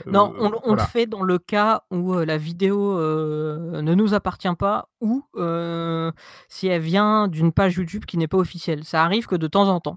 Enfin, 0.00 0.10
Non, 0.10 0.34
on 0.38 0.50
le 0.50 0.56
on 0.64 0.70
le 0.70 0.76
voilà. 0.76 0.86
fait 0.86 1.06
dans 1.06 1.22
le 1.22 1.38
cas 1.38 1.82
où, 1.90 2.14
heu, 2.14 2.24
la 2.24 2.38
vidéo, 2.38 2.98
heu, 2.98 3.80
ne 3.82 3.94
nous 3.94 4.14
appartient 4.14 4.54
pas 4.58 4.88
ou, 5.00 5.24
si 6.48 6.66
elle 6.68 6.82
vient 6.82 7.28
d'une 7.28 7.52
page 7.52 7.76
YouTube 7.76 8.04
qui 8.06 8.18
n'est 8.18 8.28
pas 8.28 8.38
officielle. 8.38 8.84
Ça 8.84 9.02
arrive 9.04 9.26
que 9.26 9.36
de 9.36 9.46
temps 9.46 9.68
en 9.68 9.80
temps 9.80 9.96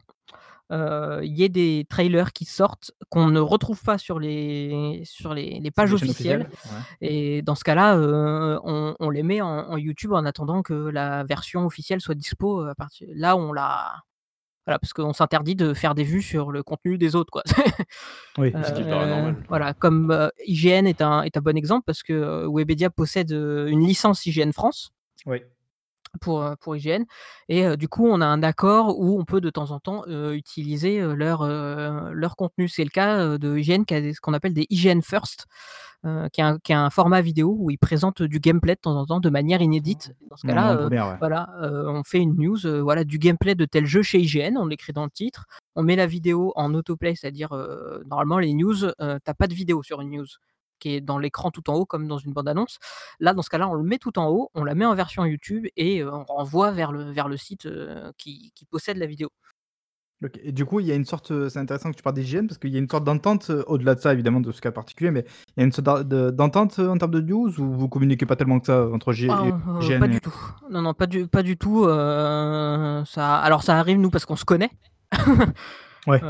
il 0.72 1.34
y 1.36 1.44
ait 1.44 1.50
des 1.50 1.88
trailers 1.90 2.32
qui 2.32 2.46
sortent 2.46 2.92
qu'on 3.10 3.28
ne 3.28 3.40
retrouve 3.40 3.82
pas 3.82 3.98
sur 3.98 4.20
les 4.20 5.02
sur 5.04 5.34
les 5.34 5.60
les 5.60 5.62
C'est 5.66 5.72
pages 5.72 5.90
chaînes 5.90 6.10
officielles 6.10 6.50
et 7.02 7.42
dans 7.42 7.56
ce 7.56 7.64
cas-là, 7.64 7.98
on 8.64 8.96
on 9.00 9.10
les 9.10 9.24
met 9.24 9.42
en 9.42 9.48
en 9.72 9.78
YouTube 9.78 10.14
en 10.14 10.26
attendant 10.26 10.62
que 10.62 10.74
la 10.74 11.24
version 11.24 11.66
officielle 11.66 12.02
soit 12.02 12.14
dispo, 12.16 12.62
à 12.62 12.76
partir 12.76 13.08
là, 13.16 13.36
on 13.36 13.52
la 13.52 13.96
voilà, 14.66 14.80
parce 14.80 14.94
qu'on 14.94 15.14
s'interdit 15.14 15.56
de 15.56 15.74
faire 15.74 15.96
des 15.96 16.04
vues 16.04 16.22
sur 16.22 16.52
le 16.52 16.64
contenu 16.64 16.98
des 16.98 17.16
autres, 17.16 17.32
quoi. 17.32 17.44
Oui, 18.38 18.52
Ce 18.64 18.74
qui 18.74 18.84
paraît 18.84 19.06
Heu, 19.06 19.10
normal. 19.10 19.44
voilà, 19.48 19.74
comme, 19.74 20.12
heu, 20.12 20.32
IGN 20.46 20.86
est 20.88 21.02
un 21.02 21.24
est 21.24 21.38
un 21.38 21.42
bon 21.42 21.58
exemple 21.58 21.84
parce 21.86 22.04
que, 22.04 22.14
heu, 22.14 22.48
Webedia 22.50 22.90
possède, 22.90 23.32
une 23.32 23.86
licence 23.86 24.26
IGN 24.26 24.52
France 24.52 24.92
oui. 25.26 25.42
Pour, 26.22 26.76
IGN 26.76 27.04
et 27.48 27.78
du 27.78 27.88
coup, 27.88 28.08
on 28.08 28.22
a 28.22 28.26
un 28.26 28.44
accord 28.44 29.00
où 29.00 29.20
on 29.20 29.26
peut 29.26 29.42
de 29.42 29.50
temps 29.50 29.72
en 29.72 29.80
temps, 29.80 30.06
utiliser, 30.32 31.02
leur, 31.02 32.36
contenu. 32.38 32.68
C'est 32.68 32.84
le 32.84 32.90
cas, 32.90 33.38
de 33.38 33.58
IGN 33.58 33.84
qui 33.84 33.94
a 33.94 34.02
des 34.02 34.14
ce 34.14 34.22
qu'on 34.22 34.34
appelle 34.34 34.54
des 34.54 34.66
IGN 34.70 35.02
First. 35.02 35.46
qui 36.32 36.42
est 36.42 36.44
un 36.44 36.60
qui 36.60 36.72
est 36.72 36.76
un 36.76 36.90
format 36.90 37.22
vidéo 37.22 37.56
où 37.60 37.72
ils 37.72 37.78
présentent 37.78 38.22
du 38.24 38.40
gameplay 38.40 38.76
de 38.76 38.80
temps 38.80 38.96
en 38.96 39.06
temps 39.06 39.20
de 39.20 39.30
manière 39.30 39.62
inédite. 39.62 40.14
Dans 40.30 40.38
ce 40.38 40.48
cas-là, 40.48 40.88
ouais. 40.88 41.18
voilà, 41.20 41.50
on 41.62 42.04
fait 42.04 42.20
une 42.20 42.36
news, 42.36 42.60
voilà, 42.82 43.04
du 43.04 43.20
gameplay 43.20 43.56
de 43.56 43.66
tel 43.66 43.86
jeu 43.86 44.02
chez 44.02 44.20
IGN, 44.20 44.58
on 44.58 44.66
l'écrit 44.66 44.94
dans 44.94 45.06
le 45.06 45.12
titre, 45.12 45.46
on 45.76 45.84
met 45.84 45.96
la 45.96 46.08
vidéo 46.08 46.54
en 46.56 46.74
autoplay, 46.74 47.16
c'est-à-dire, 47.16 47.54
normalement 48.10 48.40
les 48.40 48.54
news, 48.54 48.86
heu, 48.86 48.94
tu 49.00 49.32
as 49.32 49.34
pas 49.34 49.48
de 49.48 49.54
vidéo 49.54 49.84
sur 49.84 50.02
une 50.02 50.12
news 50.12 50.28
qui 50.80 50.96
est 50.96 51.02
dans 51.02 51.18
l'écran 51.18 51.52
tout 51.52 51.70
en 51.70 51.76
haut 51.76 51.86
comme 51.86 52.08
dans 52.08 52.18
une 52.18 52.34
bande 52.34 52.48
annonce. 52.48 52.78
Là, 53.20 53.34
dans 53.34 53.42
ce 53.42 53.50
cas-là, 53.50 53.68
on 53.70 53.74
le 53.74 53.84
met 53.84 53.98
tout 53.98 54.18
en 54.20 54.30
haut, 54.30 54.50
on 54.54 54.64
la 54.64 54.76
met 54.76 54.86
en 54.86 54.96
version 54.96 55.26
YouTube 55.26 55.68
et 55.78 56.04
on 56.04 56.24
renvoie 56.24 56.72
vers 56.72 56.92
le 56.92 57.12
vers 57.12 57.28
le 57.28 57.38
site, 57.38 57.68
qui 58.18 58.52
qui 58.56 58.66
possède 58.66 58.98
la 58.98 59.06
vidéo. 59.06 59.30
OK 60.24 60.38
et 60.44 60.52
du 60.52 60.66
coup, 60.66 60.82
il 60.82 60.86
y 60.86 60.92
a 60.92 60.96
une 60.96 61.06
sorte, 61.06 61.48
c'est 61.48 61.60
intéressant 61.60 61.92
que 61.92 61.96
tu 61.96 62.04
parles 62.04 62.16
d'IGN 62.16 62.48
parce 62.48 62.58
qu'il 62.58 62.72
y 62.72 62.76
a 62.76 62.80
une 62.80 62.90
sorte 62.90 63.06
d'entente, 63.06 63.52
au-delà 63.68 63.96
de 63.96 64.02
ça 64.02 64.12
évidemment 64.12 64.42
de 64.42 64.52
ce 64.52 64.60
cas 64.60 64.72
particulier, 64.72 65.12
mais 65.12 65.24
il 65.56 65.62
y 65.62 65.64
a 65.64 65.66
une 65.66 65.72
sorte 65.72 65.86
d'en 65.86 66.04
de 66.04 66.30
d'entente, 66.32 66.78
en 66.80 66.98
termes 66.98 67.12
de 67.12 67.22
news 67.22 67.58
ou 67.60 67.72
vous 67.72 67.88
communiquez 67.88 68.26
pas 68.26 68.36
tellement 68.36 68.60
que 68.60 68.66
ça 68.66 68.86
entre 68.90 69.14
G 69.14 69.30
Ah, 69.32 69.46
et 69.46 69.86
IGN 69.86 70.00
pas 70.00 70.08
et 70.08 70.10
du 70.10 70.20
tout. 70.22 70.36
Non, 70.70 70.82
non, 70.82 70.94
pas 70.94 71.08
du 71.08 71.28
pas 71.28 71.42
du 71.42 71.58
tout, 71.58 71.86
ça 71.86 73.38
alors 73.38 73.64
ça 73.64 73.78
arrive 73.78 73.98
nous 73.98 74.10
parce 74.10 74.26
qu'on 74.26 74.36
se 74.36 74.46
connaît. 74.46 74.72
Ouais. 76.10 76.22
Heu, 76.22 76.28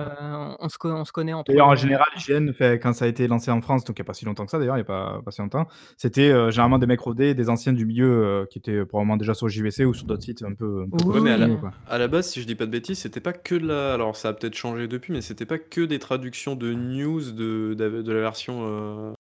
on 0.60 0.70
se 0.70 0.78
on 0.84 1.06
se 1.06 1.12
connaît 1.12 1.34
entre, 1.34 1.52
D'ailleurs, 1.52 1.68
en 1.68 1.76
général, 1.76 2.06
IGN 2.16 2.54
fait 2.54 2.80
quand 2.80 2.94
ça 2.94 3.06
a 3.06 3.08
été 3.08 3.28
lancé 3.28 3.50
en 3.50 3.62
France, 3.62 3.84
donc 3.84 3.98
il 3.98 4.02
y 4.02 4.04
a 4.04 4.06
pas 4.06 4.14
si 4.14 4.26
longtemps 4.26 4.46
que 4.46 4.52
ça 4.52 4.60
d'ailleurs, 4.60 4.76
il 4.76 4.80
y 4.80 4.82
a 4.82 4.86
pas 4.86 5.22
pas 5.24 5.32
si 5.32 5.42
longtemps, 5.42 5.68
c'était, 5.98 6.30
heu, 6.32 6.52
généralement 6.52 6.78
des 6.78 6.86
mecs 6.86 7.00
rodés, 7.00 7.34
des 7.34 7.50
anciens 7.50 7.74
du 7.74 7.86
milieu, 7.86 8.08
heu, 8.44 8.48
qui 8.52 8.60
étaient 8.60 8.86
probablement 8.86 9.18
déjà 9.18 9.34
sur 9.34 9.48
JVC 9.50 9.86
ou 9.86 9.94
sur 9.94 10.06
d'autres 10.06 10.24
sites 10.24 10.44
un 10.44 10.54
peu 10.54 10.84
un 10.84 10.90
peu 10.90 11.00
Oui, 11.04 11.16
Ouais, 11.16 11.22
mais 11.22 11.32
à 11.32 11.38
la 11.38 11.48
à 11.88 12.08
base, 12.08 12.30
si 12.30 12.42
je 12.42 12.46
dis 12.48 12.56
pas 12.56 12.66
de 12.66 12.72
bêtises, 12.72 13.00
c'était 13.00 13.20
pas 13.22 13.34
que 13.34 13.56
de 13.56 13.68
la 13.68 13.94
alors 13.94 14.16
ça 14.16 14.30
a 14.30 14.34
peut-être 14.34 14.56
changé 14.56 14.88
depuis, 14.88 15.12
mais 15.14 15.22
c'était 15.22 15.46
pas 15.46 15.58
que 15.60 15.82
des 15.82 15.98
traductions 16.00 16.56
de 16.56 16.74
news 16.74 17.32
de 17.32 17.74
de 17.76 18.12
la 18.12 18.20
version, 18.22 19.16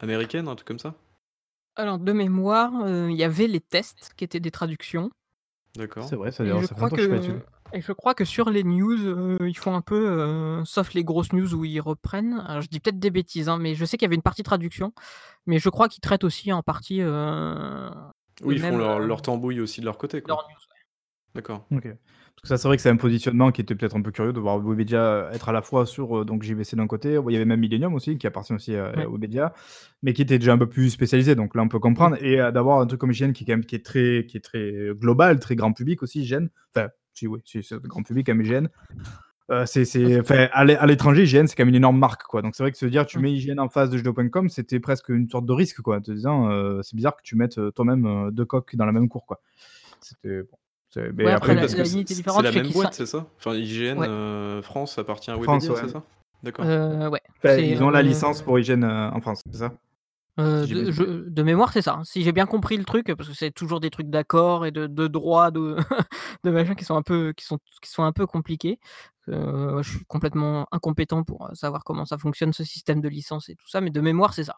américaine, 0.00 0.48
un 0.48 0.54
truc 0.56 0.68
comme 0.68 0.78
ça? 0.78 0.94
Alors 1.78 1.98
de 1.98 2.12
mémoire, 2.12 2.72
il 3.10 3.16
y 3.16 3.22
avait 3.24 3.46
les 3.46 3.60
tests 3.60 4.12
qui 4.16 4.24
étaient 4.24 4.40
des 4.40 4.50
traductions 4.50 5.10
D'accord. 5.76 6.08
C'est 6.08 6.16
vrai, 6.16 6.32
ça 6.32 6.44
je 6.44 6.50
ça 6.62 6.74
fait 6.74 6.74
crois 6.74 6.88
longtemps 6.90 6.96
que 6.96 7.02
je 7.02 7.38
et 7.72 7.80
je 7.80 7.92
crois 7.92 8.14
que 8.14 8.24
sur 8.24 8.50
les 8.50 8.64
news, 8.64 8.96
heu, 9.06 9.36
ils 9.48 9.56
font 9.56 9.74
un 9.74 9.82
peu, 9.82 9.96
heu, 10.60 10.62
sauf 10.64 10.94
les 10.94 11.04
grosses 11.04 11.32
news 11.32 11.54
où 11.54 11.64
ils 11.64 11.80
reprennent, 11.80 12.34
alors 12.46 12.62
je 12.62 12.68
dis 12.68 12.80
peut-être 12.80 12.98
des 12.98 13.10
bêtises, 13.10 13.48
hein, 13.48 13.58
mais 13.58 13.74
je 13.74 13.84
sais 13.84 13.96
qu'il 13.98 14.06
y 14.06 14.08
avait 14.08 14.14
une 14.16 14.22
partie 14.22 14.42
traduction, 14.42 14.92
mais 15.46 15.58
je 15.58 15.68
crois 15.70 15.88
qu'ils 15.88 16.00
traitent 16.02 16.24
aussi 16.24 16.52
en 16.52 16.62
partie, 16.62 17.00
heu, 17.02 17.90
Oui, 18.42 18.56
ils 18.56 18.60
font 18.62 18.76
eux-mêmes, 18.76 18.78
leur 18.78 18.98
heu, 19.00 19.00
leur 19.00 19.22
tambouille 19.22 19.60
aussi 19.60 19.80
de 19.80 19.86
leur 19.86 19.98
côté, 19.98 20.22
quoi. 20.22 20.28
leurs 20.28 20.48
news, 20.48 20.54
ouais. 20.70 20.76
D'accord. 21.34 21.66
OK. 21.72 21.82
Parce 21.84 22.42
que 22.42 22.48
ça, 22.48 22.58
c'est 22.58 22.68
vrai 22.68 22.76
que 22.76 22.82
c'est 22.82 22.90
un 22.90 22.96
positionnement 22.96 23.52
qui 23.52 23.60
était 23.62 23.74
peut-être 23.74 23.96
un 23.96 24.02
peu 24.02 24.10
curieux 24.12 24.32
de 24.32 24.40
voir 24.40 24.58
Webedia 24.60 25.30
être 25.32 25.48
à 25.48 25.52
la 25.52 25.62
fois 25.62 25.86
sur, 25.86 26.18
heu, 26.20 26.24
donc 26.24 26.42
JVC 26.42 26.76
d'un 26.76 26.86
côté, 26.86 27.18
il 27.28 27.32
y 27.32 27.36
avait 27.36 27.44
même 27.46 27.60
Millennium 27.60 27.94
aussi 27.94 28.18
qui 28.18 28.26
appartient 28.26 28.52
aussi 28.54 28.76
à 28.76 28.88
Ouais. 28.96 29.04
à 29.04 29.08
Webedia, 29.08 29.54
mais 30.02 30.12
qui 30.14 30.22
était 30.22 30.38
déjà 30.38 30.52
un 30.54 30.58
peu 30.58 30.68
plus 30.68 30.90
spécialisé, 30.90 31.34
donc 31.34 31.54
là 31.56 31.62
on 31.62 31.68
peut 31.68 31.80
comprendre 31.80 32.16
et 32.22 32.40
heu, 32.40 32.52
d'avoir 32.52 32.80
un 32.80 32.86
truc 32.86 33.00
comme 33.00 33.12
IGN 33.12 33.32
qui 33.32 33.44
est 33.44 33.46
quand 33.46 33.54
même 33.54 33.64
qui 33.66 33.76
est 33.76 33.84
très 33.84 34.26
qui 34.28 34.36
est 34.38 34.40
très 34.40 34.72
global, 34.94 35.40
très 35.40 35.56
grand 35.56 35.72
public 35.72 36.02
aussi 36.02 36.22
IGN, 36.22 36.48
enfin 36.76 36.88
si 37.16 37.26
oui, 37.26 37.40
si 37.44 37.62
c'est 37.62 37.80
grand 37.82 38.02
public 38.02 38.26
quand 38.26 38.34
même 38.34 38.44
IGN. 38.46 38.68
C'est 39.48 39.54
Ah 39.54 39.66
c'est 39.66 39.84
c'est 39.84 40.20
enfin 40.20 40.48
à 40.52 40.64
l'é 40.64 40.74
à 40.76 40.86
l'étranger 40.86 41.22
IGN, 41.22 41.46
c'est 41.46 41.54
quand 41.54 41.62
même 41.62 41.68
une 41.68 41.76
énorme 41.76 41.98
marque 41.98 42.24
quoi, 42.24 42.42
donc 42.42 42.56
c'est 42.56 42.64
vrai 42.64 42.72
que 42.72 42.78
se 42.78 42.86
dire 42.86 43.06
tu 43.06 43.20
mets 43.20 43.32
IGN 43.32 43.60
en 43.60 43.68
face 43.68 43.90
de 43.90 43.96
jeuxvideo.com, 43.96 44.48
c'était 44.48 44.80
presque 44.80 45.08
une 45.08 45.28
sorte 45.30 45.46
de 45.46 45.52
risque 45.52 45.80
quoi, 45.82 45.98
en 45.98 46.00
te 46.00 46.10
disant, 46.10 46.50
heu: 46.50 46.80
«C'est 46.82 46.96
bizarre 46.96 47.14
que 47.16 47.22
tu 47.22 47.36
mettes, 47.36 47.56
heu, 47.58 47.70
toi-même, 47.70 48.06
heu, 48.06 48.30
2 48.32 48.44
coqs 48.44 48.74
dans 48.74 48.86
la 48.86 48.92
même 48.92 49.08
cour 49.08 49.24
quoi». 49.24 49.40
C'était 50.00 50.42
bon, 50.42 50.58
c'est 50.90 51.12
mais 51.12 51.26
Ouais, 51.26 51.32
après 51.32 51.52
Oui, 51.52 51.54
après 51.54 51.54
la 51.54 51.60
parce 51.60 51.74
que 51.74 51.78
la 51.78 51.84
c'est 51.84 52.42
la 52.42 52.52
même 52.52 52.72
boîte, 52.72 52.94
c'est 52.94 53.06
ça? 53.06 53.26
Enfin 53.38 53.54
IGN, 53.54 53.98
ouais. 53.98 54.62
France 54.62 54.98
appartient 54.98 55.30
à 55.30 55.38
ouais. 55.38 55.46
c'est 55.60 55.88
ça? 55.88 56.02
D'accord. 56.42 56.64
Heu, 56.66 57.08
ouais, 57.08 57.20
Enfin, 57.38 57.56
c'est, 57.56 57.68
ils 57.68 57.82
ont 57.84 57.90
la 57.90 58.02
licence 58.02 58.42
pour 58.42 58.58
IGN, 58.58 58.82
en 58.84 59.20
France, 59.20 59.42
c'est 59.52 59.58
ça? 59.58 59.72
Heu, 60.38 60.66
Si 60.66 60.68
j'ai 60.68 60.74
bien 60.74 60.86
de 60.86 60.90
je 60.90 61.02
compris. 61.02 61.10
de 61.30 61.42
mémoire, 61.42 61.72
c'est 61.72 61.80
ça, 61.82 61.94
hein. 61.94 62.04
Si 62.04 62.22
j'ai 62.22 62.32
bien 62.32 62.44
compris 62.46 62.76
le 62.76 62.84
truc, 62.84 63.06
parce 63.16 63.28
que 63.30 63.34
c'est 63.34 63.50
toujours 63.52 63.80
des 63.80 63.88
trucs 63.90 64.10
d'accords 64.10 64.66
et 64.66 64.70
de 64.70 64.86
de 64.86 65.06
droits, 65.06 65.50
de 65.50 65.76
de 66.44 66.50
machins 66.50 66.74
qui 66.76 66.84
sont 66.84 66.96
un 66.96 67.02
peu 67.02 67.32
qui 67.32 67.44
sont 67.46 67.58
qui 67.82 67.90
sont 67.90 68.02
un 68.04 68.12
peu 68.12 68.26
compliqués. 68.26 68.78
Heu, 69.28 69.80
je 69.82 69.90
suis 69.96 70.04
complètement 70.06 70.66
incompétent 70.72 71.24
pour, 71.24 71.46
heu, 71.50 71.54
savoir 71.54 71.84
comment 71.84 72.04
ça 72.06 72.18
fonctionne 72.18 72.52
ce 72.52 72.64
système 72.64 73.00
de 73.00 73.08
licence 73.08 73.48
et 73.48 73.56
tout 73.56 73.68
ça, 73.68 73.80
mais 73.80 73.90
de 73.90 74.00
mémoire, 74.00 74.34
c'est 74.34 74.44
ça. 74.44 74.56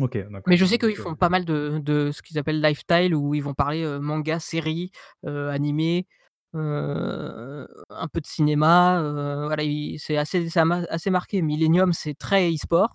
OK, 0.00 0.16
Mais 0.46 0.56
d'accord, 0.56 0.56
je 0.56 0.64
sais 0.64 0.78
qu'ils 0.78 0.96
donc 0.96 0.96
font 0.96 1.16
pas 1.16 1.28
mal 1.28 1.44
de 1.44 1.80
de 1.82 2.12
ce 2.12 2.22
qu'ils 2.22 2.38
appellent 2.38 2.60
lifestyle 2.62 3.14
où 3.14 3.34
ils 3.34 3.42
vont 3.42 3.54
parler, 3.54 3.84
manga, 4.00 4.38
séries, 4.38 4.92
heu, 5.26 5.48
animés, 5.50 6.06
heu, 6.54 7.66
un 7.90 8.06
peu 8.08 8.20
de 8.20 8.26
cinéma, 8.26 9.00
voilà, 9.46 9.64
ils 9.64 9.98
c'est 9.98 10.16
assez 10.16 10.48
c'est 10.48 10.60
ama 10.60 10.82
assez 10.90 11.10
marqué. 11.10 11.42
Millennium, 11.42 11.92
c'est 11.92 12.14
très 12.14 12.48
e-sport. 12.52 12.92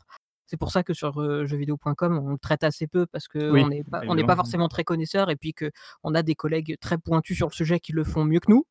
C'est 0.52 0.58
pour 0.58 0.74
ça 0.74 0.84
que 0.84 0.94
sur, 0.94 1.22
heu, 1.22 1.46
jeuxvideo.com, 1.46 2.20
on 2.22 2.32
le 2.32 2.38
traite 2.38 2.66
assez 2.66 2.86
peu 2.86 3.06
parce 3.06 3.30
qu'on 3.30 3.52
oui, 3.52 3.64
n'est 3.64 3.86
pas 3.86 4.00
on 4.00 4.02
n'est 4.02 4.08
évidemment, 4.08 4.28
pas 4.28 4.34
mmh. 4.34 4.36
forcément 4.36 4.68
très 4.68 4.84
connaisseurs 4.84 5.30
et 5.30 5.38
puis 5.38 5.54
qu'on 5.54 6.14
a 6.14 6.24
des 6.24 6.36
collègues 6.36 6.76
très 6.82 6.98
pointus 6.98 7.38
sur 7.38 7.48
le 7.48 7.54
sujet 7.54 7.80
qui 7.80 7.94
le 7.94 8.04
font 8.04 8.26
mieux 8.26 8.42
que 8.42 8.52
nous. 8.52 8.66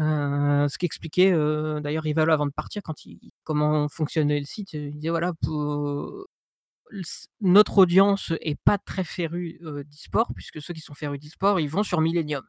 ce 0.68 0.76
qu'expliquait, 0.76 1.30
heu, 1.30 1.80
d'ailleurs 1.80 2.02
Rivalo 2.02 2.32
avant 2.32 2.46
de 2.46 2.50
partir 2.50 2.82
quand 2.82 3.06
il 3.06 3.30
comment 3.44 3.88
fonctionnait 3.88 4.40
le 4.40 4.44
site, 4.44 4.72
il 4.72 4.94
disait 4.94 5.10
voilà 5.10 5.34
pour 5.40 6.26
notre 7.40 7.78
audience 7.78 8.32
est 8.40 8.58
pas 8.64 8.78
très 8.78 9.04
férue, 9.04 9.58
d'e-sport 9.62 10.32
puisque 10.34 10.60
ceux 10.62 10.74
qui 10.74 10.80
sont 10.80 10.94
férus 10.94 11.20
d'e-sport, 11.20 11.60
ils 11.60 11.68
vont 11.68 11.82
sur 11.82 12.00
Millennium. 12.00 12.44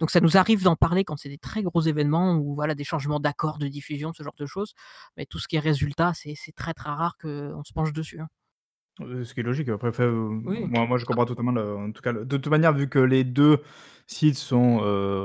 Donc 0.00 0.10
ça 0.10 0.20
nous 0.20 0.36
arrive 0.36 0.62
d'en 0.62 0.76
parler 0.76 1.04
quand 1.04 1.16
c'est 1.16 1.28
des 1.28 1.38
très 1.38 1.62
gros 1.62 1.80
événements 1.80 2.36
ou 2.36 2.54
voilà 2.54 2.74
des 2.74 2.84
changements 2.84 3.20
d'accords 3.20 3.58
de 3.58 3.68
diffusion, 3.68 4.12
ce 4.12 4.22
genre 4.22 4.34
de 4.38 4.46
choses, 4.46 4.74
mais 5.16 5.26
tout 5.26 5.38
ce 5.38 5.48
qui 5.48 5.56
est 5.56 5.60
résultat, 5.60 6.12
c'est 6.14 6.34
très, 6.54 6.74
très 6.74 6.90
rare 6.90 7.16
qu'on 7.20 7.62
se 7.64 7.72
penche 7.72 7.92
dessus, 7.92 8.20
hein. 8.20 8.28
Ce 9.00 9.34
qui 9.34 9.40
est 9.40 9.42
logique 9.42 9.68
après 9.70 9.90
Oui. 10.06 10.66
moi 10.66 10.86
moi 10.86 10.98
je 10.98 11.04
comprends 11.04 11.24
totalement 11.24 11.50
le 11.50 11.76
en 11.76 11.90
tout 11.90 12.00
cas 12.00 12.12
le 12.12 12.24
de 12.24 12.36
toute 12.36 12.46
manière 12.46 12.72
vu 12.72 12.88
que 12.88 13.00
les 13.00 13.24
2 13.24 13.60
sites 14.06 14.36
sont, 14.36 14.76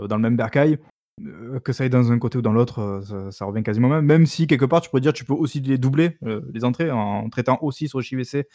dans 0.08 0.16
le 0.16 0.22
même 0.22 0.36
bercail, 0.36 0.80
heu, 1.26 1.60
que 1.60 1.74
ça 1.74 1.84
aille 1.84 1.90
dans 1.90 2.12
un 2.12 2.20
côté 2.20 2.38
ou 2.38 2.42
dans 2.42 2.54
l'autre, 2.54 2.80
heu, 2.82 3.32
ça 3.32 3.46
revient 3.46 3.64
quasiment 3.64 3.90
même. 3.90 4.06
Même 4.06 4.26
si 4.26 4.48
quelque 4.48 4.66
part 4.66 4.82
tu 4.82 4.90
pourrais 4.90 5.02
dire 5.02 5.14
tu 5.14 5.26
peux 5.26 5.34
aussi 5.34 5.60
les 5.62 5.78
doubler, 5.78 6.18
heu, 6.26 6.44
les 6.54 6.64
entrées 6.66 6.92
en 6.92 7.30
traitant 7.30 7.58
aussi 7.62 7.88
sur 7.88 8.02
JVC, 8.02 8.48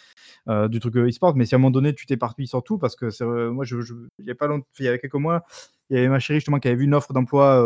heu, 0.48 0.68
du 0.68 0.80
truc, 0.80 0.96
heu, 0.96 1.08
e-sport, 1.08 1.34
mais 1.36 1.46
si 1.46 1.54
à 1.54 1.56
un 1.56 1.58
moment 1.60 1.70
donné 1.70 1.94
tu 1.94 2.06
t'éparpilles 2.06 2.46
sur 2.48 2.62
tout 2.62 2.78
parce 2.78 2.96
que 2.96 3.06
vrai 3.24 3.50
moi 3.50 3.64
je 3.64 3.80
je 3.80 3.94
il 4.18 4.26
y 4.26 4.30
a 4.30 4.34
pas 4.34 4.46
long 4.46 4.62
il 4.78 4.84
y 4.86 4.88
a 4.88 4.98
quelques 4.98 5.14
mois, 5.14 5.44
il 5.90 5.96
y 5.96 5.98
avait 5.98 6.08
ma 6.08 6.18
chérie 6.18 6.38
justement 6.40 6.58
qui 6.58 6.68
avait 6.68 6.76
vu 6.76 6.84
une 6.84 6.94
offre 6.94 7.12
d'emploi, 7.12 7.56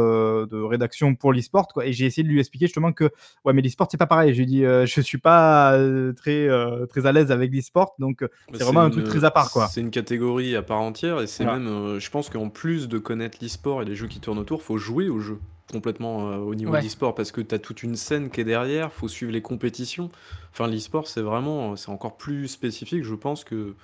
de 0.50 0.60
rédaction 0.62 1.14
pour 1.14 1.32
l'e-sport 1.32 1.68
et 1.84 1.92
j'ai 1.92 2.06
essayé 2.06 2.22
de 2.24 2.28
lui 2.32 2.40
expliquer 2.40 2.66
justement 2.66 2.92
que: 2.92 3.10
«Ouais 3.44 3.52
mais 3.52 3.62
l'e-sport 3.62 3.88
c'est 3.90 3.96
pas 3.96 4.06
pareil». 4.06 4.32
Je 4.34 4.38
lui 4.38 4.42
ai 4.44 4.46
dit, 4.46 4.62
«Je 4.64 5.00
suis 5.00 5.18
pas, 5.18 5.78
très, 6.16 6.48
très 6.88 7.06
à 7.06 7.12
l'aise 7.12 7.30
avec 7.32 7.52
l'e-sport 7.54 7.94
donc 7.98 8.22
Bah, 8.22 8.28
c'est 8.58 8.64
vraiment 8.64 8.80
un 8.80 8.86
une, 8.86 8.92
truc 8.92 9.06
très 9.06 9.24
à 9.24 9.30
part 9.30 9.50
quoi». 9.50 9.68
c'est 9.68 9.80
une 9.80 9.90
catégorie 9.90 10.56
à 10.56 10.62
part 10.62 10.80
entière 10.80 11.20
et 11.20 11.26
c'est 11.26 11.44
Voilà. 11.44 11.58
même, 11.60 11.98
je 11.98 12.10
pense 12.10 12.28
qu'en 12.30 12.48
plus 12.48 12.88
de 12.88 12.98
connaître 12.98 13.38
l'e-sport 13.40 13.82
et 13.82 13.84
les 13.84 13.94
jeux 13.94 14.06
qui 14.08 14.20
tournent 14.20 14.38
autour, 14.38 14.62
faut 14.62 14.78
jouer 14.78 15.08
aux 15.08 15.20
jeux 15.20 15.38
complètement, 15.72 16.30
heu, 16.32 16.38
au 16.38 16.54
niveau 16.54 16.76
de 16.76 16.82
l'e-sport 16.82 17.14
parce 17.14 17.32
que 17.32 17.40
tu 17.40 17.54
as 17.54 17.58
toute 17.58 17.82
une 17.82 17.96
scène 17.96 18.30
qui 18.30 18.40
est 18.40 18.44
derrière, 18.44 18.92
faut 18.92 19.08
suivre 19.08 19.32
les 19.32 19.42
compétitions. 19.42 20.10
Enfin 20.50 20.66
l'e-sport 20.68 21.06
c'est 21.08 21.22
vraiment, 21.22 21.76
c'est 21.76 21.90
encore 21.90 22.16
plus 22.16 22.48
spécifique 22.48 23.04
je 23.04 23.14
pense 23.14 23.44
que 23.44 23.74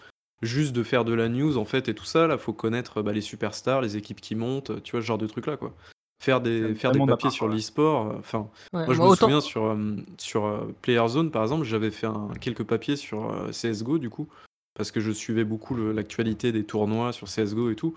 juste 0.42 0.74
de 0.74 0.82
faire 0.82 1.04
de 1.04 1.14
la 1.14 1.28
news 1.28 1.56
en 1.58 1.64
fait 1.64 1.88
et 1.88 1.94
tout 1.94 2.04
ça 2.04 2.26
là, 2.26 2.38
faut 2.38 2.52
connaître, 2.54 3.02
bah, 3.02 3.12
les 3.12 3.20
superstars, 3.22 3.80
les 3.82 3.96
équipes 3.96 4.20
qui 4.20 4.34
montent, 4.34 4.82
tu 4.82 4.92
vois? 4.92 5.00
Ce 5.02 5.06
genre 5.06 5.18
de 5.18 5.26
trucs 5.26 5.46
là 5.46 5.56
quoi. 5.56 5.74
Faire 6.22 6.40
des 6.40 6.74
faire 6.74 6.92
papiers 7.06 7.30
part 7.30 7.32
sur 7.32 7.48
ouais. 7.48 7.56
l'e-sport, 7.56 8.12
heu, 8.12 8.16
enfin 8.18 8.50
Ouais, 8.72 8.88
moi 8.88 8.94
je 8.94 9.00
moi 9.00 9.06
me 9.06 9.08
autant 9.08 9.30
souviens 9.30 9.40
sur, 9.40 9.70
hem, 9.72 10.04
sur, 10.18 10.46
heu, 10.46 10.74
Players 10.82 11.08
Zone 11.10 11.30
par 11.30 11.42
exemple, 11.42 11.64
j'avais 11.64 11.90
fait 11.90 12.06
un 12.06 12.28
quelques 12.40 12.64
papiers 12.64 12.96
sur, 12.96 13.48
CS:GO 13.52 13.98
du 13.98 14.10
coup, 14.10 14.28
parce 14.74 14.90
que 14.90 15.00
je 15.00 15.10
suivais 15.12 15.44
beaucoup 15.44 15.76
l'actualité 15.76 16.52
des 16.52 16.64
tournois 16.64 17.12
sur 17.12 17.28
CS:GO 17.28 17.70
et 17.70 17.76
tout. 17.76 17.94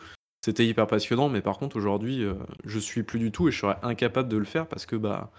C'était 0.48 0.66
hyper 0.66 0.88
passionnant, 0.88 1.28
mais 1.28 1.42
par 1.42 1.58
contre 1.58 1.76
aujourd'hui, 1.76 2.22
heu, 2.22 2.38
je 2.64 2.80
suis 2.80 3.04
plus 3.04 3.20
du 3.20 3.34
tout 3.34 3.50
et 3.50 3.52
je 3.52 3.60
serais 3.60 3.76
incapable 3.84 4.30
de 4.30 4.38
le 4.38 4.46
faire 4.46 4.66
parce 4.66 4.86
que, 4.86 4.96
bah, 4.96 5.30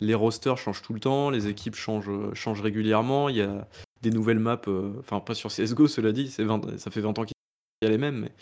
les 0.00 0.12
rosters 0.12 0.58
changent 0.58 0.82
tout 0.82 0.92
le 0.92 1.00
temps, 1.00 1.30
les 1.30 1.46
équipes 1.46 1.76
changent, 1.76 2.10
heu, 2.10 2.34
changent 2.34 2.60
régulièrement, 2.60 3.30
il 3.30 3.36
y 3.36 3.40
a 3.40 3.66
des 4.02 4.10
nouvelles 4.10 4.38
maps, 4.38 4.60
heu, 4.68 4.92
enfin 4.98 5.20
pas 5.20 5.32
sur 5.32 5.50
CS:GO 5.50 5.86
cela 5.88 6.12
dit, 6.12 6.28
c'est 6.30 6.44
20 6.44 6.76
ça 6.78 6.90
fait 6.90 7.00
20 7.00 7.18
ans 7.18 7.24
qu'il 7.24 7.32
y 7.80 7.86
a 7.86 7.88
les 7.88 7.96
mêmes, 7.96 8.20
mais 8.20 8.32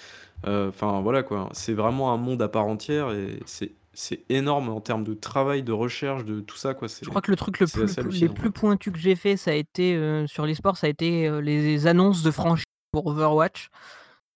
enfin 0.69 1.01
voilà 1.03 1.23
quoi. 1.23 1.51
C'est 1.53 1.73
vraiment 1.73 2.12
un 2.12 2.16
monde 2.16 2.43
à 2.43 2.49
part 2.49 2.66
entière 2.66 3.12
et 3.12 3.39
c'est 3.47 3.77
c'est 3.93 4.25
énorme 4.29 4.71
en 4.71 4.81
termes 4.81 5.05
de 5.05 5.14
travail, 5.14 5.62
de 5.62 5.71
recherche, 5.71 6.25
de 6.25 6.41
tout 6.41 6.57
ça 6.57 6.75
quoi, 6.75 6.89
Je 6.89 7.09
crois 7.09 7.23
que 7.23 7.31
le 7.31 7.37
truc 7.37 7.61
le 7.61 7.69
plus 7.69 7.97
les 8.21 8.29
plus 8.29 8.51
quoi. 8.51 8.61
pointus 8.62 8.93
que 8.93 8.99
j'ai 8.99 9.14
fait, 9.14 9.37
ça 9.37 9.53
a 9.53 9.55
été, 9.55 10.25
sur 10.27 10.47
l'e-sport, 10.47 10.77
ça 10.79 10.89
a 10.89 10.91
été, 10.91 11.31
les 11.43 11.87
annonces 11.87 12.25
de 12.25 12.33
franchises 12.33 12.64
pour 12.91 13.07
Overwatch. 13.07 13.69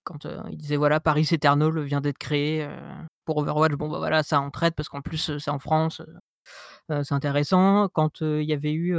Quand, 0.04 0.26
heu, 0.26 0.38
ils 0.50 0.56
disaient 0.56 0.76
voilà 0.76 1.00
Paris 1.00 1.28
Eternal 1.30 1.80
vient 1.82 2.00
d'être 2.00 2.18
créé, 2.18 2.68
pour 3.24 3.38
Overwatch. 3.38 3.72
Bon 3.72 3.88
bah 3.88 3.98
voilà, 3.98 4.22
ça 4.22 4.40
on 4.40 4.50
traite 4.50 4.74
parce 4.74 4.88
qu'en 4.88 5.00
plus, 5.00 5.38
c'est 5.38 5.50
en 5.50 5.58
France, 5.58 6.02
c'est 6.88 7.12
intéressant. 7.12 7.88
Quand, 7.92 8.20
il 8.20 8.44
y 8.44 8.52
avait 8.52 8.72
eu, 8.72 8.96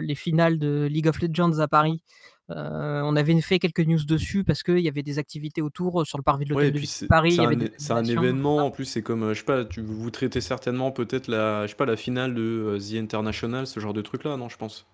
les 0.00 0.14
finales 0.14 0.58
de 0.58 0.86
League 0.90 1.08
of 1.08 1.20
Legends 1.20 1.58
à 1.58 1.68
Paris, 1.68 2.02
on 2.48 3.16
avait 3.16 3.40
fait 3.40 3.58
quelques 3.58 3.80
news 3.80 4.04
dessus 4.04 4.44
parce 4.44 4.62
qu'il 4.62 4.78
y 4.78 4.88
avait 4.88 5.02
des 5.02 5.18
activités 5.18 5.62
autour, 5.62 6.06
sur 6.06 6.16
le 6.16 6.22
parvis 6.22 6.44
de 6.44 6.54
Ouais 6.54 6.70
l'hôtel 6.70 6.82
et 6.82 6.86
de 6.86 7.06
Paris, 7.06 7.36
il 7.38 7.70
c'est 7.76 7.92
un 7.92 8.04
c'est 8.04 8.12
événement 8.12 8.58
en 8.58 8.70
plus, 8.70 8.84
c'est 8.84 9.02
comme, 9.02 9.32
je 9.32 9.38
sais 9.38 9.44
pas, 9.44 9.64
tu 9.64 9.82
vous 9.82 10.10
traitez 10.10 10.40
certainement 10.40 10.90
peut-être 10.92 11.28
la 11.28 11.66
je 11.66 11.70
sais 11.70 11.76
pas 11.76 11.86
la 11.86 11.96
finale 11.96 12.34
de, 12.34 12.78
The 12.78 12.94
International, 12.94 13.66
ce 13.66 13.80
genre 13.80 13.94
de 13.94 14.02
truc 14.02 14.24
là, 14.24 14.36
non 14.36 14.48
je 14.48 14.56
pense? 14.56 14.86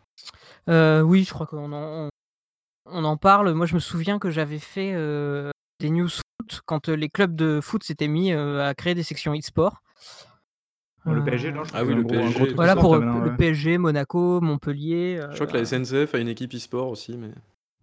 Heu, 0.69 1.03
oui, 1.03 1.25
je 1.25 1.33
crois 1.33 1.47
qu'on 1.47 1.73
en 1.73 2.07
on 2.07 2.09
on 2.87 3.05
en 3.05 3.17
parle. 3.17 3.53
Moi, 3.53 3.67
je 3.67 3.75
me 3.75 3.81
souviens 3.81 4.19
que 4.19 4.31
j'avais 4.31 4.59
fait, 4.59 4.93
heu, 4.95 5.51
des 5.81 5.91
news 5.91 6.09
foot 6.09 6.61
quand, 6.67 6.89
heu, 6.89 6.95
les 6.95 7.09
clubs 7.09 7.35
de 7.35 7.61
foot 7.61 7.83
s'étaient 7.85 8.09
mis, 8.09 8.33
heu, 8.33 8.61
à 8.61 8.75
créer 8.75 8.95
des 8.95 9.03
sections 9.03 9.35
e-sport. 9.35 9.83
Bon, 11.05 11.15
le 11.15 11.25
PSG, 11.25 11.51
non, 11.51 11.63
Ah 11.75 11.85
oui, 11.85 11.95
le 11.95 12.05
PSG, 12.05 12.53
voilà 12.55 12.77
pour, 12.77 12.95
le 12.95 13.31
ouais. 13.31 13.37
PSG, 13.37 13.79
Monaco, 13.79 14.41
Montpellier, 14.41 15.21
Je 15.31 15.35
crois 15.35 15.47
que 15.49 15.57
la 15.57 15.65
SNCF 15.65 16.15
a 16.15 16.19
une 16.19 16.29
équipe 16.29 16.55
e-sport 16.55 16.89
aussi, 16.89 17.17
mais 17.17 17.31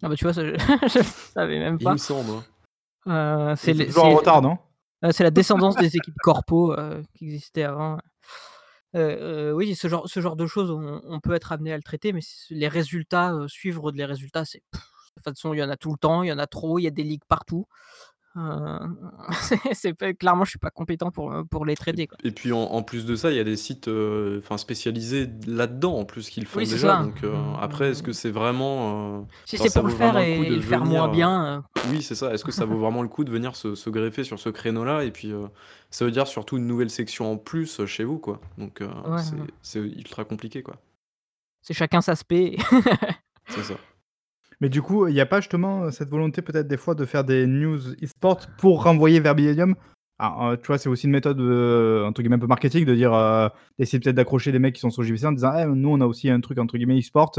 Ah 0.01 0.07
bah, 0.07 0.15
tu 0.15 0.23
vois, 0.23 0.33
ça 0.33 0.45
je 0.45 0.51
je 0.87 1.03
savais 1.33 1.59
même 1.59 1.77
il 1.81 1.89
me 1.89 1.97
pas. 1.97 1.97
semble, 1.97 2.31
hein. 3.05 3.55
C'est 3.57 3.73
toujours 3.73 4.05
en 4.05 4.15
retard, 4.15 4.41
non? 4.41 4.57
c'est 5.11 5.23
la 5.23 5.31
descendance 5.31 5.75
des 5.75 5.97
équipes 5.97 6.17
corpo, 6.21 6.73
qui 7.13 7.25
existaient 7.25 7.63
avant. 7.63 7.97
Oui, 8.93 9.75
ce 9.75 9.87
genre 9.87 10.35
de 10.35 10.47
choses, 10.47 10.71
on 10.71 11.19
peut 11.19 11.33
être 11.33 11.51
amené 11.51 11.73
à 11.73 11.77
le 11.77 11.83
traiter, 11.83 12.13
mais 12.13 12.21
les 12.49 12.67
résultats, 12.67 13.33
suivre 13.47 13.91
les 13.91 14.05
résultats, 14.05 14.45
c'est 14.45 14.63
de 14.73 15.21
toute 15.23 15.35
façon, 15.35 15.53
il 15.53 15.59
y 15.59 15.63
en 15.63 15.69
a 15.69 15.75
tout 15.77 15.91
le 15.91 15.97
temps, 15.97 16.23
il 16.23 16.29
y 16.29 16.31
en 16.31 16.39
a 16.39 16.47
trop, 16.47 16.79
il 16.79 16.83
y 16.83 16.87
a 16.87 16.91
des 16.91 17.03
ligues 17.03 17.25
partout. 17.27 17.67
Heu, 18.39 18.79
c'est 19.73 19.93
pas 19.93 20.13
clairement, 20.13 20.45
je 20.45 20.51
suis 20.51 20.59
pas 20.59 20.69
compétent 20.69 21.11
pour, 21.11 21.31
heu, 21.33 21.43
pour 21.45 21.65
les 21.65 21.75
traiter, 21.75 22.07
quoi. 22.07 22.17
et 22.23 22.31
puis 22.31 22.51
en 22.53 22.59
en 22.61 22.81
plus 22.83 23.05
de 23.05 23.15
ça, 23.15 23.31
il 23.31 23.37
y 23.37 23.39
a 23.39 23.43
des 23.43 23.57
sites, 23.57 23.87
enfin 24.37 24.57
spécialisés 24.57 25.27
là-dedans 25.47 25.97
en 25.97 26.05
plus 26.05 26.29
qui 26.29 26.39
le 26.39 26.45
font 26.45 26.59
Oui, 26.59 26.65
c'est 26.65 26.73
déjà 26.75 26.89
ça. 26.97 27.03
donc 27.03 27.23
heu, 27.23 27.33
après 27.59 27.89
est-ce 27.91 28.03
que 28.03 28.13
c'est 28.13 28.31
vraiment, 28.31 29.27
Si 29.45 29.55
enfin 29.57 29.63
c'est 29.65 29.69
ça 29.69 29.79
pour 29.81 29.87
le 29.87 29.93
vaut 29.93 29.97
faire 29.99 30.13
vraiment 30.13 30.31
le 30.31 30.37
coup 30.37 30.43
et 30.43 30.49
de 30.49 30.55
le 30.55 30.61
faire 30.61 30.83
venir, 30.85 31.01
moins 31.01 31.07
bien, 31.09 31.63
oui, 31.91 32.01
c'est 32.01 32.15
ça. 32.15 32.33
Est-ce 32.33 32.43
que 32.45 32.51
ça 32.51 32.65
vaut 32.65 32.77
vraiment 32.77 33.01
le 33.01 33.07
coup 33.09 33.23
de 33.23 33.31
venir 33.31 33.55
se 33.55 33.75
se 33.75 33.89
greffer 33.89 34.23
sur 34.23 34.39
ce 34.39 34.49
créneau-là? 34.49 35.03
Et 35.03 35.11
puis, 35.11 35.33
ça 35.91 36.05
veut 36.05 36.11
dire 36.11 36.27
surtout 36.27 36.57
une 36.57 36.67
nouvelle 36.67 36.89
section 36.89 37.31
en 37.31 37.37
plus, 37.37 37.85
chez 37.85 38.03
vous, 38.03 38.19
quoi. 38.19 38.39
Donc 38.57 38.81
heu, 38.81 38.89
Ouais, 39.05 39.17
c'est 39.17 39.35
ouais. 39.35 39.47
c'est 39.61 39.79
ultra 39.79 40.23
compliqué, 40.25 40.61
quoi. 40.63 40.75
C'est 41.61 41.73
chacun 41.73 42.01
sa 42.01 42.15
spé. 42.15 42.57
C'est 43.49 43.63
ça. 43.63 43.75
Mais 44.61 44.69
du 44.69 44.81
coup, 44.81 45.07
il 45.07 45.15
y 45.15 45.21
a 45.21 45.25
pas 45.25 45.39
justement, 45.39 45.85
heu, 45.85 45.91
cette 45.91 46.09
volonté 46.09 46.41
peut-être 46.41 46.67
des 46.67 46.77
fois 46.77 46.95
de 46.95 47.05
faire 47.05 47.23
des 47.23 47.47
news 47.47 47.79
e-sport 48.03 48.39
pour 48.57 48.83
renvoyer 48.83 49.19
vers 49.19 49.35
Millennium? 49.35 49.75
Alors, 50.21 50.51
heu, 50.51 50.57
tu 50.57 50.67
vois, 50.67 50.77
c'est 50.77 50.89
aussi 50.89 51.05
une 51.05 51.13
méthode, 51.13 51.39
heu, 51.39 52.03
entre 52.05 52.21
guillemets 52.21 52.35
«un 52.35 52.39
peu 52.39 52.47
marketing» 52.47 52.83
de 52.83 52.93
dire, 52.93 53.13
heu, 53.13 53.49
d'essayer 53.77 53.99
peut-être 54.01 54.17
d'accrocher 54.17 54.51
des 54.51 54.59
mecs 54.59 54.75
qui 54.75 54.81
sont 54.81 54.89
sur 54.89 55.03
JVC 55.03 55.25
en 55.27 55.31
disant: 55.31 55.53
«Eh, 55.57 55.65
nous 55.65 55.89
on 55.89 56.01
a 56.01 56.05
aussi 56.05 56.29
un 56.29 56.41
truc 56.41 56.59
entre 56.59 56.77
guillemets 56.77 56.99
e-sport», 56.99 57.31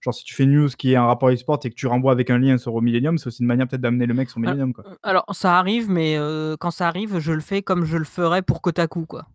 genre 0.00 0.14
si 0.14 0.22
tu 0.24 0.34
fais 0.34 0.44
une 0.44 0.52
news 0.52 0.68
qui 0.68 0.92
est 0.92 0.98
en 0.98 1.08
rapport 1.08 1.30
e-sport 1.30 1.58
et 1.64 1.70
que 1.70 1.74
tu 1.74 1.88
renvoies 1.88 2.12
avec 2.12 2.30
un 2.30 2.38
lien 2.38 2.56
sur 2.56 2.80
Millennium, 2.80 3.18
c'est 3.18 3.26
aussi 3.26 3.42
une 3.42 3.48
manière 3.48 3.66
peut-être 3.66 3.82
d'amener 3.82 4.06
le 4.06 4.14
mec 4.14 4.30
sur 4.30 4.38
Al 4.38 4.42
Millennium, 4.44 4.72
quoi. 4.72 4.84
alors 5.02 5.24
ça 5.32 5.58
arrive, 5.58 5.90
mais 5.90 6.16
quand 6.60 6.70
ça 6.70 6.86
arrive, 6.86 7.18
je 7.18 7.32
le 7.32 7.40
fais 7.40 7.62
comme 7.62 7.84
je 7.84 7.96
le 7.96 8.04
ferais 8.04 8.42
pour 8.42 8.62
Kotaku, 8.62 9.06
quoi. 9.06 9.26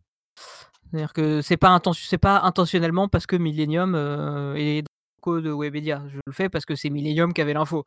C'est-à-dire 0.89 1.11
que 1.11 1.41
c'est 1.41 1.57
pas 1.57 1.69
inten 1.69 1.91
pas 2.21 2.41
intentionnellement 2.43 3.09
parce 3.09 3.25
que 3.27 3.35
Millennium, 3.35 3.95
est 4.55 4.83
code 5.25 5.47
Webedia. 5.47 6.03
Je 6.07 6.19
le 6.25 6.31
fais 6.31 6.49
parce 6.49 6.65
que 6.65 6.75
c'est 6.75 6.89
Millennium 6.89 7.33
qui 7.33 7.41
avait 7.41 7.53
l'info. 7.53 7.83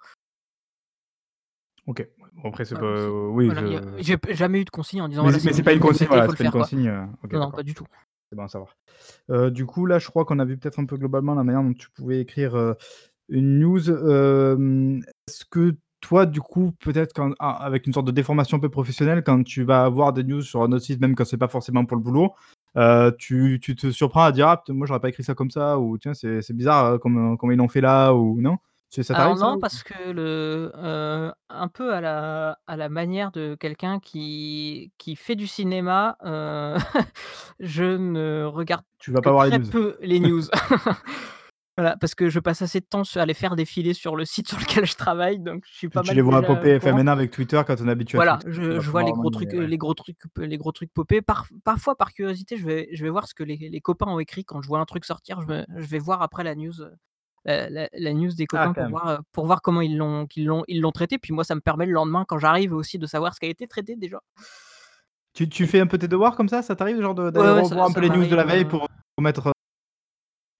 OK. 1.86 2.06
Après 2.44 2.64
c'est 2.64 2.74
pas 2.74 2.80
Voilà, 2.80 3.00
c'est 3.00 3.08
oui 3.08 3.46
voilà, 3.46 3.82
je 3.98 4.02
j'ai 4.02 4.34
jamais 4.34 4.60
eu 4.60 4.64
de 4.64 4.70
consigne 4.70 5.02
en 5.02 5.08
disant: 5.08 5.22
mais 5.22 5.30
«Voilà, 5.30 5.38
c'est 5.38 5.44
c'est 5.44 5.48
mais 5.50 5.56
c'est 5.56 5.62
pas 5.62 5.72
une 5.72 5.80
consigne, 5.80 6.06
voilà, 6.08 6.28
c'est 6.28 6.28
pas 6.28 6.32
une 6.32 6.36
faire», 6.36 6.52
quoi. 6.52 6.60
consigne, 6.62 7.08
Non, 7.32 7.50
pas 7.50 7.62
du 7.62 7.74
tout. 7.74 7.86
C'est 8.30 8.36
bon 8.36 8.44
à 8.44 8.48
savoir. 8.48 8.76
Heu, 9.30 9.50
du 9.50 9.64
coup, 9.64 9.86
là, 9.86 9.98
je 9.98 10.08
crois 10.08 10.24
qu'on 10.26 10.38
a 10.38 10.44
vu 10.44 10.58
peut-être 10.58 10.78
un 10.78 10.84
peu 10.84 10.96
globalement 10.96 11.34
la 11.34 11.44
manière 11.44 11.62
dont 11.62 11.72
tu 11.72 11.88
pouvais 11.90 12.20
écrire, 12.20 12.74
une 13.28 13.60
news. 13.60 13.90
Est-ce 13.90 15.44
que 15.50 15.76
toi, 16.00 16.26
du 16.26 16.40
coup, 16.40 16.72
peut-être 16.80 17.12
quand 17.14 17.32
a 17.38 17.50
avec 17.50 17.86
une 17.86 17.92
sorte 17.92 18.06
de 18.06 18.12
déformation 18.12 18.58
un 18.58 18.60
peu 18.60 18.68
professionnelle, 18.68 19.24
quand 19.24 19.42
tu 19.42 19.64
vas 19.64 19.84
avoir 19.84 20.12
des 20.12 20.24
news 20.24 20.42
sur 20.42 20.62
un 20.62 20.70
autre 20.72 20.84
site, 20.84 21.00
même 21.00 21.14
quand 21.14 21.24
c'est 21.24 21.38
pas 21.38 21.48
forcément 21.48 21.84
pour 21.86 21.96
le 21.96 22.02
boulot, 22.02 22.34
heu, 22.76 23.14
tu 23.18 23.58
tu 23.62 23.76
te 23.76 23.90
surprends 23.90 24.24
à 24.24 24.32
dire: 24.32 24.48
«Ah 24.48 24.62
moi 24.70 24.86
j'aurais 24.86 25.00
pas 25.00 25.08
écrit 25.10 25.24
ça 25.24 25.34
comme 25.34 25.50
ça» 25.50 25.78
ou 25.78 25.98
«Tiens, 25.98 26.14
c'est 26.14 26.42
c'est 26.42 26.54
bizarre, 26.54 26.94
heu, 26.94 26.98
comme, 26.98 27.34
heu, 27.34 27.36
comme 27.36 27.52
ils 27.52 27.56
l'ont 27.56 27.68
fait 27.68 27.80
là» 27.80 28.12
ou 28.14 28.40
non? 28.40 28.58
Ça 28.90 29.02
Alors 29.12 29.36
ça 29.36 29.36
non, 29.36 29.56
parce 29.58 29.82
que 29.82 30.10
le 30.10 30.70
heu, 30.76 31.32
un 31.48 31.68
peu 31.68 31.94
à 31.94 32.00
la 32.02 32.58
à 32.66 32.76
la 32.76 32.90
manière 32.90 33.30
de 33.32 33.56
quelqu'un 33.58 34.00
qui 34.00 34.92
qui 34.98 35.16
fait 35.16 35.34
du 35.34 35.46
cinéma, 35.46 36.18
je 37.60 37.84
ne 37.96 38.44
regarde 38.44 38.84
Tu 39.00 39.12
vas 39.12 39.22
pas 39.22 39.30
voir 39.32 39.44
les 39.46 39.52
news? 39.52 39.70
peu 39.70 39.96
les 40.00 40.20
news. 40.20 40.42
Voilà, 41.78 41.96
parce 41.96 42.16
que 42.16 42.28
je 42.28 42.40
passe 42.40 42.60
assez 42.60 42.80
de 42.80 42.86
temps 42.86 43.04
à 43.14 43.24
les 43.24 43.34
faire 43.34 43.54
défiler 43.54 43.94
sur 43.94 44.16
le 44.16 44.24
site 44.24 44.48
sur 44.48 44.58
lequel 44.58 44.84
je 44.84 44.96
travaille, 44.96 45.38
donc 45.38 45.62
je 45.70 45.76
suis 45.78 45.88
pas 45.88 46.02
tu 46.02 46.14
les 46.14 46.22
mal 46.22 46.22
vois 46.22 46.40
déjà 46.40 46.50
au 46.50 46.56
popper, 46.56 46.78
courant. 46.80 46.94
maintenant 46.96 47.12
avec 47.12 47.30
Twitter, 47.30 47.60
quand 47.66 47.76
on 47.80 47.88
est 47.88 47.90
habitué 47.90 48.18
Voilà, 48.18 48.38
tu 48.44 48.52
je 48.52 48.90
vois 48.90 49.02
les 49.04 49.12
gros 49.12 49.30
trucs, 49.30 49.52
les 49.52 49.78
gros 49.78 49.94
trucs 49.94 50.18
les 50.36 50.56
gros 50.58 50.72
trucs 50.72 50.92
popper. 50.92 51.22
Parf 51.22 51.52
parfois 51.64 51.96
par 51.96 52.12
curiosité, 52.12 52.56
je 52.56 52.66
vais 52.66 52.88
je 52.92 53.02
vais 53.04 53.10
voir 53.10 53.28
ce 53.28 53.34
que 53.34 53.44
les 53.44 53.56
les 53.56 53.80
copains 53.80 54.06
ont 54.06 54.18
écrit 54.18 54.44
quand 54.44 54.60
je 54.60 54.68
vois 54.68 54.80
un 54.80 54.86
truc 54.86 55.04
sortir, 55.04 55.40
je 55.40 55.46
me 55.46 55.64
je 55.76 55.86
vais 55.86 55.98
voir 56.00 56.20
après 56.22 56.42
la 56.42 56.54
news, 56.56 56.80
heu, 56.80 56.90
la 57.44 57.70
la 57.70 57.88
la 57.92 58.12
news 58.14 58.32
des 58.34 58.46
Ah 58.52 58.68
copains 58.68 58.74
pour 58.74 58.88
voir, 58.88 59.08
heu, 59.10 59.18
pour 59.32 59.46
voir 59.46 59.62
comment 59.62 59.80
ils 59.82 59.96
l'ont 59.96 60.26
qu'ils 60.26 60.46
l'ont 60.46 60.64
ils 60.68 60.80
l'ont 60.80 60.92
traité. 60.92 61.18
Puis 61.18 61.32
moi, 61.32 61.44
ça 61.44 61.54
me 61.54 61.60
permet 61.60 61.86
le 61.86 61.92
lendemain 61.92 62.24
quand 62.26 62.38
j'arrive 62.38 62.72
aussi 62.74 62.98
de 62.98 63.06
savoir 63.06 63.34
ce 63.34 63.40
qui 63.40 63.46
a 63.46 63.50
été 63.50 63.66
traité 63.68 63.94
déjà. 63.96 64.20
Tu 65.34 65.48
tu 65.48 65.66
fais 65.66 65.80
un 65.80 65.86
peu 65.86 65.98
tes 65.98 66.08
devoirs 66.08 66.36
comme 66.36 66.48
ça? 66.48 66.62
Ça 66.62 66.74
t'arrive 66.76 67.00
genre 67.00 67.14
de 67.14 67.30
d'aller 67.30 67.48
Ouais, 67.48 67.54
ouais, 67.54 67.64
ça 67.64 67.74
revoir 67.74 67.86
un 67.88 67.92
peu 67.92 68.00
les 68.00 68.10
news 68.10 68.26
de 68.26 68.34
la 68.36 68.44
veille 68.44 68.64
pour 68.64 68.86
remettre, 69.16 69.48
heu 69.48 69.52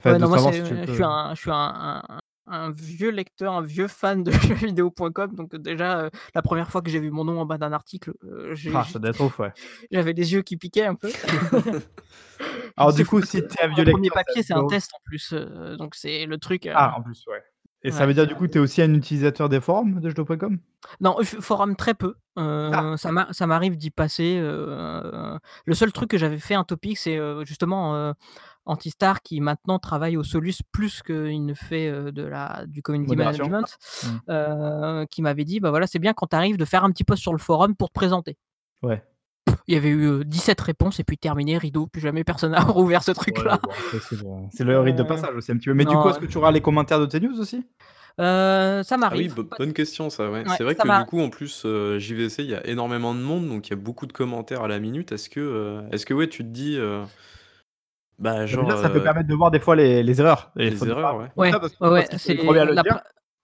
enfin 0.00 0.12
Ouais, 0.12 0.18
de 0.18 0.22
non, 0.22 0.28
moi, 0.28 0.38
si 0.52 0.62
tu 0.62 0.64
je 0.86 0.92
suis 0.92 1.02
un 1.04 1.34
je 1.34 1.40
suis 1.40 1.50
un 1.50 2.02
un 2.08 2.18
un 2.50 2.70
vieux 2.70 3.10
lecteur, 3.10 3.52
un 3.52 3.62
vieux 3.62 3.88
fan 3.88 4.22
de 4.22 4.30
jeuxvideo.com 4.72 5.34
donc 5.34 5.54
déjà, 5.56 6.04
heu, 6.06 6.10
la 6.34 6.42
1re 6.42 6.70
fois 6.70 6.80
que 6.80 6.90
j'ai 6.90 6.98
vu 6.98 7.10
mon 7.10 7.24
nom 7.24 7.40
en 7.40 7.44
bas 7.46 7.58
d'un 7.58 7.72
article, 7.72 8.12
heu, 8.24 8.54
j'ai 8.54 8.72
Ah, 8.74 8.84
ça 8.84 8.98
ouais. 9.38 9.52
j'avais 9.90 10.12
les 10.14 10.32
yeux 10.32 10.42
qui 10.42 10.56
piquaient 10.56 10.86
un 10.86 10.94
peu. 10.94 11.10
Alors 12.76 12.92
du 12.94 13.04
coup, 13.04 13.20
si 13.22 13.42
tu 13.46 13.54
es 13.58 13.62
un 13.64 13.68
vieux 13.68 13.84
1er 13.84 14.02
lecteur, 14.02 14.02
c'est 14.02 14.24
papier, 14.24 14.40
un 14.40 14.42
c'est 14.44 14.54
un 14.54 14.66
test 14.66 14.90
en 14.94 14.98
plus, 15.04 15.34
donc 15.78 15.94
c'est 15.94 16.26
le 16.26 16.38
truc, 16.38 16.68
Ah, 16.72 16.94
en 16.96 17.02
plus, 17.02 17.24
ouais 17.28 17.42
et 17.84 17.92
ça 17.92 18.06
veut 18.06 18.14
dire 18.14 18.26
du 18.26 18.34
coup, 18.34 18.48
tu 18.48 18.58
es 18.58 18.60
aussi 18.60 18.82
un 18.82 18.92
utilisateur 18.92 19.48
des 19.48 19.60
forums 19.60 20.00
de 20.00 20.08
jeuxvideo.com? 20.08 20.58
Non, 21.00 21.16
forum 21.22 21.76
très 21.76 21.94
peu, 21.94 22.14
Ah 22.36 22.94
ça 22.96 23.46
m'arrive 23.46 23.76
d'y 23.76 23.90
passer, 23.90 24.40
le 24.40 25.74
seul 25.74 25.92
truc 25.92 26.10
que 26.10 26.18
j'avais 26.18 26.38
fait 26.38 26.54
un 26.54 26.64
topic, 26.64 26.96
c'est, 26.98 27.18
justement, 27.44 28.14
Antistar 28.68 29.22
qui 29.22 29.40
maintenant 29.40 29.78
travaille 29.78 30.16
au 30.18 30.22
Solus 30.24 30.56
plus 30.72 31.02
qu'il 31.02 31.46
ne 31.46 31.54
fait, 31.54 31.88
heu, 31.90 32.12
de 32.12 32.22
la 32.22 32.64
du 32.66 32.82
community 32.82 33.16
Modération? 33.16 33.16
management, 33.16 33.78
Mmh. 34.02 34.18
heu, 34.30 35.06
qui 35.10 35.22
m'avait 35.22 35.44
dit: 35.44 35.60
«Bah, 35.60 35.70
voilà, 35.70 35.86
c'est 35.86 35.98
bien 35.98 36.12
quand 36.14 36.28
tu 36.28 36.36
arrives 36.36 36.58
de 36.58 36.64
faire 36.66 36.84
un 36.84 36.90
petit 36.92 37.04
post 37.04 37.22
sur 37.22 37.32
le 37.32 37.38
forum 37.38 37.74
pour 37.76 37.88
te 37.88 37.94
présenter». 37.94 38.36
Ouais. 38.82 39.02
Il 39.68 39.74
y 39.74 39.76
avait 39.76 39.90
eu, 39.90 40.04
heu, 40.06 40.24
17 40.24 40.60
réponses 40.60 40.98
et 41.00 41.04
puis 41.04 41.16
terminé, 41.18 41.58
rideau, 41.58 41.86
plus 41.86 42.00
jamais 42.00 42.24
personne 42.24 42.52
n'a 42.52 42.60
rouvert 42.64 43.02
ce 43.04 43.12
Ouais, 43.30 43.42
truc-là. 43.42 43.60
bon 43.62 43.74
c'est 44.50 44.64
le 44.64 44.80
rite 44.80 44.96
de 44.96 45.02
passage 45.02 45.34
aussi 45.34 45.52
un 45.52 45.56
petit 45.58 45.66
peu, 45.68 45.74
mais 45.74 45.84
du 45.84 45.98
coup, 45.98 46.08
non, 46.08 46.08
est-ce 46.08 46.18
que 46.18 46.26
tu 46.26 46.38
auras 46.38 46.50
les 46.50 46.60
commentaires 46.62 47.00
de 47.00 47.06
tes 47.06 47.20
news 47.20 47.38
aussi? 47.40 47.64
Ça 48.18 48.96
Ah 49.10 49.16
oui, 49.16 49.28
m'arrive, 49.28 49.34
bo 49.34 49.44
pas 49.48 49.58
bonne 49.58 49.72
question 49.72 50.10
ça, 50.10 50.30
ouais. 50.30 50.46
ouais, 50.46 50.56
C'est 50.56 50.62
vrai 50.64 50.76
ça 50.76 50.84
que 50.84 50.88
du 50.88 51.04
coup, 51.06 51.20
en 51.20 51.30
plus, 51.30 51.64
heu, 51.64 51.98
JVC, 51.98 52.42
il 52.44 52.50
y 52.50 52.54
a 52.54 52.66
énormément 52.66 53.14
de 53.14 53.20
monde, 53.20 53.48
donc 53.48 53.68
il 53.68 53.70
y 53.70 53.72
a 53.72 53.76
beaucoup 53.76 54.06
de 54.06 54.12
commentaires 54.12 54.62
à 54.62 54.68
la 54.68 54.78
minute. 54.80 55.12
Est-ce 55.12 55.30
que, 55.30 55.82
est-ce 55.92 56.04
que, 56.04 56.12
ouais, 56.12 56.28
tu 56.28 56.42
te 56.44 56.48
dis, 56.48 56.76
bah, 58.18 58.46
genre, 58.46 58.64
déjà, 58.64 58.76
ça 58.82 58.88
peut 58.90 58.98
heu 58.98 59.02
permettre 59.04 59.28
de 59.28 59.34
voir 59.34 59.50
des 59.50 59.60
fois 59.60 59.76
les 59.76 60.02
les 60.02 60.20
erreurs 60.20 60.50
les 60.56 60.88
erreurs, 60.88 61.16
ouais. 61.18 61.28
Ouais, 61.36 61.52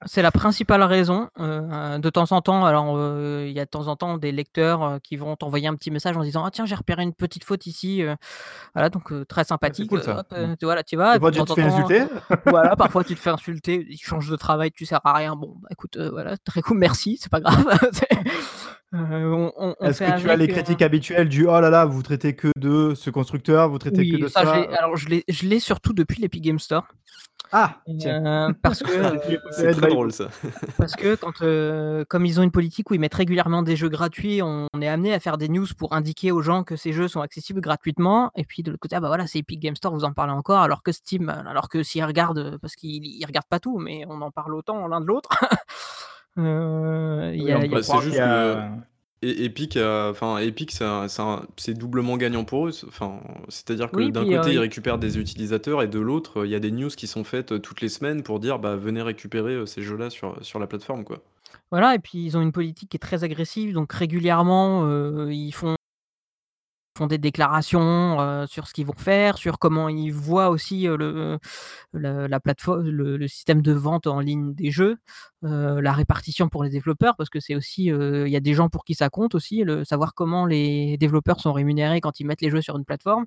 c'est 0.07 0.20
la 0.20 0.31
principale 0.31 0.83
raison, 0.83 1.29
heu, 1.41 1.99
de 1.99 2.11
temps 2.11 2.31
en 2.33 2.43
temps, 2.43 2.66
alors, 2.66 2.95
heu, 2.99 3.45
il 3.47 3.53
y 3.53 3.61
a 3.61 3.64
de 3.64 3.70
temps 3.70 3.87
en 3.87 3.97
temps 3.97 4.18
des 4.18 4.33
lecteurs, 4.33 4.99
qui 5.03 5.16
vont 5.16 5.35
t'envoyer 5.37 5.66
un 5.68 5.75
petit 5.77 5.91
message 5.91 6.16
en 6.16 6.22
disant: 6.22 6.45
«Ah 6.45 6.51
tiens, 6.51 6.66
j'ai 6.66 6.75
repéré 6.75 7.03
une 7.05 7.14
petite 7.14 7.45
faute 7.45 7.66
ici», 7.66 8.03
voilà 8.75 8.91
donc 8.91 9.12
très 9.29 9.43
Ah, 9.43 9.45
sympathique, 9.45 9.89
cool 9.89 10.01
hop, 10.01 10.27
Mmh. 10.33 10.57
tu 10.59 10.64
voilà, 10.66 10.83
tu 10.83 10.97
vas 10.97 11.12
Des 11.12 11.16
et 11.16 11.20
puis 11.20 11.20
fois, 11.20 11.31
de 11.31 11.37
tu 11.39 11.45
te 11.45 11.55
fais 11.55 11.62
insulter. 11.62 12.05
voilà, 12.47 12.77
parfois 12.77 13.05
tu 13.05 13.14
te 13.14 13.20
fais 13.20 13.31
insulter, 13.31 13.87
tu 13.99 14.07
changes 14.07 14.29
de 14.29 14.37
travail, 14.37 14.72
tu 14.72 14.85
sers 14.85 15.01
à 15.05 15.12
rien. 15.14 15.37
Bon, 15.37 15.55
bah, 15.62 15.68
écoute, 15.70 15.97
voilà, 15.97 16.37
très 16.39 16.61
cool, 16.61 16.79
merci, 16.79 17.16
c'est 17.20 17.31
pas 17.31 17.41
grave. 17.41 17.64
On 18.95 19.53
on 19.57 19.75
on 19.81 19.87
Est-ce 19.87 19.99
que 20.05 20.21
tu 20.21 20.31
as 20.31 20.37
les 20.37 20.45
heu 20.49 20.53
critiques 20.53 20.83
habituelles 20.83 21.29
du: 21.29 21.47
«Oh 21.47 21.61
là 21.61 21.71
là, 21.71 21.85
vous 21.85 22.03
traitez 22.03 22.35
que 22.37 22.49
de 22.57 22.95
ce 22.95 23.11
constructeur, 23.11 23.69
vous 23.69 23.79
traitez 23.79 24.09
que 24.09 24.17
de 24.17 24.29
ça 24.29 24.41
je 24.43 24.47
ça», 24.47 24.57
l'ai 24.57 24.63
heu 24.67 24.79
alors 24.79 24.97
je 24.97 25.09
l'ai 25.47 25.61
surtout 25.61 25.93
depuis 25.93 26.21
l'Epic 26.21 26.43
Game 26.43 26.59
Store, 26.59 26.87
Ah! 27.53 27.81
Tiens, 27.99 28.49
heu, 28.51 28.55
parce 28.62 28.83
que, 28.83 28.89
c'est 28.91 29.25
sujet 29.25 29.39
C'est 29.51 29.73
très 29.73 29.89
drôle 29.89 30.12
ça. 30.12 30.29
parce 30.79 30.95
que 30.97 31.15
quand, 31.16 31.33
comme 32.09 32.27
ils 32.27 32.41
ont 32.41 32.43
une 32.43 32.51
politique 32.51 32.91
où 32.91 32.95
ils 32.95 33.01
mettent 33.01 33.15
régulièrement 33.15 33.62
des 33.62 33.77
jeux 33.77 33.89
gratuits, 33.89 34.43
on 34.43 34.69
est 34.81 34.89
amenés 34.89 35.15
à 35.15 35.21
faire 35.21 35.39
des 35.39 35.49
news 35.49 35.66
pour 35.77 35.93
indiquer 35.93 36.33
aux 36.33 36.43
gens 36.43 36.65
que 36.65 36.77
ces 36.77 36.93
jeux 36.93 37.09
sont 37.09 37.21
accessibles 37.21 37.61
gratuitement 37.61 38.31
et 38.37 38.45
puis 38.45 38.62
de 38.62 38.71
l'autre 38.71 38.81
côté: 38.81 38.97
«Ah 38.97 39.01
bah, 39.01 39.09
voilà, 39.09 39.27
c'est 39.27 39.39
Epic 39.41 39.61
Game 39.61 39.77
Store, 39.77 39.93
vous 39.95 40.05
en 40.05 40.12
parlez 40.12 40.33
encore», 40.33 40.61
alors 40.61 40.83
que 40.83 40.93
Steam, 40.93 41.29
alors 41.29 41.69
que 41.69 41.83
s'ils 41.83 42.05
regardent, 42.05 42.59
parce 42.61 42.75
qu'ils 42.77 43.05
ils 43.05 43.25
regardent 43.27 43.49
pas 43.49 43.61
tout, 43.61 43.79
mais 43.79 44.05
on 44.09 44.21
en 44.21 44.31
parle 44.31 44.55
autant 44.55 44.87
l'un 44.89 45.01
de 45.01 45.07
l'autre. 45.07 45.31
Oui, 46.36 46.43
peut 46.44 47.69
Bah, 47.69 47.82
c'est 47.82 48.01
juste 48.01 48.16
que 48.16 48.23
a 48.23 48.70
E 49.24 49.44
Epic 49.44 49.77
a 49.78 50.11
enfin, 50.11 50.39
Epic, 50.39 50.73
c'est 51.56 51.74
doublement 51.74 52.16
gagnant 52.16 52.44
pour 52.44 52.66
eux. 52.69 52.73
Enfin, 52.86 53.20
c'est-à-dire 53.48 53.90
que 53.90 53.97
Oui, 53.97 54.12
d'un 54.12 54.24
côté, 54.24 54.51
ils 54.51 54.55
il 54.55 54.59
récupèrent 54.59 54.98
des 54.98 55.19
utilisateurs 55.19 55.82
et 55.82 55.89
de 55.89 55.98
l'autre, 55.98 56.44
il 56.44 56.51
y 56.51 56.55
a 56.55 56.61
des 56.61 56.70
news 56.70 56.90
qui 56.90 57.06
sont 57.06 57.24
faites, 57.24 57.62
toutes 57.62 57.81
les 57.81 57.89
semaines 57.89 58.23
pour 58.23 58.39
dire: 58.39 58.59
«Bah, 58.59 58.77
venez 58.77 59.01
récupérer, 59.01 59.66
ces 59.66 59.81
jeux-là 59.82 60.11
sur, 60.11 60.36
sur 60.43 60.59
la 60.59 60.66
plateforme», 60.66 61.05
quoi. 61.05 61.23
Voilà 61.70 61.94
et 61.94 61.98
puis 61.98 62.24
ils 62.24 62.36
ont 62.36 62.43
une 62.43 62.52
politique 62.52 62.90
qui 62.90 62.97
est 62.97 63.01
très 63.01 63.24
agressive 63.24 63.73
donc 63.73 63.93
régulièrement, 63.93 64.89
ils 65.28 65.52
font 65.52 65.77
font 66.97 67.07
des 67.07 67.19
déclarations, 67.19 68.47
sur 68.47 68.66
ce 68.69 68.73
qu'ils 68.73 68.87
vont 68.87 68.95
faire, 68.97 69.39
sur 69.39 69.59
comment 69.59 69.89
ils 69.89 70.12
voient 70.12 70.49
aussi, 70.49 70.85
le 70.85 71.39
la 71.93 72.41
plateforme 72.41 72.89
le 72.89 73.29
système 73.29 73.62
de 73.62 73.73
vente 73.73 74.07
en 74.07 74.21
ligne 74.21 74.55
des 74.55 74.71
jeux, 74.71 74.97
la 75.43 75.93
répartition 75.93 76.49
pour 76.49 76.65
les 76.65 76.71
développeurs 76.71 77.16
parce 77.16 77.31
que 77.31 77.41
c'est 77.41 77.55
aussi, 77.55 77.85
il 77.87 78.29
y 78.29 78.37
a 78.37 78.41
des 78.41 78.55
gens 78.55 78.69
pour 78.69 78.85
qui 78.85 78.95
ça 78.95 79.11
compte 79.11 79.35
aussi, 79.35 79.65
le 79.65 79.85
savoir 79.85 80.15
comment 80.15 80.47
les 80.47 80.97
développeurs 80.99 81.41
sont 81.41 81.53
rémunérés 81.53 82.01
quand 82.01 82.21
ils 82.21 82.27
mettent 82.27 82.43
les 82.43 82.51
jeux 82.51 82.62
sur 82.62 82.77
une 82.77 82.85
plateforme. 82.85 83.27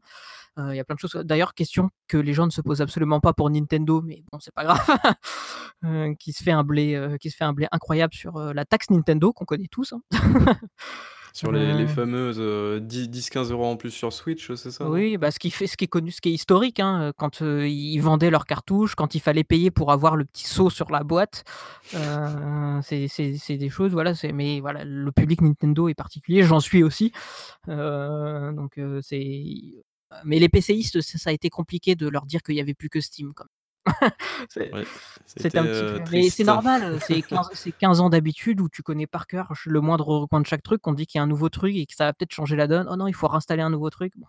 il 0.58 0.76
y 0.76 0.80
a 0.80 0.84
plein 0.84 0.96
de 0.96 1.00
choses 1.00 1.16
d'ailleurs, 1.26 1.54
question 1.54 1.90
que 2.08 2.18
les 2.18 2.34
gens 2.34 2.46
ne 2.46 2.52
se 2.52 2.62
posent 2.62 2.82
absolument 2.82 3.20
pas 3.20 3.34
pour 3.34 3.50
Nintendo, 3.50 4.02
mais 4.02 4.24
bon, 4.32 4.40
c'est 4.40 4.54
pas 4.54 4.64
grave, 4.64 4.98
qui 6.20 6.34
se 6.34 6.44
fait 6.44 6.52
un 6.52 6.64
blé, 6.64 7.18
qui 7.20 7.30
se 7.30 7.36
fait 7.36 7.46
un 7.46 7.54
blé 7.54 7.68
incroyable 7.72 8.14
sur, 8.14 8.40
la 8.40 8.66
taxe 8.66 8.90
Nintendo 8.90 9.34
qu'on 9.34 9.46
connaît 9.46 9.70
tous, 9.70 9.94
hein. 9.94 10.02
Sur 11.38 11.52
les, 11.52 11.74
les 11.74 11.86
fameuses 11.86 12.40
10-15 12.40 13.52
euros 13.52 13.66
en 13.66 13.78
plus 13.78 13.92
sur 13.92 14.12
Switch, 14.12 14.52
c'est 14.56 14.72
ça, 14.72 14.90
Oui, 14.90 15.18
bah, 15.18 15.30
ce 15.30 15.38
qui 15.38 15.52
fait 15.52 15.68
ce 15.68 15.78
qui 15.78 15.86
est 15.86 15.88
connu, 15.88 16.10
ce 16.10 16.20
qui 16.20 16.30
est 16.30 16.34
historique, 16.34 16.80
hein, 16.80 17.14
quand, 17.16 17.42
ils 17.42 18.00
vendaient 18.00 18.32
leurs 18.32 18.46
cartouches, 18.46 18.96
quand 18.96 19.14
il 19.14 19.20
fallait 19.20 19.44
payer 19.44 19.70
pour 19.70 19.92
avoir 19.92 20.16
le 20.16 20.26
petit 20.26 20.48
sceau 20.48 20.72
sur 20.72 20.90
la 20.90 21.04
boîte, 21.04 21.44
c'est 21.92 23.58
des 23.58 23.70
choses, 23.70 23.92
voilà, 23.92 24.16
c'est 24.16 24.32
mais 24.32 24.62
voilà, 24.62 24.84
le 24.84 25.12
public 25.12 25.42
Nintendo 25.42 25.88
est 25.90 25.94
particulier, 25.94 26.42
j'en 26.42 26.60
suis 26.60 26.82
aussi, 26.82 27.12
donc 27.68 28.80
c'est 29.02 29.84
mais 30.24 30.40
les 30.40 30.50
PCistes, 30.50 31.02
ça 31.02 31.30
a 31.30 31.34
été 31.34 31.50
compliqué 31.50 31.96
de 31.96 32.08
leur 32.08 32.26
dire 32.26 32.42
qu'il 32.42 32.56
y 32.56 32.62
avait 32.62 32.74
plus 32.74 32.90
que 32.90 33.02
Steam, 33.02 33.34
quoi. 33.34 33.46
C'est 35.26 35.58
un 35.58 35.64
petit 35.64 35.84
euh, 35.84 36.00
mais 36.12 36.30
c'est 36.30 36.46
normal, 36.46 37.00
c'est 37.06 37.22
15 37.22 37.50
c'est 37.54 37.72
15 37.74 38.00
ans 38.00 38.10
d'habitude 38.10 38.62
où 38.62 38.70
tu 38.70 38.82
connais 38.82 39.08
par 39.08 39.28
cœur 39.28 39.52
le 39.66 39.82
moindre 39.82 40.08
recoin 40.08 40.40
de 40.40 40.46
chaque 40.46 40.64
truc, 40.64 40.88
on 40.88 40.94
dit 40.94 41.06
qu'il 41.06 41.20
y 41.20 41.22
a 41.22 41.24
un 41.24 41.28
nouveau 41.28 41.50
truc 41.50 41.76
et 41.76 41.86
que 41.86 41.94
ça 41.94 42.06
va 42.06 42.14
peut-être 42.14 42.32
changer 42.32 42.56
la 42.56 42.68
donne. 42.68 42.88
«Oh 42.90 42.96
non, 42.96 43.08
il 43.08 43.14
faut 43.14 43.28
réinstaller 43.28 43.62
un 43.62 43.70
nouveau 43.70 43.90
truc». 43.90 44.14
Bon 44.16 44.28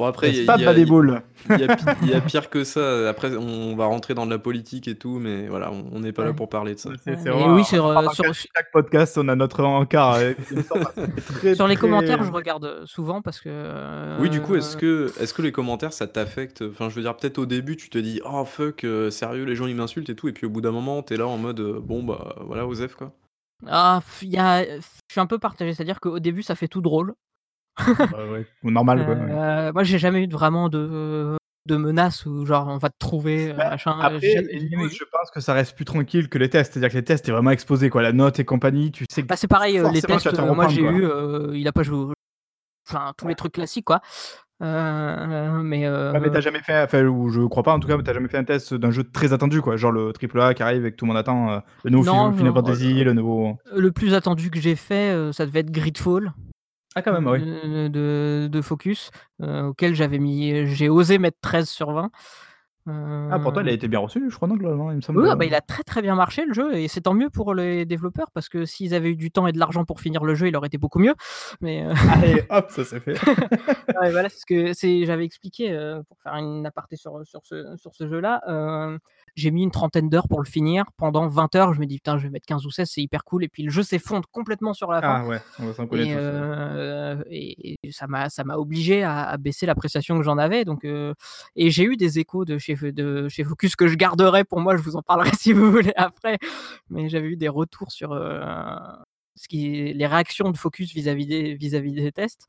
après, 0.00 0.30
il 0.30 0.42
y 0.42 0.46
pas 0.46 0.54
a, 0.54 0.74
des 0.74 0.84
boules. 0.86 1.22
il 1.50 1.60
y, 1.60 1.64
a, 1.64 1.76
il 2.02 2.08
y 2.08 2.14
a 2.14 2.20
pire 2.20 2.50
que 2.50 2.64
ça. 2.64 3.08
Après, 3.08 3.36
on 3.36 3.76
va 3.76 3.86
rentrer 3.86 4.14
dans 4.14 4.26
de 4.26 4.30
la 4.30 4.38
politique 4.38 4.88
et 4.88 4.96
tout, 4.96 5.18
mais 5.18 5.46
voilà, 5.48 5.70
on 5.70 6.00
n'est 6.00 6.12
pas 6.12 6.24
là 6.24 6.32
pour 6.32 6.48
parler 6.48 6.74
de 6.74 6.78
ça. 6.78 6.90
C'est 7.04 7.16
c'est 7.18 7.28
Et 7.28 7.30
vraiment 7.30 7.54
oui, 7.54 7.64
sur, 7.64 8.12
sur 8.14 8.34
chaque 8.34 8.72
podcast, 8.72 9.18
on 9.18 9.28
a 9.28 9.36
notre 9.36 9.62
encart. 9.64 10.14
euh, 10.14 10.32
très, 11.34 11.54
sur 11.54 11.66
les 11.68 11.74
très- 11.76 11.80
commentaires, 11.80 12.22
je 12.22 12.30
regarde, 12.32 12.84
souvent 12.86 13.22
parce 13.22 13.40
que, 13.40 14.20
Oui, 14.20 14.30
du 14.30 14.40
coup, 14.40 14.54
est-ce 14.56 14.76
que, 14.76 15.12
est-ce 15.20 15.34
que 15.34 15.42
les 15.42 15.52
commentaires, 15.52 15.92
ça 15.92 16.06
t'affecte? 16.06 16.62
Enfin, 16.62 16.88
je 16.88 16.94
veux 16.94 17.02
dire, 17.02 17.16
peut-être 17.16 17.38
au 17.38 17.46
début, 17.46 17.76
tu 17.76 17.90
te 17.90 17.98
dis, 17.98 18.20
oh 18.24 18.44
fuck, 18.44 18.84
euh, 18.84 19.10
sérieux, 19.10 19.44
les 19.44 19.54
gens 19.56 19.66
ils 19.66 19.76
m'insultent 19.76 20.10
et 20.10 20.16
tout, 20.16 20.28
et 20.28 20.32
puis 20.32 20.46
au 20.46 20.50
bout 20.50 20.60
d'un 20.60 20.72
moment, 20.72 21.02
t'es 21.02 21.16
là 21.16 21.26
en 21.26 21.38
mode, 21.38 21.60
euh, 21.60 21.80
bon 21.80 22.02
bah 22.02 22.34
voilà, 22.46 22.66
Osef 22.66 22.94
quoi. 22.94 23.12
ah, 23.66 24.00
f 24.06 24.22
il 24.22 24.30
y 24.30 24.38
a 24.38 24.64
je 24.64 24.80
suis 25.10 25.20
un 25.20 25.26
peu 25.26 25.38
partagé, 25.38 25.74
c'est-à-dire 25.74 26.00
qu'au 26.00 26.18
début, 26.18 26.42
ça 26.42 26.54
fait 26.54 26.68
tout 26.68 26.80
drôle. 26.80 27.12
Ouais, 27.78 28.46
ou 28.62 28.70
normal 28.70 29.04
quoi. 29.04 29.14
ouais. 29.14 29.68
Heu, 29.68 29.72
moi, 29.72 29.82
j'ai 29.82 29.98
jamais 29.98 30.24
eu 30.24 30.28
vraiment 30.28 30.68
de 30.68 31.36
de 31.66 31.76
menaces 31.76 32.26
où 32.26 32.44
genre 32.44 32.66
on 32.68 32.78
va 32.78 32.90
te 32.90 32.98
trouver, 32.98 33.52
Bah, 33.56 33.70
machin, 33.70 33.96
Après, 34.00 34.18
je 34.20 35.04
pense 35.10 35.30
que 35.32 35.40
ça 35.40 35.52
reste 35.54 35.76
plus 35.76 35.84
tranquille 35.84 36.28
que 36.28 36.38
les 36.38 36.50
tests. 36.50 36.72
C'est-à-dire 36.72 36.90
que 36.90 36.96
les 36.96 37.04
tests, 37.04 37.24
t'es 37.24 37.32
vraiment 37.32 37.52
exposé, 37.52 37.88
quoi. 37.88 38.02
La 38.02 38.12
note 38.12 38.40
et 38.40 38.44
compagnie, 38.44 38.90
tu 38.90 39.04
sais 39.10 39.22
que 39.22 39.28
Bah, 39.28 39.36
c'est 39.36 39.46
pareil, 39.48 39.78
heu, 39.78 39.88
les 39.92 40.02
tests, 40.02 40.26
heu, 40.26 40.52
moi 40.52 40.68
j'ai 40.68 40.82
eu, 40.82 41.06
il 41.54 41.66
a 41.68 41.72
pas 41.72 41.82
joué 41.82 42.12
enfin 42.88 43.12
tous 43.16 43.28
les 43.28 43.36
trucs 43.36 43.52
classiques 43.52 43.84
quoi. 43.84 44.00
Mais 44.60 45.88
Ouais, 45.88 46.20
mais 46.20 46.30
t'as 46.30 46.40
jamais 46.40 46.60
fait, 46.60 46.82
enfin, 46.82 47.04
ou 47.06 47.30
je 47.30 47.40
crois 47.42 47.62
pas 47.62 47.72
en 47.74 47.80
tout 47.80 47.88
cas, 47.88 47.96
mais 47.96 48.02
t'as 48.02 48.12
jamais 48.12 48.28
fait 48.28 48.38
un 48.38 48.44
test 48.44 48.74
d'un 48.74 48.90
jeu 48.90 49.04
très 49.04 49.32
attendu, 49.32 49.60
quoi. 49.60 49.76
Genre 49.76 49.92
le 49.92 50.12
triple 50.12 50.40
A 50.40 50.54
qui 50.54 50.62
arrive 50.62 50.84
et 50.86 50.90
que 50.90 50.96
tout 50.96 51.04
le 51.04 51.08
monde 51.10 51.18
attend, 51.18 51.50
euh, 51.52 51.58
le 51.84 51.90
nouveau 51.90 52.12
non, 52.12 52.32
Fi- 52.32 52.38
Final 52.38 52.52
Fantasy, 52.54 53.04
le 53.04 53.12
nouveau. 53.12 53.56
le 53.74 53.92
plus 53.92 54.14
attendu 54.14 54.50
que 54.50 54.60
j'ai 54.60 54.76
fait, 54.76 55.32
ça 55.32 55.46
devait 55.46 55.60
être 55.60 55.70
Gridfall. 55.70 56.32
Ah, 56.94 57.02
quand 57.02 57.12
même, 57.12 57.26
oui. 57.26 57.38
de 57.40 57.88
de 57.88 58.48
de 58.50 58.60
Focus, 58.62 59.10
heu, 59.42 59.66
auquel 59.68 59.94
j'avais 59.94 60.18
mis 60.18 60.66
j'ai 60.66 60.88
osé 60.88 61.18
mettre 61.18 61.38
13 61.40 61.68
sur 61.68 61.92
20. 61.92 62.10
Ah, 63.30 63.38
pourtant, 63.38 63.60
il 63.62 63.68
a 63.68 63.72
Heu, 63.72 63.72
été 63.72 63.88
bien 63.88 64.00
reçu, 64.00 64.28
je 64.30 64.34
crois, 64.36 64.48
non, 64.48 64.56
globalement, 64.56 64.90
il 64.90 64.96
me 64.96 65.00
semble. 65.00 65.20
oui, 65.20 65.28
ah 65.30 65.36
bah, 65.36 65.44
il 65.44 65.54
a 65.54 65.60
très, 65.60 65.82
très 65.82 66.00
bien 66.02 66.14
marché 66.14 66.44
le 66.46 66.54
jeu 66.54 66.74
et 66.74 66.88
c'est 66.88 67.02
tant 67.02 67.12
mieux 67.14 67.28
pour 67.30 67.54
les 67.54 67.84
développeurs 67.84 68.30
parce 68.32 68.48
que 68.48 68.64
s'ils 68.64 68.94
avaient 68.94 69.10
eu 69.10 69.16
du 69.16 69.30
temps 69.30 69.46
et 69.46 69.52
de 69.52 69.58
l'argent 69.58 69.84
pour 69.84 70.00
finir 70.00 70.24
le 70.24 70.34
jeu, 70.34 70.48
il 70.48 70.56
aurait 70.56 70.68
été 70.68 70.78
beaucoup 70.78 70.98
mieux. 70.98 71.14
Mais, 71.60 71.82
heu, 71.84 71.92
Allez, 72.06 72.44
hop, 72.50 72.70
ça 72.70 72.84
s'est 72.84 73.00
fait. 73.00 73.20
ouais, 74.00 74.10
voilà, 74.10 74.28
c'est 74.28 74.38
ce 74.40 74.46
que 74.46 74.72
c'est 74.72 75.04
j'avais 75.06 75.24
expliqué, 75.24 75.68
pour 76.08 76.18
faire 76.22 76.34
une 76.34 76.66
aparté 76.66 76.96
sur, 76.96 77.24
sur 77.26 77.40
ce 77.44 77.76
sur 77.76 77.94
ce 77.94 78.08
jeu-là, 78.08 78.40
j'ai 79.36 79.50
mis 79.50 79.62
une 79.62 79.70
trentaine 79.70 80.08
d'heures 80.08 80.28
pour 80.28 80.40
le 80.42 80.48
finir. 80.48 80.84
Pendant 80.96 81.28
20 81.28 81.54
heures, 81.56 81.74
je 81.74 81.80
me 81.80 81.86
dis: 81.86 81.96
«Putain, 81.96 82.18
je 82.18 82.24
vais 82.24 82.30
mettre 82.30 82.46
15 82.46 82.66
ou 82.66 82.70
16, 82.70 82.90
c'est 82.92 83.02
hyper 83.02 83.24
cool» 83.24 83.44
et 83.44 83.48
puis 83.48 83.62
le 83.62 83.70
jeu 83.70 83.82
s'effondre 83.82 84.28
complètement 84.32 84.74
sur 84.74 84.90
la 84.92 85.02
fin. 85.02 85.20
Ah 85.20 85.26
ouais, 85.26 85.40
on 85.58 85.66
va 85.66 85.72
s'en 85.74 85.86
connaître 85.86 86.12
Et, 86.12 86.14
heu, 86.14 87.24
et 87.30 87.76
et 87.82 87.92
ça 87.92 88.06
m'a 88.06 88.30
ça 88.30 88.44
m'a 88.44 88.56
obligé 88.56 89.02
à 89.02 89.24
à 89.28 89.36
baisser 89.38 89.66
l'appréciation 89.66 90.16
que 90.18 90.24
j'en 90.24 90.38
avais 90.38 90.64
donc 90.64 90.84
heu 90.86 91.14
et 91.56 91.70
j'ai 91.70 91.84
eu 91.84 91.96
des 91.96 92.18
échos 92.18 92.44
de 92.46 92.56
chez 92.58 92.74
de 92.92 93.28
chez 93.28 93.44
Focus 93.44 93.76
que 93.76 93.88
je 93.88 93.96
garderai 93.96 94.44
pour 94.44 94.60
moi, 94.60 94.76
je 94.76 94.82
vous 94.82 94.96
en 94.96 95.02
parlerai 95.02 95.30
si 95.38 95.52
vous 95.52 95.70
voulez 95.70 95.92
après. 95.96 96.38
Mais 96.90 97.08
j'avais 97.10 97.28
eu 97.28 97.36
des 97.36 97.48
retours 97.48 97.92
sur, 97.92 98.12
heu, 98.14 98.40
ce 99.36 99.48
qui 99.48 99.92
les 99.94 100.06
réactions 100.06 100.50
de 100.50 100.56
Focus 100.56 100.92
vis-à-vis 100.94 101.26
des 101.26 101.54
vis-à-vis 101.56 101.92
des 101.92 102.12
tests, 102.12 102.46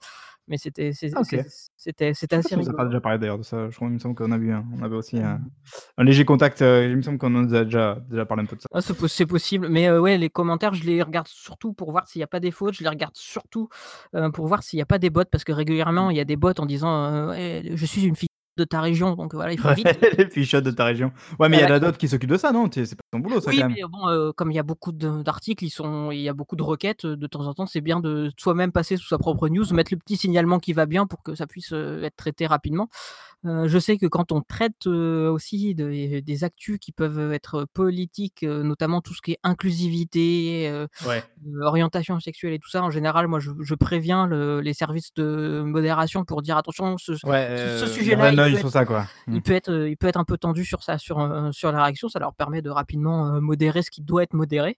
mais 0.47 0.57
c'était 0.57 0.93
c'est 0.93 1.09
Ah, 1.11 1.21
ok. 1.21 1.35
c'est 1.35 1.43
c'était 1.77 2.13
c'était 2.13 2.37
pas 2.37 2.39
assez 2.39 2.49
si 2.49 2.55
on 2.55 2.59
nous 2.59 2.69
a 2.69 2.73
pas 2.73 2.85
rigolo. 2.85 2.87
déjà 2.87 3.01
parlé 3.01 3.19
d'ailleurs 3.19 3.37
de 3.37 3.43
ça. 3.43 3.69
Je 3.69 3.75
crois, 3.75 3.87
il 3.87 3.93
me 3.93 3.99
semble 3.99 4.15
qu'on 4.15 4.31
a 4.31 4.37
vu, 4.37 4.51
un- 4.53 4.65
on 4.73 4.81
avait 4.83 4.95
aussi 4.95 5.19
un, 5.19 5.39
Mmh. 5.39 5.49
un 5.97 6.03
léger 6.03 6.25
contact. 6.25 6.61
euh, 6.61 6.85
il 6.89 6.97
me 6.97 7.01
semble 7.03 7.17
qu'on 7.19 7.29
nous 7.29 7.53
a 7.55 7.65
déjà, 7.65 7.99
déjà 8.09 8.25
parlé 8.25 8.43
un 8.43 8.47
peu 8.47 8.55
de 8.55 8.61
ça. 8.61 8.67
Ah, 8.73 8.81
c'est 8.81 8.95
poss 8.95 9.13
c'est 9.13 9.27
possible, 9.27 9.67
mais 9.69 9.87
heu, 9.87 9.99
ouais, 10.01 10.17
les 10.17 10.29
commentaires, 10.31 10.73
je 10.73 10.83
les 10.83 11.01
regarde 11.03 11.27
surtout 11.27 11.73
pour 11.73 11.91
voir 11.91 12.07
s'il 12.07 12.19
y 12.21 12.23
a 12.23 12.27
pas 12.27 12.39
des 12.39 12.49
fautes. 12.51 12.73
Je 12.75 12.81
les 12.83 12.89
regarde 12.89 13.15
surtout, 13.15 13.69
heu, 14.15 14.31
pour 14.31 14.47
voir 14.47 14.63
s'il 14.63 14.79
y 14.79 14.81
a 14.81 14.85
pas 14.87 14.97
des 14.97 15.09
bots 15.11 15.25
parce 15.31 15.43
que 15.43 15.51
régulièrement, 15.51 16.09
il 16.09 16.17
y 16.17 16.19
a 16.19 16.25
des 16.25 16.35
bots 16.37 16.53
en 16.57 16.65
disant, 16.65 17.11
heu: 17.13 17.29
«Ouais, 17.29 17.63
je 17.75 17.85
suis 17.85 18.03
une 18.05 18.15
fille 18.15 18.29
de 18.57 18.63
ta 18.65 18.81
région», 18.81 19.15
donc 19.15 19.33
voilà, 19.33 19.53
il 19.53 19.59
faut 19.59 19.71
vite 19.71 19.99
les 20.17 20.29
fichottes 20.29 20.63
de 20.63 20.71
ta 20.71 20.85
région. 20.85 21.11
Ouais, 21.39 21.49
mais 21.49 21.57
il 21.57 21.61
y 21.61 21.65
en 21.65 21.69
a 21.69 21.79
d'autres 21.79 21.97
qui 21.97 22.07
s'occupent 22.07 22.29
de 22.31 22.37
ça, 22.37 22.51
non? 22.51 22.69
C'est 22.71 22.95
pas 22.95 23.01
ton 23.11 23.19
boulot, 23.19 23.41
ça, 23.41 23.51
oui, 23.51 23.55
quand 23.55 23.69
même. 23.69 23.77
mais 23.77 23.83
bon, 23.89 24.07
heu, 24.09 24.31
comme 24.31 24.51
il 24.51 24.55
y 24.55 24.59
a 24.59 24.63
beaucoup 24.63 24.93
d'articles, 24.93 25.65
il 25.65 26.19
y 26.21 26.29
a 26.29 26.33
beaucoup 26.33 26.55
de 26.55 26.63
requêtes, 26.63 27.03
heu, 27.03 27.17
de 27.17 27.27
temps 27.27 27.45
en 27.45 27.53
temps, 27.53 27.65
c'est 27.65 27.81
bien 27.81 27.99
de 27.99 28.31
soi-même 28.39 28.71
passer 28.71 28.95
sous 28.95 29.07
sa 29.09 29.17
propre 29.17 29.49
news, 29.49 29.65
mettre 29.73 29.93
le 29.93 29.97
petit 29.99 30.15
signalement 30.15 30.59
qui 30.59 30.71
va 30.71 30.85
bien 30.85 31.07
pour 31.07 31.23
que 31.23 31.35
ça 31.35 31.45
puisse, 31.45 31.73
heu, 31.73 32.01
être 32.05 32.15
traité 32.15 32.47
rapidement. 32.47 32.87
Je 33.45 33.79
sais 33.79 33.97
que 33.97 34.07
quand 34.07 34.31
on 34.33 34.41
traite, 34.41 34.87
aussi 34.87 35.75
des 35.75 36.21
des 36.21 36.43
actus 36.45 36.79
qui 36.79 36.91
peuvent 36.93 37.33
être 37.33 37.65
politiques, 37.73 38.43
notamment 38.43 39.01
tout 39.01 39.13
ce 39.15 39.21
qui 39.21 39.33
est 39.33 39.39
inclusivité, 39.43 40.85
Ouais. 41.01 41.29
orientation 41.61 42.19
sexuelle 42.19 42.53
et 42.53 42.59
tout 42.59 42.69
ça, 42.69 42.83
en 42.83 42.91
général, 42.91 43.27
moi, 43.27 43.39
je 43.39 43.51
je 43.61 43.75
préviens 43.75 44.27
le 44.27 44.61
les 44.61 44.73
services 44.73 45.13
de 45.15 45.63
modération 45.65 46.25
pour 46.25 46.41
dire: 46.41 46.57
«Attention, 46.57 46.97
ce 46.97 47.13
Ouais, 47.23 47.31
ce 47.55 47.69
ce 47.69 47.87
euh, 47.87 47.87
sujet-là, 47.87 48.31
il 48.49 48.57
sur 48.57 48.69
ça, 48.69 48.85
quoi. 48.85 49.05
Mm. 49.27 49.35
il 49.35 49.41
peut 49.41 49.53
être, 49.53 49.69
heu, 49.69 49.89
il 49.89 49.97
peut 49.97 50.07
être 50.07 50.19
un 50.19 50.23
peu 50.23 50.37
tendu 50.37 50.65
sur 50.65 50.83
ça, 50.83 50.97
sur, 50.97 51.19
heu, 51.19 51.51
sur 51.51 51.71
la 51.71 51.83
réaction». 51.83 52.09
Ça 52.09 52.19
leur 52.19 52.33
permet 52.33 52.61
de 52.61 52.69
rapidement, 52.69 53.35
heu, 53.35 53.39
modérer 53.39 53.81
ce 53.81 53.91
qui 53.91 54.01
doit 54.01 54.23
être 54.23 54.33
modéré. 54.33 54.77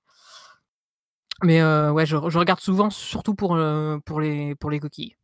Mais 1.43 1.61
ouais, 1.61 2.05
je 2.05 2.15
je 2.29 2.37
regarde 2.37 2.61
souvent, 2.61 2.89
surtout 2.89 3.35
pour, 3.35 3.59
pour 4.05 4.21
les 4.21 4.55
pour 4.55 4.69
les 4.69 4.79
coquilles. 4.79 5.15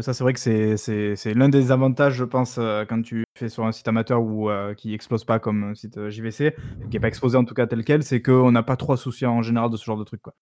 Ça, 0.00 0.14
c'est 0.14 0.22
vrai 0.22 0.32
que 0.32 0.38
c'est 0.38 1.34
l'un 1.34 1.48
des 1.48 1.72
avantages, 1.72 2.14
je 2.14 2.24
pense, 2.24 2.60
quand 2.88 3.02
tu 3.02 3.24
fais 3.36 3.48
sur 3.48 3.64
un 3.64 3.72
site 3.72 3.88
amateur 3.88 4.22
ou 4.22 4.48
qui 4.76 4.94
explose 4.94 5.24
pas 5.24 5.40
comme 5.40 5.64
un 5.64 5.74
site, 5.74 6.08
JVC, 6.08 6.54
qui 6.90 6.96
est 6.96 7.00
pas 7.00 7.08
exposé 7.08 7.36
en 7.36 7.44
tout 7.44 7.54
cas 7.54 7.66
tel 7.66 7.84
quel, 7.84 8.04
c'est 8.04 8.22
qu'on 8.22 8.52
n'a 8.52 8.62
pas 8.62 8.76
trop 8.76 8.92
à 8.92 8.96
soucier 8.96 9.26
en 9.26 9.42
général 9.42 9.68
de 9.68 9.76
ce 9.76 9.84
genre 9.84 9.98
de 9.98 10.04
trucs, 10.04 10.22
quoi. 10.22 10.34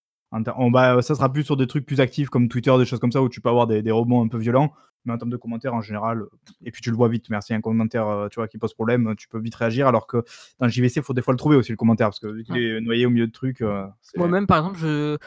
On 0.57 0.71
bah, 0.71 1.01
ça 1.03 1.15
sera 1.15 1.33
plus 1.33 1.45
sur 1.45 1.57
des 1.57 1.67
trucs 1.67 1.87
plus 1.87 2.01
actifs 2.01 2.29
comme 2.29 2.49
Twitter, 2.49 2.77
des 2.79 2.85
choses 2.85 2.99
comme 2.99 3.13
ça 3.13 3.23
où 3.23 3.29
tu 3.29 3.41
peux 3.41 3.49
avoir 3.49 3.67
des 3.67 3.83
des 3.83 3.91
rebonds 3.91 4.25
un 4.25 4.29
peu 4.29 4.39
violents, 4.39 4.73
mais 5.05 5.13
en 5.13 5.19
termes 5.19 5.31
de 5.31 5.37
commentaires 5.37 5.75
en 5.75 5.81
général, 5.81 6.25
et 6.65 6.71
puis 6.71 6.83
tu 6.83 6.91
le 6.91 6.97
vois 6.97 7.09
vite, 7.09 7.31
merci, 7.31 7.55
un 7.55 7.61
commentaire, 7.61 8.09
heu, 8.09 8.29
tu 8.31 8.37
vois, 8.37 8.49
qui 8.49 8.59
pose 8.59 8.75
problème, 8.75 9.15
tu 9.17 9.29
peux 9.29 9.39
vite 9.39 9.55
réagir. 9.55 9.87
Alors 9.87 10.07
que 10.07 10.25
dans 10.59 10.67
le 10.67 10.73
JVC, 10.73 11.01
il 11.01 11.03
faut 11.03 11.15
des 11.15 11.23
fois 11.23 11.33
le 11.33 11.39
trouver 11.39 11.57
aussi 11.57 11.71
le 11.71 11.77
commentaire 11.77 12.09
parce 12.09 12.21
que 12.21 12.29
vu 12.29 12.45
qu'il 12.45 12.57
est 12.57 12.81
noyé 12.81 13.07
au 13.07 13.11
milieu 13.11 13.27
de 13.27 13.33
trucs, 13.33 13.63
c'est 14.03 14.19
Moi-même, 14.19 14.47
par 14.47 14.59
exemple, 14.59 14.79
je, 14.79 15.19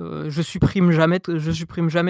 heu, 0.00 0.30
je 0.30 0.42
supprime 0.42 0.90
jamais 0.92 1.18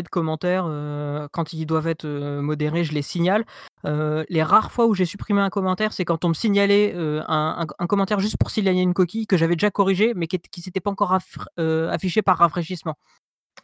de 0.02 0.08
commentaires, 0.08 0.66
heu, 0.66 1.28
quand 1.32 1.52
ils 1.52 1.66
doivent 1.66 1.88
être, 1.88 2.04
heu, 2.06 2.40
modérés, 2.40 2.84
je 2.84 2.92
les 2.92 3.02
signale. 3.02 3.44
Les 3.84 4.42
rares 4.42 4.72
fois 4.72 4.86
où 4.86 4.94
j'ai 4.94 5.04
supprimé 5.06 5.40
un 5.40 5.50
commentaire, 5.50 5.92
c'est 5.92 6.04
quand 6.04 6.24
on 6.24 6.28
me 6.28 6.34
signalait, 6.34 6.94
un 6.96 7.86
commentaire 7.88 8.20
juste 8.20 8.36
pour 8.38 8.50
signaler 8.50 8.80
une 8.80 8.94
coquille 8.94 9.26
que 9.26 9.36
j'avais 9.36 9.56
déjà 9.56 9.70
corrigé, 9.70 10.12
mais 10.14 10.26
qui 10.26 10.38
qui 10.38 10.60
s'était 10.60 10.80
pas 10.80 10.90
encore 10.90 11.12
affr 11.12 11.48
heu, 11.58 11.88
affiché 11.90 12.22
par 12.22 12.38
rafraîchissement. 12.38 12.96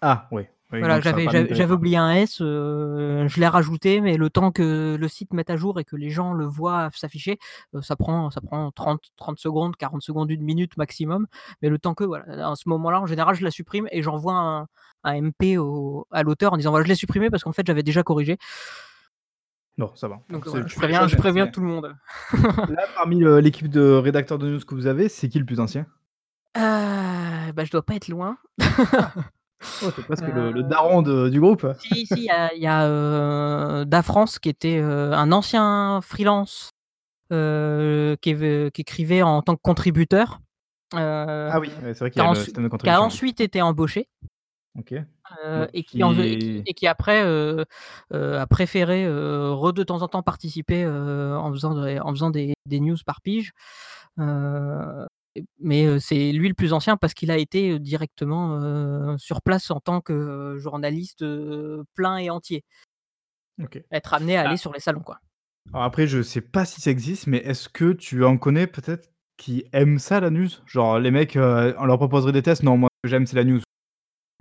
ah 0.02 0.28
oui, 0.30 0.46
oui, 0.72 0.80
Voilà, 0.80 1.00
j'avais 1.00 1.70
oublié 1.70 1.96
un 1.96 2.10
S, 2.12 2.40
heu, 2.40 3.26
je 3.28 3.40
l'ai 3.40 3.46
rajouté, 3.46 4.00
mais 4.00 4.16
le 4.16 4.30
temps 4.30 4.50
que 4.50 4.96
le 4.98 5.08
site 5.08 5.32
mette 5.32 5.48
à 5.48 5.56
jour 5.56 5.78
et 5.78 5.84
que 5.84 5.94
les 5.94 6.10
gens 6.10 6.32
le 6.32 6.44
voient 6.44 6.90
s'afficher, 6.92 7.38
heu, 7.74 7.82
ça 7.82 7.94
prend 7.94 8.30
ça 8.30 8.40
prend 8.40 8.70
30- 8.70 8.98
30 9.16 9.38
secondes, 9.38 9.76
40 9.76 10.02
secondes, 10.02 10.30
1 10.30 10.42
minute 10.42 10.76
maximum. 10.76 11.28
Mais 11.62 11.68
le 11.68 11.78
temps 11.78 11.94
que 11.94 12.02
voilà, 12.02 12.50
à 12.50 12.56
ce 12.56 12.68
moment-là, 12.68 13.00
en 13.00 13.06
général, 13.06 13.36
je 13.36 13.44
la 13.44 13.52
supprime 13.52 13.86
et 13.92 14.02
j'envoie 14.02 14.34
un 14.34 14.66
un 15.04 15.14
MP 15.22 15.56
au 15.56 16.06
à 16.10 16.24
l'auteur 16.24 16.52
en 16.52 16.56
disant: 16.56 16.70
«Voilà, 16.70 16.84
je 16.84 16.88
l'ai 16.88 16.96
supprimé 16.96 17.30
parce 17.30 17.44
qu'en 17.44 17.52
fait, 17.52 17.64
j'avais 17.64 17.84
déjà 17.84 18.02
corrigé». 18.02 18.36
Non, 19.78 19.94
ça 19.94 20.08
va. 20.08 20.20
Donc 20.30 20.46
voilà, 20.48 20.66
je 20.66 20.74
préviens 20.74 21.06
je 21.06 21.16
préviens 21.16 21.46
tout 21.46 21.60
le 21.60 21.66
monde. 21.66 21.94
Là, 22.32 22.86
parmi, 22.96 23.22
l'équipe 23.40 23.68
de 23.68 23.92
rédacteurs 23.92 24.38
de 24.38 24.48
news 24.48 24.60
que 24.66 24.74
vous 24.74 24.86
avez, 24.86 25.08
c'est 25.08 25.28
qui 25.28 25.38
le 25.38 25.44
plus 25.44 25.60
ancien? 25.60 25.86
Heu, 26.56 27.52
bah, 27.52 27.64
je 27.64 27.70
dois 27.70 27.82
pas 27.82 27.94
être 27.94 28.08
loin. 28.08 28.38
Oh, 29.82 29.90
c'est 29.94 30.02
presque 30.04 30.26
le 30.26 30.52
le 30.52 30.60
Heu 30.60 30.68
daron 30.68 31.02
de 31.02 31.28
du 31.28 31.40
groupe. 31.40 31.66
Si, 31.80 32.06
si, 32.06 32.14
il 32.16 32.24
y 32.24 32.30
a 32.30 32.54
y 32.54 32.66
a, 32.66 32.86
heu, 32.88 33.84
Dafrance 33.84 34.38
qui 34.38 34.48
était, 34.48 34.78
heu, 34.78 35.12
un 35.12 35.32
ancien 35.32 36.00
freelance, 36.02 36.70
qui 37.30 38.30
écrivait 38.80 39.22
en 39.22 39.42
tant 39.42 39.56
que 39.56 39.62
contributeur, 39.62 40.40
Ah 40.92 41.58
oui, 41.60 41.70
c'est 41.82 41.98
vrai 41.98 42.10
qu'il 42.10 42.22
a 42.22 42.30
qui 42.78 42.88
a 42.88 43.00
ensuite 43.02 43.40
été 43.40 43.60
embauché 43.62 44.08
Donc 45.56 45.68
et 45.74 45.82
qui 45.82 46.02
en 46.04 46.12
et 46.18 46.38
qui 46.38 46.62
qui 46.62 46.62
et 46.66 46.74
qui 46.74 46.86
après, 46.86 47.22
a 48.12 48.46
préféré, 48.46 49.06
re 49.08 49.72
de 49.72 49.82
temps 49.82 50.02
en 50.02 50.08
temps 50.08 50.22
participer, 50.22 50.86
en 50.86 51.50
faisant 51.52 51.74
des 51.82 51.98
en 52.00 52.10
faisant 52.10 52.30
des 52.30 52.54
des 52.66 52.80
news 52.80 52.96
par 53.04 53.20
pige, 53.20 53.52
mais 55.60 55.98
c'est 56.00 56.32
lui 56.32 56.48
le 56.48 56.54
plus 56.54 56.72
ancien 56.72 56.96
parce 56.96 57.14
qu'il 57.14 57.30
a 57.30 57.38
été, 57.38 57.78
directement, 57.78 59.16
sur 59.18 59.42
place 59.42 59.70
en 59.70 59.80
tant 59.80 60.00
que 60.00 60.56
journaliste, 60.58 61.24
plein 61.94 62.18
et 62.18 62.30
entier. 62.30 62.64
OK. 63.62 63.82
Être 63.90 64.14
amené 64.14 64.36
à 64.36 64.42
aller 64.42 64.50
Ah 64.54 64.56
sur 64.58 64.72
les 64.72 64.80
salons, 64.80 65.00
quoi. 65.00 65.18
alors 65.72 65.84
après, 65.84 66.06
je 66.06 66.22
sais 66.22 66.40
pas 66.42 66.64
si 66.64 66.80
ça 66.80 66.90
existe, 66.90 67.26
mais 67.26 67.38
est-ce 67.38 67.68
que 67.68 67.92
tu 67.92 68.24
en 68.24 68.36
connais 68.36 68.66
peut-être 68.66 69.10
qui 69.38 69.64
aiment 69.72 69.98
ça 69.98 70.20
la 70.20 70.30
news? 70.30 70.48
Genre 70.66 70.98
les 70.98 71.10
mecs, 71.10 71.36
on 71.36 71.84
leur 71.86 71.96
proposerait 71.98 72.32
des 72.32 72.42
tests: 72.42 72.62
«Non, 72.62 72.76
moi 72.76 72.88
ce 72.92 73.08
que 73.08 73.10
j'aime 73.10 73.26
c'est 73.26 73.36
la 73.36 73.44
news». 73.44 73.60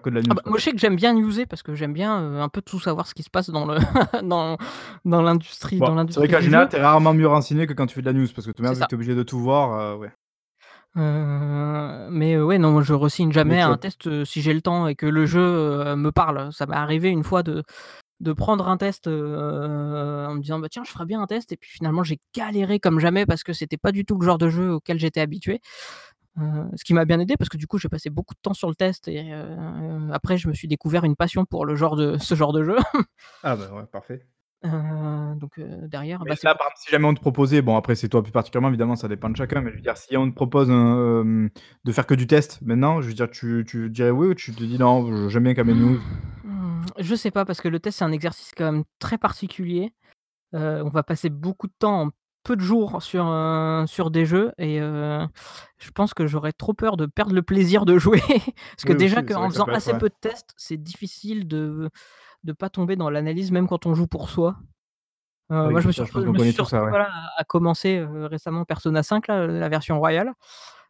Que 0.04 0.10
de 0.10 0.16
la 0.16 0.22
Ah 0.30 0.34
bah, 0.36 0.42
moi 0.46 0.58
je 0.60 0.64
sais 0.66 0.72
que 0.72 0.78
j'aime 0.78 0.96
bien 0.98 1.14
newser 1.14 1.46
parce 1.46 1.64
que 1.64 1.74
j'aime 1.76 1.94
bien, 1.94 2.40
un 2.42 2.50
peu 2.50 2.62
tout 2.62 2.80
savoir 2.80 3.08
ce 3.08 3.14
qui 3.16 3.24
se 3.24 3.30
passe 3.30 3.50
dans 3.50 3.66
le 3.66 3.78
dans 4.24 4.58
dans 5.06 5.22
l'industrie 5.22 5.78
Bon, 5.78 6.06
c'est 6.10 6.18
vrai 6.20 6.28
qu'en 6.28 6.42
général, 6.42 6.66
jeu. 6.66 6.72
tu 6.72 6.76
es 6.76 6.82
rarement 6.82 7.14
mieux 7.14 7.28
renseigné 7.28 7.66
que 7.68 7.74
quand 7.74 7.88
tu 7.88 7.96
fais 7.96 8.02
de 8.02 8.06
la 8.06 8.14
news 8.14 8.28
parce 8.36 8.46
que 8.46 8.52
tu 8.52 8.62
es 8.64 8.94
obligé 8.94 9.16
de 9.16 9.24
tout 9.24 9.40
voir, 9.40 9.98
ouais. 9.98 10.12
Heu, 10.96 12.08
mais 12.10 12.36
heu, 12.36 12.46
ouais, 12.46 12.58
non, 12.58 12.72
moi 12.72 12.82
je 12.82 12.94
re-signe 12.94 13.32
Mais 13.32 13.34
jamais 13.34 13.58
tu 13.58 13.70
un 13.70 13.78
test, 13.78 14.08
heu, 14.08 14.24
si 14.26 14.42
j'ai 14.42 14.54
le 14.54 14.62
temps 14.62 14.88
et 14.88 14.96
que 14.96 15.06
le 15.06 15.26
jeu, 15.26 15.42
heu, 15.42 15.96
me 15.96 16.12
parle. 16.12 16.54
Ça 16.54 16.66
m'est 16.66 16.76
arrivé 16.76 17.10
une 17.10 17.24
fois 17.24 17.44
de 17.44 17.64
de 18.22 18.34
prendre 18.34 18.68
un 18.70 18.78
test, 18.78 19.08
heu, 19.08 20.26
en 20.30 20.36
me 20.36 20.42
disant: 20.42 20.60
«Bah, 20.60 20.70
tiens, 20.70 20.84
je 20.86 20.92
ferais 20.92 21.06
bien 21.06 21.22
un 21.22 21.28
test» 21.28 21.52
et 21.54 21.58
puis 21.58 21.70
finalement 21.72 22.04
j'ai 22.04 22.20
galéré 22.36 22.80
comme 22.80 23.00
jamais 23.00 23.26
parce 23.26 23.44
que 23.44 23.54
c'était 23.54 23.78
pas 23.78 23.92
du 23.92 24.06
tout 24.06 24.18
le 24.20 24.26
genre 24.26 24.38
de 24.40 24.50
jeu 24.50 24.72
auquel 24.74 25.00
j'étais 25.00 25.22
habitué. 25.22 25.62
Heu, 26.40 26.44
ce 26.78 26.84
qui 26.86 26.94
m'a 26.96 27.06
bien 27.06 27.20
aidé 27.22 27.38
parce 27.38 27.50
que 27.50 27.58
du 27.58 27.68
coup 27.68 27.78
j'ai 27.80 27.90
passé 27.90 28.10
beaucoup 28.12 28.36
de 28.36 28.40
temps 28.42 28.54
sur 28.56 28.70
le 28.70 28.76
test 28.76 29.08
et 29.10 29.34
heu, 29.34 29.58
après 30.14 30.38
je 30.38 30.48
me 30.50 30.54
suis 30.54 30.68
découvert 30.70 31.06
une 31.06 31.16
passion 31.18 31.46
pour 31.46 31.66
le 31.66 31.76
genre 31.76 31.96
de 31.98 32.18
ce 32.20 32.36
genre 32.36 32.54
de 32.54 32.64
jeu. 32.64 32.78
Ah 33.44 33.56
bah, 33.56 33.72
ouais, 33.74 33.86
parfait. 33.88 34.28
Heu, 34.66 35.36
donc 35.36 35.60
heu, 35.60 35.88
derrière, 35.88 36.20
bah, 36.26 36.36
là, 36.44 36.56
par 36.56 36.68
exemple, 36.68 36.78
si 36.78 36.90
jamais 36.90 37.06
on 37.08 37.14
te 37.14 37.20
proposait, 37.22 37.62
bon 37.62 37.76
après 37.78 37.96
c'est 37.96 38.10
toi 38.10 38.24
plus 38.24 38.32
particulièrement 38.32 38.70
évidemment, 38.70 38.96
ça 38.96 39.08
dépend 39.08 39.30
de 39.30 39.36
chacun, 39.38 39.62
mais 39.62 39.72
je 39.72 39.76
veux 39.76 39.82
dire 39.82 39.98
si 39.98 40.18
on 40.18 40.30
te 40.30 40.36
propose, 40.36 40.72
un, 40.72 41.22
hem, 41.22 41.50
de 41.84 41.92
faire 41.92 42.08
que 42.08 42.16
du 42.16 42.26
test 42.26 42.62
maintenant, 42.62 43.02
je 43.02 43.08
veux 43.08 43.14
dire 43.14 43.30
tu 43.30 43.64
tu 43.68 43.90
dirais 43.90 44.10
oui 44.10 44.28
ou 44.28 44.34
tu 44.34 44.52
te 44.54 44.64
dis: 44.64 44.78
«Non, 44.80 45.30
j'aime 45.30 45.44
bien 45.44 45.54
quand 45.54 45.66
même 45.66 45.78
les 45.78 45.84
news»? 45.84 46.00
Mmh, 46.44 46.86
je 47.00 47.16
sais 47.16 47.32
pas 47.32 47.46
parce 47.46 47.62
que 47.62 47.68
le 47.68 47.80
test, 47.80 48.00
c'est 48.00 48.06
un 48.06 48.12
exercice 48.12 48.52
quand 48.56 48.72
même 48.72 48.84
très 49.00 49.18
particulier. 49.18 49.94
On 50.54 50.90
va 50.90 51.04
passer 51.04 51.30
beaucoup 51.30 51.68
de 51.68 51.74
temps 51.78 52.04
en 52.04 52.10
peu 52.44 52.56
de 52.56 52.62
jours 52.62 53.02
sur, 53.02 53.26
sur 53.88 54.10
des 54.12 54.26
jeux 54.26 54.54
et 54.58 54.78
je 54.80 55.92
pense 55.94 56.14
que 56.14 56.28
j'aurais 56.28 56.54
trop 56.54 56.74
peur 56.74 56.96
de 56.96 57.06
perdre 57.08 57.34
le 57.34 57.42
plaisir 57.42 57.86
de 57.86 57.98
jouer. 58.00 58.22
Parce 58.28 58.86
que 58.86 58.94
Oui 58.94 59.00
déjà 59.00 59.22
qu'en 59.22 59.50
faisant 59.50 59.66
assez 59.66 59.92
ouais. 59.92 60.00
peu 60.00 60.10
de 60.10 60.16
tests, 60.22 60.54
c'est 60.56 60.78
difficile 60.82 61.48
de 61.48 61.90
de 62.46 62.54
pas 62.54 62.70
tomber 62.70 62.96
dans 62.96 63.10
l'analyse 63.10 63.52
même 63.52 63.68
quand 63.68 63.86
on 63.86 63.96
joue 63.96 64.08
pour 64.08 64.30
soi. 64.30 64.56
Heu, 65.52 65.56
moi 65.56 65.74
Oui, 65.76 65.82
je 65.82 65.88
me 65.88 65.92
suis 65.92 66.04
je 66.06 66.20
me 66.20 66.40
suis 66.40 66.54
surtout 66.54 66.70
ça, 66.72 66.84
ouais. 66.84 66.90
voilà 66.90 67.10
à 67.38 67.44
commencer, 67.44 67.98
heu, 68.00 68.26
récemment 68.28 68.66
Persona 68.66 69.04
5 69.04 69.28
là, 69.28 69.48
la 69.48 69.70
version 69.70 70.00
royale. 70.00 70.34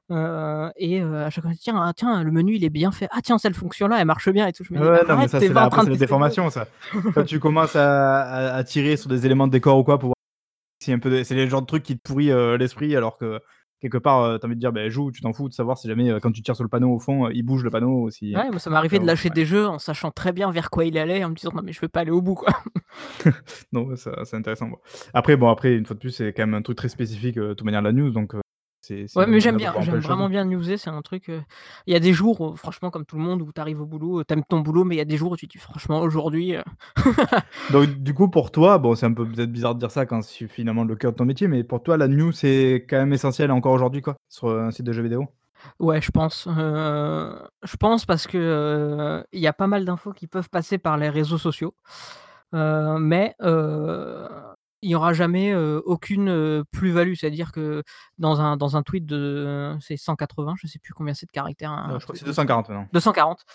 Et 0.10 1.02
à 1.02 1.30
chaque 1.32 1.44
fois: 1.44 1.54
«Tiens, 1.60 1.82
ah 1.82 1.94
tiens, 1.96 2.24
le 2.24 2.32
menu 2.32 2.56
il 2.56 2.64
est 2.64 2.70
bien 2.70 2.92
fait. 2.92 3.08
Ah 3.12 3.22
tiens, 3.24 3.38
cette 3.40 3.56
fonction 3.56 3.88
là, 3.88 4.00
elle 4.00 4.06
marche 4.06 4.30
bien 4.30 4.48
et 4.48 4.54
tout». 4.54 4.64
Je 4.64 4.74
me 4.74 4.78
dis: 4.78 4.84
«Mais 4.84 4.90
Ouais, 4.92 5.04
non 5.04 5.06
mais 5.10 5.14
arrête, 5.14 5.32
ça 5.32 5.40
c'est 5.40 5.50
la 5.50 5.70
de 5.70 5.72
c'est 5.72 5.78
la 5.78 5.84
tester 5.88 5.90
le 5.92 5.94
jeu». 5.96 6.00
déformation 6.00 6.50
ça. 6.50 6.68
Quand 7.16 7.24
tu 7.26 7.40
commences 7.40 7.76
à 7.76 8.22
à 8.22 8.56
à 8.56 8.64
tirer 8.64 8.98
sur 8.98 9.10
des 9.10 9.26
éléments 9.26 9.48
de 9.48 9.52
décor 9.54 9.78
ou 9.80 9.84
quoi 9.84 9.98
pour 10.00 10.10
voir 10.10 10.16
si 10.82 10.92
un 10.94 11.00
peu 11.00 11.10
de 11.12 11.24
c'est 11.24 11.36
le 11.36 11.48
genre 11.50 11.62
de 11.62 11.68
truc 11.68 11.84
qui 11.84 11.98
te 11.98 12.04
pourrit, 12.04 12.32
l'esprit 12.60 12.96
alors 12.96 13.18
que 13.18 13.42
quelque 13.90 14.02
part, 14.02 14.24
heu, 14.24 14.40
tu 14.40 14.46
as 14.46 14.48
envie 14.48 14.56
de 14.56 14.60
dire: 14.60 14.72
«Beh, 14.74 14.90
joue, 14.90 15.12
tu 15.12 15.22
t'en 15.22 15.34
fous 15.34 15.50
de 15.50 15.54
savoir 15.54 15.78
si 15.78 15.88
jamais, 15.88 16.10
heu, 16.10 16.20
quand 16.20 16.32
tu 16.32 16.42
tires 16.42 16.56
sur 16.56 16.64
le 16.64 16.70
panneau 16.70 16.90
au 16.94 17.00
fond, 17.00 17.30
il 17.30 17.44
bouge 17.44 17.64
le 17.64 17.70
panneau 17.70 18.10
si» 18.10 18.36
Ouais, 18.36 18.50
moi 18.50 18.60
ça 18.60 18.70
m'est 18.70 18.76
arrivé 18.76 19.00
de 19.00 19.06
lâcher 19.06 19.30
ouais. 19.30 19.36
des 19.36 19.46
jeux 19.46 19.68
en 19.68 19.80
sachant 19.80 20.12
très 20.12 20.34
bien 20.34 20.52
vers 20.52 20.70
quoi 20.70 20.86
il 20.86 20.98
allait, 20.98 21.24
en 21.24 21.30
me 21.30 21.36
disant: 21.36 21.52
«Non 21.54 21.62
mais 21.64 21.72
je 21.72 21.80
vais 21.82 21.88
pas 21.88 22.02
aller 22.02 22.12
au 22.12 22.22
bout, 22.22 22.36
quoi». 22.36 22.50
Non, 23.74 23.90
c'est 23.96 24.36
intéressant, 24.36 24.68
bon. 24.70 24.78
Après 25.14 25.36
bon, 25.36 25.50
après 25.50 25.76
une 25.76 25.86
fois 25.86 25.96
de 25.96 26.00
plus, 26.00 26.12
c'est 26.12 26.34
quand 26.34 26.44
même 26.44 26.54
un 26.54 26.62
truc 26.62 26.78
très 26.78 26.90
spécifique, 26.90 27.36
de 27.36 27.54
toute 27.54 27.64
manière 27.66 27.82
la 27.82 27.92
news 27.92 28.12
donc 28.12 28.34
Ouais, 29.16 29.26
mais 29.28 29.40
j'aime 29.40 29.58
bien, 29.58 29.74
j'aime 29.82 30.00
vraiment 30.00 30.28
bien 30.30 30.44
newser, 30.46 30.78
c'est 30.78 30.90
un 30.90 31.02
truc, 31.02 31.30
heu 31.30 31.42
il 31.88 31.94
y 31.94 31.96
a 31.96 32.00
des 32.00 32.12
jours 32.14 32.42
où 32.42 32.56
franchement 32.56 32.90
comme 32.92 33.06
tout 33.06 33.16
le 33.16 33.22
monde 33.24 33.42
où 33.42 33.52
tu 33.54 33.62
arrives 33.62 33.82
au 33.82 33.86
boulot, 33.86 34.20
heu, 34.20 34.26
tu 34.28 34.34
aimes 34.34 34.44
ton 34.44 34.60
boulot, 34.60 34.84
mais 34.84 34.96
il 34.96 34.98
y 34.98 35.02
a 35.02 35.06
des 35.06 35.18
jours 35.18 35.32
où 35.32 35.38
tu 35.38 35.48
te 35.48 35.54
dis: 35.54 35.58
«Franchement 35.58 36.00
aujourd'hui, 36.02 36.56
heu» 36.56 36.64
Donc 37.70 37.90
du 38.04 38.14
coup 38.14 38.28
pour 38.30 38.52
toi, 38.52 38.78
bon 38.78 38.94
c'est 38.96 39.06
un 39.06 39.14
peu 39.14 39.26
peut-être 39.26 39.52
bizarre 39.52 39.76
de 39.76 39.80
dire 39.80 39.92
ça 39.92 40.06
quand 40.06 40.22
c'est 40.22 40.48
finalement 40.48 40.84
le 40.84 40.96
cœur 40.96 41.12
de 41.14 41.18
ton 41.18 41.26
métier, 41.26 41.48
mais 41.48 41.64
pour 41.64 41.82
toi 41.82 41.98
la 41.98 42.08
news 42.08 42.32
c'est 42.32 42.86
quand 42.90 42.98
même 42.98 43.14
essentiel 43.14 43.52
encore 43.52 43.74
aujourd'hui 43.74 44.02
quoi, 44.02 44.16
sur, 44.30 44.50
un 44.50 44.72
site 44.72 44.86
de 44.86 44.92
jeux 44.94 45.04
vidéo? 45.04 45.28
Ouais, 45.80 46.02
je 46.02 46.12
pense, 46.12 46.48
heu, 46.48 47.36
je 47.64 47.76
pense 47.78 48.06
parce 48.06 48.28
que, 48.28 49.24
il 49.34 49.40
y 49.40 49.48
a 49.48 49.54
pas 49.54 49.68
mal 49.68 49.84
d'infos 49.86 50.14
qui 50.14 50.28
peuvent 50.28 50.50
passer 50.50 50.78
par 50.78 50.98
les 50.98 51.10
réseaux 51.10 51.38
sociaux. 51.38 51.74
Mais 52.54 53.36
il 54.86 54.92
y 54.92 54.96
aura 54.96 55.14
jamais, 55.14 55.54
aucune, 55.56 56.64
plus-value. 56.72 57.14
C'est-à-dire 57.16 57.52
que 57.52 57.84
dans 58.18 58.40
un 58.40 58.56
dans 58.56 58.78
un 58.78 58.84
tweet 58.84 59.06
de 59.06 59.76
c'est 59.82 59.98
180, 59.98 60.54
je 60.62 60.68
sais 60.68 60.80
plus 60.80 60.94
combien 60.94 61.14
c'est 61.14 61.26
de 61.26 61.32
caractères 61.32 61.98
je 62.00 62.04
crois 62.04 62.14
que 62.14 62.20
c'est 62.20 62.26
de 62.26 62.32
100 62.32 62.44
240 62.44 62.70
maintenant. 62.70 62.88
240, 62.94 63.46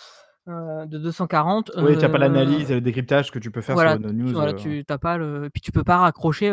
heu, 0.48 0.86
de 0.86 0.98
240, 0.98 1.70
Oui, 1.78 1.96
tu 1.96 2.04
as 2.04 2.08
pas 2.08 2.18
l'analyse 2.18 2.70
et 2.70 2.74
le 2.74 2.80
décryptage 2.80 3.30
que 3.30 3.38
tu 3.38 3.50
peux 3.50 3.60
faire 3.60 3.76
sur 3.76 3.84
Voilà, 3.84 3.96
tu 3.96 4.14
news, 4.14 4.32
voilà, 4.32 4.52
tu 4.52 4.84
tu 4.86 4.92
as 4.92 4.98
pas 4.98 5.16
le 5.16 5.48
puis 5.52 5.60
tu 5.60 5.72
peux 5.72 5.84
pas 5.84 5.98
raccrocher, 5.98 6.50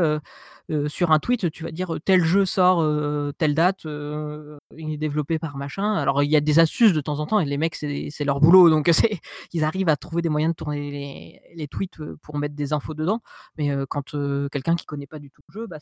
heu, 0.70 0.88
sur 0.90 1.12
un 1.12 1.20
tweet, 1.20 1.52
tu 1.52 1.64
vas 1.64 1.72
dire, 1.72 1.94
heu: 1.94 2.00
«Tel 2.00 2.24
jeu 2.24 2.46
sort, 2.46 2.82
heu, 2.82 3.34
telle 3.38 3.56
date, 3.56 3.86
il 3.86 4.92
est 4.94 4.98
développé 4.98 5.40
par 5.40 5.58
machin». 5.58 5.94
Alors 5.96 6.24
il 6.24 6.30
y 6.32 6.36
a 6.36 6.42
des 6.42 6.60
astuces 6.60 6.94
de 6.94 7.02
temps 7.02 7.20
en 7.20 7.26
temps 7.28 7.40
et 7.40 7.46
les 7.46 7.58
mecs 7.58 7.76
c'est 7.76 8.24
leur 8.26 8.40
boulot 8.42 8.70
donc 8.70 8.90
ils 9.54 9.64
arrivent 9.64 9.90
à 9.90 9.96
trouver 9.98 10.22
des 10.22 10.30
moyens 10.30 10.54
de 10.54 10.56
tourner 10.56 11.42
les 11.56 11.68
tweets, 11.68 11.98
pour 12.22 12.38
mettre 12.38 12.56
des 12.56 12.74
infos 12.74 12.94
dedans. 12.94 13.22
Mais 13.58 13.70
quand, 13.90 14.12
quelqu'un 14.52 14.76
qui 14.76 14.86
connaît 14.86 15.08
pas 15.08 15.20
du 15.20 15.30
tout 15.32 15.42
le 15.50 15.54
jeu, 15.62 15.68
bah, 15.68 15.78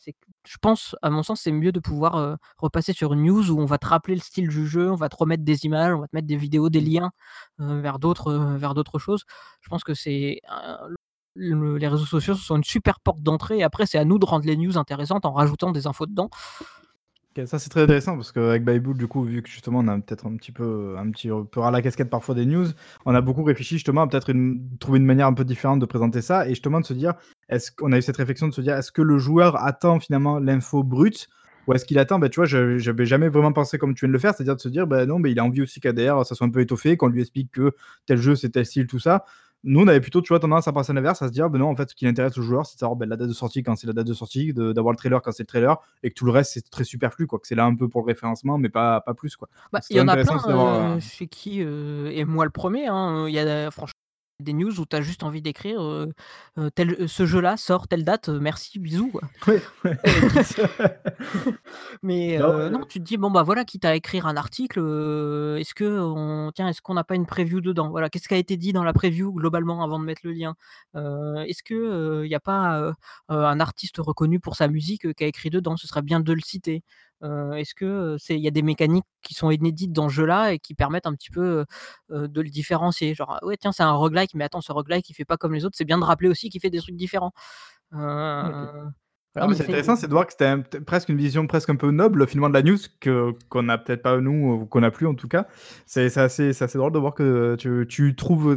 je 0.46 0.56
pense, 0.60 0.96
à 1.02 1.10
mon 1.10 1.22
sens, 1.22 1.40
c'est 1.42 1.52
mieux 1.52 1.72
de 1.72 1.80
pouvoir, 1.80 2.38
repasser 2.58 2.92
sur 2.92 3.12
une 3.14 3.24
news 3.24 3.50
où 3.50 3.60
on 3.60 3.64
va 3.66 3.78
te 3.78 3.86
rappeler 3.86 4.14
le 4.14 4.20
style 4.20 4.48
du 4.48 4.66
jeu, 4.68 4.90
on 4.90 4.94
va 4.96 5.08
te 5.08 5.16
remettre 5.16 5.44
des 5.44 5.64
images, 5.66 5.92
on 5.94 6.00
va 6.00 6.06
te 6.08 6.14
mettre 6.16 6.26
des 6.28 6.36
vidéos, 6.36 6.70
des 6.70 6.80
liens, 6.80 7.10
vers 7.58 7.98
d'autres, 7.98 8.32
vers 8.56 8.74
d'autres 8.74 8.98
choses. 8.98 9.24
Je 9.62 9.68
pense 9.68 9.84
que 9.84 9.94
c'est 9.94 10.40
le 11.36 11.76
les 11.76 11.88
réseaux 11.88 12.04
sociaux 12.04 12.34
sont 12.34 12.56
une 12.56 12.64
super 12.64 13.00
porte 13.00 13.22
d'entrée 13.22 13.58
et 13.58 13.62
après 13.62 13.86
c'est 13.86 13.98
à 13.98 14.04
nous 14.04 14.18
de 14.18 14.24
rendre 14.24 14.46
les 14.46 14.56
news 14.56 14.78
intéressantes 14.78 15.24
en 15.26 15.32
rajoutant 15.32 15.70
des 15.72 15.86
infos 15.86 16.06
dedans. 16.06 16.30
Ça 17.44 17.58
c'est 17.58 17.68
très 17.68 17.82
intéressant 17.82 18.14
parce 18.16 18.32
qu'avec 18.32 18.64
Byboot 18.64 18.96
du 18.96 19.06
coup, 19.06 19.22
vu 19.22 19.42
que 19.42 19.50
justement 19.50 19.80
on 19.80 19.88
a 19.88 19.98
peut-être 19.98 20.26
un 20.26 20.36
petit 20.36 20.52
peu 20.52 20.96
un 20.98 21.10
petit 21.10 21.28
peu 21.28 21.60
ras 21.60 21.70
la 21.70 21.82
casquette 21.82 22.08
parfois 22.08 22.34
des 22.34 22.46
news, 22.46 22.68
on 23.04 23.14
a 23.14 23.20
beaucoup 23.20 23.44
réfléchi 23.44 23.74
justement 23.74 24.00
à 24.02 24.06
peut-être 24.06 24.32
trouver 24.80 24.98
une 24.98 25.04
manière 25.04 25.26
un 25.26 25.34
peu 25.34 25.44
différente 25.44 25.78
de 25.78 25.84
présenter 25.84 26.22
ça 26.22 26.46
et 26.46 26.50
justement 26.50 26.80
de 26.80 26.86
se 26.86 26.94
dire, 26.94 27.12
est-ce 27.50 27.70
qu'on 27.72 27.92
a 27.92 27.98
eu 27.98 28.02
cette 28.02 28.16
réflexion 28.16 28.48
de 28.48 28.54
se 28.54 28.62
dire: 28.62 28.74
«Est-ce 28.74 28.90
que 28.90 29.02
le 29.02 29.18
joueur 29.18 29.62
attend 29.62 30.00
finalement 30.00 30.38
l'info 30.38 30.82
brute 30.82 31.28
ou 31.66 31.74
est-ce 31.74 31.84
qu'il 31.84 31.98
attend» 31.98 32.18
bah, 32.18 32.30
tu 32.30 32.36
vois, 32.36 32.46
je 32.46 32.78
j'avais 32.78 33.04
jamais 33.04 33.28
vraiment 33.28 33.52
pensé 33.52 33.76
comme 33.76 33.94
tu 33.94 34.06
viens 34.06 34.08
de 34.08 34.14
le 34.14 34.18
faire, 34.18 34.34
c'est-à-dire 34.34 34.56
de 34.56 34.60
se 34.62 34.68
dire: 34.70 34.86
«Bah, 34.86 35.04
non, 35.04 35.18
mais 35.18 35.30
il 35.30 35.38
a 35.38 35.44
envie 35.44 35.60
aussi 35.60 35.80
qu'ADR 35.80 36.24
ça 36.24 36.34
soit 36.34 36.46
un 36.46 36.50
peu 36.50 36.60
étoffé, 36.60 36.96
qu'on 36.96 37.08
lui 37.08 37.20
explique 37.20 37.52
que 37.52 37.72
tel 38.06 38.16
jeu 38.18 38.34
c'est 38.34 38.48
tel 38.48 38.64
style 38.64 38.86
tout 38.86 38.98
ça». 39.00 39.26
Nous 39.64 39.80
on 39.80 39.86
avait 39.88 40.00
plutôt, 40.00 40.20
tu 40.22 40.28
vois, 40.28 40.38
tendance 40.38 40.68
à 40.68 40.72
penser 40.72 40.92
à 40.92 40.94
l'inverse, 40.94 41.22
à 41.22 41.28
se 41.28 41.32
dire: 41.32 41.48
«Bah, 41.50 41.58
non 41.58 41.68
en 41.68 41.74
fait 41.76 41.90
ce 41.90 41.94
qui 41.94 42.06
intéresse 42.06 42.36
le 42.36 42.42
joueur, 42.42 42.66
c'est 42.66 42.76
de 42.76 42.78
savoir, 42.80 42.96
bah, 42.96 43.06
la 43.06 43.16
date 43.16 43.28
de 43.28 43.32
sortie 43.32 43.62
quand 43.62 43.74
c'est 43.74 43.86
la 43.86 43.92
date 43.94 44.06
de 44.06 44.14
sortie, 44.14 44.52
d'avoir 44.52 44.92
le 44.92 44.96
trailer 44.96 45.20
quand 45.22 45.32
c'est 45.32 45.42
le 45.42 45.46
trailer 45.46 45.76
et 46.02 46.10
que 46.10 46.14
tout 46.14 46.24
le 46.26 46.30
reste 46.32 46.52
c'est 46.52 46.68
très 46.70 46.84
superflu 46.84 47.26
quoi, 47.26 47.38
que 47.38 47.46
c'est 47.46 47.54
là 47.54 47.64
un 47.64 47.74
peu 47.74 47.88
pour 47.88 48.02
le 48.02 48.06
référencement 48.06 48.58
mais 48.58 48.68
pas 48.68 49.00
pas 49.00 49.14
plus 49.14 49.34
quoi». 49.36 49.48
Bah, 49.72 49.80
il 49.90 49.96
y 49.96 50.00
en 50.00 50.08
a 50.08 50.16
plein, 50.16 50.32
heu, 50.48 50.96
heu 50.96 51.00
chez 51.00 51.26
qui, 51.26 51.60
heu 51.60 52.10
et 52.12 52.24
moi 52.24 52.44
le 52.44 52.50
1er, 52.50 52.86
hein, 52.86 53.28
y 53.28 53.38
a 53.38 53.70
franchement 53.70 53.92
des 54.40 54.52
news 54.52 54.80
où 54.80 54.86
tu 54.86 54.96
as 54.96 55.00
juste 55.02 55.22
envie 55.22 55.42
d'écrire, 55.42 55.80
heu 55.82 56.12
heu, 56.58 56.70
tel 56.70 57.08
ce 57.08 57.26
jeu-là 57.26 57.56
sort 57.56 57.88
telle 57.88 58.04
date, 58.04 58.28
heu, 58.28 58.38
merci, 58.40 58.78
bisous, 58.78 59.10
quoi. 59.10 59.22
Ouais, 59.46 59.62
ouais, 59.84 59.98
avec 60.06 60.32
X. 60.34 60.56
Mais 62.02 62.36
Non, 62.36 62.52
heu, 62.66 62.68
non, 62.70 62.80
ouais. 62.80 62.86
tu 62.88 62.98
te 63.00 63.04
dis: 63.04 63.16
«Bon, 63.16 63.30
bah, 63.30 63.42
voilà, 63.42 63.64
quitte 63.64 63.84
à 63.84 63.94
écrire 63.96 64.26
un 64.26 64.36
article, 64.36 64.80
heu, 64.80 65.56
est-ce 65.58 65.74
qu'on 65.74 66.50
tiens, 66.54 66.68
est-ce 66.68 66.82
qu'on 66.82 66.94
n'a 66.94 67.04
pas 67.04 67.14
une 67.14 67.26
preview 67.26 67.60
dedans? 67.60 67.90
Voilà, 67.90 68.10
qu'est-ce 68.10 68.28
qui 68.28 68.34
a 68.34 68.38
été 68.38 68.56
dit 68.56 68.72
dans 68.72 68.84
la 68.84 68.92
preview 68.92 69.32
globalement 69.32 69.82
avant 69.82 69.98
de 69.98 70.04
mettre 70.04 70.22
le 70.24 70.32
lien? 70.32 70.54
Heu, 70.96 71.36
est-ce 71.46 71.62
que, 71.62 71.74
heu, 71.74 72.26
il 72.26 72.30
y 72.30 72.34
a 72.34 72.40
pas, 72.40 72.80
heu 72.80 72.92
heu, 73.30 73.44
un 73.44 73.60
artiste 73.60 73.96
reconnu 73.98 74.40
pour 74.40 74.56
sa 74.56 74.68
musique, 74.68 75.06
heu, 75.06 75.12
qui 75.12 75.24
a 75.24 75.26
écrit 75.28 75.50
dedans? 75.50 75.76
Ce 75.76 75.86
serait 75.86 76.02
bien 76.02 76.20
de 76.20 76.32
le 76.32 76.40
citer. 76.40 76.82
Est-ce 77.22 77.74
que, 77.74 78.16
c'est 78.18 78.36
il 78.36 78.42
y 78.42 78.48
a 78.48 78.50
des 78.52 78.62
mécaniques 78.62 79.04
qui 79.22 79.34
sont 79.34 79.50
inédites 79.50 79.92
dans 79.92 80.08
ce 80.08 80.14
jeu-là 80.14 80.52
et 80.52 80.58
qui 80.58 80.74
permettent 80.74 81.06
un 81.06 81.14
petit 81.14 81.30
peu, 81.30 81.64
de 82.10 82.40
le 82.40 82.48
différencier?» 82.50 83.14
genre: 83.14 83.38
«Ouais, 83.42 83.56
tiens, 83.58 83.72
c'est 83.72 83.82
un 83.84 83.92
roguelike, 83.92 84.34
mais 84.34 84.44
attends, 84.44 84.60
ce 84.60 84.72
roguelike 84.72 85.08
il 85.10 85.14
fait 85.14 85.24
pas 85.24 85.36
comme 85.36 85.54
les 85.54 85.64
autres, 85.64 85.76
c'est 85.78 85.84
bien 85.84 85.98
de 85.98 86.04
rappeler 86.04 86.28
aussi 86.28 86.50
qu'il 86.50 86.60
fait 86.60 86.70
des 86.70 86.78
trucs 86.80 86.96
différents». 86.96 87.32
OK. 88.42 88.54
Heu, 88.54 88.90
Non, 89.38 89.48
mais 89.48 89.54
c'est 89.54 89.64
intéressant, 89.64 89.96
c'est 89.96 90.06
de 90.08 90.12
voir 90.12 90.26
que 90.26 90.32
c'était 90.32 90.46
un 90.46 90.60
presque 90.60 91.08
une 91.10 91.16
vision 91.18 91.46
presque 91.46 91.68
un 91.70 91.76
peu 91.76 91.90
noble 91.90 92.26
finalement 92.26 92.48
de 92.48 92.54
la 92.54 92.62
news 92.62 92.78
que 93.00 93.32
qu'on 93.50 93.68
a 93.68 93.78
peut-être 93.78 94.02
pas 94.02 94.18
nous 94.20 94.52
ou 94.62 94.66
qu'on 94.66 94.82
a 94.82 94.90
plus 94.90 95.06
en 95.06 95.14
tout 95.14 95.28
cas. 95.28 95.46
C'est 95.86 96.16
assez 96.18 96.50
assez 96.62 96.78
drôle 96.78 96.92
de 96.92 96.98
voir 96.98 97.14
que 97.14 97.54
tu 97.58 97.86
tu 97.88 98.14
trouves, 98.16 98.56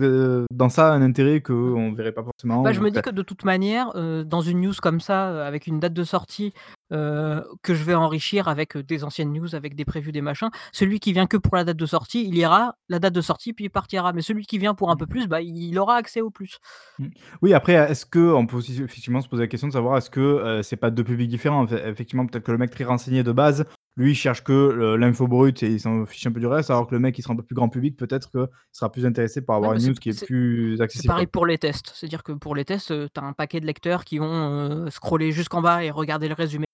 dans 0.51 0.69
ça 0.69 0.93
un 0.93 1.01
intérêt 1.01 1.39
Mmh. 1.39 1.41
qu'on 1.43 1.93
verrait 1.93 2.13
pas 2.13 2.23
forcément 2.23 2.63
Bah, 2.63 2.69
ou 2.69 2.73
je 2.73 2.79
me 2.81 2.89
dis 2.91 3.01
que 3.01 3.09
de 3.09 3.21
toute 3.21 3.43
manière, 3.43 3.91
dans 4.25 4.41
une 4.41 4.61
news 4.61 4.73
comme 4.81 4.99
ça, 5.01 5.45
avec 5.45 5.67
une 5.67 5.79
date 5.79 5.93
de 5.93 6.03
sortie, 6.03 6.53
heu, 6.91 7.43
que 7.63 7.73
je 7.75 7.83
vais 7.83 7.95
enrichir 7.95 8.47
avec, 8.47 8.75
heu, 8.75 8.83
des 8.83 9.03
anciennes 9.03 9.31
news, 9.33 9.55
avec 9.55 9.75
des 9.75 9.85
previews, 9.85 10.11
des 10.11 10.21
machins, 10.21 10.49
celui 10.71 10.99
qui 10.99 11.13
vient 11.13 11.27
que 11.27 11.37
pour 11.37 11.55
la 11.55 11.63
date 11.63 11.77
de 11.77 11.85
sortie, 11.85 12.25
il 12.25 12.33
lira 12.33 12.75
la 12.89 12.99
date 12.99 13.13
de 13.13 13.21
sortie 13.21 13.53
puis 13.53 13.65
il 13.65 13.69
partira. 13.69 14.13
Mais 14.13 14.21
celui 14.21 14.45
qui 14.45 14.57
vient 14.57 14.75
pour 14.75 14.91
un 14.91 14.95
Mmh. 14.95 14.97
peu 14.97 15.07
plus, 15.07 15.27
bah, 15.27 15.41
il 15.41 15.77
aura 15.79 15.95
accès 15.95 16.21
au 16.21 16.29
plus. 16.31 16.59
Mmh. 16.97 17.07
Oui 17.41 17.53
après, 17.53 17.73
est-ce 17.73 18.05
qu'on 18.05 18.45
peut 18.45 18.57
aussi 18.57 18.81
effectivement 18.83 19.21
se 19.21 19.27
poser 19.29 19.43
la 19.43 19.47
question 19.47 19.67
de 19.67 19.73
savoir 19.73 19.97
est-ce 19.97 20.09
que, 20.09 20.19
heu, 20.59 20.63
c'est 20.63 20.75
pas 20.77 20.91
2 20.91 21.03
publics 21.03 21.29
différents? 21.29 21.65
Effe 21.65 21.73
effectivement 21.85 22.25
peut-être 22.25 22.43
que 22.43 22.51
le 22.51 22.57
mec 22.57 22.71
très 22.71 22.83
renseigné 22.83 23.23
de 23.23 23.31
base, 23.31 23.65
lui 23.95 24.11
il 24.11 24.15
cherche 24.15 24.43
que, 24.43 24.95
l'info 24.95 25.27
brute 25.27 25.63
et 25.63 25.67
il 25.71 25.79
s'en 25.79 26.05
fiche 26.05 26.25
un 26.27 26.31
peu 26.31 26.39
du 26.39 26.47
reste, 26.47 26.69
alors 26.69 26.87
que 26.87 26.95
le 26.95 26.99
mec 26.99 27.15
qui 27.15 27.21
sera 27.21 27.33
un 27.33 27.37
peu 27.37 27.43
plus 27.43 27.55
grand 27.55 27.69
public, 27.69 27.95
peut-être 27.97 28.29
qu'il 28.31 28.47
sera 28.71 28.91
plus 28.91 29.05
intéressé 29.05 29.41
par 29.41 29.55
avoir 29.57 29.73
une 29.73 29.79
c'est 29.79 29.87
news 29.87 29.93
qui 29.95 30.09
est 30.09 30.13
c'est 30.13 30.25
plus 30.25 30.79
c'est 30.79 30.83
accessible 30.83 31.05
pareil 31.05 31.27
quoi. 31.27 31.31
pour 31.31 31.45
les 31.45 31.57
tests. 31.57 31.91
C'est-à-dire 31.95 32.23
que 32.23 32.31
pour 32.33 32.55
les 32.55 32.65
tests, 32.65 32.93
tu 33.13 33.19
as 33.19 33.23
un 33.23 33.33
paquet 33.33 33.59
de 33.59 33.65
lecteurs 33.65 34.05
qui 34.05 34.17
vont, 34.19 34.89
scroller 34.91 35.31
jusqu'en 35.31 35.61
bas 35.61 35.83
et 35.83 35.91
regarder 35.91 36.27
le 36.27 36.33
résumé 36.35 36.65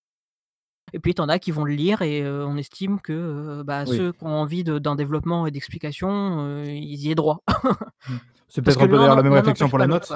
et 0.96 0.98
puis 0.98 1.12
tu 1.14 1.20
en 1.20 1.28
as 1.28 1.38
qui 1.38 1.50
vont 1.50 1.64
le 1.64 1.74
lire 1.74 2.00
et 2.00 2.26
on 2.26 2.56
estime 2.56 3.00
que, 3.02 3.62
bah, 3.62 3.84
Oui. 3.86 3.98
ceux 3.98 4.12
qui 4.12 4.24
ont 4.24 4.28
envie 4.28 4.64
d'un 4.64 4.96
développement 4.96 5.46
et 5.46 5.50
d'explications, 5.50 6.40
heu, 6.40 6.64
ils 6.66 7.06
y 7.06 7.10
aient 7.10 7.14
droit. 7.14 7.42
Mmh. 7.46 8.14
C'est 8.48 8.62
peut-être 8.64 8.80
un 8.82 8.88
peu 8.88 8.96
d'ailleurs 8.96 9.14
la 9.14 9.22
même 9.22 9.34
réflexion 9.34 9.68
pour 9.68 9.78
la 9.78 9.86
note. 9.86 10.10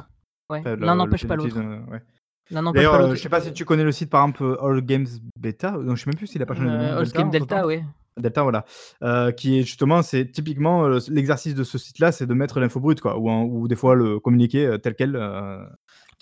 Ouais, 0.48 0.62
l'un 0.77 0.94
n'empêche 0.94 1.27
pas 1.27 1.36
l'autre. 1.36 1.57
ouais. 1.59 2.01
D'ailleurs, 2.73 3.15
je 3.15 3.20
sais 3.20 3.28
pas 3.28 3.43
si 3.43 3.52
tu 3.52 3.66
connais 3.66 3.85
le 3.85 3.93
site 3.93 4.09
par 4.09 4.23
exemple, 4.23 4.57
All 4.62 4.81
Games 4.81 5.07
Beta? 5.39 5.73
Non, 5.73 5.94
je 5.94 6.02
sais 6.02 6.11
même 6.11 6.16
plus 6.16 6.27
s'il 6.27 6.43
a 6.43 6.47
pas 6.47 6.55
changé 6.55 6.70
de 6.70 6.77
nom, 6.77 6.98
Heu, 6.98 7.31
Delta 7.31 7.66
entre 7.66 7.82
Delta, 8.16 8.43
voilà, 8.43 8.65
qui 9.32 9.59
est 9.59 9.62
justement 9.62 10.01
c'est 10.01 10.32
typiquement, 10.32 10.89
l'exercice 11.11 11.55
de 11.55 11.62
ce 11.62 11.77
site-là, 11.77 12.11
c'est 12.11 12.27
de 12.27 12.35
mettre 12.35 12.59
l'info 12.59 12.81
brute 12.81 13.02
quoi 13.02 13.19
ou 13.19 13.28
en 13.28 13.43
ou 13.44 13.69
des 13.69 13.77
fois 13.77 13.94
le 13.94 14.19
communiqué, 14.19 14.66
heu, 14.66 14.78
tel 14.78 14.94
quel, 14.94 15.15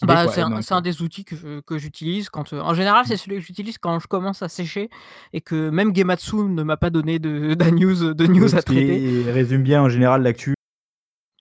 Bah, 0.03 0.29
c'est 0.29 0.43
et 0.43 0.73
un 0.73 0.81
des 0.81 1.03
outils 1.03 1.25
que 1.25 1.77
j'utilise 1.79 2.29
quand, 2.31 2.53
en 2.53 2.73
général, 2.73 3.05
c'est 3.05 3.16
Mmh. 3.16 3.19
celui 3.19 3.37
que 3.39 3.43
j'utilise 3.43 3.79
quand 3.79 3.99
je 3.99 4.07
commence 4.07 4.43
à 4.43 4.49
sécher 4.49 4.91
et 5.33 5.41
que 5.41 5.70
même 5.70 5.95
Gematsu 5.95 6.37
ne 6.37 6.62
m'a 6.62 6.77
pas 6.77 6.91
donné 6.91 7.19
de 7.19 7.55
de 7.59 7.70
news 7.70 8.15
de 8.15 8.27
Oui, 8.27 8.29
news 8.29 8.55
à 8.57 8.62
traiter. 8.62 9.03
qu'il 9.03 9.31
résume 9.31 9.62
bien 9.62 9.83
en 9.83 9.89
général 9.89 10.23
l'actu. 10.23 10.55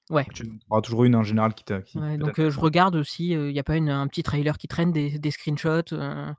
Ouais. 0.10 0.28
Tu 0.34 0.60
auras 0.70 0.82
toujours 0.82 1.04
une 1.06 1.16
en 1.16 1.24
général 1.24 1.54
qui 1.54 1.64
Ouais, 1.96 2.18
peut 2.18 2.18
donc 2.18 2.38
heu, 2.40 2.50
je 2.50 2.60
regarde 2.60 3.02
si, 3.04 3.34
heu, 3.34 3.50
il 3.50 3.56
y 3.56 3.60
a 3.60 3.64
pas 3.64 3.78
une 3.78 3.90
un 3.90 4.08
petit 4.08 4.22
trailer 4.22 4.58
qui 4.58 4.68
traîne, 4.68 4.92
des 4.92 5.18
des 5.18 5.32
screenshots, 5.32 5.94
heu, 5.94 6.36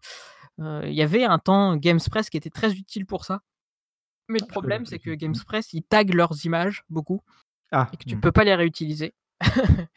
il 0.85 0.93
y 0.95 1.03
avait 1.03 1.25
un 1.25 1.39
temps 1.39 1.77
Gamespress 1.77 2.31
qui 2.31 2.37
était 2.37 2.51
très 2.51 2.75
utile 2.75 3.07
pour 3.07 3.25
ça. 3.25 3.41
Mais 4.29 4.41
le 4.41 4.47
connais 4.59 4.81
problème, 4.81 4.87
c'est 4.87 4.99
que 5.01 5.11
tout. 5.11 5.19
Mmh. 5.27 5.41
Gamespress, 5.41 5.73
ils 5.75 5.83
taguent 5.85 6.15
leurs 6.15 6.45
images 6.47 6.85
beaucoup 6.91 7.23
Ah! 7.73 7.93
et 7.93 7.99
que 7.99 8.05
tu 8.07 8.17
Mmh. 8.17 8.21
peux 8.21 8.33
pas 8.33 8.45
les 8.45 8.55
réutiliser. 8.57 9.15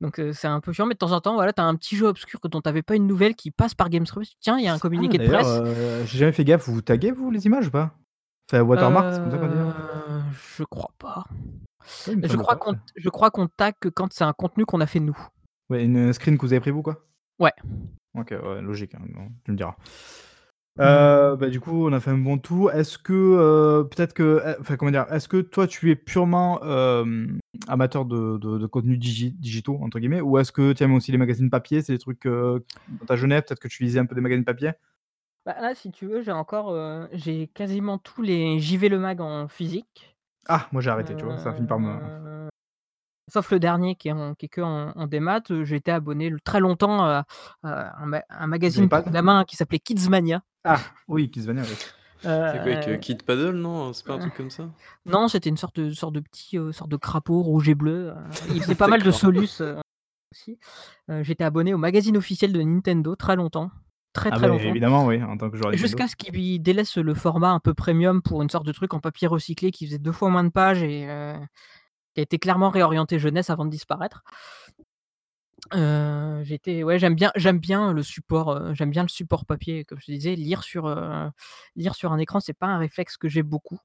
Donc 0.00 0.20
c'est 0.32 0.46
un 0.46 0.60
peu 0.60 0.72
chiant, 0.72 0.86
mais 0.86 0.94
de 0.94 0.98
temps 0.98 1.12
en 1.12 1.20
temps, 1.20 1.34
voilà, 1.34 1.52
tu 1.52 1.60
as 1.60 1.64
un 1.64 1.74
petit 1.76 1.96
jeu 1.96 2.06
obscur 2.06 2.40
dont 2.44 2.60
tu 2.60 2.68
avais 2.68 2.82
pas 2.82 2.96
une 2.96 3.06
nouvelle 3.06 3.34
qui 3.34 3.50
passe 3.50 3.74
par 3.74 3.88
Gamespress. 3.88 4.34
Tiens, 4.40 4.58
il 4.58 4.64
y 4.64 4.68
a 4.68 4.72
un 4.72 4.76
Ah 4.76 4.80
communiqué 4.80 5.18
de 5.18 5.26
presse 5.28 5.46
heu, 5.46 6.04
j'ai 6.04 6.18
jamais 6.18 6.32
fait 6.32 6.44
gaffe, 6.44 6.68
vous 6.68 6.82
taguez 6.82 7.10
vous 7.10 7.30
les 7.30 7.46
images 7.46 7.68
ou 7.68 7.70
pas? 7.70 7.94
Enfin 8.50 8.62
watermark, 8.62 9.14
c'est 9.14 9.22
comme 9.22 9.30
ça 9.30 9.38
qu'on 9.38 9.48
dit, 9.48 9.58
hein? 9.58 10.24
je 10.56 10.64
crois 10.64 10.92
pas. 10.98 11.24
Je 12.06 12.36
crois 12.36 12.58
pas, 12.58 12.72
je 12.96 13.08
crois 13.08 13.30
qu'on 13.30 13.46
tag 13.46 13.74
que 13.80 13.88
quand 13.88 14.12
c'est 14.12 14.24
un 14.24 14.32
contenu 14.32 14.64
qu'on 14.64 14.80
a 14.80 14.86
fait 14.86 15.00
nous. 15.00 15.16
Ouais, 15.70 15.84
une 15.84 16.12
screen 16.12 16.36
que 16.36 16.42
vous 16.42 16.52
avez 16.52 16.60
pris 16.60 16.70
vous 16.70 16.82
quoi? 16.82 17.06
Ouais. 17.38 17.52
OK, 18.14 18.30
ouais, 18.30 18.62
logique, 18.62 18.94
hein, 18.94 19.00
tu 19.44 19.52
me 19.52 19.56
diras. 19.56 19.76
Mmh. 20.76 20.82
Heu, 20.84 21.36
bah, 21.36 21.50
du 21.50 21.60
coup, 21.60 21.86
on 21.88 21.92
a 21.92 22.00
fait 22.00 22.10
un 22.10 22.18
bon 22.18 22.36
tour. 22.38 22.72
Est-ce 22.72 22.98
que, 22.98 23.12
heu, 23.12 23.88
peut-être 23.88 24.12
que, 24.12 24.42
eh 24.44 24.60
enfin 24.60 24.76
comment 24.76 24.90
dire? 24.90 25.06
Est-ce 25.12 25.28
que 25.28 25.40
toi 25.40 25.66
tu 25.68 25.90
es 25.90 25.96
purement, 25.96 26.60
amateur 27.68 28.04
de 28.04 28.38
de 28.38 28.58
de 28.58 28.66
contenus 28.66 28.98
digi 28.98 29.32
«digitaux» 29.38 29.78
entre 29.82 29.98
guillemets 30.00 30.20
ou 30.20 30.36
est-ce 30.38 30.50
que 30.52 30.72
tu 30.72 30.82
aimes 30.82 30.94
aussi 30.94 31.12
les 31.12 31.18
magazines 31.18 31.48
papier? 31.50 31.80
C'est 31.82 31.92
des 31.92 31.98
trucs, 31.98 32.24
dans 32.26 33.06
ta 33.06 33.14
jeunesse, 33.16 33.42
peut-être 33.46 33.60
que 33.60 33.68
tu 33.68 33.84
lisais 33.84 34.00
un 34.00 34.06
peu 34.06 34.14
des 34.16 34.20
magazines 34.20 34.44
papier? 34.44 34.72
Bah, 35.46 35.54
là, 35.60 35.74
si 35.74 35.92
tu 35.92 36.06
veux, 36.06 36.22
j'ai 36.22 36.32
encore, 36.32 36.74
j'ai 37.12 37.48
quasiment 37.48 37.98
tous 37.98 38.22
les 38.22 38.58
JV 38.58 38.88
Le 38.88 38.98
Mag 38.98 39.20
en 39.20 39.46
physique. 39.46 40.16
Ah! 40.48 40.68
Moi 40.72 40.82
j'ai 40.82 40.90
arrêté, 40.90 41.14
tu 41.16 41.24
vois? 41.24 41.36
Ça 41.38 41.50
a 41.50 41.52
fini 41.54 41.66
par 41.66 41.78
me 41.80 42.48
sauf 43.28 43.50
le 43.52 43.58
dernier 43.60 43.94
qui 43.96 44.08
est 44.08 44.12
en 44.12 44.34
qui 44.34 44.46
est 44.46 44.48
qu'en 44.48 44.92
en 44.94 45.06
démat, 45.06 45.42
j'ai 45.64 45.76
été 45.76 45.90
abonné 45.90 46.30
très 46.44 46.60
longtemps 46.60 47.02
à 47.04 47.24
à 47.62 48.02
un 48.02 48.06
ma 48.06 48.22
un 48.28 48.46
magazine 48.46 48.88
pour 48.90 48.98
Joypad? 49.00 49.12
gamins 49.12 49.44
qui 49.44 49.56
s'appelait 49.56 49.78
Kidzmania. 49.80 50.42
Ah! 50.64 50.80
Oui, 51.08 51.30
Kidzmania, 51.30 51.62
oui. 51.62 51.76
C'est 52.22 52.28
quoi 52.28 52.72
avec, 52.72 52.88
heu, 52.88 52.92
Heu 52.94 52.96
Kid 52.96 53.22
Paddle, 53.22 53.56
non? 53.56 53.92
C'est 53.92 54.06
pas 54.06 54.14
un 54.14 54.16
heu, 54.16 54.20
truc 54.20 54.34
comme 54.34 54.50
ça? 54.50 54.70
non, 55.06 55.28
c'était 55.28 55.50
une 55.50 55.56
sorte 55.58 55.78
de 55.78 55.90
sorte 55.90 56.14
de 56.14 56.20
petit, 56.20 56.56
sorte 56.72 56.90
de 56.90 56.96
crapaud 56.96 57.42
rouge 57.42 57.68
et 57.68 57.74
bleu, 57.74 58.14
il 58.48 58.62
faisait 58.62 58.74
pas 58.74 58.88
mal 58.88 59.00
de 59.00 59.04
D'accord. 59.04 59.20
Solus, 59.20 59.62
aussi. 60.32 60.58
J'étais 61.22 61.44
abonné 61.44 61.74
au 61.74 61.78
magazine 61.78 62.16
officiel 62.16 62.52
de 62.52 62.62
Nintendo 62.62 63.14
très 63.14 63.36
longtemps, 63.36 63.70
très, 64.14 64.30
Ah 64.30 64.36
très 64.36 64.46
beh, 64.48 64.52
longtemps 64.52 64.64
évidemment 64.70 65.06
oui, 65.06 65.22
en 65.22 65.36
tant 65.36 65.50
que 65.50 65.56
joueur 65.56 65.70
Nintendo. 65.70 65.86
jusqu'à 65.86 66.08
ce 66.08 66.16
qu'ils 66.16 66.62
délaissent 66.62 66.96
le 66.96 67.14
format 67.14 67.50
un 67.50 67.60
peu 67.60 67.74
premium 67.74 68.22
pour 68.22 68.42
une 68.42 68.48
sorte 68.50 68.64
de 68.66 68.72
truc 68.72 68.94
en 68.94 69.00
papier 69.00 69.28
recyclé 69.28 69.70
qui 69.70 69.86
faisait 69.86 69.98
2 69.98 70.12
fois 70.12 70.30
moins 70.30 70.44
de 70.44 70.48
pages 70.48 70.82
et 70.82 71.06
qui 72.14 72.20
a 72.20 72.22
été 72.22 72.38
clairement 72.38 72.70
réorienté 72.70 73.18
jeunesse 73.18 73.50
avant 73.50 73.64
de 73.66 73.70
disparaître. 73.70 74.22
Heu, 75.74 76.42
j'étais 76.44 76.82
ouais, 76.84 76.98
j'aime 76.98 77.14
bien 77.14 77.32
j'aime 77.36 77.58
bien 77.58 77.92
le 77.92 78.02
support, 78.02 78.52
heu, 78.52 78.74
j'aime 78.74 78.90
bien 78.90 79.02
le 79.02 79.08
support 79.08 79.44
papier, 79.46 79.84
comme 79.84 79.98
je 80.00 80.06
te 80.06 80.12
disais, 80.12 80.34
lire 80.36 80.62
sur, 80.62 80.86
heu, 80.86 81.30
lire 81.76 81.94
sur 81.94 82.12
un 82.12 82.18
écran, 82.18 82.40
c'est 82.40 82.52
pas 82.54 82.66
un 82.66 82.78
réflexe 82.78 83.16
que 83.16 83.28
j'ai 83.28 83.42
beaucoup. 83.42 83.78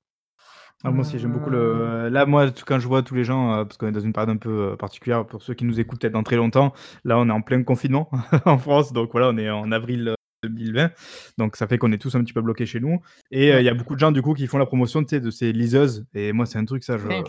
Ah 0.85 0.91
moi 0.91 1.01
aussi 1.01 1.19
j'aime 1.19 1.33
beaucoup 1.33 1.49
le 1.49 2.07
là 2.09 2.25
moi 2.25 2.49
quand 2.65 2.79
je 2.79 2.87
vois 2.87 3.03
tous 3.03 3.13
les 3.13 3.25
gens, 3.25 3.65
parce 3.65 3.75
qu'on 3.77 3.87
est 3.87 3.91
dans 3.91 3.99
une 3.99 4.13
période 4.13 4.29
un 4.29 4.37
peu, 4.37 4.77
particulière 4.77 5.25
pour 5.27 5.41
ceux 5.43 5.53
qui 5.53 5.65
nous 5.65 5.77
écoutent 5.81 5.99
peut-être 5.99 6.13
dans 6.13 6.23
très 6.23 6.37
longtemps, 6.37 6.73
là 7.03 7.17
on 7.19 7.27
est 7.27 7.31
en 7.33 7.41
plein 7.41 7.63
confinement 7.63 8.09
en 8.45 8.57
France, 8.57 8.93
donc 8.93 9.11
voilà, 9.11 9.27
on 9.29 9.37
est 9.37 9.49
en 9.49 9.73
avril, 9.73 10.07
heu, 10.09 10.15
2020, 10.43 10.91
donc 11.37 11.57
ça 11.57 11.67
fait 11.67 11.77
qu'on 11.77 11.91
est 11.91 11.97
tous 11.97 12.15
un 12.15 12.23
petit 12.23 12.31
peu 12.31 12.41
bloqués 12.41 12.65
chez 12.65 12.79
nous 12.79 13.01
et 13.29 13.49
il 13.49 13.63
y 13.65 13.67
a 13.69 13.73
beaucoup 13.73 13.93
de 13.95 13.99
gens 13.99 14.13
du 14.13 14.21
coup 14.21 14.33
qui 14.33 14.47
font 14.47 14.57
la 14.57 14.65
promotion, 14.65 15.01
de 15.01 15.29
ces 15.31 15.51
liseuses 15.51 16.05
et 16.13 16.31
moi 16.31 16.45
c'est 16.45 16.57
un 16.59 16.65
truc 16.65 16.83
ça 16.85 16.97
je 16.97 17.09
Ouais. 17.09 17.23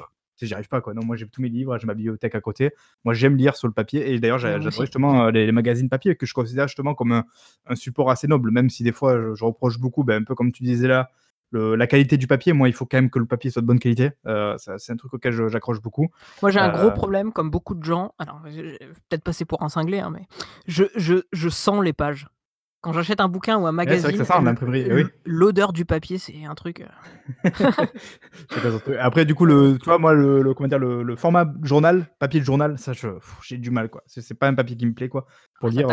J'y 0.46 0.54
arrive 0.54 0.68
pas 0.68 0.80
quoi. 0.80 0.94
Non, 0.94 1.02
moi 1.04 1.16
j'ai 1.16 1.26
tous 1.28 1.42
mes 1.42 1.48
livres, 1.48 1.76
j'ai 1.78 1.86
ma 1.86 1.94
bibliothèque 1.94 2.34
à 2.34 2.40
côté. 2.40 2.72
Moi 3.04 3.14
j'aime 3.14 3.36
lire 3.36 3.56
sur 3.56 3.68
le 3.68 3.74
papier 3.74 4.12
et 4.12 4.18
d'ailleurs 4.20 4.38
Ouais, 4.42 4.52
j'a 4.60 4.60
moi 4.60 4.60
j'adorais 4.60 4.84
aussi. 4.86 4.86
justement, 4.86 5.26
heu, 5.26 5.30
les 5.30 5.46
les 5.46 5.52
magazines 5.52 5.88
papier 5.88 6.16
que 6.16 6.26
je 6.26 6.34
considère 6.34 6.68
justement 6.68 6.94
comme 6.94 7.12
un 7.12 7.24
un 7.66 7.74
support 7.74 8.10
assez 8.10 8.26
noble, 8.28 8.50
même 8.50 8.70
si 8.70 8.82
des 8.82 8.92
fois 8.92 9.16
je 9.20 9.34
je 9.34 9.44
reproche 9.44 9.78
beaucoup, 9.78 10.04
bah, 10.04 10.14
un 10.16 10.24
peu 10.24 10.34
comme 10.34 10.52
tu 10.52 10.62
disais 10.62 10.88
là, 10.88 11.10
le 11.50 11.74
la 11.76 11.86
qualité 11.86 12.16
du 12.16 12.26
papier. 12.26 12.52
Moi 12.52 12.68
il 12.68 12.72
faut 12.74 12.86
quand 12.86 12.98
même 12.98 13.10
que 13.10 13.18
le 13.18 13.26
papier 13.26 13.50
soit 13.50 13.62
de 13.62 13.66
bonne 13.66 13.78
qualité, 13.80 14.10
ça 14.24 14.78
c'est 14.78 14.92
un 14.92 14.96
truc 14.96 15.14
auquel 15.14 15.32
j'accroche 15.48 15.80
beaucoup. 15.80 16.08
Moi, 16.42 16.50
j'ai 16.50 16.58
un 16.60 16.68
gros 16.68 16.90
Heu 16.90 16.92
problème 16.92 17.32
comme 17.32 17.50
beaucoup 17.50 17.74
de 17.74 17.84
gens, 17.84 18.14
alors 18.18 18.40
peut-être 18.42 19.22
passer 19.24 19.44
pour 19.44 19.62
un 19.62 19.68
cinglé, 19.68 19.98
hein, 20.00 20.10
mais 20.10 20.26
je 20.66 20.84
je 20.96 21.22
je 21.32 21.48
sens 21.48 21.82
les 21.84 21.92
pages. 21.92 22.28
Quand 22.82 22.92
j'achète 22.92 23.20
un 23.20 23.28
bouquin 23.28 23.58
ou 23.58 23.66
un 23.66 23.72
Ouais, 23.84 23.98
ça 23.98 24.08
magazine, 24.08 24.16
oui. 24.90 25.04
l'odeur 25.26 25.72
du 25.72 25.84
papier, 25.84 26.16
c'est 26.18 26.44
un 26.44 26.54
truc, 26.54 26.82
truc. 28.48 28.96
Après 28.98 29.24
du 29.24 29.34
coup 29.34 29.44
le 29.44 29.78
tu 29.78 29.84
vois 29.84 29.98
moi 29.98 30.14
le 30.14 30.42
le 30.42 30.54
comment 30.54 30.68
dire? 30.68 30.78
Le 30.78 31.02
le 31.02 31.16
format 31.16 31.46
journal, 31.62 32.06
papier 32.18 32.40
de 32.40 32.44
journal, 32.44 32.78
ça 32.78 32.92
je 32.92 33.08
j'ai 33.42 33.58
du 33.58 33.70
mal 33.70 33.88
quoi. 33.90 34.02
C'est 34.06 34.34
pas 34.38 34.48
un 34.48 34.54
papier 34.54 34.76
qui 34.76 34.86
me 34.86 34.94
plaît 34.94 35.08
quoi, 35.08 35.26
pour 35.58 35.68
Ah 35.68 35.72
lire. 35.72 35.88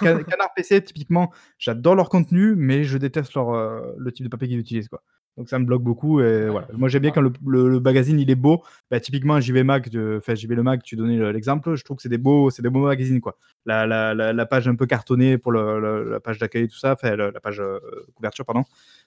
Ca 0.00 0.24
Canard 0.24 0.52
PC 0.54 0.82
typiquement, 0.82 1.32
j'adore 1.58 1.94
leur 1.94 2.08
contenu, 2.08 2.54
mais 2.56 2.84
je 2.84 2.98
déteste 2.98 3.34
leur, 3.34 3.54
heu, 3.54 3.94
le 3.98 4.12
type 4.12 4.24
de 4.24 4.30
papier 4.30 4.48
qu'ils 4.48 4.58
utilisent 4.58 4.88
quoi. 4.88 5.02
Donc 5.36 5.48
ça 5.48 5.58
me 5.58 5.64
bloque 5.64 5.82
beaucoup 5.82 6.20
et 6.20 6.48
voilà. 6.48 6.68
Moi 6.74 6.88
j'aime 6.88 7.02
bien 7.02 7.10
Ouais. 7.10 7.14
quand 7.16 7.20
le 7.20 7.32
le 7.46 7.68
le 7.68 7.80
magazine 7.80 8.20
il 8.20 8.30
est 8.30 8.34
beau, 8.36 8.62
bah, 8.90 9.00
typiquement 9.00 9.40
JV 9.40 9.64
Mag 9.64 9.88
de 9.88 10.16
enfin 10.18 10.34
JV 10.36 10.54
Le 10.54 10.62
Mag, 10.62 10.82
tu 10.82 10.94
donnais 10.96 11.16
le 11.16 11.32
l'exemple, 11.32 11.74
je 11.74 11.82
trouve 11.84 11.96
que 11.96 12.02
c'est 12.02 12.08
des 12.08 12.18
beaux 12.18 12.50
c'est 12.50 12.62
des 12.62 12.70
beaux 12.70 12.84
magazines 12.86 13.20
quoi. 13.20 13.36
La 13.66 13.84
la 13.86 14.14
la 14.14 14.32
la 14.32 14.46
page 14.46 14.68
un 14.68 14.76
peu 14.76 14.86
cartonnée 14.86 15.36
pour 15.38 15.50
le 15.52 16.10
la 16.10 16.20
page 16.20 16.38
d'accueil 16.38 16.64
et 16.64 16.68
tout 16.68 16.76
ça, 16.78 16.92
enfin 16.92 17.16
la 17.16 17.32
page, 17.40 17.60
heu, 17.60 17.80
couverture 18.14 18.44
pardon, 18.44 18.62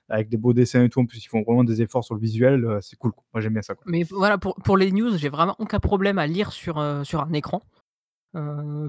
avec 0.10 0.28
des 0.30 0.38
beaux 0.38 0.54
dessins 0.54 0.84
et 0.84 0.90
tout, 0.90 1.00
en 1.00 1.06
plus 1.06 1.24
ils 1.24 1.28
font 1.30 1.44
vraiment 1.44 1.64
des 1.64 1.82
efforts 1.82 2.04
sur 2.04 2.16
le 2.16 2.20
visuel, 2.22 2.66
heu, 2.66 2.80
c'est 2.82 2.98
cool 2.98 3.14
quoi. 3.14 3.24
Moi 3.34 3.40
j'aime 3.42 3.54
bien 3.54 3.62
ça 3.62 3.74
quoi. 3.76 3.84
Mais 3.88 4.04
voilà, 4.04 4.38
pour 4.38 4.56
pour 4.56 4.76
les 4.76 4.92
news, 4.92 5.16
j'ai 5.18 5.30
vraiment 5.30 5.56
aucun 5.60 5.80
problème 5.80 6.18
à 6.20 6.28
lire 6.28 6.52
sur, 6.52 6.78
heu, 6.80 7.04
sur 7.06 7.22
un 7.22 7.32
écran. 7.34 7.62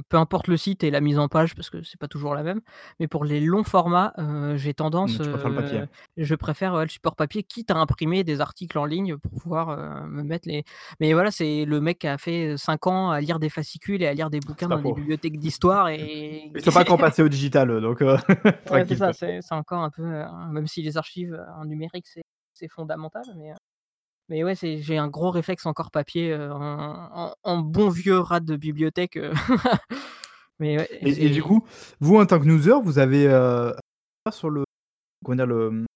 Peu 0.08 0.16
importe 0.16 0.48
le 0.48 0.56
site 0.56 0.84
et 0.84 0.90
la 0.90 1.00
mise 1.00 1.18
en 1.18 1.28
page 1.28 1.54
parce 1.54 1.70
que 1.70 1.82
c'est 1.82 1.98
pas 1.98 2.08
toujours 2.08 2.34
la 2.34 2.42
même, 2.42 2.60
mais 3.00 3.08
pour 3.08 3.24
les 3.24 3.40
longs 3.40 3.64
formats, 3.64 4.12
j'ai 4.56 4.74
Mmh, 5.02 5.18
tendance, 5.18 5.20
tu 5.20 5.28
préfères 5.28 5.50
le 5.50 5.54
papier? 5.54 5.82
heu, 5.82 5.88
je 6.16 6.34
préfère, 6.34 6.76
le 6.82 6.88
support 6.88 7.16
papier, 7.16 7.42
quitte 7.42 7.70
à 7.70 7.76
imprimer 7.76 8.24
des 8.24 8.40
articles 8.40 8.78
en 8.78 8.84
ligne 8.84 9.16
pour 9.18 9.30
pouvoir, 9.32 9.76
me 10.08 10.22
mettre 10.22 10.48
les 10.48 10.64
mais 11.00 11.12
voilà, 11.12 11.30
c'est 11.30 11.64
le 11.64 11.80
mec 11.80 11.98
qui 12.00 12.06
a 12.08 12.18
fait, 12.18 12.52
heu, 12.52 12.56
5 12.56 12.86
ans 12.86 13.10
à 13.10 13.20
lire 13.20 13.38
des 13.38 13.48
fascicules 13.50 14.02
et 14.02 14.06
à 14.06 14.14
lire 14.14 14.30
des 14.30 14.40
bouquins 14.40 14.68
C'est 14.68 14.74
pas 14.74 14.78
dans 14.78 14.82
des 14.82 14.92
faux. 14.92 14.92
bibliothèques 14.92 15.38
d'histoire 15.38 15.88
et 15.88 16.52
Ils 16.54 16.62
sont 16.62 16.72
pas 16.72 16.82
encore 16.82 16.98
passés 16.98 17.22
au 17.22 17.28
digital 17.28 17.80
donc 17.80 18.02
Ouais, 18.70 18.84
c'est 18.86 18.96
ça, 18.96 19.12
c'est 19.12 19.40
encore 19.52 19.82
un 19.82 19.90
peu, 19.90 20.02
heu, 20.02 20.26
même 20.52 20.66
si 20.66 20.82
les 20.82 20.96
archives, 20.98 21.38
en 21.56 21.64
numérique, 21.64 22.06
c'est 22.52 22.68
fondamental, 22.68 23.24
mais 23.36 23.52
mais 24.28 24.44
ouais, 24.44 24.54
c'est 24.54 24.78
j'ai 24.78 24.98
un 24.98 25.08
gros 25.08 25.30
réflexe 25.30 25.66
encore 25.66 25.90
papier, 25.90 26.32
heu, 26.32 26.52
en 26.52 27.28
en 27.30 27.34
en 27.44 27.58
bon 27.58 27.88
vieux 27.88 28.18
rat 28.18 28.40
de 28.40 28.56
bibliothèque, 28.56 29.16
heu 29.16 29.32
Mais 30.60 30.78
ouais, 30.78 30.88
Et 31.04 31.26
et 31.26 31.30
du 31.30 31.42
c'est 31.42 31.42
coup, 31.42 31.64
vous 32.00 32.16
en 32.16 32.26
tant 32.26 32.38
que 32.40 32.44
newser, 32.46 32.74
vous 32.82 32.98
avez, 32.98 33.26
heu, 33.28 33.72
sur 34.32 34.50
le 34.50 34.64
comment 35.24 35.36
dire? 35.36 35.46
Le, 35.46 35.86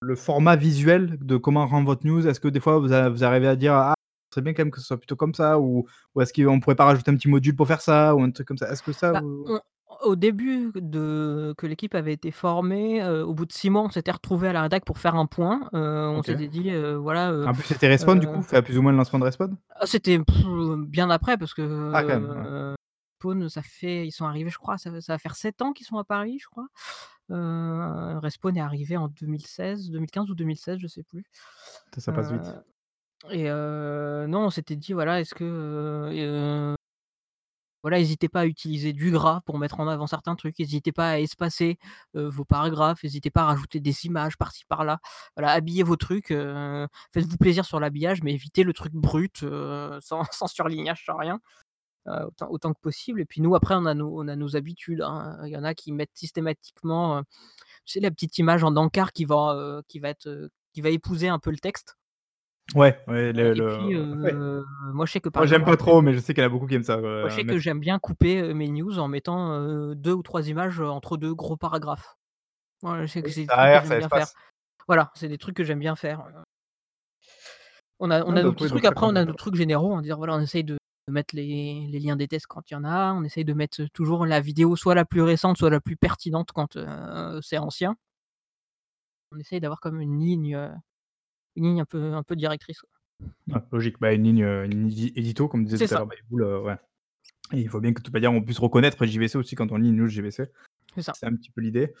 le 0.00 0.14
format 0.16 0.56
visuel 0.56 1.18
de 1.20 1.36
comment 1.36 1.66
rend 1.66 1.84
votre 1.84 2.06
news? 2.06 2.26
Est-ce 2.26 2.40
que 2.40 2.48
des 2.48 2.60
fois 2.60 2.78
vous 2.78 2.92
a 2.92 3.08
vous 3.08 3.24
arrivez 3.24 3.48
à 3.48 3.56
dire: 3.56 3.74
«Ah, 3.74 3.94
ce 4.30 4.34
serait 4.36 4.42
bien 4.44 4.52
quand 4.54 4.62
même 4.64 4.70
que 4.70 4.80
ce 4.80 4.86
soit 4.86 4.98
plutôt 4.98 5.16
comme 5.16 5.34
ça» 5.34 5.58
ou 5.60 5.86
ou 6.14 6.20
est-ce 6.20 6.32
qu'on 6.32 6.60
pourrait 6.60 6.76
pas 6.76 6.84
rajouter 6.86 7.10
un 7.10 7.16
petit 7.16 7.28
module 7.28 7.56
pour 7.56 7.66
faire 7.68 7.80
ça 7.80 8.14
ou 8.14 8.22
un 8.22 8.30
truc 8.30 8.46
comme 8.48 8.58
ça? 8.58 8.70
Est-ce 8.70 8.82
que 8.82 8.92
ça 8.92 9.12
Bah, 9.12 9.20
vous 9.20 9.46
on 9.46 9.60
au 10.02 10.16
début 10.16 10.72
de 10.74 11.54
que 11.58 11.66
l'équipe 11.66 11.94
avait 11.94 12.12
été 12.12 12.30
formée, 12.30 13.02
heu, 13.02 13.24
au 13.24 13.34
bout 13.34 13.46
de 13.46 13.52
6 13.52 13.70
mois, 13.70 13.82
on 13.82 13.90
s'était 13.90 14.10
retrouvés 14.12 14.48
à 14.48 14.52
la 14.52 14.62
rédac 14.62 14.84
pour 14.84 14.98
faire 14.98 15.14
un 15.16 15.26
point. 15.26 15.68
Heu, 15.74 16.08
on 16.08 16.22
OK. 16.22 16.24
s'était 16.24 16.48
dit, 16.48 16.70
heu, 16.70 16.94
voilà, 16.96 17.32
heu 17.32 17.46
En 17.46 17.54
plus, 17.54 17.64
c'était 17.64 17.88
Respawn 17.88 18.18
du 18.20 18.26
coup? 18.28 18.38
heu 18.38 18.40
Enfin, 18.40 18.62
plus 18.62 18.78
ou 18.78 18.82
moins 18.82 18.92
le 18.92 18.98
lancement 18.98 19.18
de 19.18 19.24
Respawn? 19.24 19.56
ah 19.70 19.86
c'était 19.86 20.18
bien 20.88 21.10
après 21.10 21.36
parce 21.38 21.54
que, 21.54 21.62
Ah 21.92 22.04
quand 22.04 22.20
même, 22.20 22.30
ouais. 22.30 22.46
heu, 22.46 22.74
Spawn 23.20 23.48
ça 23.48 23.62
fait 23.62 24.06
ils 24.06 24.12
sont 24.12 24.26
arrivés 24.26 24.50
je 24.50 24.58
crois 24.58 24.78
ça 24.78 24.90
va 24.90 25.00
ça 25.00 25.14
va 25.14 25.18
faire 25.18 25.36
7 25.36 25.62
ans 25.62 25.72
qu'ils 25.72 25.86
sont 25.86 25.98
à 25.98 26.04
Paris, 26.04 26.38
je 26.40 26.46
crois. 26.48 26.68
Heu, 27.32 28.18
Respawn 28.20 28.56
est 28.56 28.60
arrivé 28.60 28.96
en 28.96 29.08
2016-2015 29.08 30.30
ou 30.30 30.34
2016, 30.34 30.78
je 30.80 30.86
sais 30.88 31.02
plus. 31.04 31.24
Ça 31.94 32.00
ça 32.00 32.12
passe 32.12 32.30
Heu 32.30 32.30
vite. 32.30 32.56
et 33.32 33.48
heu, 33.50 34.26
non, 34.28 34.46
on 34.46 34.50
s'était 34.50 34.76
dit 34.76 34.92
voilà, 34.94 35.20
est-ce 35.20 35.34
que, 35.34 35.44
heu 35.44 36.12
et 36.14 36.24
heu 36.26 36.76
voilà, 37.82 37.98
hésitez 38.00 38.28
pas 38.28 38.40
à 38.40 38.46
utiliser 38.46 38.92
du 38.92 39.10
gras 39.10 39.40
pour 39.46 39.58
mettre 39.58 39.80
en 39.80 39.88
avant 39.88 40.06
certains 40.06 40.34
trucs, 40.36 40.58
hésitez 40.60 40.92
pas 40.92 41.10
à 41.10 41.18
espacer, 41.18 41.78
vos 42.14 42.44
paragraphes, 42.44 43.04
hésitez 43.04 43.30
pas 43.30 43.42
à 43.42 43.44
rajouter 43.46 43.80
des 43.80 44.06
images 44.06 44.36
par-ci 44.36 44.64
par-là. 44.66 45.00
Habillez 45.36 45.82
vos 45.82 45.96
trucs, 45.96 46.28
faites-vous 46.28 47.36
plaisir 47.38 47.64
sur 47.64 47.80
l'habillage, 47.80 48.22
mais 48.22 48.32
évitez 48.34 48.64
le 48.64 48.72
truc 48.72 48.92
brut, 48.92 49.40
sans 50.00 50.46
surlignage, 50.46 51.04
sans 51.06 51.16
rien, 51.16 51.40
autant 52.48 52.72
que 52.72 52.80
possible 52.80 53.20
et 53.20 53.24
puis 53.24 53.40
nous 53.40 53.54
après 53.54 53.74
on 53.76 53.86
a 53.86 53.94
nos 53.94 54.56
habitudes, 54.56 55.02
hein. 55.02 55.38
Il 55.44 55.50
y 55.50 55.56
en 55.56 55.64
a 55.64 55.74
qui 55.74 55.92
mettent 55.92 56.10
systématiquement, 56.14 57.22
la 57.96 58.10
petite 58.10 58.38
image 58.38 58.64
en 58.64 58.76
encart 58.76 59.12
qui 59.12 59.24
va 59.26 59.82
épouser 60.76 61.28
un 61.28 61.38
peu 61.38 61.50
le 61.50 61.58
texte. 61.58 61.96
Ouais, 62.74 62.98
ouais, 63.06 63.32
Heu 63.40 63.48
le 63.48 63.54
et 63.54 63.60
le 63.60 63.62
puis, 63.62 63.94
ouais. 63.96 64.40
moi 64.92 65.06
je 65.06 65.12
sais 65.12 65.20
que 65.20 65.28
par 65.28 65.42
Moi 65.42 65.46
j'aime 65.46 65.64
pas 65.64 65.76
trop, 65.76 66.00
mais 66.02 66.14
je 66.14 66.18
sais 66.20 66.34
qu'il 66.34 66.42
y 66.42 66.44
en 66.44 66.48
a 66.48 66.50
beaucoup 66.52 66.66
qui 66.66 66.74
aiment 66.74 66.82
ça, 66.82 66.96
moi, 67.22 67.28
je 67.30 67.34
sais 67.34 67.44
que 67.44 67.58
j'aime 67.58 67.80
bien 67.80 67.98
couper, 67.98 68.40
heu, 68.42 68.54
mes 68.54 68.68
news 68.68 68.98
en 68.98 69.08
mettant, 69.08 69.52
heu, 69.60 69.94
2 69.94 70.12
ou 70.12 70.22
3 70.22 70.48
images, 70.48 70.80
entre 70.80 71.16
2 71.16 71.34
gros 71.34 71.56
paragraphes. 71.56 72.16
Voilà, 72.82 73.06
je 73.06 73.12
sais 73.12 73.22
que 73.22 73.30
c'est 73.30 73.44
des 73.44 73.48
ça 73.48 73.54
trucs 73.54 73.70
que 73.72 73.78
aère, 73.78 73.86
j'aime 73.88 73.94
ça 73.94 73.96
bien 73.96 74.10
faire. 74.10 74.28
espace. 74.28 74.36
Voilà, 74.88 75.12
c'est 75.16 75.28
des 75.28 75.38
trucs 75.38 75.56
que 75.56 75.64
j'aime 75.64 75.80
bien 75.80 75.96
faire. 75.96 76.24
On 78.00 78.10
a 78.10 78.24
on 78.24 78.34
Non 78.34 78.36
a 78.36 78.42
nos 78.42 78.52
petits 78.52 78.66
oui, 78.66 78.70
donc 78.70 78.84
trucs, 78.84 78.84
après 78.84 79.06
on 79.06 79.16
a 79.16 79.24
nos 79.24 79.32
trucs 79.34 79.54
généraux, 79.54 79.92
on 79.92 79.96
va 79.96 80.02
dire 80.02 80.18
voilà, 80.18 80.34
on 80.36 80.40
essaye 80.40 80.64
de 80.64 80.76
mettre 81.08 81.34
les 81.34 81.86
les 81.90 81.98
liens 81.98 82.16
des 82.16 82.28
tests 82.28 82.46
quand 82.46 82.70
il 82.70 82.74
y 82.74 82.76
en 82.76 82.84
a, 82.84 83.12
on 83.14 83.24
essaye 83.24 83.44
de 83.44 83.54
mettre 83.54 83.84
toujours 83.94 84.26
la 84.26 84.40
vidéo 84.40 84.76
soit 84.76 84.94
la 84.94 85.04
plus 85.06 85.22
récente, 85.22 85.56
soit 85.56 85.70
la 85.70 85.80
plus 85.80 85.96
pertinente 85.96 86.50
quand, 86.52 86.76
c'est 87.42 87.58
ancien. 87.58 87.96
On 89.32 89.38
essaye 89.38 89.60
d'avoir 89.60 89.80
comme 89.80 90.00
une 90.00 90.18
ligne, 90.20 90.56
une 91.56 91.64
ligne 91.64 91.80
un 91.80 91.84
peu 91.84 92.14
un 92.14 92.22
peu 92.22 92.36
directrice. 92.36 92.82
Ouais, 93.48 93.60
logique, 93.72 93.96
bah, 94.00 94.12
une 94.12 94.24
ligne, 94.24 94.42
heu, 94.44 94.64
une 94.64 94.72
ligne 94.72 94.88
édi 94.88 95.12
édito 95.16 95.48
comme 95.48 95.64
disait 95.64 95.86
tout 95.86 95.94
à 95.94 95.98
l'heure 95.98 96.08
heu, 96.34 96.60
ouais 96.60 96.76
et 97.52 97.60
il 97.60 97.68
faut 97.68 97.80
bien 97.80 97.92
que 97.92 98.00
de 98.00 98.04
toute 98.04 98.12
manière 98.12 98.32
on 98.32 98.42
puisse 98.42 98.58
reconnaître 98.58 99.04
JVC 99.06 99.36
aussi 99.36 99.54
quand 99.54 99.70
on 99.70 99.76
lit 99.76 99.90
une 99.90 99.96
news 99.96 100.08
JVC. 100.08 100.48
C'est 100.94 101.02
ça. 101.02 101.12
C'est 101.14 101.26
un 101.26 101.34
petit 101.34 101.50
peu 101.50 101.60
l'idée. 101.60 101.94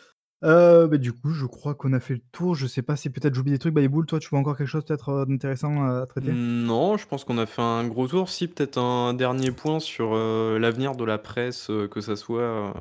Heu, 0.44 0.86
bah, 0.86 0.98
du 0.98 1.12
coup, 1.12 1.30
je 1.30 1.46
crois 1.46 1.74
qu'on 1.74 1.92
a 1.92 2.00
fait 2.00 2.14
le 2.14 2.20
tour. 2.32 2.54
Je 2.54 2.66
sais 2.66 2.82
pas 2.82 2.96
si 2.96 3.10
peut-être 3.10 3.34
j'oublie 3.34 3.52
des 3.52 3.58
trucs 3.58 3.72
Bayboul, 3.72 4.06
toi 4.06 4.18
tu 4.18 4.28
vois 4.28 4.38
encore 4.38 4.56
quelque 4.56 4.68
chose 4.68 4.84
peut-être, 4.84 5.10
heu, 5.10 5.26
d'intéressant 5.26 5.84
à 5.84 6.06
traiter? 6.06 6.32
Non, 6.32 6.96
je 6.96 7.06
pense 7.06 7.24
qu'on 7.24 7.38
a 7.38 7.46
fait 7.46 7.62
un 7.62 7.86
gros 7.86 8.08
tour. 8.08 8.28
Si, 8.28 8.48
peut-être 8.48 8.78
un 8.78 9.14
dernier 9.14 9.50
point 9.50 9.80
sur, 9.80 10.14
l'avenir 10.14 10.96
de 10.96 11.04
la 11.04 11.18
presse, 11.18 11.70
que 11.90 12.00
ça 12.00 12.16
soit, 12.16 12.74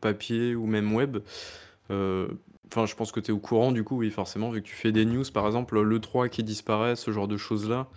papier 0.00 0.54
ou 0.54 0.66
même 0.66 0.92
web. 0.92 1.18
Enfin, 2.68 2.86
je 2.86 2.94
pense 2.94 3.12
que 3.12 3.20
tu 3.20 3.30
es 3.30 3.34
au 3.34 3.38
courant 3.38 3.72
du 3.72 3.84
coup, 3.84 3.98
oui, 3.98 4.10
forcément, 4.10 4.50
vu 4.50 4.62
que 4.62 4.68
tu 4.68 4.74
fais 4.74 4.92
des 4.92 5.04
news, 5.04 5.24
par 5.32 5.46
exemple, 5.46 5.80
l'E3 5.80 6.28
qui 6.28 6.42
disparaît, 6.44 6.96
ce 6.96 7.10
genre 7.12 7.28
de 7.28 7.36
choses-là. 7.36 7.88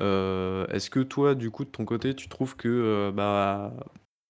Heu, 0.00 0.66
est-ce 0.70 0.90
que 0.90 1.00
toi, 1.00 1.34
du 1.34 1.50
coup, 1.50 1.64
de 1.64 1.70
ton 1.70 1.84
côté, 1.84 2.14
tu 2.14 2.28
trouves 2.28 2.56
que, 2.56 2.68
heu, 2.68 3.12
bah, 3.12 3.72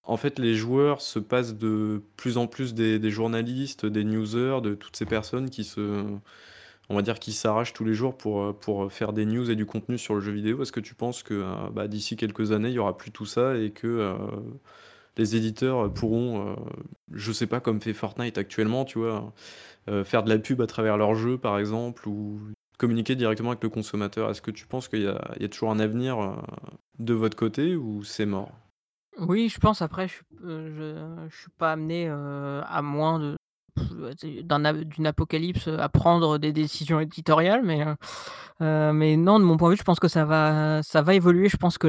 en 0.03 0.17
fait, 0.17 0.39
les 0.39 0.55
joueurs 0.55 1.01
se 1.01 1.19
passent 1.19 1.55
de 1.57 2.03
plus 2.17 2.37
en 2.37 2.47
plus 2.47 2.73
des 2.73 3.11
journalistes, 3.11 3.85
des 3.85 4.03
newsers, 4.03 4.61
de 4.61 4.75
toutes 4.75 4.95
ces 4.97 5.05
personnes 5.05 5.49
qui 5.49 5.63
se 5.63 6.05
on 6.89 6.95
va 6.95 7.01
dire, 7.01 7.19
qui 7.19 7.31
s'arrachent 7.33 7.73
tous 7.73 7.85
les 7.85 7.93
jours 7.93 8.17
pour, 8.17 8.41
heu, 8.43 8.53
pour, 8.53 8.91
faire 8.91 9.13
des 9.13 9.25
news 9.25 9.49
et 9.49 9.55
du 9.55 9.65
contenu 9.65 9.97
sur 9.97 10.15
le 10.15 10.21
jeu 10.21 10.31
vidéo? 10.33 10.61
Est-ce 10.61 10.71
que 10.73 10.79
tu 10.81 10.95
penses 10.95 11.23
que, 11.23 11.69
bah, 11.71 11.87
d'ici 11.87 12.15
quelques 12.17 12.51
années, 12.51 12.69
il 12.69 12.75
y 12.75 12.79
aura 12.79 12.97
plus 12.97 13.11
tout 13.11 13.25
ça 13.25 13.57
et 13.57 13.71
que, 13.71 14.13
les 15.17 15.35
éditeurs, 15.35 15.93
pourront, 15.93 16.51
heu, 16.53 16.55
je 17.13 17.31
sais 17.31 17.47
pas, 17.47 17.59
comme 17.59 17.81
fait 17.81 17.93
Fortnite 17.93 18.37
actuellement, 18.37 18.85
tu 18.85 18.99
vois? 18.99 19.33
Heu, 19.89 20.03
faire 20.03 20.23
de 20.23 20.29
la 20.29 20.37
pub 20.39 20.61
à 20.61 20.67
travers 20.67 20.97
leur 20.97 21.15
jeu, 21.15 21.37
par 21.37 21.57
exemple, 21.59 22.07
ou 22.07 22.39
communiquer 22.77 23.15
directement 23.15 23.51
avec 23.51 23.63
le 23.63 23.69
consommateur. 23.69 24.29
Est-ce 24.29 24.41
que 24.41 24.51
tu 24.51 24.67
penses 24.67 24.87
qu'il 24.87 25.01
y 25.03 25.43
a 25.45 25.49
toujours 25.49 25.71
un 25.71 25.79
avenir, 25.79 26.19
heu, 26.21 26.35
de 26.99 27.13
votre 27.13 27.37
côté 27.37 27.75
ou 27.75 28.03
c'est 28.03 28.25
mort? 28.25 28.51
Oui, 29.19 29.49
je 29.49 29.59
pense 29.59 29.81
après 29.81 30.07
je 30.07 30.21
je 30.41 31.27
je 31.29 31.35
suis 31.37 31.51
pas 31.57 31.73
amené, 31.73 32.07
à 32.07 32.81
moins 32.81 33.35
d'une 34.23 35.05
apocalypse, 35.07 35.67
à 35.67 35.89
prendre 35.89 36.37
des 36.37 36.53
décisions 36.53 36.99
éditoriales, 36.99 37.61
mais 37.63 39.17
non, 39.17 39.39
de 39.39 39.43
mon 39.43 39.57
point 39.57 39.69
de 39.69 39.73
vue, 39.73 39.79
je 39.79 39.83
pense 39.83 39.99
que 39.99 40.07
ça 40.07 40.23
va 40.25 41.13
évoluer. 41.13 41.49
Je 41.49 41.57
pense 41.57 41.77
que 41.77 41.87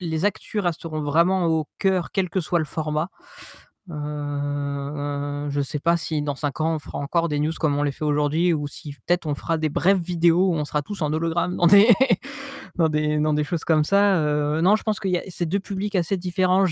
les 0.00 0.24
actus 0.24 0.60
resteront 0.62 1.02
vraiment 1.02 1.46
au 1.46 1.66
cœur, 1.78 2.10
quel 2.12 2.30
que 2.30 2.40
soit 2.40 2.58
le 2.58 2.64
format. 2.64 3.08
Heu, 3.88 5.46
je 5.48 5.60
sais 5.60 5.78
pas 5.78 5.96
si 5.96 6.20
dans 6.22 6.34
5 6.34 6.60
ans, 6.60 6.74
on 6.74 6.78
fera 6.80 6.98
encore 6.98 7.28
des 7.28 7.38
news 7.38 7.52
comme 7.58 7.76
on 7.78 7.84
les 7.84 7.92
fait 7.92 8.04
aujourd'hui 8.04 8.52
ou 8.52 8.66
si 8.66 8.92
peut-être 9.06 9.26
on 9.26 9.34
fera 9.36 9.58
des 9.58 9.68
brèves 9.68 10.00
vidéos 10.00 10.48
où 10.50 10.54
on 10.54 10.64
sera 10.64 10.82
tous 10.82 11.02
en 11.02 11.12
hologramme 11.12 11.56
dans 11.56 11.66
des 11.68 11.88
dans 12.76 12.88
des 12.88 13.18
dans 13.18 13.32
des 13.34 13.44
choses 13.44 13.64
comme 13.64 13.84
ça, 13.84 14.18
heu, 14.20 14.60
non, 14.60 14.74
je 14.76 14.82
pense 14.82 14.98
a 15.04 15.20
c'est 15.28 15.46
2 15.46 15.60
publics 15.60 15.94
assez 15.96 16.16
différents. 16.16 16.64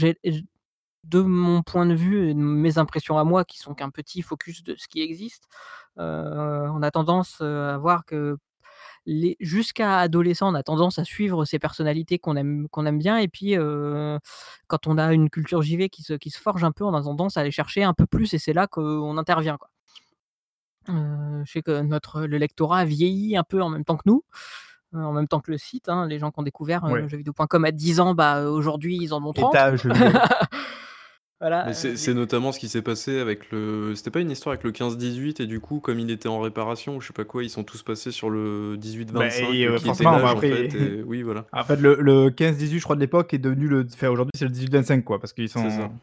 De 1.05 1.21
mon 1.23 1.63
point 1.63 1.87
de 1.87 1.95
vue 1.95 2.31
et 2.31 2.35
de 2.35 2.41
mes 2.41 2.79
impressions 2.79 3.19
à 3.19 3.25
moi 3.25 3.45
qui 3.45 3.59
sont 3.59 3.75
qu'un 3.75 3.91
petit 3.91 4.23
focus 4.23 4.65
de 4.65 4.75
ce 4.79 4.89
qui 4.89 5.03
existe, 5.03 5.45
on 5.99 6.83
a 6.83 6.91
tendance, 6.93 7.41
à 7.43 7.79
voir 7.79 8.05
que 8.07 8.37
jusqu'à 9.41 9.99
adolescents, 9.99 10.51
on 10.51 10.55
a 10.55 10.63
tendance 10.63 10.99
à 10.99 11.05
suivre 11.05 11.45
ces 11.45 11.59
personnalités 11.59 12.19
qu'on 12.19 12.37
aime 12.37 12.69
qu'on 12.71 12.87
aime 12.87 12.99
bien 12.99 13.19
et 13.19 13.29
puis, 13.29 13.55
quand 14.67 14.87
on 14.87 14.99
a 14.99 15.13
une 15.13 15.31
culture 15.31 15.63
JV 15.63 15.89
qui 15.89 16.03
se 16.03 16.15
qui 16.15 16.31
se 16.31 16.41
forge 16.41 16.65
un 16.65 16.73
peu, 16.73 16.85
on 16.85 16.95
a 16.95 17.03
tendance 17.03 17.37
à 17.37 17.41
aller 17.41 17.51
chercher 17.51 17.85
un 17.85 17.93
peu 17.95 18.07
plus 18.07 18.33
et 18.35 18.39
c'est 18.39 18.53
là 18.55 18.67
qu'on 18.67 19.17
intervient, 19.19 19.57
quoi. 19.57 19.71
Je 20.89 21.51
sais 21.51 21.63
que 21.63 21.81
notre 21.83 22.23
le 22.23 22.39
lectorat 22.39 22.85
vieillit 22.85 23.37
un 23.37 23.43
peu 23.45 23.63
en 23.63 23.69
même 23.71 23.85
temps 23.85 23.97
que 23.97 24.03
nous, 24.07 24.23
en 24.93 25.13
même 25.13 25.29
temps 25.29 25.41
que 25.41 25.51
le 25.51 25.59
site, 25.59 25.89
hein. 25.89 26.07
Les 26.07 26.19
gens 26.19 26.31
qui 26.31 26.41
ont 26.41 26.43
découvert, 26.43 26.85
Ouais. 26.85 27.09
jeuxvideo.com 27.09 27.65
à 27.65 27.73
10 27.73 28.01
ans, 28.01 28.15
bah, 28.15 28.45
aujourd'hui, 28.49 28.99
ils 29.01 29.13
en 29.15 29.25
ont 29.25 29.33
30. 29.33 29.55
État 29.55 29.71
Mais 31.63 31.73
Voilà, 31.73 31.83
heu, 31.83 31.91
c'est 31.91 31.97
c'est 31.97 32.13
les 32.13 32.15
notamment 32.15 32.53
ce 32.53 32.59
qui 32.59 32.69
s'est 32.69 32.83
passé 32.83 33.19
avec 33.21 33.51
le 33.51 33.95
c'était 33.95 34.11
pas 34.11 34.21
une 34.21 34.31
histoire 34.31 34.53
avec 34.53 34.65
le 34.65 34.73
15-18 34.73 35.41
et 35.41 35.47
du 35.47 35.61
coup, 35.61 35.81
comme 35.81 35.99
il 35.99 36.11
était 36.11 36.29
en 36.29 36.41
réparation 36.41 36.97
ou 36.97 37.01
je 37.01 37.07
sais 37.07 37.13
pas 37.15 37.25
quoi, 37.25 37.43
ils 37.43 37.49
sont 37.49 37.65
tous 37.65 37.83
passés 37.83 38.11
sur 38.11 38.29
le 38.29 38.77
Bah 39.11 39.37
et 39.37 39.65
18-25, 39.65 39.67
heu, 39.67 39.73
heu, 39.73 39.79
qui 39.79 39.89
était 39.89 40.07
forcément, 40.07 40.21
bah, 40.21 40.29
l'âge 40.29 40.35
en 40.35 40.43
après 40.43 40.69
fait 40.75 40.75
et 40.75 41.03
oui, 41.03 41.23
voilà. 41.23 41.47
en 41.53 41.65
fait 41.65 41.77
le 41.77 41.97
le 42.01 42.31
15-18 42.31 42.79
je 42.79 42.85
crois 42.85 42.97
de 42.97 43.01
l'époque 43.01 43.33
est 43.35 43.39
devenu 43.39 43.69
le 43.69 43.87
enfin 43.93 44.09
aujourd'hui 44.09 44.33
c'est 44.35 44.45
le 44.45 44.51
18-25 44.51 45.05
quoi, 45.05 45.21
parce 45.21 45.33
qu'ils 45.33 45.49
C'est 45.57 45.71
ça. 45.71 45.89
sont 45.89 46.01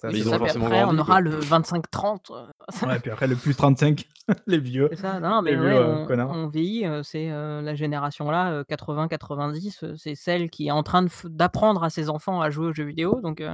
c'est 0.00 0.12
oui, 0.12 0.18
c'est 0.18 0.24
ils 0.24 0.28
ont 0.28 0.36
ça, 0.36 0.40
puis 0.40 0.48
forcément 0.48 0.68
après 0.68 0.84
on 0.84 0.98
grandi, 0.98 0.98
aura 0.98 1.20
quoi. 1.20 1.20
le 1.20 1.42
25-30, 1.44 2.30
heu, 2.32 2.46
Ouais, 2.82 2.98
puis 3.00 3.10
après 3.10 3.26
le 3.28 3.36
+35 3.38 4.06
les 4.46 4.58
vieux 4.58 4.90
c'est 4.90 4.96
ça. 4.96 5.18
Non, 5.20 5.40
les 5.46 5.54
mais 5.54 5.56
vieux, 5.56 5.74
ouais, 5.78 5.84
heu, 5.94 6.02
on 6.02 6.06
connards. 6.06 6.38
on 6.44 6.48
vieillit, 6.48 6.84
heu, 6.86 7.02
c'est, 7.02 7.30
heu, 7.30 7.60
la 7.62 7.74
génération 7.74 8.30
là, 8.30 8.52
heu, 8.60 8.64
80-90, 8.64 9.82
heu, 9.82 9.94
c'est 9.96 10.14
celle 10.14 10.50
qui 10.50 10.66
est 10.68 10.70
en 10.70 10.82
train 10.82 11.02
de 11.02 11.08
f 11.08 11.26
d'apprendre 11.26 11.82
à 11.84 11.90
ses 11.90 12.10
enfants 12.10 12.40
à 12.42 12.50
jouer 12.50 12.66
aux 12.68 12.72
jeux 12.74 12.84
vidéo 12.84 13.20
donc 13.22 13.40
heu 13.40 13.50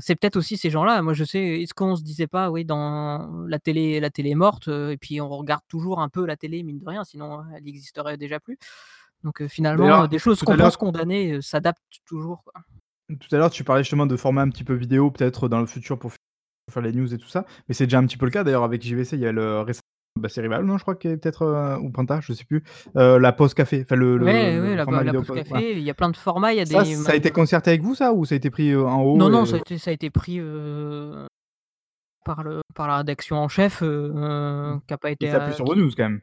C'est 0.00 0.14
peut-être 0.14 0.36
aussi 0.36 0.56
ces 0.56 0.70
gens-là. 0.70 1.02
Moi, 1.02 1.14
je 1.14 1.24
sais, 1.24 1.62
est-ce 1.62 1.74
qu'on 1.74 1.96
se 1.96 2.02
disait 2.02 2.28
pas: 2.28 2.50
«Oui, 2.50 2.64
dans 2.64 3.46
la 3.46 3.58
télé 3.58 4.00
la 4.00 4.10
télé 4.10 4.30
est 4.30 4.34
morte», 4.34 4.68
et 4.68 4.96
puis 5.00 5.20
on 5.20 5.28
regarde 5.28 5.62
toujours 5.68 6.00
un 6.00 6.08
peu 6.08 6.26
la 6.26 6.36
télé, 6.36 6.62
mine 6.62 6.78
de 6.78 6.88
rien, 6.88 7.04
sinon, 7.04 7.42
elle 7.54 7.64
n'existerait 7.64 8.16
déjà 8.16 8.38
plus. 8.40 8.58
Donc 9.24 9.44
finalement, 9.48 10.06
des 10.06 10.18
choses 10.18 10.42
qu'on 10.42 10.56
pense 10.56 10.78
heu, 10.80 11.40
s'adaptent 11.40 11.82
toujours, 12.06 12.44
quoi. 12.44 12.62
tout 13.18 13.34
à 13.34 13.38
l'heure 13.38 13.50
tu 13.50 13.64
parlais 13.64 13.82
justement 13.82 14.06
de 14.06 14.16
format 14.16 14.42
un 14.42 14.50
petit 14.50 14.64
peu 14.64 14.74
vidéo 14.74 15.10
peut-être 15.10 15.48
dans 15.48 15.60
le 15.60 15.66
futur 15.66 15.98
pour 15.98 16.12
faire 16.70 16.82
les 16.82 16.92
news 16.92 17.12
et 17.12 17.18
tout 17.18 17.28
ça, 17.28 17.46
mais 17.66 17.74
c'est 17.74 17.86
déjà 17.86 17.98
un 17.98 18.06
petit 18.06 18.16
peu 18.16 18.26
le 18.26 18.30
cas 18.30 18.44
d'ailleurs 18.44 18.62
avec 18.64 18.82
JVC, 18.82 19.14
il 19.14 19.20
y 19.20 19.26
a 19.26 19.32
le 19.32 19.60
récemment 19.62 19.87
bah, 20.18 20.28
c'est 20.28 20.40
Rival 20.42 20.64
non 20.64 20.76
je 20.78 20.82
crois 20.82 20.94
qui 20.96 21.08
est 21.08 21.16
peut-être, 21.16 21.42
heu, 21.44 21.78
ou 21.82 21.90
Panta, 21.90 22.20
je 22.20 22.32
sais 22.32 22.44
plus, 22.44 22.62
heu, 22.96 23.18
la 23.18 23.32
pause 23.32 23.54
café, 23.54 23.82
enfin 23.84 23.96
le 23.96 24.18
le 24.18 24.26
Ouais, 24.26 24.58
ouais, 24.60 24.74
le 24.74 24.76
la 24.76 24.84
la 25.04 25.14
pause 25.14 25.30
ouais. 25.30 25.44
café, 25.44 25.72
il 25.72 25.82
y 25.82 25.90
a 25.90 25.94
plein 25.94 26.10
de 26.10 26.16
formats, 26.16 26.52
il 26.52 26.58
y 26.58 26.60
a 26.60 26.64
Ça, 26.64 26.84
des 26.84 26.96
ça 27.04 27.12
a 27.12 27.14
été 27.14 27.30
concerté 27.30 27.70
avec 27.70 27.82
vous 27.82 27.94
ça 27.94 28.12
ou 28.12 28.24
ça 28.24 28.34
a 28.34 28.36
été 28.36 28.50
pris, 28.50 28.70
heu, 28.72 28.84
en 28.86 29.02
non, 29.14 29.28
haut 29.28 29.30
non, 29.30 29.44
et 29.44 29.46
ça 29.46 29.56
a 29.56 29.58
été 29.60 29.78
ça 29.78 29.90
a 29.90 29.94
été 29.94 30.10
pris, 30.10 30.38
heu, 30.38 31.26
par 32.24 32.42
le 32.44 32.62
par 32.74 32.88
la 32.88 32.98
rédaction 32.98 33.36
en 33.38 33.48
chef, 33.48 33.82
mmh, 33.82 34.80
qui 34.86 34.94
a 34.94 34.98
pas 34.98 35.10
été, 35.10 35.28
s'appuie 35.28 35.52
heu, 35.52 35.54
sur 35.54 35.64
vos 35.64 35.74
news 35.76 35.90
quand 35.96 36.04
même? 36.08 36.20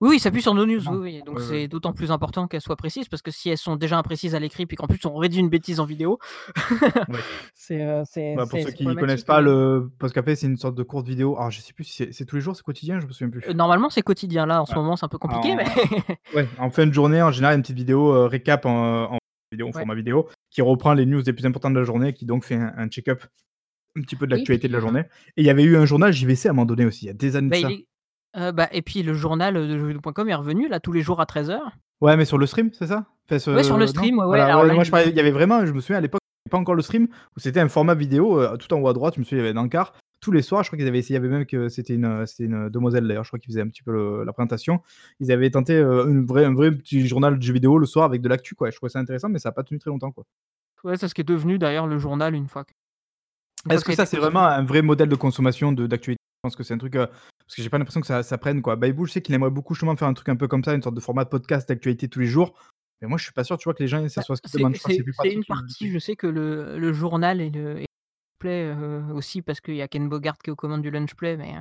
Oui, 0.00 0.16
il 0.16 0.20
s'appuie 0.20 0.40
sur 0.40 0.54
nos 0.54 0.64
news, 0.64 0.80
oui, 0.88 0.96
oui, 0.98 1.22
donc 1.22 1.36
Ouais, 1.36 1.42
ouais. 1.44 1.48
c'est 1.48 1.68
d'autant 1.68 1.92
plus 1.92 2.10
important 2.10 2.48
qu'elles 2.48 2.62
soient 2.62 2.76
précises 2.76 3.08
parce 3.08 3.20
que 3.20 3.30
si 3.30 3.50
elles 3.50 3.58
sont 3.58 3.76
déjà 3.76 3.98
imprécises 3.98 4.34
à 4.34 4.40
l'écrit, 4.40 4.64
puis 4.64 4.76
qu'en 4.76 4.86
plus 4.86 4.98
on 5.04 5.14
rédige 5.14 5.38
une 5.40 5.50
bêtise 5.50 5.78
en 5.78 5.84
vidéo, 5.84 6.18
Ouais. 7.08 7.20
c'est, 7.54 8.02
c'est 8.06 8.34
Bah, 8.36 8.46
pour 8.46 8.58
ceux 8.60 8.70
qui 8.70 8.96
connaissent 8.96 9.24
problématique, 9.24 9.26
pas 9.26 9.40
mais 9.42 9.50
le 9.50 9.90
qu'après 10.14 10.36
c'est 10.36 10.46
une 10.46 10.56
sorte 10.56 10.74
de 10.74 10.82
courte 10.82 11.06
vidéo. 11.06 11.36
Alors 11.36 11.50
je 11.50 11.60
sais 11.60 11.72
plus 11.74 11.84
si 11.84 12.12
c'est 12.12 12.24
tous 12.24 12.36
les 12.36 12.42
jours, 12.42 12.56
c'est 12.56 12.62
quotidien? 12.62 12.98
Je 13.00 13.06
me 13.06 13.12
souviens 13.12 13.30
plus. 13.30 13.44
Heu, 13.46 13.52
normalement, 13.54 13.90
c'est 13.90 14.02
quotidien. 14.02 14.46
Là, 14.46 14.62
en 14.62 14.66
ce 14.66 14.72
Ouais. 14.72 14.78
moment, 14.78 14.96
c'est 14.96 15.04
un 15.06 15.08
peu 15.08 15.18
compliqué, 15.18 15.54
mais 15.56 15.64
En 15.64 16.36
ouais, 16.36 16.48
en 16.58 16.70
fin 16.70 16.86
de 16.86 16.92
journée, 16.92 17.22
en 17.22 17.32
général, 17.32 17.56
une 17.56 17.62
petite 17.62 17.76
vidéo, 17.76 18.12
heu, 18.14 18.26
récap 18.26 18.66
en 18.66 19.14
en 19.14 19.18
vidéo, 19.52 19.68
en 19.68 19.72
format 19.72 19.94
vidéo, 19.94 20.28
qui 20.50 20.62
reprend 20.62 20.94
les 20.94 21.06
news 21.06 21.22
les 21.26 21.32
plus 21.32 21.46
importantes 21.46 21.74
de 21.74 21.78
la 21.80 21.84
journée, 21.84 22.12
qui 22.14 22.24
donc 22.26 22.44
fait 22.44 22.54
un 22.56 22.72
un 22.76 22.88
check-up 22.88 23.24
un 23.96 24.02
petit 24.02 24.16
peu 24.16 24.26
de 24.26 24.32
Oui, 24.32 24.38
l'actualité 24.38 24.68
de 24.68 24.72
la 24.74 24.80
journée 24.80 25.00
et 25.36 25.42
il 25.42 25.46
y 25.46 25.50
avait 25.50 25.64
eu 25.64 25.76
un 25.76 25.86
journal 25.86 26.12
JVC 26.12 26.46
à 26.48 26.50
un 26.52 26.54
moment 26.54 26.66
donné 26.66 26.86
aussi, 26.86 27.06
il 27.06 27.08
y 27.08 27.10
a 27.10 27.14
des 27.14 27.36
années 27.36 27.50
de 27.50 27.50
Bah, 27.50 27.58
il 27.58 27.62
ça. 27.62 27.70
est 27.70 27.86
heu, 28.36 28.52
bah 28.52 28.68
et 28.72 28.82
puis 28.82 29.02
le 29.02 29.14
journal, 29.14 29.56
heu, 29.56 29.66
de 29.68 29.78
jeuxvideo.com 29.78 30.28
est 30.28 30.34
revenu 30.34 30.68
là 30.68 30.80
tous 30.80 30.92
les 30.92 31.02
jours 31.02 31.20
à 31.20 31.26
13:00. 31.26 31.72
Ouais, 32.00 32.16
mais 32.16 32.24
sur 32.24 32.38
le 32.38 32.46
stream, 32.46 32.70
c'est 32.72 32.86
ça? 32.86 33.06
Enfin 33.26 33.38
Ouais, 33.52 33.62
sur 33.64 33.76
le 33.76 33.86
ce 33.86 33.92
non? 33.92 34.10
stream, 34.10 34.18
ouais, 34.18 34.24
ouais, 34.26 34.38
Voilà, 34.38 34.46
alors 34.48 34.64
ouais, 34.64 34.64
là, 34.64 34.74
moi 34.74 34.84
je 34.84 34.90
parlais 34.90 35.08
il 35.10 35.16
y 35.16 35.20
avait 35.20 35.30
vraiment 35.30 35.64
je 35.66 35.72
me 35.72 35.80
souviens 35.80 35.98
à 35.98 36.00
l'époque, 36.00 36.20
il 36.22 36.48
y 36.48 36.48
avait 36.48 36.50
pas 36.58 36.58
encore 36.60 36.74
le 36.74 36.82
stream, 36.82 37.08
où 37.36 37.40
c'était 37.40 37.60
un 37.60 37.68
format 37.68 37.94
vidéo, 37.94 38.40
heu, 38.40 38.56
tout 38.58 38.72
en 38.72 38.80
haut 38.80 38.88
à 38.88 38.92
droite, 38.92 39.14
je 39.16 39.20
me 39.20 39.24
souviens, 39.24 39.38
il 39.44 39.46
y 39.46 39.50
avait 39.50 39.58
un 39.58 39.62
encart. 39.62 39.92
Tous 40.20 40.32
les 40.32 40.42
soirs, 40.42 40.62
je 40.62 40.68
crois 40.68 40.78
qu'ils 40.78 40.86
avaient 40.88 40.98
essayé, 40.98 41.18
il 41.18 41.22
y 41.22 41.24
avait 41.26 41.34
même 41.34 41.46
que 41.46 41.68
c'était 41.68 41.94
une, 41.94 42.04
heu, 42.06 42.26
c'était 42.26 42.44
une 42.44 42.68
demoiselle 42.68 43.06
d'ailleurs, 43.08 43.24
je 43.24 43.30
crois 43.30 43.38
qui 43.38 43.46
faisait 43.48 43.60
un 43.62 43.68
petit 43.68 43.82
peu 43.82 43.92
le 43.92 44.24
la 44.24 44.32
présentation. 44.32 44.80
Ils 45.20 45.30
avaient 45.32 45.50
tenté, 45.50 45.74
heu, 45.76 46.06
une 46.08 46.26
vraie 46.26 46.44
un 46.44 46.54
vrai 46.54 46.70
petit 46.72 47.06
journal 47.06 47.36
de 47.38 47.42
jeux 47.42 47.52
vidéo 47.54 47.78
le 47.78 47.86
soir 47.86 48.04
avec 48.06 48.22
de 48.22 48.28
l'actu 48.28 48.54
quoi, 48.54 48.70
je 48.70 48.76
trouvais 48.76 48.90
ça 48.90 48.98
intéressant, 48.98 49.28
mais 49.28 49.38
ça 49.38 49.50
a 49.50 49.52
pas 49.52 49.62
tenu 49.64 49.78
très 49.78 49.90
longtemps 49.90 50.12
quoi. 50.12 50.24
Ouais, 50.84 50.96
c'est 50.96 51.08
ce 51.08 51.14
qui 51.14 51.20
est 51.20 51.24
devenu 51.24 51.58
d'ailleurs 51.58 51.86
le 51.86 51.98
journal 51.98 52.34
une 52.34 52.48
fois 52.48 52.64
que 52.64 52.72
une 53.66 53.72
fois 53.72 53.74
Est-ce 53.74 53.84
que 53.84 53.92
ça 53.92 53.92
que 53.92 53.92
a 53.92 53.96
ça, 53.96 54.06
été 54.06 54.06
c'est 54.06 54.16
vraiment 54.18 54.40
un 54.44 54.64
vrai 54.64 54.82
modèle 54.82 55.08
de 55.08 55.14
consommation 55.16 55.72
de 55.72 55.86
d'actualité? 55.86 56.18
Je 56.42 56.48
pense 56.48 56.56
que 56.56 56.62
c'est 56.62 56.74
un 56.74 56.78
truc, 56.78 56.96
heu, 56.96 57.06
parce 57.50 57.56
que 57.56 57.62
j'ai 57.62 57.70
pas 57.70 57.78
l'impression 57.78 58.00
que 58.00 58.06
ça 58.06 58.22
ça 58.22 58.38
prenne 58.38 58.62
quoi. 58.62 58.76
Baibou, 58.76 59.06
je 59.06 59.12
sais 59.12 59.22
qu'il 59.22 59.34
aimerait 59.34 59.50
beaucoup 59.50 59.74
justement 59.74 59.96
faire 59.96 60.08
un 60.08 60.14
truc 60.14 60.28
un 60.28 60.36
peu 60.36 60.48
comme 60.48 60.62
ça, 60.64 60.72
une 60.74 60.82
sorte 60.82 60.94
de 60.94 61.00
format 61.00 61.24
de 61.24 61.28
podcast 61.30 61.68
d'actualité 61.68 62.08
tous 62.08 62.20
les 62.20 62.26
jours, 62.26 62.58
mais 63.02 63.08
moi 63.08 63.18
je 63.18 63.24
suis 63.24 63.32
pas 63.32 63.44
sûr, 63.44 63.58
tu 63.58 63.64
vois, 63.64 63.74
que 63.74 63.82
les 63.82 63.88
gens 63.88 64.06
ça 64.08 64.20
Bah, 64.20 64.22
soit 64.22 64.36
ce 64.36 64.42
qu'ils 64.42 64.52
demandent. 64.52 64.76
C'est 64.76 65.32
une 65.32 65.44
le 65.44 65.44
partie, 65.44 65.90
je 65.90 65.98
sais 65.98 66.16
que 66.16 66.26
le 66.26 66.78
le 66.78 66.92
journal 66.92 67.40
et 67.40 67.50
le 67.50 67.80
et 67.82 67.86
play, 68.38 68.64
heu, 68.74 69.04
aussi 69.14 69.42
parce 69.42 69.60
qu'il 69.60 69.76
y 69.76 69.82
a 69.82 69.88
Ken 69.88 70.08
Bogart 70.08 70.38
qui 70.38 70.50
est 70.50 70.52
aux 70.52 70.56
commandes 70.56 70.82
du 70.82 70.90
Lunch 70.90 71.14
Play, 71.16 71.36
mais 71.36 71.54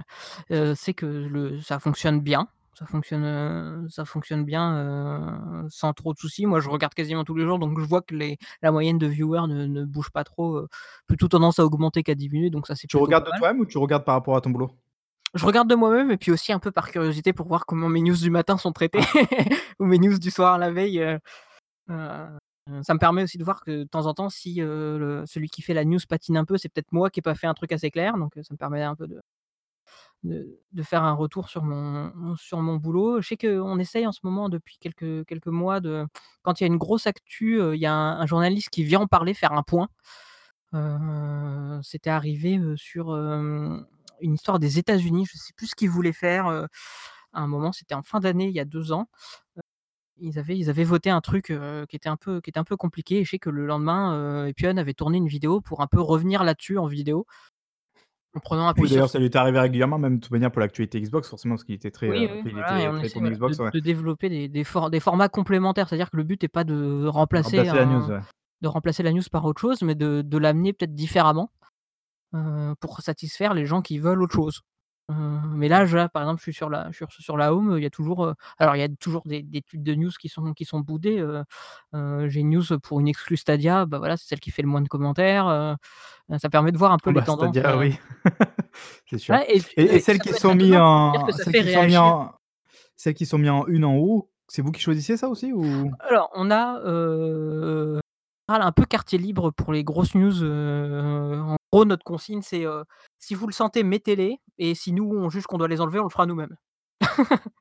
heu, 0.52 0.74
c'est 0.76 0.94
que 0.94 1.06
le 1.06 1.60
ça 1.62 1.80
fonctionne 1.80 2.22
bien. 2.22 2.48
Ça 2.76 2.86
fonctionne, 2.86 3.88
ça 3.90 4.06
fonctionne 4.06 4.46
bien, 4.46 5.66
sans 5.70 5.92
trop 5.94 6.14
de 6.14 6.18
soucis. 6.20 6.46
Moi, 6.46 6.62
je 6.62 6.70
regarde 6.70 6.94
quasiment 6.94 7.26
tous 7.26 7.36
les 7.36 7.44
jours, 7.44 7.60
donc 7.60 7.78
je 7.80 7.86
vois 7.86 8.02
que 8.02 8.16
les 8.16 8.38
la 8.62 8.72
moyenne 8.72 8.98
de 8.98 9.08
viewers 9.08 9.48
ne 9.50 9.66
ne 9.68 9.84
bouge 9.86 10.12
pas 10.12 10.24
trop, 10.24 10.62
plutôt 11.08 11.28
tendance 11.28 11.60
à 11.60 11.66
augmenter 11.66 12.04
qu'à 12.04 12.16
diminuer, 12.16 12.50
donc 12.50 12.68
ça, 12.68 12.76
c'est 12.76 12.88
Tu 12.88 12.98
regardes 12.98 13.26
de 13.26 13.32
toi-même 13.32 13.62
ou 13.62 13.66
tu 13.66 13.78
regardes 13.78 14.04
par 14.04 14.16
rapport 14.16 14.36
à 14.36 14.42
ton 14.42 14.50
boulot? 14.50 14.72
Je 15.36 15.46
regarde 15.46 15.70
de 15.70 15.76
moi-même 15.76 16.12
et 16.12 16.18
puis 16.18 16.32
aussi 16.32 16.52
un 16.52 16.60
peu 16.60 16.72
par 16.72 16.90
curiosité 16.92 17.34
pour 17.34 17.48
voir 17.48 17.66
comment 17.66 17.88
mes 17.90 18.02
news 18.02 18.16
du 18.18 18.30
matin 18.32 18.58
sont 18.58 18.72
traitées 18.72 19.00
ou 19.80 19.86
mes 19.86 20.00
news 20.00 20.18
du 20.18 20.32
soir 20.32 20.58
la 20.58 20.72
veille, 20.72 21.00
heu 21.02 21.20
heu, 21.92 22.28
ça 22.84 22.94
me 22.96 23.00
permet 23.00 23.24
aussi 23.24 23.38
de 23.40 23.44
voir 23.46 23.62
que 23.64 23.72
de 23.72 23.84
temps 23.86 24.08
en 24.08 24.14
temps 24.16 24.30
si, 24.30 24.56
le 24.58 25.24
celui 25.28 25.50
qui 25.50 25.62
fait 25.64 25.74
la 25.76 25.86
news 25.86 26.00
patine 26.10 26.38
un 26.38 26.46
peu, 26.46 26.58
c'est 26.58 26.70
peut-être 26.70 26.92
moi 26.94 27.10
qui 27.12 27.20
ai 27.20 27.24
pas 27.24 27.36
fait 27.36 27.48
un 27.48 27.54
truc 27.56 27.72
assez 27.74 27.92
clair, 27.92 28.18
donc 28.18 28.34
ça 28.36 28.42
me 28.52 28.58
permet 28.58 28.84
un 28.84 28.96
peu 28.96 29.08
de 29.08 29.22
de 30.24 30.60
de 30.74 30.84
faire 30.84 31.04
un 31.04 31.14
retour 31.14 31.50
sur 31.50 31.64
mon 31.64 32.36
sur 32.36 32.60
mon 32.62 32.76
boulot. 32.78 33.22
Je 33.22 33.28
sais 33.30 33.38
qu'on 33.38 33.80
essaye 33.80 34.06
en 34.08 34.12
ce 34.12 34.20
moment 34.24 34.50
depuis 34.50 34.78
quelques 34.80 35.26
quelques 35.28 35.48
mois 35.48 35.80
de 35.80 36.06
quand 36.44 36.60
il 36.60 36.64
y 36.64 36.66
a 36.66 36.68
une 36.68 36.78
grosse 36.78 37.08
actu, 37.08 37.60
il 37.74 37.80
y 37.80 37.86
a 37.86 37.94
un 37.94 38.20
un 38.20 38.26
journaliste 38.28 38.70
qui 38.70 38.84
vient 38.84 39.02
en 39.02 39.08
parler, 39.08 39.34
faire 39.34 39.54
un 39.54 39.64
point. 39.64 39.90
C'était 41.84 42.10
arrivé, 42.10 42.60
sur, 42.76 43.12
une 44.22 44.34
histoire 44.34 44.60
des 44.60 44.80
États-Unis, 44.80 45.26
je 45.26 45.38
sais 45.38 45.54
plus 45.56 45.68
ce 45.68 45.76
qu'ils 45.76 45.90
voulaient 45.90 46.14
faire, 46.14 46.48
à 46.48 46.68
un 47.34 47.48
moment, 47.48 47.72
c'était 47.72 47.96
en 47.96 48.04
fin 48.04 48.20
d'année, 48.20 48.48
il 48.48 48.54
y 48.54 48.60
a 48.60 48.66
2 48.66 48.92
ans. 48.92 49.08
Ils 50.22 50.38
avaient 50.38 50.58
ils 50.58 50.70
avaient 50.70 50.84
voté 50.84 51.10
un 51.10 51.22
truc, 51.22 51.54
qui 51.88 51.96
était 51.96 52.10
un 52.10 52.18
peu 52.18 52.42
qui 52.42 52.50
était 52.50 52.60
un 52.60 52.66
peu 52.66 52.76
compliqué 52.76 53.20
et 53.20 53.24
je 53.24 53.30
sais 53.32 53.40
que 53.40 53.50
le 53.50 53.66
lendemain, 53.66 54.16
heu, 54.16 54.48
Epyon 54.50 54.76
avait 54.78 54.94
tourné 54.94 55.18
une 55.18 55.28
vidéo 55.28 55.62
pour 55.62 55.82
un 55.82 55.88
peu 55.88 56.02
revenir 56.02 56.44
là-dessus 56.44 56.78
en 56.78 56.88
vidéo. 56.88 57.26
En 58.36 58.40
prenant 58.42 58.72
Oui, 58.78 58.88
sur 58.88 58.96
d'ailleurs, 58.96 59.10
ça 59.10 59.18
lui 59.18 59.26
est 59.26 59.36
arrivé 59.36 59.60
régulièrement, 59.60 59.98
même 59.98 60.18
de 60.18 60.22
toute 60.22 60.32
manière 60.32 60.52
pour 60.52 60.60
l'actualité 60.60 61.00
Xbox 61.02 61.30
forcément, 61.30 61.56
parce 61.56 61.64
qu'il 61.64 61.74
était 61.76 61.90
très, 61.90 62.10
Oui, 62.10 62.26
heu, 62.26 62.30
oui, 62.32 62.40
enfin 62.42 62.50
il 62.50 62.52
voilà 62.52 62.78
et 62.78 62.82
était 62.82 62.88
on 62.90 62.92
très 62.98 63.06
essaie, 63.06 63.14
tourné 63.14 63.30
voilà, 63.30 63.30
de 63.30 63.54
Xbox, 63.54 63.60
ouais. 63.60 63.72
de 63.72 63.80
développer 63.84 64.30
des 64.30 64.48
des 64.50 64.64
for 64.64 64.90
des 64.90 65.00
formats 65.00 65.30
complémentaires. 65.30 65.88
C'est-à-dire 65.90 66.12
que 66.12 66.18
le 66.18 66.24
but 66.24 66.44
est 66.44 66.48
pas 66.50 66.64
de 66.66 67.06
remplacer 67.08 67.58
Remplacer 67.58 67.78
la 67.78 67.86
news, 67.86 68.04
un 68.12 68.16
ouais. 68.18 68.22
de 68.62 68.68
remplacer 68.68 69.04
la 69.04 69.14
news 69.14 69.24
par 69.32 69.46
autre 69.46 69.62
chose, 69.62 69.82
mais 69.82 69.96
de 69.96 70.22
de 70.22 70.38
l'amener 70.38 70.74
peut-être 70.74 70.94
différemment, 70.94 71.50
pour 72.80 73.02
satisfaire 73.02 73.54
les 73.54 73.66
gens 73.66 73.82
qui 73.82 74.00
veulent 74.00 74.22
autre 74.22 74.36
chose. 74.36 74.62
Heu, 75.12 75.16
mais 75.56 75.68
là, 75.70 75.86
je 75.86 75.98
par 76.08 76.22
exemple, 76.24 76.38
je 76.40 76.44
suis 76.44 76.54
sur 76.54 76.70
la 76.70 76.92
je 76.92 77.04
suis 77.10 77.24
sur 77.24 77.36
la 77.38 77.54
home, 77.54 77.76
il 77.78 77.84
y 77.84 77.86
a 77.86 77.90
toujours, 77.90 78.26
heu, 78.26 78.36
alors 78.60 78.76
il 78.76 78.80
y 78.80 78.84
a 78.84 78.90
toujours 78.90 79.24
des 79.26 79.42
des 79.42 79.62
tweets 79.62 79.82
de 79.84 79.96
news 79.96 80.12
qui 80.20 80.30
sont 80.30 80.54
qui 80.54 80.66
sont 80.66 80.86
heu, 80.88 81.44
j'ai 82.30 82.40
une 82.42 82.52
news 82.52 82.80
pour 82.84 83.00
une 83.00 83.08
exclue 83.08 83.38
Stadia, 83.38 83.86
bah, 83.86 83.98
voilà, 83.98 84.18
c'est 84.18 84.28
celle 84.28 84.40
qui 84.40 84.52
fait 84.52 84.62
le 84.62 84.68
moins 84.68 84.82
de 84.82 84.88
commentaires, 84.88 85.78
ça 86.38 86.50
permet 86.50 86.72
de 86.72 86.78
voir 86.78 86.92
un 86.92 86.98
peu 86.98 87.10
Ah 87.10 87.14
les 87.14 87.20
bah, 87.20 87.26
tendances, 87.26 87.56
Stadia, 87.56 87.78
oui, 87.78 87.98
c'est 89.10 89.18
sûr 89.18 89.36
Ouais 89.36 89.46
et 89.58 89.60
puis 89.62 89.74
et 89.78 89.96
et 89.96 89.96
et 89.96 90.00
celles 90.00 90.20
qui 90.20 90.34
sont 90.34 90.54
mis 90.54 90.66
étonnant, 90.66 90.82
c'est-à-dire 90.92 91.24
que 91.26 91.32
en 91.32 91.42
celles 92.98 93.14
qui 93.16 93.26
sont 93.26 93.38
mis 93.40 93.50
réagir 93.50 93.64
en 93.64 93.66
une 93.68 93.86
en 93.86 93.96
haut, 93.96 94.32
c'est 94.48 94.62
vous 94.62 94.72
qui 94.72 94.82
choisissez 94.82 95.18
ça 95.18 95.30
aussi 95.30 95.52
ou? 95.54 95.92
Alors, 96.00 96.30
on 96.36 96.52
a, 96.52 96.82
un 98.66 98.72
peu 98.72 98.86
quartier 98.86 99.18
libre 99.18 99.52
pour 99.52 99.74
les 99.74 99.84
grosses 99.84 100.16
news, 100.16 100.44
en 100.44 101.56
gros, 101.72 101.86
notre 101.86 102.04
consigne, 102.04 102.42
c'est, 102.42 102.66
«Si 103.20 103.36
vous 103.36 103.48
le 103.48 103.54
sentez, 103.54 103.84
mettez-les 103.84 104.38
et 104.58 104.76
si 104.76 104.92
nous, 104.94 105.10
on 105.12 105.30
juge 105.30 105.46
qu'on 105.48 105.58
doit 105.58 105.68
les 105.68 105.82
enlever, 105.82 106.00
on 106.00 106.04
le 106.04 106.10
fera 106.10 106.26
nous-mêmes». 106.26 106.56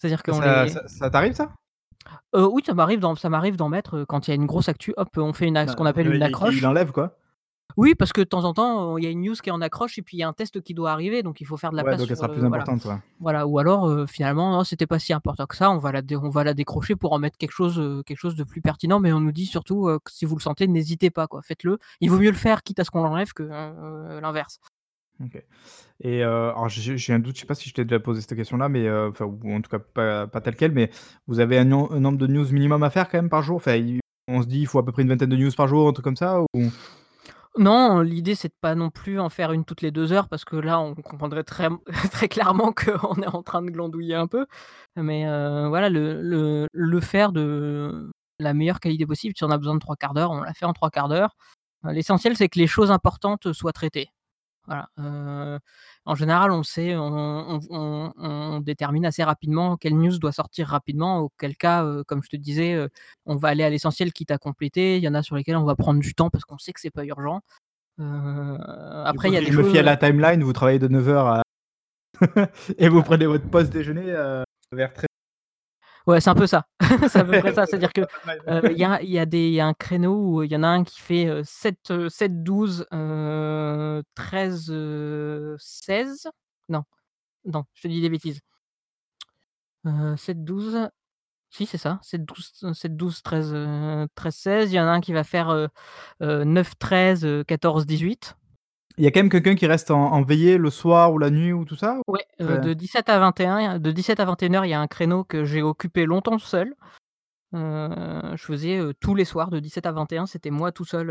C'est-à-dire 0.00 0.22
qu'on 0.22 0.40
ça 0.40 0.64
les 0.64 0.70
ça 0.70 0.88
ça 0.88 1.10
t'arrive 1.10 1.34
ça? 1.34 1.52
Heu, 2.34 2.46
oui, 2.46 2.62
ça 2.64 2.74
m'arrive 2.74 3.00
d'en 3.00 3.14
ça 3.16 3.28
m'arrive 3.28 3.56
d'en 3.56 3.68
mettre, 3.68 4.04
quand 4.04 4.26
il 4.26 4.30
y 4.30 4.32
a 4.32 4.34
une 4.36 4.46
grosse 4.46 4.68
actu, 4.68 4.94
hop, 4.96 5.08
on 5.16 5.32
fait 5.32 5.46
une 5.48 5.56
ce 5.66 5.74
qu'on 5.76 5.84
Bah, 5.84 5.90
appelle 5.90 6.06
une 6.06 6.22
accroche. 6.22 6.60
enlève 6.66 6.92
quoi? 6.92 7.18
Oui, 7.76 7.94
parce 7.94 8.12
que 8.12 8.20
de 8.20 8.26
temps 8.26 8.44
en 8.44 8.52
temps, 8.54 8.96
il 8.98 9.04
y 9.04 9.06
a 9.06 9.10
une 9.10 9.22
news 9.22 9.34
qui 9.34 9.48
est 9.48 9.52
en 9.52 9.60
accroche 9.60 9.98
et 9.98 10.02
puis 10.02 10.16
il 10.16 10.20
y 10.20 10.22
a 10.22 10.28
un 10.28 10.32
test 10.32 10.60
qui 10.60 10.74
doit 10.74 10.90
arriver, 10.92 11.22
donc 11.22 11.40
il 11.40 11.46
faut 11.46 11.56
faire 11.56 11.70
de 11.70 11.76
la 11.76 11.82
Ouais, 11.84 11.90
place 11.90 12.00
donc 12.00 12.10
elle 12.10 12.16
sur, 12.16 12.24
sera 12.24 12.32
plus 12.32 12.42
heu, 12.42 12.48
voilà. 12.48 12.62
importante, 12.64 12.84
ouais. 12.86 12.96
Voilà 13.20 13.46
ou 13.46 13.58
alors, 13.58 13.88
heu, 13.88 14.06
finalement, 14.06 14.50
non, 14.52 14.64
c'était 14.64 14.86
pas 14.86 14.98
si 14.98 15.12
important 15.12 15.46
que 15.46 15.56
ça, 15.56 15.70
on 15.70 15.78
va 15.78 15.92
la 15.92 16.02
dé 16.02 16.16
on 16.16 16.28
va 16.30 16.44
la 16.44 16.54
décrocher 16.54 16.96
pour 16.96 17.12
en 17.12 17.18
mettre 17.18 17.36
quelque 17.38 17.52
chose, 17.52 17.78
heu, 17.78 18.02
quelque 18.04 18.18
chose 18.18 18.34
de 18.34 18.44
plus 18.44 18.60
pertinent, 18.62 18.98
mais 19.00 19.12
on 19.12 19.20
nous 19.20 19.32
dit 19.32 19.46
surtout, 19.46 19.86
que 20.04 20.10
si 20.10 20.24
vous 20.24 20.36
le 20.36 20.40
sentez, 20.42 20.66
n'hésitez 20.66 21.10
pas 21.10 21.26
quoi, 21.26 21.42
faites-le. 21.42 21.78
Il 22.00 22.10
vaut 22.10 22.18
mieux 22.18 22.30
le 22.30 22.36
faire 22.36 22.62
quitte 22.62 22.80
à 22.80 22.84
ce 22.84 22.90
qu'on 22.90 23.02
l'enlève 23.02 23.32
que, 23.32 23.42
l'inverse. 24.20 24.58
OK 25.22 25.42
et 26.02 26.22
alors 26.22 26.68
j'ai 26.70 26.96
j'ai 26.96 27.12
un 27.12 27.18
doute, 27.18 27.36
je 27.36 27.40
sais 27.42 27.46
pas 27.46 27.54
si 27.54 27.68
je 27.68 27.74
t'ai 27.74 27.84
déjà 27.84 28.00
posé 28.00 28.22
cette 28.22 28.34
question-là, 28.36 28.68
mais 28.70 28.90
enfin 28.90 29.26
ou 29.26 29.52
en 29.54 29.60
tout 29.60 29.70
cas 29.70 29.78
pas 29.78 30.26
pas 30.26 30.40
telle 30.40 30.56
quelle, 30.56 30.72
mais 30.72 30.90
vous 31.26 31.40
avez 31.40 31.58
un 31.58 31.70
un 31.72 32.00
nombre 32.00 32.18
de 32.18 32.26
news 32.26 32.50
minimum 32.52 32.82
à 32.82 32.90
faire 32.90 33.08
quand 33.08 33.18
même 33.18 33.28
par 33.28 33.42
jour? 33.42 33.56
Enfin, 33.56 33.78
on 34.28 34.42
se 34.42 34.46
dit: 34.46 34.60
«Il 34.60 34.66
faut 34.66 34.78
à 34.78 34.84
peu 34.84 34.92
près 34.92 35.02
une 35.02 35.08
vingtaine 35.08 35.28
de 35.28 35.36
news 35.36 35.50
par 35.56 35.68
jour», 35.68 35.88
un 35.88 35.92
truc 35.92 36.04
comme 36.04 36.16
ça 36.16 36.40
ou? 36.40 36.46
Non, 37.58 38.00
l'idée 38.00 38.36
c'est 38.36 38.48
de 38.48 38.54
pas 38.60 38.76
non 38.76 38.90
plus 38.90 39.18
en 39.18 39.28
faire 39.28 39.50
une 39.52 39.64
toutes 39.64 39.82
les 39.82 39.90
2 39.90 40.12
heures 40.12 40.28
parce 40.28 40.44
que 40.44 40.54
là, 40.56 40.78
on 40.80 40.94
comprendrait 40.94 41.42
très 41.42 41.68
très 42.12 42.28
clairement 42.28 42.72
qu'on 42.72 43.14
est 43.22 43.26
en 43.26 43.42
train 43.42 43.62
de 43.62 43.70
glandouiller 43.70 44.14
un 44.14 44.28
peu, 44.28 44.46
mais 44.96 45.24
voilà, 45.68 45.88
le 45.90 46.22
le 46.22 46.68
le 46.72 47.00
faire 47.00 47.32
de 47.32 48.10
la 48.38 48.54
meilleure 48.54 48.78
qualité 48.78 49.04
possible. 49.04 49.34
Si 49.36 49.42
on 49.44 49.50
a 49.50 49.58
besoin 49.58 49.74
de 49.74 49.80
3/4 49.80 50.14
d'heure, 50.14 50.30
on 50.30 50.42
la 50.42 50.54
fait 50.54 50.64
en 50.64 50.72
3/4 50.72 51.08
d'heure. 51.08 51.34
Heu, 51.84 51.90
l'essentiel, 51.92 52.36
c'est 52.36 52.48
que 52.48 52.58
les 52.58 52.66
choses 52.68 52.90
importantes 52.92 53.52
soient 53.52 53.72
traitées. 53.72 54.10
Voilà, 54.66 54.88
heu, 54.98 55.58
en 56.04 56.14
général, 56.14 56.50
on 56.52 56.58
le 56.58 56.62
sait, 56.62 56.94
on 56.96 57.58
on 57.60 57.60
on 57.70 58.12
on 58.18 58.60
détermine 58.60 59.06
assez 59.06 59.24
rapidement 59.24 59.76
quelle 59.76 59.96
news 59.96 60.18
doit 60.18 60.32
sortir 60.32 60.68
rapidement, 60.68 61.20
auquel 61.20 61.56
cas, 61.56 61.84
heu, 61.84 62.04
comme 62.04 62.22
je 62.22 62.28
te 62.28 62.36
disais, 62.36 62.74
heu, 62.74 62.88
on 63.26 63.36
va 63.36 63.48
aller 63.48 63.64
à 63.64 63.70
l'essentiel 63.70 64.12
quitte 64.12 64.30
à 64.30 64.38
compléter. 64.38 64.96
Il 64.98 65.02
y 65.02 65.08
en 65.08 65.14
a 65.14 65.22
sur 65.22 65.34
lesquels 65.36 65.56
on 65.56 65.64
va 65.64 65.76
prendre 65.76 66.00
du 66.00 66.14
temps 66.14 66.30
parce 66.30 66.44
qu'on 66.44 66.58
sait 66.58 66.72
que 66.72 66.80
c'est 66.80 66.90
pas 66.90 67.04
urgent. 67.04 67.40
Heu, 68.00 68.04
Du 68.58 68.62
après 69.06 69.28
coup, 69.28 69.34
il 69.34 69.34
y 69.34 69.38
a 69.38 69.40
si 69.40 69.46
des 69.46 69.52
je 69.52 69.58
me 69.58 69.64
fie 69.64 69.78
à 69.78 69.80
choses 69.80 69.86
la 69.86 69.96
timeline, 69.96 70.42
vous 70.44 70.52
travaillez 70.52 70.78
de 70.78 70.88
9:00 70.88 71.26
à 71.26 71.42
et 72.78 72.88
vous 72.88 73.02
prenez 73.02 73.26
votre 73.26 73.48
pause 73.50 73.70
déjeuner, 73.70 74.10
heu, 74.12 74.44
vers 74.72 74.92
treize 74.92 75.06
Ouais, 76.10 76.20
c'est 76.20 76.30
un 76.30 76.34
peu 76.34 76.46
ça. 76.48 76.66
C'est 77.08 77.20
à 77.20 77.24
peu 77.24 77.36
près 77.36 77.52
ça. 77.52 77.66
C'est-à-dire 77.66 77.92
que, 77.92 78.00
timeline. 78.24 78.72
il 78.72 78.78
y 78.78 78.84
a 78.84 79.00
il 79.02 79.10
y 79.10 79.18
a 79.18 79.26
des 79.26 79.48
il 79.48 79.54
y 79.54 79.60
a 79.60 79.66
un 79.66 79.74
créneau 79.74 80.14
où 80.38 80.42
il 80.42 80.50
y 80.50 80.56
en 80.56 80.62
a 80.64 80.68
un 80.68 80.82
qui 80.82 81.00
fait, 81.00 81.26
heu, 81.26 81.42
7, 81.44 81.90
heu, 81.90 82.08
7-12, 82.08 82.84
heu, 82.92 84.02
13, 84.16 84.70
heu, 84.70 85.54
16? 85.58 86.28
Non, 86.68 86.82
non, 87.46 87.64
je 87.74 87.82
te 87.82 87.88
dis 87.88 88.00
des 88.02 88.10
bêtises. 88.10 88.40
Heu, 89.86 90.16
7-12 90.16 90.90
si 91.50 91.66
c'est 91.66 91.78
ça, 91.78 92.00
7-12 92.02 92.52
t 92.52 92.74
7-12-13, 92.74 93.52
heu, 93.54 94.08
13-16. 94.14 94.72
Il 94.72 94.76
y 94.76 94.80
en 94.80 94.86
a 94.86 94.90
un 94.90 95.00
qui 95.02 95.12
va 95.14 95.24
faire, 95.24 95.50
heu 95.52 95.68
heu, 96.22 96.44
9-13, 96.44 97.24
heu, 97.26 97.44
14-18. 97.44 98.36
Il 99.00 99.04
y 99.04 99.06
a 99.06 99.10
quand 99.12 99.20
même 99.20 99.30
quelqu'un 99.30 99.54
qui 99.54 99.66
reste 99.66 99.90
en 99.90 100.12
en 100.12 100.22
veillée 100.22 100.58
le 100.58 100.68
soir 100.68 101.10
ou 101.14 101.18
la 101.18 101.30
nuit 101.30 101.54
ou 101.54 101.64
tout 101.64 101.74
ça? 101.74 101.96
Heu, 102.40 102.58
Enfin 102.58 102.58
de 102.58 102.72
17 102.74 103.08
à 103.08 103.18
21, 103.18 103.78
de 103.78 103.90
17 103.92 104.20
à 104.20 104.24
21:00, 104.24 104.64
il 104.66 104.70
y 104.70 104.74
a 104.74 104.80
un 104.80 104.86
créneau 104.86 105.24
que 105.24 105.44
j'ai 105.44 105.62
occupé 105.62 106.06
longtemps 106.06 106.38
seul. 106.38 106.74
Heu, 107.54 108.36
je 108.36 108.44
faisais, 108.44 108.78
heu, 108.78 108.94
tous 109.00 109.14
les 109.16 109.26
soirs 109.26 109.50
de 109.50 109.60
17 109.60 109.86
à 109.86 109.92
21, 109.92 110.26
c'était 110.26 110.50
moi 110.50 110.72
tout 110.72 110.84
seul, 110.86 111.10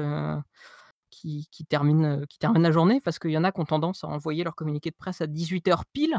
qui 1.11 1.48
qui 1.52 1.66
terminent, 1.66 2.22
qui 2.30 2.40
terminent 2.40 2.64
la 2.64 2.72
journée 2.74 3.02
parce 3.02 3.20
qu'il 3.20 3.32
y 3.32 3.38
en 3.40 3.44
a 3.45 3.52
qui 3.53 3.61
ont 3.61 3.66
tendance 3.66 4.03
à 4.06 4.07
envoyer 4.10 4.44
leur 4.45 4.56
communiqué 4.56 4.91
de 4.91 4.95
presse 4.98 5.22
à 5.22 5.28
18:00 5.28 5.86
pile, 5.88 6.18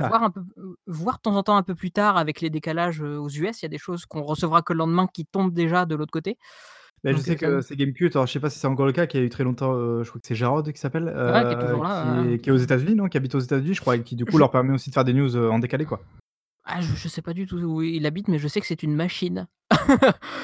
Ah. 0.00 0.10
voire 0.10 0.22
un 0.24 0.30
peu 0.30 0.42
voire 0.86 1.16
de 1.18 1.22
temps 1.22 1.36
en 1.36 1.42
temps 1.44 1.56
un 1.56 1.62
peu 1.64 1.74
plus 1.76 1.92
tard 1.92 2.16
avec 2.18 2.40
les 2.42 2.50
décalages, 2.50 3.02
aux 3.02 3.28
US. 3.30 3.62
Il 3.62 3.64
y 3.64 3.66
a 3.66 3.70
des 3.70 3.78
choses 3.78 4.06
qu'on 4.06 4.22
recevra 4.24 4.62
que 4.62 4.72
le 4.74 4.78
lendemain 4.80 5.08
qui 5.12 5.26
tombent 5.26 5.54
déjà 5.54 5.86
de 5.86 5.94
l'autre 5.96 6.12
côté. 6.12 6.38
Bah, 7.04 7.12
je 7.12 7.16
Donc, 7.16 7.24
sais 7.24 7.36
que 7.36 7.60
c'est 7.62 7.74
Gamecult, 7.74 8.14
alors 8.14 8.28
je 8.28 8.32
sais 8.32 8.38
pas 8.38 8.48
si 8.48 8.60
c'est 8.60 8.66
encore 8.68 8.86
le 8.86 8.92
cas, 8.92 9.06
qui 9.08 9.16
a 9.16 9.20
eu 9.20 9.28
très 9.28 9.42
longtemps, 9.42 9.74
heu, 9.74 10.04
je 10.04 10.08
crois 10.08 10.20
que 10.20 10.26
c'est 10.26 10.36
Jarrod 10.36 10.70
qui 10.72 10.78
s'appelle, 10.80 11.08
Ouais, 11.26 11.44
qui 11.46 11.54
est 11.54 11.56
heu, 11.56 11.58
toujours 11.60 11.82
là, 11.84 11.88
qui 12.00 12.34
est 12.34 12.38
qui 12.38 12.48
est 12.48 12.52
aux 12.52 12.56
États-Unis, 12.56 12.94
non? 12.94 13.08
Qui 13.08 13.16
habite 13.16 13.34
aux 13.34 13.40
États-Unis, 13.40 13.74
je 13.74 13.80
crois 13.80 13.96
et 13.96 14.02
qui 14.04 14.14
du 14.14 14.24
coup 14.24 14.36
Je 14.36 14.38
leur 14.38 14.52
permet 14.52 14.72
aussi 14.72 14.90
de 14.90 14.94
faire 14.94 15.04
des 15.04 15.12
news, 15.12 15.36
heu, 15.36 15.50
en 15.50 15.58
décalé, 15.58 15.84
quoi. 15.84 16.00
Ah 16.64 16.80
je 16.80 16.94
je 16.94 17.08
sais 17.08 17.22
pas 17.22 17.34
du 17.34 17.46
tout 17.46 17.58
où 17.58 17.82
il 17.82 18.06
habite, 18.06 18.28
mais 18.28 18.38
je 18.38 18.48
sais 18.48 18.60
que 18.60 18.66
c'est 18.66 18.82
une 18.82 18.94
machine. 18.94 19.48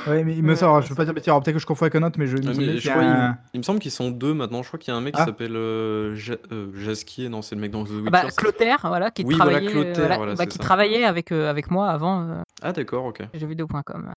Ouais, 0.07 0.25
mais 0.25 0.35
il 0.37 0.43
me 0.43 0.55
Heu, 0.55 0.57
semble 0.57 0.71
alors 0.73 0.83
je 0.83 0.89
veux 0.89 0.95
pas 0.95 1.05
dire 1.05 1.13
de 1.13 1.17
bêtises, 1.17 1.29
alors 1.29 1.43
peut-être 1.43 1.55
que 1.57 1.61
je 1.61 1.67
confonds 1.67 1.85
avec 1.85 1.95
un 1.97 2.03
autre, 2.03 2.19
mais 2.19 2.27
je 2.27 2.39
il 2.39 2.45
me 2.45 2.51
Ah 2.51 2.55
semblait 2.55 2.75
mais 2.75 2.77
qu'il 2.77 2.85
je 2.85 2.89
y 2.89 2.91
crois, 2.91 3.05
il 3.05 3.17
me 3.17 3.29
un 3.29 3.37
il 3.53 3.59
me 3.59 3.63
semble 3.65 3.81
qu'ils 3.81 3.91
sont 3.91 4.11
2 4.11 4.33
maintenant. 4.35 4.63
Je 4.63 4.69
crois 4.69 4.79
qu'il 4.79 4.93
y 4.93 4.95
a 4.95 4.97
un 4.97 5.01
mec 5.01 5.15
qui 5.17 5.21
Ah. 5.21 5.25
s'appelle, 5.25 5.57
heu, 5.57 6.15
Ja 6.17 6.37
heu, 6.53 6.73
Jasquier, 6.75 7.29
non, 7.29 7.43
c'est 7.43 7.55
le 7.57 7.61
mec 7.61 7.71
dans 7.73 7.85
The 7.85 7.91
Ah 8.07 8.11
bah 8.11 8.25
Witcher, 8.25 8.31
c'est 8.31 8.37
Clotaire, 8.37 8.79
voilà, 8.87 9.11
qui 9.11 9.25
oui, 9.25 9.41
voilà, 9.41 9.61
travaillait, 9.61 9.87
heu, 9.91 9.95
Clotaire, 9.95 10.17
voilà, 10.17 10.17
voilà, 10.17 10.37
bah, 10.37 10.47
c'est 10.47 10.51
qui 10.53 10.59
ça. 10.59 10.65
travaillait 10.67 11.05
avec, 11.05 11.33
heu, 11.33 11.47
avec 11.49 11.71
moi 11.71 11.91
avant, 11.91 12.23
heu 12.29 12.43
Ah 12.63 12.73
d'accord, 12.73 13.05
OK. 13.07 13.23
jeuxvideo.com. 13.35 14.13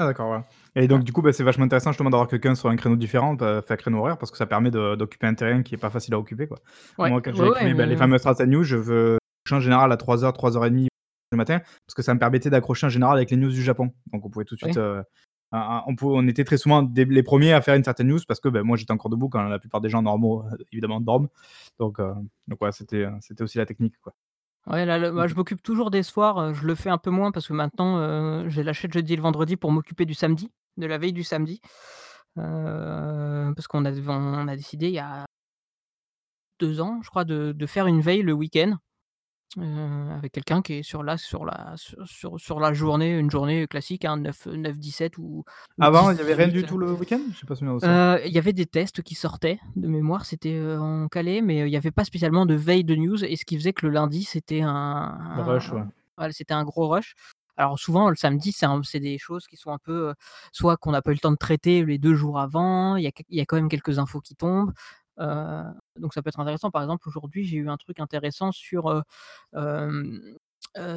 Ah 0.00 0.06
d'accord, 0.06 0.28
voilà 0.28 0.44
et 0.76 0.86
donc 0.86 1.02
Ouais. 1.02 1.04
du 1.04 1.12
coup, 1.12 1.20
bah, 1.20 1.32
c'est 1.32 1.42
vachement 1.42 1.64
intéressant 1.64 1.90
justement 1.90 2.10
d'avoir 2.10 2.28
quelqu'un 2.28 2.54
sur 2.54 2.68
un 2.68 2.76
créneau 2.76 2.94
différent, 2.96 3.34
bah, 3.34 3.56
enfin 3.58 3.74
créneau 3.76 3.98
horaire 3.98 4.16
parce 4.18 4.30
que 4.30 4.36
ça 4.38 4.46
permet 4.46 4.70
de 4.70 4.94
d'occuper 4.94 5.26
un 5.26 5.34
terrain 5.34 5.62
qui 5.62 5.74
est 5.74 5.78
pas 5.78 5.90
facile 5.90 6.14
à 6.14 6.18
occuper, 6.18 6.46
quoi. 6.46 6.58
Ouais, 6.98 7.10
Moi, 7.10 7.20
quand 7.20 7.32
ouais, 7.32 7.48
ouais, 7.50 7.74
bah, 7.74 7.86
les 7.86 7.96
mais 7.96 7.96
fameuses 7.96 8.20
Strat 8.20 8.46
News, 8.46 8.62
je 8.64 8.76
veux 8.76 9.18
en 9.50 9.60
général 9.60 9.90
à 9.92 9.96
03:00, 9.96 10.32
03:30 10.32 10.88
le 11.32 11.36
matin 11.36 11.58
parce 11.86 11.94
que 11.96 12.02
ça 12.02 12.14
me 12.14 12.20
permettait 12.20 12.50
d'accrocher 12.50 12.86
en 12.86 12.90
général 12.90 13.16
avec 13.16 13.30
les 13.32 13.36
news 13.36 13.50
du 13.50 13.62
Japon. 13.64 13.90
Donc 14.12 14.24
on 14.24 14.30
pouvait 14.30 14.44
tout 14.44 14.54
de 14.54 14.60
suite, 14.60 14.76
Oui. 14.76 14.82
heu, 14.82 15.02
un 15.52 15.58
un 15.58 15.84
on 15.88 15.96
on 16.02 16.28
était 16.28 16.44
très 16.44 16.56
souvent 16.58 16.82
des 16.82 17.04
les 17.04 17.22
1ers 17.24 17.52
à 17.52 17.60
faire 17.62 17.74
une 17.74 17.84
certaine 17.84 18.08
news 18.08 18.20
parce 18.28 18.40
que, 18.40 18.48
bah, 18.48 18.62
moi 18.62 18.76
j'étais 18.76 18.92
encore 18.92 19.10
debout 19.10 19.28
quand 19.28 19.42
la 19.42 19.58
plupart 19.58 19.80
des 19.80 19.88
gens 19.90 20.02
normaux, 20.02 20.44
heu, 20.52 20.58
évidemment 20.72 21.00
dorment. 21.00 21.28
Donc 21.80 21.98
heu, 22.00 22.14
donc 22.48 22.62
ouais, 22.62 22.72
c'était, 22.72 23.04
heu, 23.06 23.12
c'était 23.20 23.42
aussi 23.42 23.58
la 23.58 23.66
technique, 23.66 23.98
quoi. 24.02 24.14
Ouais, 24.66 24.84
là, 24.84 24.98
le 24.98 25.10
moi, 25.10 25.26
je 25.26 25.34
OK. 25.34 25.36
m'occupe 25.36 25.62
toujours 25.62 25.90
des 25.90 26.02
soirs, 26.02 26.38
heu, 26.38 26.52
je 26.54 26.66
le 26.66 26.74
fais 26.74 26.90
un 26.90 26.98
peu 26.98 27.10
moins 27.10 27.32
parce 27.32 27.48
que 27.48 27.52
maintenant, 27.54 27.98
heu, 27.98 28.48
j'ai 28.48 28.62
lâché 28.62 28.88
le 28.88 28.92
jeudi 28.92 29.14
et 29.14 29.16
le 29.16 29.22
vendredi 29.22 29.56
pour 29.56 29.72
m'occuper 29.72 30.04
du 30.04 30.14
samedi, 30.14 30.50
de 30.76 30.86
la 30.86 30.98
veille 30.98 31.12
du 31.14 31.24
samedi. 31.24 31.60
Heu, 32.38 33.52
parce 33.56 33.66
qu'on 33.68 33.84
a 33.86 33.92
on 33.92 34.48
a 34.48 34.56
décidé 34.56 34.88
il 34.88 34.94
y 34.94 34.98
a 34.98 35.26
2 36.60 36.80
ans, 36.80 37.00
je 37.02 37.10
crois, 37.10 37.24
de 37.24 37.52
de 37.52 37.66
faire 37.66 37.86
une 37.86 38.00
veille 38.00 38.22
le 38.22 38.32
week-end, 38.32 38.76
heu, 39.58 40.10
avec 40.12 40.32
quelqu'un 40.32 40.62
qui 40.62 40.74
est 40.74 40.82
sur 40.82 41.02
la 41.02 41.16
sur 41.18 41.44
la 41.44 41.74
sur 41.76 42.06
sur 42.06 42.40
sur 42.40 42.60
la 42.60 42.72
journée, 42.72 43.18
une 43.18 43.30
journée 43.30 43.66
classique, 43.66 44.04
hein, 44.04 44.16
9, 44.18 44.46
heu, 44.46 44.56
9-17 44.56 45.18
ou 45.18 45.44
ou 45.78 45.82
Avant, 45.82 46.10
il 46.10 46.18
y 46.18 46.20
avait 46.20 46.34
rien 46.34 46.48
10-18, 46.48 46.48
du 46.48 46.64
tout 46.64 46.78
le 46.78 46.92
week-end? 46.94 47.22
J'ai 47.30 47.46
pas 47.46 47.54
souvenir 47.54 47.74
de 47.74 47.80
ça. 47.80 47.92
Heu, 47.92 48.20
il 48.26 48.32
y 48.32 48.38
avait 48.38 48.52
des 48.52 48.66
tests 48.66 49.02
qui 49.02 49.14
sortaient 49.14 49.58
de 49.76 49.88
mémoire, 49.88 50.26
c'était, 50.26 50.52
heu, 50.54 50.78
en 50.78 51.08
calé, 51.08 51.40
mais, 51.42 51.62
heu, 51.62 51.66
il 51.68 51.72
y 51.72 51.76
avait 51.76 51.90
pas 51.90 52.04
spécialement 52.04 52.44
de 52.46 52.54
veille 52.54 52.84
de 52.84 52.94
news 52.94 53.24
et 53.24 53.36
ce 53.36 53.44
qui 53.46 53.56
faisait 53.56 53.72
que 53.72 53.86
le 53.86 53.92
lundi, 53.92 54.24
c'était 54.24 54.60
un 54.62 54.70
Le 55.32 55.42
rush, 55.42 55.72
ouais. 55.72 55.84
un 55.84 55.90
voilà, 56.18 56.32
c'était 56.34 56.52
un 56.54 56.64
gros 56.64 56.88
rush. 56.88 57.14
Alors 57.56 57.78
souvent, 57.78 58.10
le 58.10 58.16
samedi, 58.16 58.52
c'est 58.52 58.66
un 58.66 58.82
c'est 58.82 59.00
des 59.00 59.16
choses 59.18 59.46
qui 59.46 59.56
sont 59.56 59.70
un 59.72 59.78
peu, 59.78 60.10
heu, 60.10 60.14
soit 60.52 60.76
qu'on 60.76 60.92
n'a 60.92 61.00
pas 61.02 61.10
eu 61.12 61.14
le 61.14 61.20
temps 61.20 61.30
de 61.32 61.36
traiter 61.36 61.84
les 61.84 61.98
2 61.98 62.14
jours 62.14 62.38
avant, 62.38 62.96
il 62.96 63.04
y 63.04 63.08
a 63.08 63.12
il 63.30 63.38
y 63.38 63.40
a 63.40 63.46
quand 63.46 63.56
même 63.56 63.68
quelques 63.70 63.98
infos 63.98 64.20
qui 64.20 64.34
tombent, 64.36 64.72
heu, 65.20 65.62
donc 65.98 66.14
ça 66.14 66.22
peut 66.22 66.28
être 66.28 66.40
intéressant. 66.40 66.70
Par 66.70 66.82
exemple, 66.82 67.08
aujourd'hui, 67.08 67.44
j'ai 67.44 67.56
eu 67.56 67.68
un 67.68 67.76
truc 67.76 68.00
intéressant 68.00 68.52
sur, 68.52 69.02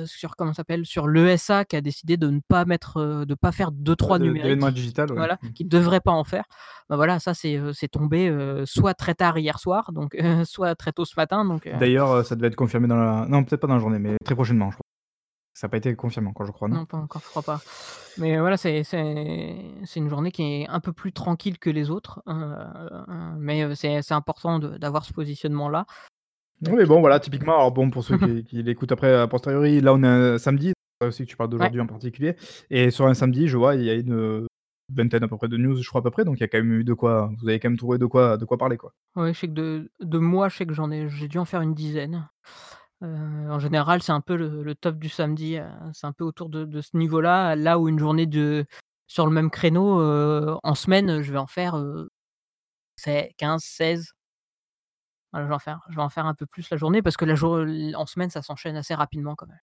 sur 0.05 0.35
comment 0.35 0.53
s'appelle? 0.53 0.85
Sur 0.85 1.07
l'ESA 1.07 1.65
qui 1.65 1.75
a 1.75 1.81
décidé 1.81 2.17
de 2.17 2.29
ne 2.29 2.39
pas 2.47 2.65
mettre, 2.65 3.25
de 3.25 3.35
pas 3.35 3.51
faire 3.51 3.71
Pas 3.71 3.77
d'E3 3.77 4.19
de 4.19 4.23
d'événements 4.23 4.55
numérique, 4.55 4.75
digital, 4.75 5.09
ouais. 5.11 5.17
voilà, 5.17 5.37
Mmh. 5.41 5.49
qui 5.53 5.65
devrait 5.65 6.01
pas 6.01 6.11
en 6.11 6.23
faire. 6.23 6.45
Bah, 6.89 6.95
voilà, 6.95 7.19
ça 7.19 7.33
c'est, 7.33 7.59
tombé, 7.91 8.63
soit 8.65 8.93
très 8.93 9.15
tard 9.15 9.37
hier 9.37 9.59
soir, 9.59 9.91
donc 9.91 10.15
soit 10.45 10.75
très 10.75 10.91
tôt 10.91 11.05
ce 11.05 11.15
matin, 11.17 11.45
donc 11.45 11.69
D'ailleurs, 11.79 12.25
ça 12.25 12.35
devait 12.35 12.47
être 12.47 12.55
confirmé 12.55 12.87
dans 12.87 12.97
la 12.97 13.25
non, 13.27 13.43
peut-être 13.43 13.61
pas 13.61 13.67
dans 13.67 13.75
la 13.75 13.79
journée, 13.79 13.99
mais 13.99 14.15
très 14.23 14.35
prochainement, 14.35 14.69
je 14.71 14.75
crois. 14.75 14.83
Ça 15.53 15.67
a 15.67 15.69
pas 15.69 15.77
été 15.77 15.95
confirmé 15.95 16.27
encore, 16.29 16.45
je 16.45 16.51
crois, 16.51 16.67
non? 16.67 16.79
Non, 16.79 16.85
pas 16.85 16.97
encore, 16.97 17.21
je 17.23 17.29
crois 17.29 17.43
pas. 17.43 17.61
Mais 18.17 18.39
voilà, 18.39 18.57
c'est 18.57 18.83
c'est 18.83 19.57
c'est 19.85 19.99
une 19.99 20.09
journée 20.09 20.31
qui 20.31 20.43
est 20.43 20.67
un 20.69 20.79
peu 20.79 20.93
plus 20.93 21.11
tranquille 21.11 21.59
que 21.59 21.69
les 21.69 21.89
autres, 21.89 22.23
heu, 22.27 23.35
mais 23.37 23.63
heu, 23.63 23.75
c'est 23.75 24.01
c'est 24.01 24.13
important 24.13 24.59
de 24.59 24.77
d'avoir 24.77 25.03
ce 25.05 25.13
positionnement-là 25.13 25.85
Oui, 26.65 26.73
mais 26.77 26.85
bon, 26.85 27.01
voilà, 27.01 27.19
typiquement, 27.19 27.53
alors 27.55 27.71
bon, 27.73 27.89
pour 27.89 28.03
ceux 28.03 28.15
qui 28.15 28.43
qui 28.45 28.63
l'écoutent 28.63 28.91
après 28.93 29.13
a 29.13 29.27
posteriori, 29.27 29.81
là, 29.81 29.93
on 29.93 30.01
est 30.03 30.07
un 30.07 30.37
samedi, 30.37 30.71
c'est 31.01 31.07
aussi 31.07 31.23
que 31.25 31.29
tu 31.29 31.35
parles 31.35 31.49
Ouais. 31.59 31.73
d'aujourd'hui 31.73 31.81
en 31.81 31.87
particulier 31.87 32.35
et 32.69 32.89
sur 32.89 33.05
un 33.07 33.13
samedi, 33.13 33.47
je 33.47 33.57
vois, 33.57 33.75
il 33.75 33.83
y 33.83 33.89
a 33.89 33.93
une, 33.95 34.13
heu, 34.13 34.47
vingtaine 34.93 35.23
à 35.23 35.27
peu 35.27 35.35
près 35.37 35.49
de 35.49 35.57
news, 35.57 35.75
je 35.81 35.87
crois, 35.89 35.99
à 35.99 36.03
peu 36.03 36.11
près, 36.11 36.23
donc 36.23 36.37
il 36.37 36.41
y 36.41 36.43
a 36.43 36.47
quand 36.47 36.59
même 36.59 36.71
eu 36.73 36.83
de 36.85 36.93
quoi 36.93 37.31
vous 37.41 37.49
avez 37.49 37.59
quand 37.59 37.69
même 37.69 37.77
trouvé 37.77 37.97
de 37.97 38.05
quoi 38.05 38.37
de 38.37 38.45
quoi 38.45 38.57
parler, 38.57 38.77
quoi. 38.77 38.93
Ouais, 39.15 39.33
je 39.33 39.39
sais 39.39 39.47
que 39.47 39.53
de 39.53 39.91
de 40.01 40.17
moi, 40.17 40.49
je 40.49 40.57
sais 40.57 40.65
que 40.65 40.73
j'en 40.73 40.89
ai 40.91 41.07
j'ai 41.09 41.27
dû 41.27 41.37
en 41.37 41.45
faire 41.45 41.61
une 41.61 41.75
dizaine. 41.75 42.29
Heu, 43.03 43.07
en 43.51 43.59
général, 43.59 44.01
c'est 44.01 44.11
un 44.11 44.21
peu 44.21 44.35
le 44.37 44.63
le 44.63 44.75
top 44.75 44.97
du 44.97 45.09
samedi, 45.09 45.57
heu, 45.57 45.65
c'est 45.93 46.07
un 46.07 46.13
peu 46.13 46.23
autour 46.23 46.49
de 46.49 46.65
de 46.65 46.81
ce 46.81 46.95
niveau-là, 46.97 47.55
là 47.55 47.79
où 47.79 47.89
une 47.89 47.99
journée 47.99 48.25
de 48.27 48.65
sur 49.07 49.25
le 49.27 49.31
même 49.33 49.49
créneau, 49.51 49.99
heu, 50.01 50.55
en 50.63 50.75
semaine, 50.75 51.21
je 51.21 51.31
vais 51.31 51.37
en 51.39 51.47
faire, 51.47 51.75
heu, 51.77 52.09
c'est 52.97 53.33
15-16. 53.37 54.13
Voilà, 55.33 55.45
je 55.47 55.49
vais 55.49 55.55
en 55.55 55.59
faire 55.59 55.79
je 55.89 55.95
vais 55.95 56.01
en 56.01 56.09
faire 56.09 56.27
un 56.27 56.35
peu 56.35 56.45
plus 56.45 56.69
la 56.69 56.77
journée 56.77 57.01
parce 57.01 57.17
que 57.17 57.25
la 57.25 57.33
jour 57.35 57.59
l 57.61 57.95
en 57.95 58.05
semaine, 58.05 58.29
ça 58.29 58.43
s'enchaîne 58.43 58.75
assez 58.77 58.93
rapidement 58.93 59.35
quand 59.35 59.47
même. 59.47 59.57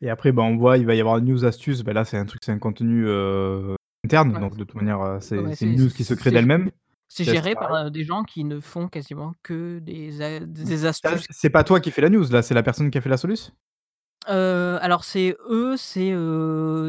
Et 0.00 0.08
après, 0.10 0.32
bah, 0.32 0.42
on 0.42 0.56
voit, 0.56 0.78
il 0.78 0.86
va 0.86 0.94
y 0.94 1.00
avoir 1.00 1.18
une 1.18 1.26
news 1.26 1.44
astuce, 1.44 1.82
bah, 1.82 1.92
là, 1.92 2.04
c'est 2.04 2.16
un 2.16 2.24
truc, 2.24 2.40
c'est 2.44 2.52
un 2.52 2.58
contenu, 2.58 3.04
heu, 3.06 3.76
interne, 4.04 4.32
Ouais. 4.32 4.38
donc 4.38 4.56
de 4.56 4.64
toute 4.64 4.74
manière, 4.74 5.00
heu, 5.02 5.18
c'est 5.20 5.50
Ouais, 5.50 5.52
c'est 5.52 5.64
une 5.66 5.74
c'est 5.76 5.76
news 5.76 5.88
qui 5.90 6.04
se 6.04 6.14
crée 6.14 6.30
c'est 6.30 6.32
d'elle-même. 6.32 6.70
C'est 7.14 7.24
géré 7.24 7.54
par, 7.54 7.90
des 7.90 8.04
gens 8.04 8.22
qui 8.22 8.44
ne 8.44 8.58
font 8.58 8.88
quasiment 8.88 9.32
que 9.42 9.80
des 9.80 10.22
a 10.22 10.40
des 10.40 10.86
Ah, 10.86 10.88
astuces. 10.88 11.26
c'est 11.28 11.50
pas 11.50 11.62
toi 11.62 11.78
qui 11.78 11.90
fais 11.90 12.00
la 12.00 12.08
news, 12.08 12.24
là, 12.30 12.40
c'est 12.40 12.54
la 12.54 12.62
personne 12.62 12.90
qui 12.90 12.96
a 12.96 13.00
fait 13.02 13.10
la 13.10 13.18
soluce? 13.18 13.52
Alors 14.26 15.04
c'est 15.04 15.36
eux, 15.50 15.76
c'est, 15.76 16.12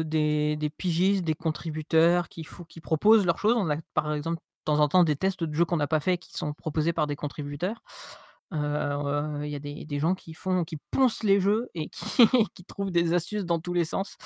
des 0.04 0.56
des 0.56 0.70
pigistes, 0.70 1.24
des 1.24 1.34
contributeurs 1.34 2.28
qui 2.28 2.44
font 2.44 2.64
qui 2.64 2.80
proposent 2.80 3.26
leurs 3.26 3.38
choses. 3.38 3.54
On 3.56 3.68
a 3.68 3.76
par 3.92 4.14
exemple, 4.14 4.38
de 4.38 4.64
temps 4.64 4.80
en 4.80 4.88
temps, 4.88 5.04
des 5.04 5.16
tests 5.16 5.44
de 5.44 5.52
jeux 5.54 5.66
qu'on 5.66 5.76
n'a 5.76 5.86
pas 5.86 6.00
fait 6.00 6.16
qui 6.16 6.32
sont 6.32 6.54
proposés 6.54 6.94
par 6.94 7.06
des 7.06 7.16
contributeurs. 7.16 7.82
Il 8.52 9.48
y 9.48 9.54
a 9.56 9.58
des 9.58 9.84
des 9.84 9.98
gens 9.98 10.14
qui 10.14 10.32
font 10.32 10.64
qui 10.64 10.78
poncent 10.90 11.22
les 11.22 11.38
jeux 11.38 11.68
et 11.74 11.88
qui 11.88 12.26
qui 12.54 12.64
trouvent 12.64 12.90
des 12.90 13.12
astuces 13.12 13.44
dans 13.44 13.60
tous 13.60 13.74
les 13.74 13.84
sens. 13.84 14.16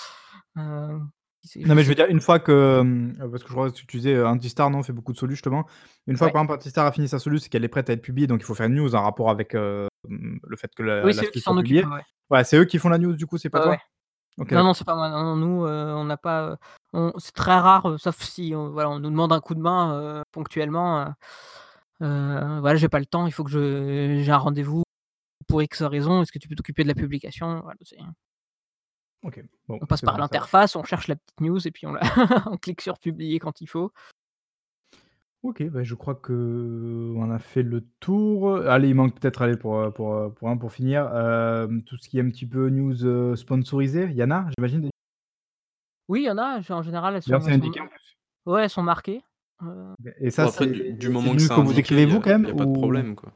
C'est 1.42 1.60
Non, 1.60 1.74
mais 1.74 1.82
je 1.82 1.88
veux 1.88 1.94
dire, 1.94 2.06
une 2.08 2.20
fois 2.20 2.38
que, 2.38 2.80
hem, 2.80 3.16
parce 3.18 3.42
que 3.42 3.48
je 3.48 3.54
crois 3.54 3.70
que 3.70 3.76
tu 3.76 3.86
disais, 3.86 4.22
Antistar, 4.22 4.70
non, 4.70 4.82
fait 4.82 4.92
beaucoup 4.92 5.12
de 5.12 5.18
solus 5.18 5.34
justement. 5.34 5.66
Une 6.06 6.16
fois 6.16 6.26
que, 6.26 6.30
Ouais. 6.30 6.32
par 6.32 6.42
exemple, 6.42 6.54
Antistar 6.58 6.86
a 6.86 6.92
fini 6.92 7.08
sa 7.08 7.18
soluce 7.18 7.46
et 7.46 7.48
qu'elle 7.48 7.64
est 7.64 7.68
prête 7.68 7.88
à 7.90 7.92
être 7.92 8.02
publiée, 8.02 8.26
donc 8.26 8.40
il 8.40 8.44
faut 8.44 8.54
faire 8.54 8.66
une 8.66 8.74
news 8.74 8.94
en 8.94 9.02
rapport 9.02 9.30
avec, 9.30 9.54
hem, 9.54 9.88
le 10.08 10.56
fait 10.56 10.74
que 10.74 10.82
la 10.82 11.04
Oui, 11.04 11.14
c'est 11.14 11.26
eux 11.26 11.30
qui 11.30 11.38
occupent, 11.46 11.56
publiée. 11.58 11.84
ouais, 11.84 11.92
ouais. 11.94 12.02
Ouais, 12.30 12.44
c'est 12.44 12.58
eux 12.58 12.64
qui 12.64 12.78
font 12.78 12.88
la 12.88 12.98
news, 12.98 13.14
du 13.14 13.26
coup, 13.26 13.38
c'est 13.38 13.50
pas 13.50 13.60
Ouais, 13.60 13.68
ouais. 13.70 13.76
toi? 13.76 14.44
OK, 14.44 14.52
Non, 14.52 14.62
non, 14.64 14.74
c'est 14.74 14.84
pas 14.84 14.94
moi. 14.94 15.08
Non, 15.10 15.34
nous, 15.36 15.66
on 15.66 16.04
n'a 16.04 16.16
pas, 16.16 16.56
on 16.92 17.12
c'est 17.18 17.34
très 17.34 17.58
rare, 17.58 17.98
sauf 17.98 18.20
si 18.22 18.52
on 18.54 18.70
voilà, 18.70 18.90
on 18.90 18.98
nous 19.00 19.10
demande 19.10 19.32
un 19.32 19.40
coup 19.40 19.54
de 19.54 19.60
main, 19.60 20.22
ponctuellement, 20.32 21.12
voilà, 22.00 22.76
j'ai 22.76 22.88
pas 22.88 23.00
le 23.00 23.06
temps, 23.06 23.26
il 23.26 23.32
faut 23.32 23.44
que 23.44 23.50
je 23.50 24.20
j'ai 24.22 24.30
un 24.32 24.36
rendez-vous 24.36 24.82
pour 25.48 25.62
X 25.62 25.82
raison, 25.82 26.22
est-ce 26.22 26.30
que 26.30 26.38
tu 26.38 26.46
peux 26.46 26.54
t'occuper 26.54 26.82
de 26.82 26.88
la 26.88 26.94
publication? 26.94 27.60
Voilà, 27.62 27.78
c'est 27.82 27.96
OK, 29.24 29.42
bon, 29.68 29.78
on 29.82 29.86
passe 29.86 30.00
par 30.02 30.14
bon 30.14 30.20
l'interface, 30.22 30.76
on 30.76 30.84
cherche 30.84 31.08
la 31.08 31.16
petite 31.16 31.40
news 31.40 31.66
et 31.66 31.70
puis 31.70 31.86
on 31.86 31.92
la 31.92 32.00
on 32.46 32.56
clique 32.56 32.80
sur 32.80 32.98
publier 32.98 33.38
quand 33.38 33.60
il 33.60 33.66
faut. 33.66 33.92
OK, 35.44 35.62
bah, 35.70 35.84
je 35.84 35.94
crois 35.94 36.16
qu'on 36.16 37.30
a 37.30 37.38
fait 37.38 37.62
le 37.62 37.86
tour. 38.00 38.56
Allez, 38.56 38.88
il 38.88 38.94
manque 38.94 39.14
peut-être, 39.20 39.40
allez, 39.42 39.56
pour, 39.56 39.76
heu, 39.78 39.92
pour, 39.92 40.12
heu, 40.14 40.32
pour 40.34 40.48
un 40.48 40.56
pour 40.56 40.72
finir, 40.72 41.06
hem, 41.14 41.82
tout 41.84 41.96
ce 41.96 42.08
qui 42.08 42.18
est 42.18 42.22
un 42.22 42.28
petit 42.28 42.46
peu 42.46 42.68
news, 42.70 43.04
heu, 43.04 43.36
sponsorisées, 43.36 44.08
il 44.10 44.16
y 44.16 44.22
en 44.24 44.32
a, 44.32 44.46
j'imagine 44.58 44.80
des 44.82 44.90
Oui, 46.08 46.22
il 46.22 46.24
y 46.24 46.30
en 46.30 46.38
a, 46.38 46.60
en 46.70 46.82
général, 46.82 47.14
elles 47.14 47.22
sont 47.22 47.34
elles 47.34 47.42
sont 47.42 47.50
indiqué 47.50 47.80
en 47.80 47.86
plus? 47.86 48.16
ouais, 48.46 48.64
elles 48.64 48.70
sont 48.70 48.82
marquées, 48.82 49.22
Et 50.20 50.26
Bon 50.26 50.30
ça, 50.30 50.46
après 50.46 50.66
c'est 50.66 50.92
du 50.92 51.08
moment 51.08 51.34
que 51.34 51.48
que 51.48 51.54
vous 51.54 51.60
indiqué, 51.60 51.80
écrivez 51.80 52.02
il 52.02 52.08
y 52.08 52.12
vous 52.12 52.18
a 52.18 52.20
quand 52.22 52.30
même 52.30 52.42
il 52.44 52.48
y 52.48 52.50
a 52.50 52.54
pas 52.54 52.64
de 52.64 52.72
problème, 52.72 53.14
quoi. 53.14 53.32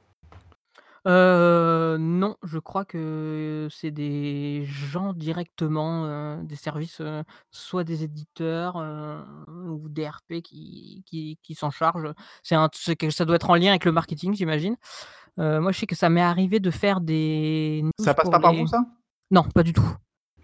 Heu, 1.05 1.97
non, 1.99 2.37
je 2.45 2.59
crois 2.61 2.85
que 2.85 3.67
c'est 3.73 3.91
des 3.91 4.63
gens 4.65 5.13
directement, 5.13 6.07
heu, 6.07 6.45
des 6.45 6.55
services, 6.55 7.01
heu, 7.01 7.25
soit 7.51 7.83
des 7.83 8.05
éditeurs, 8.05 8.77
heu, 8.79 9.25
ou 9.49 9.89
des 9.89 10.09
RP 10.09 10.43
qui 10.43 11.03
qui 11.05 11.39
qui 11.43 11.55
s'en 11.57 11.71
chargent. 11.73 12.15
C'est 12.45 12.55
un 12.55 12.69
c'est 12.73 12.95
que 12.95 13.11
ça 13.11 13.25
doit 13.25 13.35
être 13.37 13.51
en 13.51 13.57
lien 13.57 13.71
avec 13.71 13.85
le 13.85 13.91
marketing, 13.91 14.35
j'imagine. 14.35 14.77
Heu, 15.41 15.61
moi, 15.61 15.73
je 15.73 15.79
sais 15.81 15.87
que 15.87 15.97
ça 15.97 16.11
m'est 16.11 16.21
arrivé 16.23 16.61
de 16.61 16.71
faire 16.71 17.01
des 17.01 17.83
news 17.85 18.07
Ça 18.07 18.15
passe 18.15 18.29
pour 18.29 18.31
pas 18.31 18.39
par 18.41 18.55
vous, 18.55 18.67
les 18.67 18.67
ça? 18.67 18.85
non, 19.33 19.45
pas 19.45 19.63
du 19.65 19.73
tout. 19.73 19.85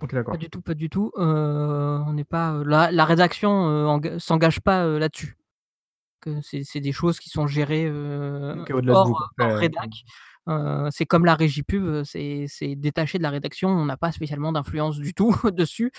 OK, 0.01 0.13
Pas 0.31 0.37
d'accord. 0.37 0.39
du 0.39 0.51
tout, 0.51 0.63
pas 0.63 0.75
du 0.75 0.91
tout. 0.91 1.13
Heu, 1.19 1.23
on 2.07 2.13
n'est 2.15 2.25
pas, 2.25 2.53
heu, 2.55 2.65
la 2.65 2.91
la 2.93 3.05
rédaction, 3.07 3.69
heu, 3.69 3.87
enga 3.89 4.19
s'engage 4.21 4.61
pas, 4.61 4.87
heu, 4.87 4.99
là-dessus. 4.99 5.37
Que 6.21 6.41
c'est 6.43 6.65
c'est 6.65 6.81
des 6.81 6.93
choses 6.93 7.21
qui 7.21 7.31
sont 7.31 7.47
gérées, 7.47 7.87
heu, 7.87 8.57
OK, 8.57 8.71
au-delà 8.71 8.97
de 8.97 9.01
hors, 9.01 9.07
vous, 9.07 9.15
heu, 9.23 9.27
quoi. 9.37 9.47
hors 9.47 9.57
Après, 9.57 9.57
rédac. 9.57 9.91
C'est 10.91 11.07
comme 11.07 11.25
la 11.25 11.35
régie 11.35 11.63
pub, 11.63 12.03
c'est 12.05 12.47
détaché 12.77 13.19
de 13.19 13.23
la 13.23 13.31
rédaction. 13.31 13.69
On 13.71 13.85
n'a 13.87 13.97
pas 13.97 14.13
spécialement 14.13 14.53
d'influence 14.53 14.99
du 14.99 15.15
tout 15.15 15.33
dessus. 15.53 15.93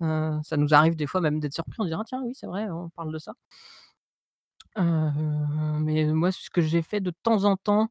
Ça 0.00 0.56
nous 0.56 0.74
arrive 0.74 0.96
des 0.96 1.06
fois 1.06 1.20
même 1.20 1.40
d'être 1.40 1.54
surpris 1.54 1.76
en 1.80 1.84
disant: 1.84 2.00
«Ah 2.00 2.04
tiens, 2.06 2.22
oui, 2.24 2.32
c'est 2.34 2.46
vrai, 2.46 2.68
on 2.70 2.90
parle 2.90 3.12
de 3.12 3.18
ça». 3.18 3.34
Mais 4.76 6.04
moi, 6.12 6.32
ce 6.32 6.50
que 6.50 6.60
j'ai 6.60 6.82
fait 6.82 7.00
de 7.00 7.12
temps 7.22 7.44
en 7.44 7.56
temps, 7.56 7.88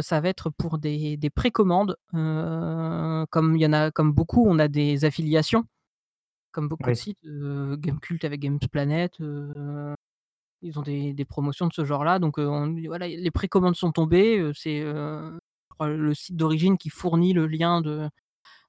ça 0.00 0.20
va 0.20 0.28
être 0.28 0.50
pour 0.50 0.78
des 0.78 1.16
des 1.16 1.30
précommandes, 1.30 1.96
comme 2.12 3.56
il 3.56 3.62
y 3.62 3.66
en 3.66 3.72
a 3.72 3.90
comme 3.90 4.12
beaucoup, 4.12 4.46
on 4.48 4.58
a 4.58 4.68
des 4.68 5.04
affiliations, 5.04 5.64
comme 6.52 6.68
beaucoup 6.68 6.90
de 6.90 6.96
sites, 6.96 7.18
heu, 7.26 7.76
Gamekult 7.78 8.24
avec 8.24 8.40
Games 8.40 8.58
Planet, 8.72 9.14
ils 10.62 10.78
ont 10.78 10.82
des 10.82 11.24
promotions 11.28 11.66
de 11.66 11.72
ce 11.72 11.84
genre-là, 11.84 12.18
donc 12.18 12.40
dit 12.40 12.86
voilà, 12.86 13.08
les 13.08 13.30
précommandes 13.30 13.76
sont 13.76 13.92
tombées, 13.92 14.38
heu, 14.38 14.52
c'est, 14.54 14.84
crois 15.68 15.88
le 15.88 16.14
site 16.14 16.36
d'origine 16.36 16.78
qui 16.78 16.88
fournit 16.88 17.32
le 17.32 17.46
lien 17.46 17.80
de 17.80 18.08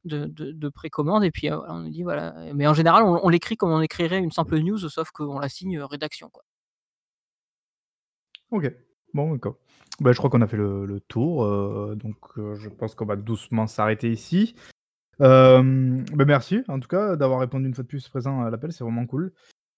de 0.05 0.25
de 0.25 0.51
de 0.51 0.69
précommande 0.69 1.23
et 1.23 1.31
puis, 1.31 1.49
on 1.51 1.87
dit 1.87 2.03
voilà, 2.03 2.35
mais 2.53 2.67
en 2.67 2.73
général, 2.73 3.03
on 3.03 3.29
l'écrit 3.29 3.55
comme 3.55 3.71
on 3.71 3.81
écrirait 3.81 4.19
une 4.19 4.31
simple 4.31 4.59
news, 4.59 4.77
sauf 4.77 5.11
qu'on 5.11 5.39
la 5.39 5.49
signe, 5.49 5.79
rédaction. 5.79 6.29
OK. 8.51 8.71
Bon, 9.13 9.31
d'accord. 9.31 9.57
Bah, 9.99 10.11
je 10.11 10.17
crois 10.17 10.29
qu'on 10.29 10.41
a 10.41 10.47
fait 10.47 10.57
le 10.57 10.99
tour, 11.07 11.45
donc 11.95 12.17
je 12.35 12.69
pense 12.69 12.95
qu'on 12.95 13.05
va 13.05 13.15
doucement 13.15 13.67
s'arrêter 13.67 14.11
ici. 14.11 14.55
Bah, 15.19 15.61
merci 15.61 16.63
en 16.67 16.79
tout 16.79 16.87
cas 16.87 17.15
d'avoir 17.15 17.39
répondu 17.39 17.67
une 17.67 17.75
fois 17.75 17.83
de 17.83 17.87
plus 17.87 18.09
présent 18.09 18.41
à 18.41 18.49
l'appel, 18.49 18.73
c'est 18.73 18.83
vraiment 18.83 19.05
cool. 19.05 19.31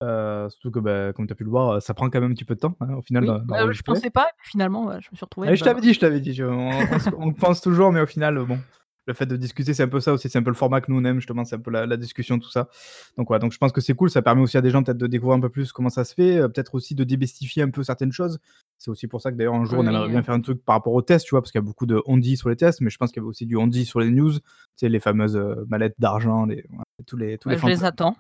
Heu, 0.06 0.49
surtout 0.49 0.72
que, 0.72 0.80
bah, 0.80 1.14
comme 1.14 1.26
tu 1.26 1.34
as 1.34 1.36
pu 1.36 1.44
le 1.44 1.49
voir, 1.49 1.82
ça 1.82 1.94
prend 1.94 2.10
quand 2.10 2.22
même 2.22 2.32
un 2.32 2.34
petit 2.34 2.45
peu 2.45 2.56
de 2.56 2.60
temps, 2.60 2.76
hein, 2.80 2.94
au 2.95 3.02
final 3.02 3.23
Oui, 3.23 3.38
bah, 3.45 3.72
je 3.72 3.82
pensais 3.82 4.10
pas 4.10 4.26
et 4.26 4.34
puis 4.38 4.52
finalement, 4.52 4.91
je 4.91 5.10
me 5.11 5.15
suis 5.15 5.26
retrouvé, 5.26 5.48
Ouais, 5.48 5.56
je 5.56 5.64
bah, 5.64 5.72
t'avais 5.72 5.82
dit 5.82 5.94
je 5.94 5.99
t'avais 5.99 6.19
dit, 6.19 6.34
je 6.34 6.44
on 6.44 6.69
on 6.69 6.99
se 6.99 7.10
on 7.18 7.34
pense 7.34 7.61
toujours, 7.61 7.91
mais 7.91 8.02
au 8.02 8.06
final, 8.06 8.38
bon, 8.45 8.60
le 9.07 9.14
fait 9.14 9.26
de 9.26 9.36
discuter, 9.36 9.73
c'est 9.73 9.84
un 9.84 9.88
peu 9.88 9.99
ça 9.99 10.14
aussi, 10.14 10.30
c'est 10.30 10.38
un 10.38 10.44
peu 10.44 10.49
le 10.49 10.56
format 10.56 10.82
que 10.82 10.91
nous 10.91 10.99
on 10.99 11.06
aime 11.06 11.18
justement, 11.18 11.45
c'est 11.45 11.56
un 11.56 11.60
peu 11.60 11.72
la 11.72 11.86
la 11.86 11.98
discussion, 11.98 12.40
tout 12.40 12.49
ça. 12.49 12.69
Donc 13.18 13.27
voilà, 13.27 13.40
donc 13.40 13.53
je 13.53 13.57
pense 13.57 13.72
que 13.72 13.82
c'est 13.82 13.94
cool, 13.94 14.10
ça 14.10 14.22
permet 14.22 14.41
aussi 14.41 14.57
à 14.57 14.61
des 14.61 14.69
gens 14.69 14.84
peut-être 14.84 14.98
de 14.98 15.07
découvrir 15.07 15.38
un 15.38 15.41
peu 15.41 15.49
plus 15.49 15.72
comment 15.72 15.90
ça 15.90 16.03
se 16.03 16.14
fait, 16.14 16.38
heu, 16.40 16.49
peut-être 16.49 16.76
aussi 16.76 16.95
de 16.95 17.03
démystifier 17.03 17.64
un 17.64 17.69
peu 17.69 17.84
certaines 17.84 18.11
choses. 18.11 18.40
C'est 18.77 18.91
aussi 18.91 19.07
pour 19.07 19.22
ça 19.22 19.32
que 19.32 19.38
d'ailleurs 19.38 19.56
un 19.56 19.65
jour 19.65 19.80
on 19.80 19.88
aimerait 19.88 20.10
bien 20.10 20.23
faire 20.23 20.36
un 20.36 20.41
truc 20.41 20.64
par 20.64 20.76
rapport 20.76 20.94
aux 20.94 21.02
tests, 21.02 21.26
tu 21.26 21.32
vois? 21.32 21.41
Parce 21.41 21.52
qu'il 21.52 21.60
y 21.60 21.64
a 21.64 21.65
beaucoup 21.65 21.86
de 21.86 22.02
on-dit 22.06 22.38
sur 22.38 22.49
les 22.49 22.56
tests, 22.56 22.82
mais 22.82 22.90
je 22.90 22.98
pense 22.98 23.11
qu'il 23.11 23.22
y 23.22 23.23
avait 23.23 23.30
aussi 23.30 23.45
du 23.45 23.56
on-dit 23.57 23.86
sur 23.86 23.99
les 23.99 24.11
news, 24.11 24.34
tu 24.34 24.41
sais 24.76 24.90
les 24.90 24.99
fameuses, 24.99 25.40
mallettes 25.69 25.95
d'argent, 25.99 26.45
les 26.45 26.65
voilà, 26.69 26.84
tous 27.03 27.17
les 27.17 27.38
tous 27.38 27.49
les 27.49 27.55
bah, 27.55 27.61
je 27.65 27.67
les 27.67 27.84
attends. 27.84 28.15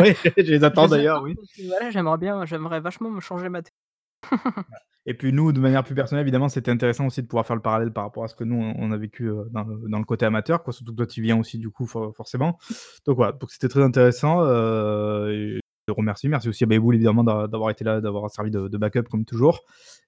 oui, 0.00 0.14
je 0.36 0.42
les 0.42 0.64
attends 0.64 0.88
d'ailleurs, 0.88 1.22
oui. 1.22 1.34
voilà, 1.66 1.90
j'aimerais 1.90 2.18
bien 2.18 2.44
j'aimerais 2.44 2.80
vachement 2.80 3.10
me 3.10 3.20
changer 3.20 3.48
ma 3.48 3.62
tête. 3.62 3.74
Et 5.08 5.14
puis 5.14 5.32
nous, 5.32 5.52
de 5.52 5.60
manière 5.60 5.84
plus 5.84 5.94
personnelle, 5.94 6.24
évidemment, 6.24 6.48
c'était 6.48 6.72
intéressant 6.72 7.06
aussi 7.06 7.22
de 7.22 7.28
pouvoir 7.28 7.46
faire 7.46 7.54
le 7.54 7.62
parallèle 7.62 7.92
par 7.92 8.02
rapport 8.02 8.24
à 8.24 8.28
ce 8.28 8.34
que 8.34 8.42
nous, 8.42 8.56
on 8.76 8.90
a 8.90 8.96
vécu, 8.96 9.28
heu, 9.28 9.46
dans 9.52 9.62
le 9.62 9.88
dans 9.88 9.98
le 10.00 10.04
côté 10.04 10.26
amateur, 10.26 10.64
quoi. 10.64 10.72
Surtout 10.72 10.92
que 10.92 10.96
toi, 10.96 11.06
tu 11.06 11.22
viens 11.22 11.38
aussi 11.38 11.58
du 11.58 11.70
coup, 11.70 11.86
for 11.86 12.14
forcément. 12.16 12.58
Donc 13.06 13.16
voilà, 13.16 13.30
donc 13.32 13.50
c'était 13.52 13.68
très 13.68 13.82
intéressant, 13.82 14.42
et 14.44 15.60
je 15.60 15.60
te 15.86 15.96
remercie. 15.96 16.28
Merci 16.28 16.48
aussi 16.48 16.64
à 16.64 16.66
Bayboul 16.66 16.96
évidemment 16.96 17.22
d'a 17.22 17.46
d'avoir 17.46 17.70
été 17.70 17.84
là, 17.84 18.00
d'avoir 18.00 18.28
servi 18.30 18.50
de 18.50 18.66
de 18.66 18.78
backup 18.78 19.04
comme 19.04 19.24
toujours. 19.24 19.60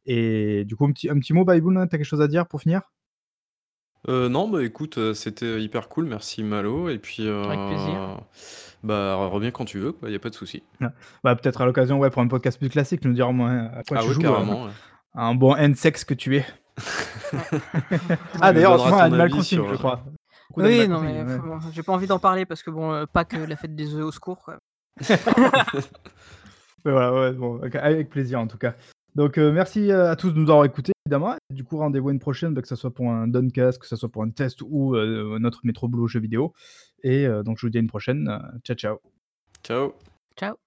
Et 0.04 0.64
du 0.64 0.74
coup, 0.74 0.84
un 0.84 0.90
petit 0.90 1.08
un 1.08 1.18
petit 1.20 1.32
mot 1.32 1.44
Bayboul, 1.44 1.74
tu 1.74 1.80
as 1.80 1.86
quelque 1.86 2.04
chose 2.04 2.20
à 2.20 2.26
dire 2.26 2.48
pour 2.48 2.60
finir? 2.60 2.82
Heu, 4.06 4.28
non, 4.28 4.48
bah, 4.48 4.62
écoute, 4.62 4.96
heu, 4.98 5.12
c'était 5.14 5.60
hyper 5.60 5.88
cool, 5.88 6.06
merci 6.06 6.42
Malo 6.44 6.88
et 6.88 6.98
puis, 6.98 7.28
Avec 7.28 7.58
plaisir. 7.66 8.00
heu, 8.00 8.16
bah, 8.84 9.16
reviens 9.26 9.50
quand 9.50 9.64
tu 9.64 9.78
veux 9.80 9.92
quoi, 9.92 10.08
il 10.08 10.12
y 10.12 10.16
a 10.16 10.20
pas 10.20 10.30
de 10.30 10.34
souci. 10.34 10.62
Ouais. 10.80 10.86
Bah, 11.24 11.34
peut-être 11.34 11.60
à 11.60 11.66
l'occasion, 11.66 11.98
ouais, 11.98 12.10
pour 12.10 12.22
un 12.22 12.28
podcast 12.28 12.58
plus 12.58 12.68
classique, 12.68 13.04
nous 13.04 13.12
dire 13.12 13.28
au 13.28 13.32
moins 13.32 13.66
à 13.74 13.82
quoi 13.82 13.96
Ah 13.98 14.02
tu 14.02 14.08
ouais, 14.08 14.14
joues, 14.14 14.20
heu, 14.20 14.24
carrément, 14.24 14.64
ouais. 14.66 14.70
un 15.14 15.34
bon 15.34 15.54
handsex 15.56 16.04
que 16.04 16.14
tu 16.14 16.36
es. 16.36 16.46
Ah 18.40 18.50
Tu 18.50 18.54
d'ailleurs, 18.54 18.72
en 18.72 18.78
ce 18.78 18.82
donneras 18.84 18.90
moment, 18.90 18.98
ton 18.98 19.04
Animal 19.04 19.20
avis 19.22 19.32
Crossing, 19.32 19.58
sur, 19.58 19.68
je 19.68 19.74
heu 19.74 19.78
crois. 19.78 20.04
Beaucoup 20.50 20.60
Oui, 20.62 20.88
non 20.88 20.98
Crossing, 20.98 21.14
mais 21.24 21.24
ouais. 21.24 21.38
faut 21.38 21.70
j'ai 21.72 21.82
pas 21.82 21.92
envie 21.92 22.06
d'en 22.06 22.18
parler 22.20 22.46
parce 22.46 22.62
que 22.62 22.70
bon, 22.70 22.92
heu, 22.92 23.06
Pâques, 23.06 23.32
la 23.32 23.56
fête 23.56 23.74
des 23.74 23.94
œufs, 23.94 24.04
au 24.04 24.12
secours, 24.12 24.38
quoi. 24.42 24.58
Ouais, 26.84 26.92
voilà, 26.92 27.12
ouais, 27.12 27.32
bon, 27.32 27.58
avec 27.60 27.74
avec 27.74 28.08
plaisir 28.08 28.38
en 28.40 28.46
tout 28.46 28.56
cas. 28.56 28.74
Donc 29.16 29.36
heu, 29.36 29.50
merci, 29.50 29.90
heu, 29.90 30.06
à 30.06 30.14
tous 30.14 30.30
de 30.30 30.38
nous 30.38 30.48
avoir 30.48 30.64
écoutés 30.64 30.92
évidemment. 31.08 31.36
Du 31.50 31.64
coup, 31.64 31.78
rendez-vous 31.78 32.10
une 32.10 32.18
prochaine, 32.18 32.52
bah, 32.52 32.60
que 32.60 32.68
ça 32.68 32.76
soit 32.76 32.92
pour 32.92 33.10
un 33.10 33.26
Downcast, 33.28 33.78
que 33.78 33.86
ça 33.86 33.96
soit 33.96 34.10
pour 34.10 34.22
un 34.22 34.30
test 34.30 34.60
ou 34.62 34.94
heu, 34.94 35.38
notre 35.38 35.60
métro 35.64 35.88
boulot 35.88 36.06
jeux 36.06 36.20
vidéo. 36.20 36.52
Et 37.02 37.26
heu, 37.26 37.42
donc 37.42 37.56
je 37.58 37.66
vous 37.66 37.70
dis 37.70 37.78
à 37.78 37.80
une 37.80 37.88
prochaine, 37.88 38.28
heu, 38.28 38.58
ciao, 38.62 38.76
ciao. 38.76 38.98
Ciao. 39.62 39.94
Ciao. 40.36 40.54